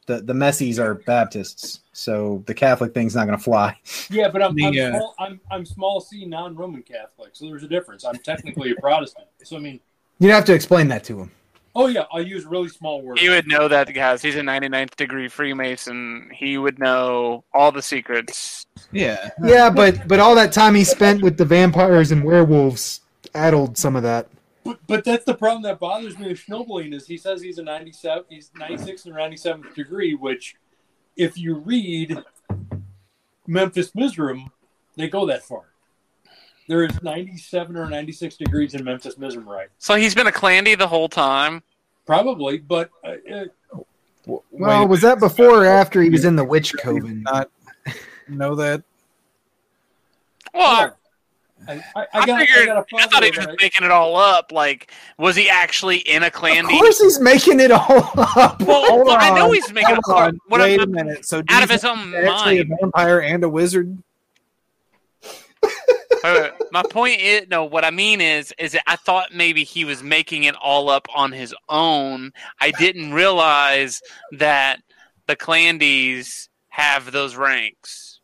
the 0.07 0.21
the 0.23 0.33
Messies 0.33 0.79
are 0.79 0.95
Baptists, 0.95 1.81
so 1.93 2.43
the 2.47 2.55
Catholic 2.55 2.95
thing's 2.95 3.15
not 3.15 3.27
going 3.27 3.37
to 3.39 3.45
fly. 3.45 3.77
Yeah, 4.11 4.29
but 4.29 4.43
I'm 4.43 4.55
The, 4.57 4.65
I'm, 4.65 4.73
uh, 4.73 4.99
small, 4.99 5.15
I'm 5.19 5.41
I'm 5.51 5.67
small 5.67 6.01
C 6.01 6.25
non-Roman 6.25 6.83
Catholic, 6.83 7.31
so 7.35 7.47
there's 7.47 7.63
a 7.63 7.69
difference. 7.69 8.05
I'm 8.05 8.17
technically 8.17 8.71
a 8.73 8.75
Protestant, 8.77 9.27
so 9.45 9.57
I 9.57 9.61
mean, 9.61 9.81
You'd 10.19 10.33
have 10.33 10.45
to 10.47 10.55
explain 10.55 10.89
that 10.89 11.05
to 11.05 11.19
him. 11.21 11.31
oh 11.77 11.87
yeah, 11.87 12.05
I 12.13 12.19
use 12.21 12.45
really 12.45 12.69
small 12.69 13.03
words. 13.03 13.21
He 13.21 13.29
would 13.29 13.47
know 13.47 13.69
that, 13.69 13.93
guys. 13.95 14.21
He's 14.23 14.37
a 14.37 14.41
99th 14.41 14.97
degree 14.97 15.29
Freemason. 15.29 16.31
He 16.35 16.59
would 16.59 16.79
know 16.79 17.45
all 17.55 17.71
the 17.73 17.83
secrets. 17.83 18.67
yeah. 18.93 19.31
Yeah, 19.43 19.71
but 19.71 20.09
but 20.09 20.19
all 20.19 20.35
that 20.35 20.53
time 20.53 20.75
he 20.75 20.85
spent 20.85 21.23
with 21.23 21.37
the 21.39 21.45
vampires 21.45 22.11
and 22.11 22.25
werewolves 22.25 23.01
addled 23.35 23.79
some 23.79 23.95
of 23.97 24.03
that. 24.03 24.29
But, 24.65 24.79
but 24.87 25.05
that's 25.05 25.25
the 25.25 25.35
problem 25.35 25.63
that 25.63 25.79
bothers 25.79 26.19
me 26.19 26.29
with 26.29 26.39
Schnoebelen 26.39 26.93
is 26.93 27.07
he 27.07 27.17
says 27.17 27.41
he's 27.41 27.59
a 27.59 27.63
97, 27.63 28.25
he's 28.29 28.51
96 28.59 29.07
and 29.07 29.15
97th 29.15 29.75
degree, 29.75 30.15
which 30.15 30.57
if 31.17 31.39
you 31.39 31.55
read 31.55 32.23
Memphis 33.47 33.93
Misraim, 33.93 34.51
They 34.97 35.09
go 35.09 35.27
that 35.27 35.43
far. 35.43 35.65
There 36.69 36.85
is 36.85 37.03
97 37.03 37.77
or 37.77 37.89
96 37.89 38.37
degrees 38.37 38.75
in 38.75 38.85
Memphis 38.85 39.17
Misraim 39.17 39.47
right. 39.47 39.69
So 39.79 39.97
he's 39.97 40.15
been 40.15 40.27
a 40.27 40.33
Clandy 40.33 40.79
the 40.79 40.87
whole 40.87 41.09
time. 41.09 41.63
Probably, 42.07 42.59
but 42.59 42.91
uh, 43.05 43.15
uh, 43.33 43.45
Well, 44.27 44.43
wait, 44.51 44.89
was 44.89 45.01
that 45.01 45.21
before 45.21 45.63
or 45.63 45.67
after 45.67 46.03
he 46.03 46.11
was 46.11 46.25
in 46.25 46.37
the 46.37 46.45
witch 46.45 46.75
coven? 46.79 47.23
not 47.23 47.51
know 48.29 48.55
that? 48.55 48.83
Well, 50.53 50.97
I, 51.69 51.73
I, 51.75 51.81
I, 51.95 52.07
I, 52.15 52.27
got, 52.27 52.41
figured. 52.41 52.63
I, 52.63 52.67
got 52.67 52.77
a 52.79 52.97
I 52.97 53.07
thought 53.07 53.23
he 53.23 53.31
was 53.31 53.37
follower 53.37 53.53
just 53.53 53.61
making 53.61 53.85
it 53.85 53.91
all 53.91 54.17
up. 54.17 54.51
Like, 54.53 54.91
was 55.19 55.37
he 55.37 55.49
actually 55.49 55.99
in 55.99 56.23
a 56.23 56.31
clan? 56.31 56.65
Of 56.65 56.71
course, 56.71 56.99
he's 57.01 57.21
making 57.21 57.61
it 57.61 57.71
all 57.71 58.11
up. 58.17 58.61
Well, 58.61 58.85
Hold 58.87 59.07
well, 59.07 59.17
I 59.21 59.31
know 59.35 59.53
he's 59.53 59.73
making 59.73 59.97
Hold 60.05 60.19
a 60.19 60.23
on, 60.27 60.41
what 60.49 60.61
wait 60.61 60.79
a 60.79 60.81
I'm- 60.83 60.91
minute. 60.91 61.25
So 61.27 61.43
do 61.43 61.55
out 61.55 61.63
of 61.63 61.71
his 61.71 61.85
own 61.85 61.99
he's 61.99 62.15
actually 62.25 62.61
a 62.61 62.65
mind. 62.65 62.79
vampire 62.81 63.21
and 63.21 63.45
a 63.45 63.49
wizard. 63.49 63.97
Wait, 65.63 65.73
wait. 66.25 66.53
My 66.73 66.83
point 66.83 67.21
is, 67.21 67.47
no. 67.49 67.65
What 67.65 67.85
I 67.85 67.91
mean 67.91 68.21
is, 68.21 68.53
is 68.59 68.73
that 68.73 68.83
I 68.87 68.97
thought 68.97 69.35
maybe 69.35 69.65
he 69.65 69.85
was 69.87 70.03
making 70.03 70.45
it 70.45 70.55
all 70.61 70.91
up 70.91 71.09
on 71.15 71.33
his 71.33 71.55
own. 71.69 72.33
I 72.61 72.73
didn't 72.73 73.13
realize 73.15 74.03
that 74.33 74.81
the 75.27 75.37
Clandys 75.37 76.49
have 76.69 77.11
those 77.13 77.37
ranks. 77.37 78.21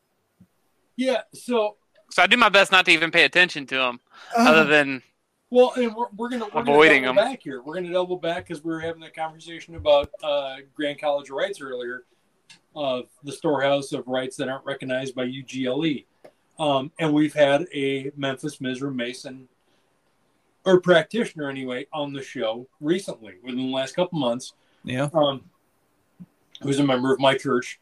Yeah, 0.96 1.22
so 1.32 1.76
So 2.16 2.22
I 2.22 2.26
do 2.26 2.38
my 2.38 2.48
best 2.48 2.72
not 2.72 2.86
to 2.86 2.90
even 2.92 3.10
pay 3.10 3.24
attention 3.24 3.66
to 3.66 3.74
them, 3.74 4.00
other 4.34 4.64
than 4.64 5.02
Well, 5.50 5.74
and 5.76 5.94
we're, 5.94 6.06
we're 6.16 6.30
gonna 6.30 6.46
we're 6.46 6.62
Avoiding 6.62 7.02
gonna 7.02 7.14
double 7.14 7.22
them. 7.22 7.32
back 7.32 7.42
here. 7.42 7.60
We're 7.60 7.74
gonna 7.74 7.92
double 7.92 8.16
back 8.16 8.48
because 8.48 8.64
we 8.64 8.72
were 8.72 8.80
having 8.80 9.02
a 9.02 9.10
conversation 9.10 9.74
about 9.74 10.08
uh, 10.22 10.56
Grand 10.74 10.98
College 10.98 11.28
of 11.28 11.36
Rites 11.36 11.60
earlier, 11.60 12.04
of 12.74 13.10
the 13.22 13.32
storehouse 13.32 13.92
of 13.92 14.08
rites 14.08 14.34
that 14.38 14.48
aren't 14.48 14.64
recognized 14.64 15.14
by 15.14 15.26
UGLE, 15.26 16.06
um, 16.58 16.90
and 16.98 17.12
we've 17.12 17.34
had 17.34 17.66
a 17.74 18.10
Memphis 18.16 18.60
Mizra 18.60 18.94
Mason 18.94 19.46
or 20.64 20.80
practitioner 20.80 21.50
anyway 21.50 21.86
on 21.92 22.14
the 22.14 22.22
show 22.22 22.66
recently 22.80 23.34
within 23.42 23.58
the 23.58 23.74
last 23.76 23.94
couple 23.94 24.18
months 24.18 24.54
Yeah. 24.84 25.10
um, 25.12 25.50
who's 26.62 26.78
a 26.78 26.82
member 26.82 27.12
of 27.12 27.20
my 27.20 27.36
church. 27.36 27.78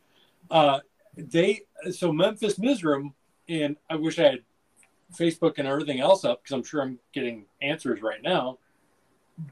Uh, 0.50 0.80
they 1.16 1.60
so 1.92 2.12
Memphis 2.12 2.58
Misraim, 2.58 3.12
and 3.48 3.76
I 3.88 3.96
wish 3.96 4.18
I 4.18 4.24
had 4.24 4.42
Facebook 5.14 5.58
and 5.58 5.68
everything 5.68 6.00
else 6.00 6.24
up 6.24 6.42
because 6.42 6.54
I'm 6.54 6.64
sure 6.64 6.82
I'm 6.82 6.98
getting 7.12 7.44
answers 7.62 8.02
right 8.02 8.22
now. 8.22 8.58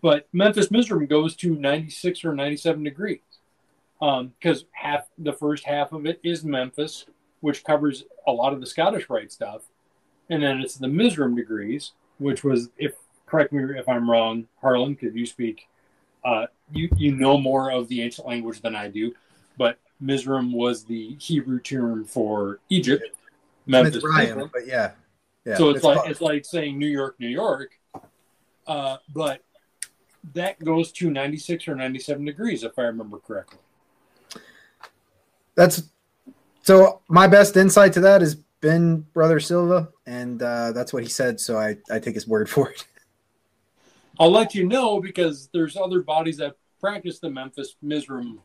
But 0.00 0.28
Memphis 0.32 0.68
Misraim 0.68 1.08
goes 1.08 1.34
to 1.36 1.54
96 1.54 2.24
or 2.24 2.34
97 2.34 2.82
degrees 2.84 3.20
because 3.98 4.64
half 4.72 5.08
the 5.18 5.32
first 5.32 5.64
half 5.64 5.92
of 5.92 6.06
it 6.06 6.20
is 6.22 6.44
Memphis, 6.44 7.06
which 7.40 7.64
covers 7.64 8.04
a 8.26 8.32
lot 8.32 8.52
of 8.52 8.60
the 8.60 8.66
Scottish 8.66 9.08
Rite 9.08 9.32
stuff, 9.32 9.62
and 10.28 10.42
then 10.42 10.60
it's 10.60 10.74
the 10.74 10.88
Misraim 10.88 11.36
degrees, 11.36 11.92
which 12.18 12.42
was 12.42 12.70
if 12.78 12.94
correct 13.26 13.52
me 13.52 13.62
if 13.78 13.88
I'm 13.88 14.10
wrong, 14.10 14.46
Harlan, 14.60 14.94
because 14.94 15.14
you 15.14 15.26
speak 15.26 15.68
uh, 16.24 16.46
you 16.72 16.88
you 16.96 17.14
know 17.14 17.38
more 17.38 17.70
of 17.70 17.88
the 17.88 18.02
ancient 18.02 18.26
language 18.26 18.60
than 18.60 18.74
I 18.74 18.88
do, 18.88 19.14
but 19.56 19.78
Mizraim 20.00 20.52
was 20.52 20.84
the 20.84 21.14
Hebrew 21.16 21.60
term 21.60 22.04
for 22.04 22.58
Egypt. 22.68 23.04
Memphis, 23.66 24.02
Mizraim, 24.02 24.50
but 24.52 24.66
yeah, 24.66 24.92
yeah. 25.44 25.56
so 25.56 25.70
it's, 25.70 25.84
like 25.84 25.98
close. 25.98 26.10
it's 26.10 26.20
like 26.20 26.44
saying 26.44 26.78
New 26.78 26.86
York, 26.86 27.16
New 27.18 27.28
York, 27.28 27.78
uh, 28.66 28.96
but 29.14 29.42
that 30.34 30.62
goes 30.64 30.92
to 30.92 31.10
ninety 31.10 31.36
six 31.36 31.68
or 31.68 31.74
ninety 31.74 31.98
seven 31.98 32.24
degrees 32.24 32.64
if 32.64 32.78
I 32.78 32.82
remember 32.82 33.18
correctly. 33.18 33.58
that's 35.54 35.84
so. 36.62 37.00
My 37.08 37.26
best 37.26 37.56
insight 37.56 37.92
to 37.94 38.00
that 38.00 38.20
has 38.20 38.36
been 38.60 39.00
Brother 39.12 39.40
Silva, 39.40 39.90
and 40.06 40.42
uh, 40.42 40.72
that's 40.72 40.92
what 40.92 41.02
he 41.02 41.08
said. 41.08 41.40
So 41.40 41.58
I 41.58 41.76
I 41.90 41.98
take 41.98 42.14
his 42.14 42.26
word 42.26 42.48
for 42.50 42.70
it. 42.70 42.84
I'll 44.18 44.30
let 44.30 44.54
you 44.54 44.66
know 44.66 45.00
because 45.00 45.48
there's 45.52 45.76
other 45.76 46.02
bodies 46.02 46.36
that 46.38 46.56
practice 46.80 47.18
the 47.18 47.30
Memphis 47.30 47.76
Misraim 47.84 48.38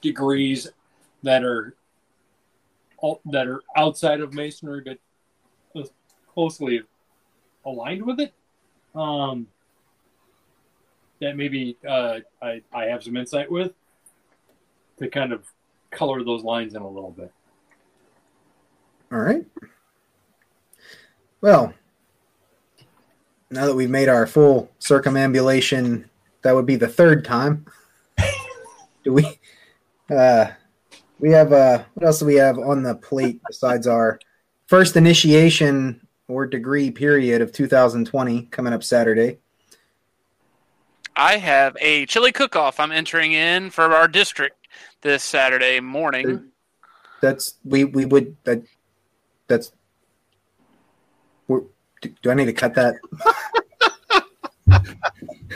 degrees 0.00 0.68
that 1.22 1.44
are 1.44 1.74
that 3.26 3.46
are 3.46 3.62
outside 3.76 4.20
of 4.20 4.34
masonry 4.34 4.82
but 4.84 4.98
closely 6.32 6.82
aligned 7.64 8.04
with 8.04 8.20
it. 8.20 8.34
Um, 8.94 9.46
that 11.20 11.36
maybe 11.36 11.76
uh, 11.86 12.20
I 12.42 12.62
I 12.72 12.84
have 12.84 13.04
some 13.04 13.16
insight 13.16 13.50
with 13.50 13.72
to 14.98 15.08
kind 15.08 15.32
of 15.32 15.44
color 15.90 16.24
those 16.24 16.42
lines 16.42 16.74
in 16.74 16.82
a 16.82 16.88
little 16.88 17.10
bit. 17.10 17.32
All 19.12 19.18
right. 19.18 19.44
Well, 21.40 21.74
now 23.50 23.66
that 23.66 23.74
we've 23.74 23.90
made 23.90 24.08
our 24.08 24.26
full 24.26 24.70
circumambulation, 24.78 26.08
that 26.42 26.54
would 26.54 26.66
be 26.66 26.76
the 26.76 26.88
third 26.88 27.24
time. 27.24 27.66
do 29.04 29.12
we? 29.12 29.38
Uh, 30.08 30.50
we 31.20 31.30
have 31.30 31.52
uh, 31.52 31.84
what 31.94 32.06
else 32.06 32.18
do 32.18 32.26
we 32.26 32.36
have 32.36 32.58
on 32.58 32.82
the 32.82 32.94
plate 32.94 33.40
besides 33.46 33.86
our 33.86 34.18
first 34.66 34.96
initiation 34.96 36.06
or 36.28 36.46
degree 36.46 36.90
period 36.90 37.42
of 37.42 37.52
2020 37.52 38.42
coming 38.46 38.72
up 38.72 38.82
Saturday? 38.82 39.38
I 41.16 41.36
have 41.36 41.76
a 41.80 42.06
chili 42.06 42.32
cook-off. 42.32 42.80
I'm 42.80 42.92
entering 42.92 43.32
in 43.32 43.70
for 43.70 43.94
our 43.94 44.08
district 44.08 44.68
this 45.02 45.22
Saturday 45.22 45.80
morning. 45.80 46.50
That's 47.20 47.54
we 47.64 47.84
we 47.84 48.06
would 48.06 48.36
that 48.44 48.62
that's. 49.46 49.72
We're, 51.48 51.62
do, 52.00 52.14
do 52.22 52.30
I 52.30 52.34
need 52.34 52.46
to 52.46 52.52
cut 52.54 52.74
that? 52.74 52.94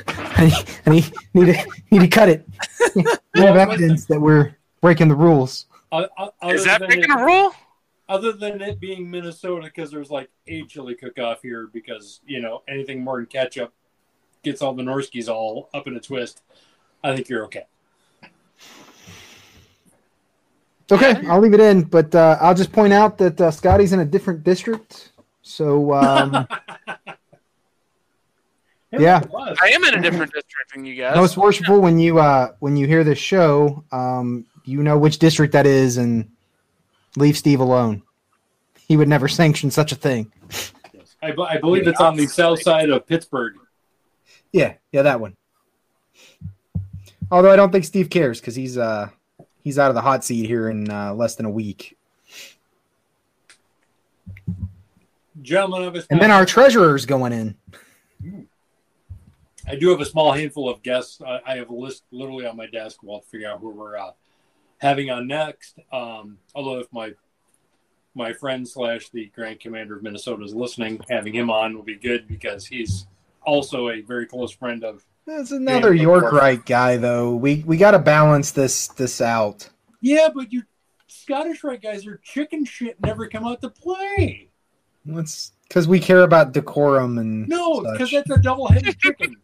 I, 0.06 0.44
need- 0.44 0.64
I 0.86 0.90
need, 0.90 1.12
need 1.32 1.46
to 1.54 1.66
need 1.90 2.00
to 2.00 2.08
cut 2.08 2.28
it. 2.28 2.46
We 3.36 3.40
have 3.40 3.56
evidence 3.56 4.04
that 4.04 4.20
we're 4.20 4.54
breaking 4.84 5.08
the 5.08 5.14
rules. 5.14 5.64
Uh, 5.90 6.04
uh, 6.18 6.28
Is 6.50 6.64
that 6.66 6.78
breaking 6.80 7.04
it- 7.04 7.10
a 7.10 7.24
rule? 7.24 7.54
other 8.06 8.32
than 8.32 8.60
it 8.60 8.78
being 8.78 9.10
Minnesota, 9.10 9.62
because 9.64 9.90
there's 9.90 10.10
like 10.10 10.28
a 10.46 10.62
chili 10.66 10.94
cook 10.94 11.18
off 11.18 11.40
here, 11.40 11.70
because 11.72 12.20
you 12.26 12.38
know 12.42 12.62
anything 12.68 13.02
more 13.02 13.16
than 13.16 13.24
ketchup 13.24 13.72
gets 14.42 14.60
all 14.60 14.74
the 14.74 14.82
Norskis 14.82 15.26
all 15.26 15.70
up 15.72 15.86
in 15.86 15.96
a 15.96 16.00
twist. 16.00 16.42
I 17.02 17.16
think 17.16 17.30
you're 17.30 17.44
okay. 17.46 17.64
Okay, 20.92 21.14
I'll 21.28 21.40
leave 21.40 21.54
it 21.54 21.60
in, 21.60 21.84
but 21.84 22.14
uh, 22.14 22.36
I'll 22.42 22.54
just 22.54 22.70
point 22.70 22.92
out 22.92 23.16
that 23.16 23.40
uh, 23.40 23.50
Scotty's 23.50 23.94
in 23.94 24.00
a 24.00 24.04
different 24.04 24.44
district. 24.44 25.12
So 25.40 25.94
um, 25.94 26.46
Yeah. 28.92 29.22
I 29.34 29.68
am 29.70 29.82
in 29.84 29.94
a 29.94 30.02
different 30.02 30.30
district 30.34 30.74
than 30.74 30.84
you 30.84 30.94
guys. 30.94 31.16
most 31.16 31.38
worshipful 31.38 31.80
when 31.80 31.98
you 31.98 32.18
uh, 32.18 32.52
when 32.60 32.76
you 32.76 32.86
hear 32.86 33.02
this 33.02 33.18
show, 33.18 33.82
um, 33.92 34.44
you 34.64 34.82
know 34.82 34.98
which 34.98 35.18
district 35.18 35.52
that 35.52 35.66
is, 35.66 35.96
and 35.96 36.30
leave 37.16 37.36
Steve 37.36 37.60
alone. 37.60 38.02
He 38.88 38.96
would 38.96 39.08
never 39.08 39.28
sanction 39.40 39.70
such 39.70 39.92
a 39.92 39.96
thing. 39.96 40.32
I, 41.22 41.56
believe 41.58 41.88
it's 41.88 42.00
on 42.00 42.16
the 42.16 42.26
south 42.26 42.62
side 42.62 42.90
of 42.90 43.06
Pittsburgh. 43.06 43.54
Yeah, 44.52 44.74
yeah, 44.92 45.02
that 45.02 45.20
one. 45.20 45.36
Although 47.30 47.50
I 47.50 47.56
don't 47.56 47.72
think 47.72 47.84
Steve 47.84 48.10
cares 48.10 48.40
because 48.40 48.54
he's 48.54 48.76
uh 48.76 49.08
he's 49.62 49.78
out 49.78 49.88
of 49.88 49.94
the 49.94 50.02
hot 50.02 50.24
seat 50.24 50.46
here 50.46 50.68
in 50.68 50.90
uh, 50.90 51.14
less 51.14 51.34
than 51.34 51.46
a 51.46 51.50
week. 51.50 51.96
Gentlemen 55.42 55.82
of 55.82 55.96
a 55.96 56.04
And 56.10 56.20
then 56.20 56.30
our 56.30 56.46
treasurer's 56.46 57.06
going 57.06 57.32
in. 57.32 57.54
I 59.66 59.76
do 59.76 59.88
have 59.90 60.00
a 60.00 60.04
small 60.04 60.32
handful 60.32 60.68
of 60.68 60.82
guests. 60.82 61.20
I, 61.26 61.40
I 61.46 61.56
have 61.56 61.70
a 61.70 61.74
list 61.74 62.04
literally 62.12 62.46
on 62.46 62.56
my 62.56 62.66
desk. 62.66 63.02
We'll 63.02 63.20
figure 63.22 63.50
out 63.50 63.60
who 63.60 63.70
we're 63.70 63.96
uh, 63.96 64.12
having 64.78 65.10
on 65.10 65.26
next. 65.26 65.78
Um, 65.92 66.38
although 66.54 66.78
if 66.78 66.92
my 66.92 67.12
my 68.14 68.32
friend 68.32 68.66
slash 68.66 69.10
the 69.10 69.26
Grand 69.34 69.60
Commander 69.60 69.96
of 69.96 70.02
Minnesota 70.02 70.44
is 70.44 70.54
listening, 70.54 71.00
having 71.10 71.34
him 71.34 71.50
on 71.50 71.74
will 71.74 71.82
be 71.82 71.96
good 71.96 72.28
because 72.28 72.66
he's 72.66 73.06
also 73.42 73.88
a 73.88 74.00
very 74.02 74.26
close 74.26 74.52
friend 74.52 74.84
of. 74.84 75.04
That's 75.26 75.52
another 75.52 75.94
York 75.94 76.32
Rite 76.32 76.66
guy 76.66 76.96
though. 76.96 77.34
We 77.34 77.64
we 77.66 77.76
got 77.76 77.92
to 77.92 77.98
balance 77.98 78.50
this 78.50 78.88
this 78.88 79.20
out. 79.20 79.68
Yeah, 80.00 80.28
but 80.34 80.52
you 80.52 80.62
Scottish 81.06 81.64
Rite 81.64 81.82
guys 81.82 82.06
are 82.06 82.18
chicken 82.18 82.64
shit. 82.64 83.00
Never 83.00 83.26
come 83.28 83.46
out 83.46 83.62
to 83.62 83.70
play. 83.70 84.50
Let's 85.06 85.52
because 85.68 85.88
we 85.88 85.98
care 85.98 86.22
about 86.22 86.52
decorum 86.52 87.18
and 87.18 87.48
No, 87.48 87.80
because 87.80 88.10
that's 88.10 88.30
a 88.30 88.36
double-headed 88.36 88.98
chicken. 88.98 89.36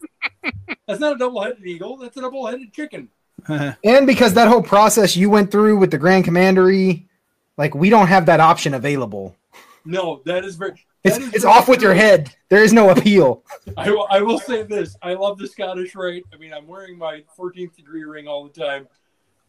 that's 0.87 1.01
not 1.01 1.15
a 1.15 1.19
double-headed 1.19 1.65
eagle. 1.65 1.97
That's 1.97 2.17
a 2.17 2.21
double-headed 2.21 2.73
chicken. 2.73 3.09
And 3.49 4.07
because 4.07 4.35
that 4.35 4.49
whole 4.49 4.63
process 4.63 5.17
you 5.17 5.31
went 5.31 5.51
through 5.51 5.79
with 5.79 5.91
the 5.91 5.99
Grand 5.99 6.25
Commandery, 6.25 7.09
like 7.57 7.75
we 7.75 7.91
don't 7.91 8.09
have 8.09 8.27
that 8.27 8.41
option 8.41 8.75
available. 8.75 9.37
No, 9.85 10.23
that 10.27 10.45
is 10.45 10.57
very. 10.57 10.73
It's 11.03 11.17
that 11.17 11.25
is 11.25 11.35
it's 11.35 11.45
very 11.45 11.55
off 11.55 11.69
with 11.69 11.81
your 11.81 11.95
head. 11.95 12.35
There 12.49 12.63
is 12.63 12.73
no 12.73 12.91
appeal. 12.91 13.45
I 13.77 14.21
will, 14.21 14.39
say 14.39 14.63
this. 14.63 14.97
I 15.03 15.15
love 15.15 15.39
the 15.39 15.49
Scottish 15.49 15.95
Rite. 15.95 16.25
I 16.33 16.37
mean, 16.37 16.53
I'm 16.53 16.67
wearing 16.67 16.99
my 16.99 17.25
14th 17.39 17.77
degree 17.77 18.05
ring 18.05 18.29
all 18.29 18.45
the 18.45 18.61
time. 18.61 18.87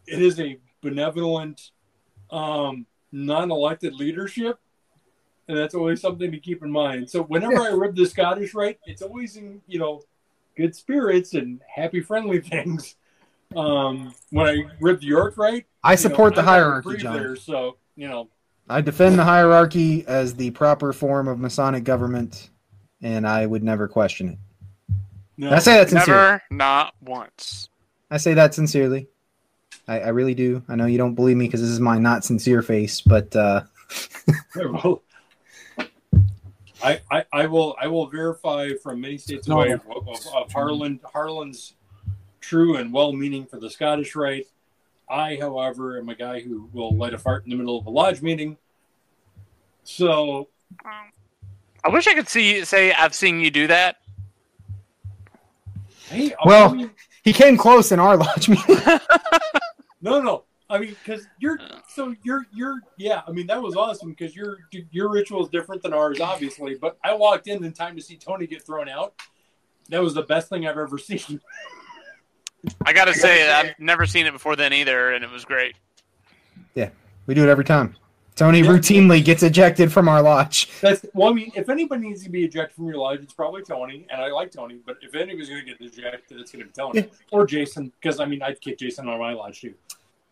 It 0.08 0.22
is 0.22 0.40
a 0.40 0.58
benevolent, 0.82 1.72
um, 2.32 2.86
non 3.12 3.52
elected 3.52 3.94
leadership 3.94 4.60
and 5.52 5.60
that's 5.60 5.76
always 5.76 6.00
something 6.00 6.32
to 6.32 6.40
keep 6.40 6.64
in 6.64 6.72
mind. 6.72 7.10
So 7.10 7.24
whenever 7.24 7.60
I 7.60 7.72
rib 7.72 7.94
the 7.94 8.06
Scottish 8.06 8.54
Rite, 8.54 8.80
it's 8.86 9.02
always 9.02 9.36
in 9.36 9.62
you 9.68 9.80
know 9.80 10.02
good 10.56 10.74
spirits 10.74 11.34
and 11.34 11.60
happy, 11.68 12.00
friendly 12.00 12.40
things. 12.42 12.96
Um, 13.56 14.14
when 14.30 14.48
I 14.48 14.64
rib 14.80 15.02
the 15.02 15.08
York 15.08 15.38
Rite, 15.38 15.66
I 15.84 15.92
you 15.92 15.96
know, 15.96 16.02
support 16.02 16.36
the 16.36 16.42
I'm 16.42 16.46
not 16.46 16.52
a 16.52 16.62
hierarchy, 16.62 16.98
John. 16.98 17.18
breather, 17.18 17.36
So 17.36 17.78
you 17.96 18.08
know, 18.08 18.30
I 18.70 18.82
defend 18.82 19.20
the 19.20 19.24
hierarchy 19.26 20.06
as 20.08 20.36
the 20.36 20.52
proper 20.52 20.94
form 20.94 21.28
of 21.28 21.40
Masonic 21.40 21.84
government, 21.84 22.50
and 23.02 23.28
I 23.28 23.46
would 23.46 23.64
never 23.64 23.88
question 23.88 24.30
it. 24.30 24.38
no, 25.38 25.52
I 25.52 25.60
say 25.60 25.74
that 25.74 25.90
sincerely. 25.90 26.22
Never, 26.22 26.42
not 26.52 26.94
once. 27.02 27.68
I 28.10 28.18
say 28.18 28.34
that 28.36 28.54
sincerely. 28.54 29.08
I, 29.88 30.00
I 30.02 30.08
really 30.10 30.34
do. 30.36 30.64
I 30.70 30.76
know 30.76 30.86
you 30.86 30.98
don't 30.98 31.16
believe 31.16 31.36
me 31.38 31.48
because 31.48 31.62
this 31.62 31.70
is 31.70 31.80
my 31.80 31.98
not 31.98 32.24
sincere 32.24 32.62
face, 32.62 33.02
but 33.02 33.36
uh, 33.36 33.64
I, 36.84 37.00
I, 37.12 37.26
I 37.32 37.46
will 37.48 37.76
I 37.80 37.88
will 37.88 38.08
verify 38.08 38.70
from 38.82 39.02
many 39.02 39.18
states 39.18 39.48
No. 39.48 39.58
away 39.62 39.72
of, 39.72 39.82
of, 39.90 40.08
of 40.34 40.52
Harlan 40.52 41.00
Harlan's 41.14 41.74
true 42.42 42.76
and 42.76 42.92
well 42.92 43.14
meaning 43.14 43.46
for 43.46 43.60
the 43.60 43.70
Scottish 43.70 44.16
Rite. 44.16 44.48
I, 45.10 45.38
however, 45.40 45.98
am 45.98 46.10
a 46.10 46.16
guy 46.16 46.40
who 46.42 46.70
will 46.74 46.96
light 46.96 47.14
a 47.14 47.18
fart 47.18 47.44
in 47.46 47.50
the 47.52 47.56
middle 47.56 47.78
of 47.78 47.86
a 47.86 47.90
lodge 47.90 48.22
meeting. 48.22 48.58
So 49.84 50.50
I 51.84 51.90
wish 51.90 52.08
I 52.08 52.14
could 52.14 52.30
see 52.30 52.64
say 52.66 52.94
I've 52.94 53.16
seen 53.16 53.40
you 53.40 53.52
do 53.52 53.68
that. 53.68 53.98
hey, 56.10 56.34
Well- 56.46 56.74
mean, 56.76 56.92
he 57.24 57.34
came 57.34 57.58
close 57.58 57.92
in 57.92 58.00
our 58.00 58.18
lodge 58.26 58.50
meeting. 58.50 58.78
no, 60.02 60.22
no. 60.22 60.44
I 60.70 60.78
mean, 60.80 60.96
because 61.04 61.28
you're 61.38 61.60
so 61.90 62.16
you're 62.24 62.46
you're 62.54 62.80
yeah. 62.98 63.24
I 63.28 63.32
mean, 63.32 63.46
that 63.48 63.62
was 63.62 63.76
awesome 63.76 64.12
because 64.12 64.34
your 64.34 64.60
your 64.92 65.10
ritual 65.10 65.44
is 65.44 65.50
different 65.50 65.84
than 65.84 65.92
ours, 65.94 66.22
obviously. 66.22 66.76
But 66.76 66.98
I 67.04 67.14
walked 67.14 67.48
in 67.48 67.62
in 67.66 67.74
time 67.74 67.98
to 67.98 68.02
see 68.02 68.16
Tony 68.16 68.48
get 68.48 68.66
thrown 68.66 68.88
out. 68.88 69.14
That 69.90 70.02
was 70.02 70.14
the 70.14 70.22
best 70.24 70.48
thing 70.48 70.66
I've 70.66 70.78
ever 70.78 70.98
seen. 70.98 71.42
I 72.86 72.94
gotta 72.94 73.14
say, 73.14 73.50
I've 73.52 73.80
never 73.80 74.06
seen 74.06 74.26
it 74.26 74.32
before 74.32 74.56
then 74.56 74.74
either, 74.74 75.12
and 75.14 75.24
it 75.24 75.32
was 75.32 75.46
great. 75.46 75.76
Yeah, 76.76 76.90
we 77.26 77.34
do 77.34 77.44
it 77.44 77.50
every 77.50 77.66
time. 77.66 77.96
Tony 78.36 78.60
Yeah. 78.60 78.68
routinely 78.68 79.24
gets 79.24 79.44
ejected 79.44 79.92
from 79.92 80.08
our 80.08 80.22
lodge. 80.22 80.70
That's 80.80 81.06
well. 81.14 81.30
I 81.30 81.34
mean, 81.34 81.52
if 81.56 81.70
anybody 81.70 82.08
needs 82.08 82.24
to 82.24 82.30
be 82.30 82.44
ejected 82.46 82.76
from 82.76 82.86
your 82.88 82.98
lodge, 82.98 83.20
it's 83.22 83.34
probably 83.34 83.62
Tony, 83.62 84.06
and 84.10 84.22
I 84.22 84.30
like 84.30 84.52
Tony. 84.52 84.80
But 84.86 84.98
if 85.02 85.14
anybody's 85.16 85.50
going 85.50 85.66
to 85.66 85.68
get 85.68 85.82
ejected, 85.82 86.40
it's 86.40 86.52
going 86.52 86.62
to 86.62 86.68
be 86.68 86.72
Tony 86.74 87.10
or 87.32 87.46
Jason, 87.46 87.92
because 88.02 88.20
I 88.20 88.26
mean, 88.26 88.42
I'd 88.42 88.62
kick 88.62 88.78
Jason 88.80 89.08
out 89.10 89.16
of 89.16 89.20
my 89.20 89.34
lodge 89.34 89.62
too. 89.62 89.74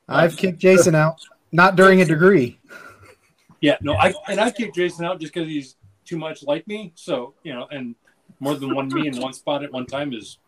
I've 0.07 0.37
kicked 0.37 0.59
Jason 0.59 0.95
out, 0.95 1.21
not 1.51 1.75
during 1.75 2.01
a 2.01 2.05
degree. 2.05 2.57
Yeah, 3.61 3.77
no, 3.81 3.93
I 3.95 4.13
and 4.27 4.39
I 4.39 4.49
kicked 4.51 4.75
Jason 4.75 5.05
out 5.05 5.19
just 5.19 5.33
because 5.33 5.47
he's 5.47 5.75
too 6.05 6.17
much 6.17 6.43
like 6.43 6.65
me. 6.67 6.93
So 6.95 7.33
you 7.43 7.53
know, 7.53 7.67
and 7.71 7.95
more 8.39 8.55
than 8.55 8.73
one 8.73 8.87
me 8.87 9.07
in 9.07 9.19
one 9.19 9.33
spot 9.33 9.63
at 9.63 9.71
one 9.71 9.85
time 9.85 10.13
is. 10.13 10.37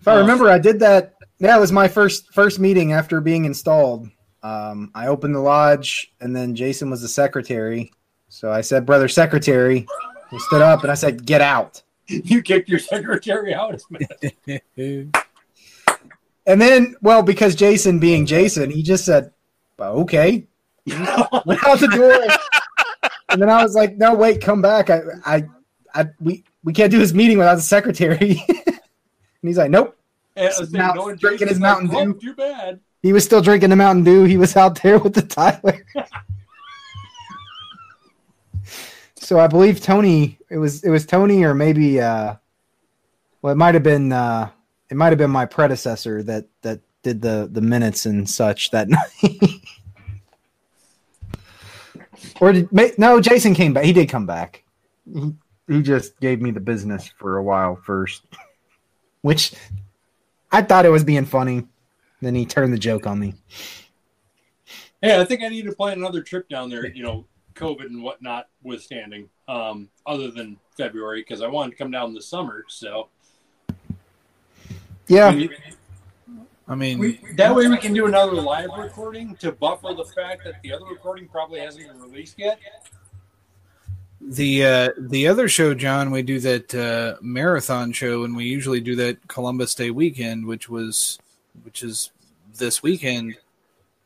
If 0.00 0.08
I 0.08 0.18
remember, 0.18 0.48
I 0.48 0.58
did 0.58 0.80
that. 0.80 1.14
That 1.40 1.60
was 1.60 1.70
my 1.72 1.88
first 1.88 2.32
first 2.32 2.58
meeting 2.58 2.92
after 2.92 3.20
being 3.20 3.44
installed. 3.44 4.08
Um, 4.42 4.90
I 4.94 5.08
opened 5.08 5.34
the 5.34 5.40
lodge, 5.40 6.12
and 6.20 6.34
then 6.34 6.54
Jason 6.54 6.90
was 6.90 7.02
the 7.02 7.08
secretary. 7.08 7.92
So 8.28 8.50
I 8.50 8.60
said, 8.60 8.86
"Brother 8.86 9.08
secretary," 9.08 9.86
he 10.30 10.38
stood 10.40 10.62
up, 10.62 10.82
and 10.82 10.90
I 10.90 10.94
said, 10.94 11.26
"Get 11.26 11.40
out." 11.40 11.82
you 12.06 12.42
kicked 12.42 12.68
your 12.68 12.78
secretary 12.78 13.54
out. 13.54 13.82
And 16.46 16.58
then, 16.58 16.96
well, 17.02 17.22
because 17.22 17.54
Jason 17.54 17.98
being 17.98 18.24
Jason, 18.24 18.70
he 18.70 18.82
just 18.82 19.04
said, 19.04 19.32
"Well, 19.78 19.96
"Okay," 20.00 20.46
went 20.86 21.62
out 21.66 21.78
the 21.78 21.92
door. 21.94 23.12
and 23.28 23.42
then 23.42 23.50
I 23.50 23.62
was 23.62 23.74
like, 23.74 23.98
"No, 23.98 24.14
wait, 24.14 24.40
come 24.40 24.62
back. 24.62 24.88
I, 24.88 25.02
I, 25.26 25.44
I 25.94 26.06
we 26.18 26.44
we 26.64 26.72
can't 26.72 26.90
do 26.90 26.96
this 26.96 27.12
meeting 27.12 27.36
without 27.36 27.56
the 27.56 27.60
secretary." 27.60 28.42
And 29.42 29.48
he's 29.48 29.58
like, 29.58 29.70
"Nope." 29.70 29.96
And 30.36 30.44
I 30.46 30.58
was 30.58 30.70
saying, 30.70 30.72
Mount- 30.72 30.96
no, 30.96 31.14
drinking 31.14 31.48
his 31.48 31.58
Mountain 31.58 31.88
like, 31.88 32.04
Dew. 32.04 32.14
"Oh, 32.16 32.18
Too 32.20 32.34
bad. 32.34 32.80
He 33.02 33.12
was 33.12 33.24
still 33.24 33.40
drinking 33.40 33.70
the 33.70 33.76
Mountain 33.76 34.04
Dew. 34.04 34.24
He 34.24 34.36
was 34.36 34.56
out 34.56 34.80
there 34.82 34.98
with 34.98 35.14
the 35.14 35.22
Tyler. 35.22 35.84
so 39.16 39.38
I 39.38 39.46
believe 39.46 39.80
Tony. 39.80 40.38
It 40.50 40.58
was 40.58 40.82
it 40.84 40.90
was 40.90 41.06
Tony 41.06 41.44
or 41.44 41.54
maybe 41.54 42.00
uh, 42.00 42.34
well, 43.42 43.52
it 43.52 43.56
might 43.56 43.74
have 43.74 43.82
been 43.82 44.12
uh, 44.12 44.50
it 44.90 44.96
might 44.96 45.10
have 45.10 45.18
been 45.18 45.30
my 45.30 45.46
predecessor 45.46 46.22
that 46.24 46.46
that 46.62 46.80
did 47.02 47.22
the 47.22 47.48
the 47.52 47.60
minutes 47.60 48.06
and 48.06 48.28
such 48.28 48.70
that 48.70 48.88
night. 49.22 49.40
or 52.40 52.52
did 52.52 52.98
no? 52.98 53.20
Jason 53.20 53.54
came 53.54 53.72
back. 53.72 53.84
He 53.84 53.92
did 53.92 54.08
come 54.08 54.26
back. 54.26 54.64
He, 55.12 55.32
he 55.68 55.82
just 55.82 56.18
gave 56.20 56.40
me 56.40 56.50
the 56.50 56.60
business 56.60 57.08
for 57.18 57.36
a 57.36 57.42
while 57.42 57.76
first, 57.76 58.22
which 59.22 59.52
I 60.50 60.62
thought 60.62 60.86
it 60.86 60.90
was 60.90 61.04
being 61.04 61.24
funny. 61.24 61.66
Then 62.20 62.34
he 62.34 62.46
turned 62.46 62.72
the 62.72 62.78
joke 62.78 63.06
on 63.06 63.18
me. 63.18 63.34
Hey, 65.00 65.20
I 65.20 65.24
think 65.24 65.42
I 65.42 65.48
need 65.48 65.64
to 65.66 65.72
plan 65.72 65.98
another 65.98 66.22
trip 66.22 66.48
down 66.48 66.68
there. 66.70 66.86
You 66.86 67.02
know, 67.04 67.26
COVID 67.54 67.86
and 67.86 68.02
whatnot 68.02 68.48
withstanding. 68.62 69.28
Um, 69.46 69.88
other 70.06 70.30
than 70.30 70.58
February, 70.76 71.20
because 71.20 71.42
I 71.42 71.46
wanted 71.48 71.70
to 71.72 71.76
come 71.76 71.90
down 71.90 72.14
this 72.14 72.26
summer. 72.26 72.64
So 72.68 73.08
Yeah, 75.06 75.34
we- 75.34 75.50
I 76.70 76.74
mean, 76.74 76.98
we, 76.98 77.18
that 77.36 77.54
way 77.54 77.66
we 77.66 77.78
can 77.78 77.94
do 77.94 78.04
another 78.06 78.32
live 78.34 78.68
recording 78.76 79.34
to 79.36 79.52
buffer 79.52 79.94
the 79.94 80.04
fact 80.04 80.44
that 80.44 80.60
the 80.62 80.70
other 80.70 80.84
recording 80.84 81.26
probably 81.26 81.60
hasn't 81.60 81.86
been 81.88 81.98
released 81.98 82.38
yet. 82.38 82.58
The 84.20 84.64
uh, 84.64 84.88
the 84.98 85.28
other 85.28 85.48
show, 85.48 85.74
John, 85.74 86.10
we 86.10 86.22
do 86.22 86.40
that 86.40 86.74
uh, 86.74 87.16
marathon 87.22 87.92
show, 87.92 88.24
and 88.24 88.36
we 88.36 88.44
usually 88.44 88.80
do 88.80 88.96
that 88.96 89.26
Columbus 89.28 89.74
Day 89.74 89.90
weekend, 89.90 90.46
which 90.46 90.68
was 90.68 91.18
which 91.64 91.82
is 91.82 92.10
this 92.56 92.82
weekend, 92.82 93.36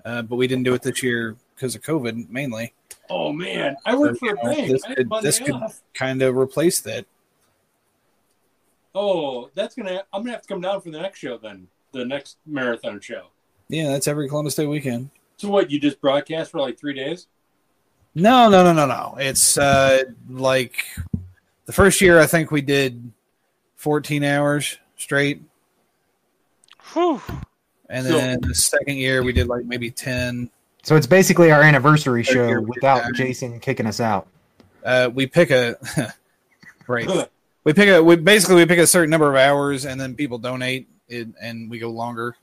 uh, 0.05 0.23
but 0.23 0.37
we 0.37 0.47
didn't 0.47 0.65
do 0.65 0.75
it 0.75 0.83
this 0.83 1.03
year 1.03 1.37
because 1.55 1.75
of 1.75 1.83
COVID 1.83 2.29
mainly. 2.31 2.73
Oh 3.11 3.33
man, 3.33 3.77
I 3.85 3.95
work 3.97 4.19
for 4.19 4.35
a 4.35 4.37
So, 4.37 4.43
bank. 4.45 4.71
this 4.71 4.83
could- 4.85 5.11
this 5.23 5.39
could- 5.39 5.55
Kind 5.95 6.23
of 6.23 6.37
replace 6.37 6.81
that. 6.81 7.07
Oh, 8.95 9.51
that's 9.55 9.75
gonna. 9.75 10.03
I'm 10.13 10.23
gonna 10.23 10.33
have 10.33 10.43
to 10.43 10.49
come 10.49 10.61
down 10.61 10.81
for 10.81 10.91
the 10.91 11.01
next 11.01 11.19
show 11.19 11.39
then. 11.39 11.69
The 11.93 12.05
next 12.05 12.37
marathon 12.47 13.01
show. 13.01 13.29
Yeah, 13.69 13.89
that's 13.89 14.07
every 14.07 14.29
Columbus 14.29 14.55
Day 14.55 14.67
weekend. 14.67 15.11
So 15.39 15.49
what? 15.49 15.71
You 15.71 15.81
just 15.81 16.01
broadcast 16.01 16.51
for 16.51 16.61
like 16.61 16.79
three 16.79 16.95
days? 16.95 17.27
No, 18.15 18.49
no, 18.51 18.63
no, 18.65 18.73
no, 18.73 18.87
no. 18.87 19.17
It's 19.19 19.57
uh, 19.57 20.05
like 20.29 20.85
the 21.67 21.73
first 21.73 22.01
year. 22.01 22.21
I 22.21 22.27
think 22.27 22.51
we 22.51 22.61
did 22.61 23.11
fourteen 23.77 24.23
hours 24.23 24.79
straight, 24.97 25.41
Whew. 26.93 27.23
and 27.89 28.07
So- 28.07 28.13
then 28.19 28.41
the 28.43 28.55
second 28.55 28.97
year 28.97 29.23
we 29.23 29.33
did 29.33 29.47
like 29.49 29.65
maybe 29.65 29.91
ten. 29.91 30.51
so 30.83 30.95
it's 30.97 31.07
basically 31.07 31.51
our 31.51 31.63
anniversary 31.63 32.23
show 32.23 32.47
year 32.49 32.61
without 32.61 33.03
back. 33.03 33.15
Jason 33.15 33.61
kicking 33.61 33.87
us 33.87 34.01
out. 34.01 34.27
Uh, 34.85 35.09
we 35.13 35.27
pick 35.27 35.51
a 35.51 35.77
right. 36.87 37.09
We 37.65 37.73
pick 37.73 37.89
a 37.89 38.03
we 38.03 38.17
basically 38.17 38.57
we 38.57 38.67
pick 38.67 38.79
a 38.81 38.87
certain 38.87 39.11
number 39.11 39.31
of 39.31 39.37
hours, 39.37 39.87
and 39.87 39.99
then 40.01 40.15
people 40.17 40.37
donate 40.39 40.89
it, 41.09 41.29
and 41.41 41.71
we 41.71 41.79
go 41.79 41.89
longer. 41.91 42.37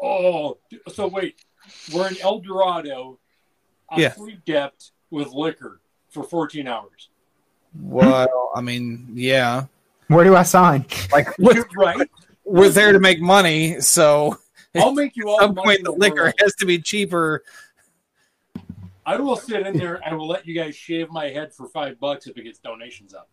Oh, 0.00 0.58
so 0.92 1.08
wait, 1.08 1.36
we're 1.92 2.08
in 2.08 2.16
El 2.20 2.40
Dorado, 2.40 3.18
on 3.92 4.00
Yeah. 4.00 4.08
free 4.10 4.38
depth 4.46 4.90
with 5.10 5.28
liquor 5.32 5.80
for 6.08 6.24
14 6.24 6.66
hours. 6.66 7.08
Well, 7.80 8.50
I 8.54 8.60
mean, 8.60 9.08
yeah, 9.14 9.66
Where 10.08 10.24
do 10.24 10.34
I 10.36 10.42
sign? 10.42 10.84
like 11.10 11.26
we're, 11.38 11.64
right? 11.76 12.08
we're 12.44 12.68
there 12.68 12.92
to 12.92 13.00
make 13.00 13.20
money, 13.20 13.80
so 13.80 14.38
I'll 14.74 14.92
make 14.94 15.16
you 15.16 15.28
all 15.28 15.36
at 15.40 15.44
some 15.44 15.54
the 15.54 15.54
money 15.56 15.66
point 15.68 15.78
in 15.78 15.84
the 15.84 15.92
the 15.92 15.98
liquor 15.98 16.22
world. 16.22 16.34
has 16.40 16.54
to 16.56 16.66
be 16.66 16.78
cheaper. 16.78 17.42
I 19.04 19.16
will 19.16 19.36
sit 19.36 19.66
in 19.66 19.76
there. 19.76 20.00
I 20.06 20.14
will 20.14 20.28
let 20.28 20.46
you 20.46 20.54
guys 20.54 20.76
shave 20.76 21.10
my 21.10 21.26
head 21.28 21.52
for 21.52 21.66
five 21.68 21.98
bucks 21.98 22.26
if 22.26 22.36
it 22.36 22.42
gets 22.44 22.58
donations 22.58 23.14
up. 23.14 23.28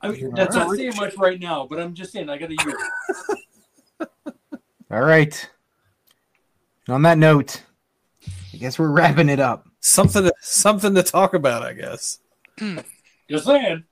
I 0.00 0.08
mean, 0.10 0.32
that's 0.34 0.54
not 0.54 0.74
saying 0.76 0.96
much 0.96 1.16
right 1.16 1.38
now, 1.40 1.66
but 1.68 1.80
I'm 1.80 1.92
just 1.94 2.12
saying 2.12 2.28
I 2.30 2.38
got 2.38 2.50
a 2.50 2.56
year. 2.64 2.76
All 4.90 5.00
right. 5.02 5.50
On 6.88 7.02
that 7.02 7.18
note, 7.18 7.62
I 8.56 8.58
guess 8.58 8.78
we're 8.78 8.88
wrapping 8.88 9.28
it 9.28 9.38
up. 9.38 9.68
Something 9.80 10.22
to, 10.24 10.32
something 10.40 10.94
to 10.94 11.02
talk 11.02 11.34
about, 11.34 11.62
I 11.62 11.74
guess. 11.74 12.20
Just 13.28 13.44
saying. 13.44 13.84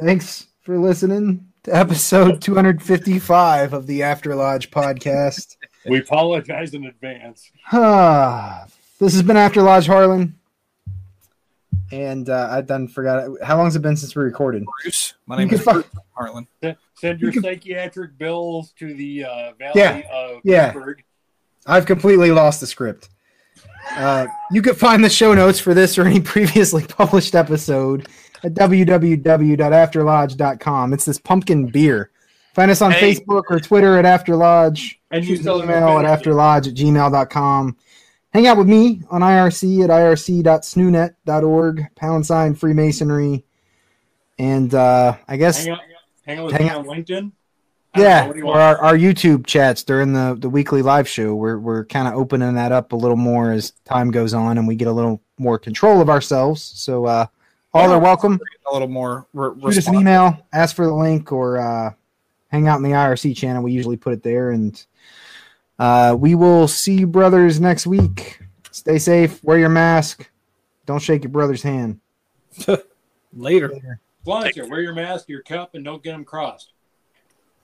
Thanks 0.00 0.48
for 0.62 0.76
listening 0.78 1.46
to 1.62 1.76
episode 1.76 2.42
255 2.42 3.72
of 3.72 3.86
the 3.86 4.02
After 4.02 4.34
Lodge 4.34 4.72
podcast. 4.72 5.56
We 5.86 6.00
apologize 6.00 6.74
in 6.74 6.86
advance. 6.86 7.52
Ah, 7.70 8.66
this 8.98 9.12
has 9.12 9.22
been 9.22 9.36
After 9.36 9.62
Lodge 9.62 9.86
Harlan. 9.86 10.34
And 11.92 12.28
uh, 12.28 12.48
I 12.50 12.62
done 12.62 12.88
forgot. 12.88 13.28
How 13.44 13.56
long 13.58 13.66
has 13.66 13.76
it 13.76 13.82
been 13.82 13.96
since 13.96 14.16
we 14.16 14.24
recorded? 14.24 14.64
Bruce, 14.82 15.14
my 15.26 15.36
name 15.36 15.48
can 15.50 15.58
is 15.58 15.64
fuck- 15.64 15.74
Bruce 15.92 16.04
Harlan. 16.14 16.48
Send 16.94 17.20
your 17.20 17.30
You 17.30 17.32
can- 17.34 17.42
psychiatric 17.44 18.18
bills 18.18 18.72
to 18.80 18.92
the 18.92 19.24
uh, 19.24 19.52
Valley 19.56 19.72
Yeah. 19.76 20.02
of 20.12 20.40
Yeah. 20.42 20.72
Pittsburgh. 20.72 21.04
I've 21.64 21.86
completely 21.86 22.32
lost 22.32 22.60
the 22.60 22.66
script. 22.66 23.08
Uh, 23.96 24.26
you 24.52 24.62
can 24.62 24.74
find 24.74 25.04
the 25.04 25.10
show 25.10 25.34
notes 25.34 25.58
for 25.58 25.74
this 25.74 25.98
or 25.98 26.06
any 26.06 26.20
previously 26.20 26.84
published 26.86 27.34
episode 27.34 28.06
at 28.42 28.54
www.afterlodge.com. 28.54 30.92
It's 30.92 31.04
this 31.04 31.18
pumpkin 31.18 31.66
beer. 31.66 32.10
Find 32.54 32.70
us 32.70 32.80
on 32.82 32.90
Hey. 32.92 33.14
Facebook 33.14 33.42
or 33.50 33.58
Twitter 33.60 33.96
at 33.98 34.04
After 34.04 34.36
Lodge. 34.36 35.00
And 35.10 35.24
you 35.24 35.34
email 35.36 35.98
at 35.98 36.04
afterlodge 36.04 36.68
at 36.68 36.74
gmail.com. 36.74 37.76
Hang 38.32 38.46
out 38.46 38.58
with 38.58 38.68
me 38.68 39.02
on 39.10 39.22
IRC 39.22 39.82
at 39.84 39.90
irc.snoonet.org, 39.90 41.86
pound 41.96 42.24
sign 42.26 42.54
Freemasonry. 42.54 43.44
And 44.38 44.72
uh, 44.74 45.16
I 45.28 45.36
guess, 45.36 45.64
hang 45.64 45.74
out, 45.74 45.80
hang 46.24 46.38
out 46.38 46.44
with 46.46 46.54
Hang 46.54 46.64
me 46.66 46.70
out. 46.70 46.78
on 46.78 46.84
LinkedIn. 46.86 47.32
I 47.92 47.98
don't 47.98 48.04
know, 48.04 48.08
yeah, 48.08 48.34
you 48.34 48.46
or 48.46 48.60
our, 48.60 48.78
our 48.78 48.94
YouTube 48.94 49.46
chats 49.46 49.82
during 49.82 50.12
the, 50.12 50.36
the 50.38 50.48
weekly 50.48 50.80
live 50.82 51.08
show. 51.08 51.34
We're, 51.34 51.58
we're 51.58 51.84
kind 51.86 52.06
of 52.06 52.14
opening 52.14 52.54
that 52.54 52.70
up 52.70 52.92
a 52.92 52.96
little 52.96 53.16
more 53.16 53.50
as 53.52 53.72
time 53.84 54.10
goes 54.10 54.32
on 54.32 54.58
and 54.58 54.68
we 54.68 54.76
get 54.76 54.88
a 54.88 54.92
little 54.92 55.20
more 55.38 55.58
control 55.58 56.00
of 56.00 56.08
ourselves. 56.08 56.62
So 56.62 57.06
uh, 57.06 57.26
all 57.74 57.90
are 57.90 57.98
welcome. 57.98 58.38
A 58.70 58.72
little 58.72 58.88
more. 58.88 59.26
Re- 59.32 59.72
Shoot 59.72 59.78
us 59.78 59.88
an 59.88 59.96
email, 59.96 60.46
ask 60.52 60.76
for 60.76 60.86
the 60.86 60.94
link, 60.94 61.32
or 61.32 61.58
uh, 61.58 61.92
hang 62.48 62.68
out 62.68 62.76
in 62.76 62.84
the 62.84 62.90
IRC 62.90 63.36
channel. 63.36 63.62
We 63.62 63.72
usually 63.72 63.96
put 63.96 64.12
it 64.12 64.22
there. 64.22 64.50
And 64.50 64.84
uh, 65.78 66.16
we 66.18 66.36
will 66.36 66.68
see 66.68 66.98
you, 66.98 67.06
brothers, 67.08 67.60
next 67.60 67.86
week. 67.86 68.40
Stay 68.70 68.98
safe. 68.98 69.42
Wear 69.42 69.58
your 69.58 69.68
mask. 69.68 70.30
Don't 70.86 71.02
shake 71.02 71.24
your 71.24 71.30
brother's 71.30 71.62
hand. 71.62 72.00
Later. 73.32 73.98
Sponsor, 74.22 74.68
wear 74.68 74.80
your 74.80 74.92
mask, 74.92 75.28
your 75.28 75.42
cup, 75.42 75.74
and 75.74 75.84
don't 75.84 76.02
get 76.02 76.12
them 76.12 76.24
crossed. 76.24 76.72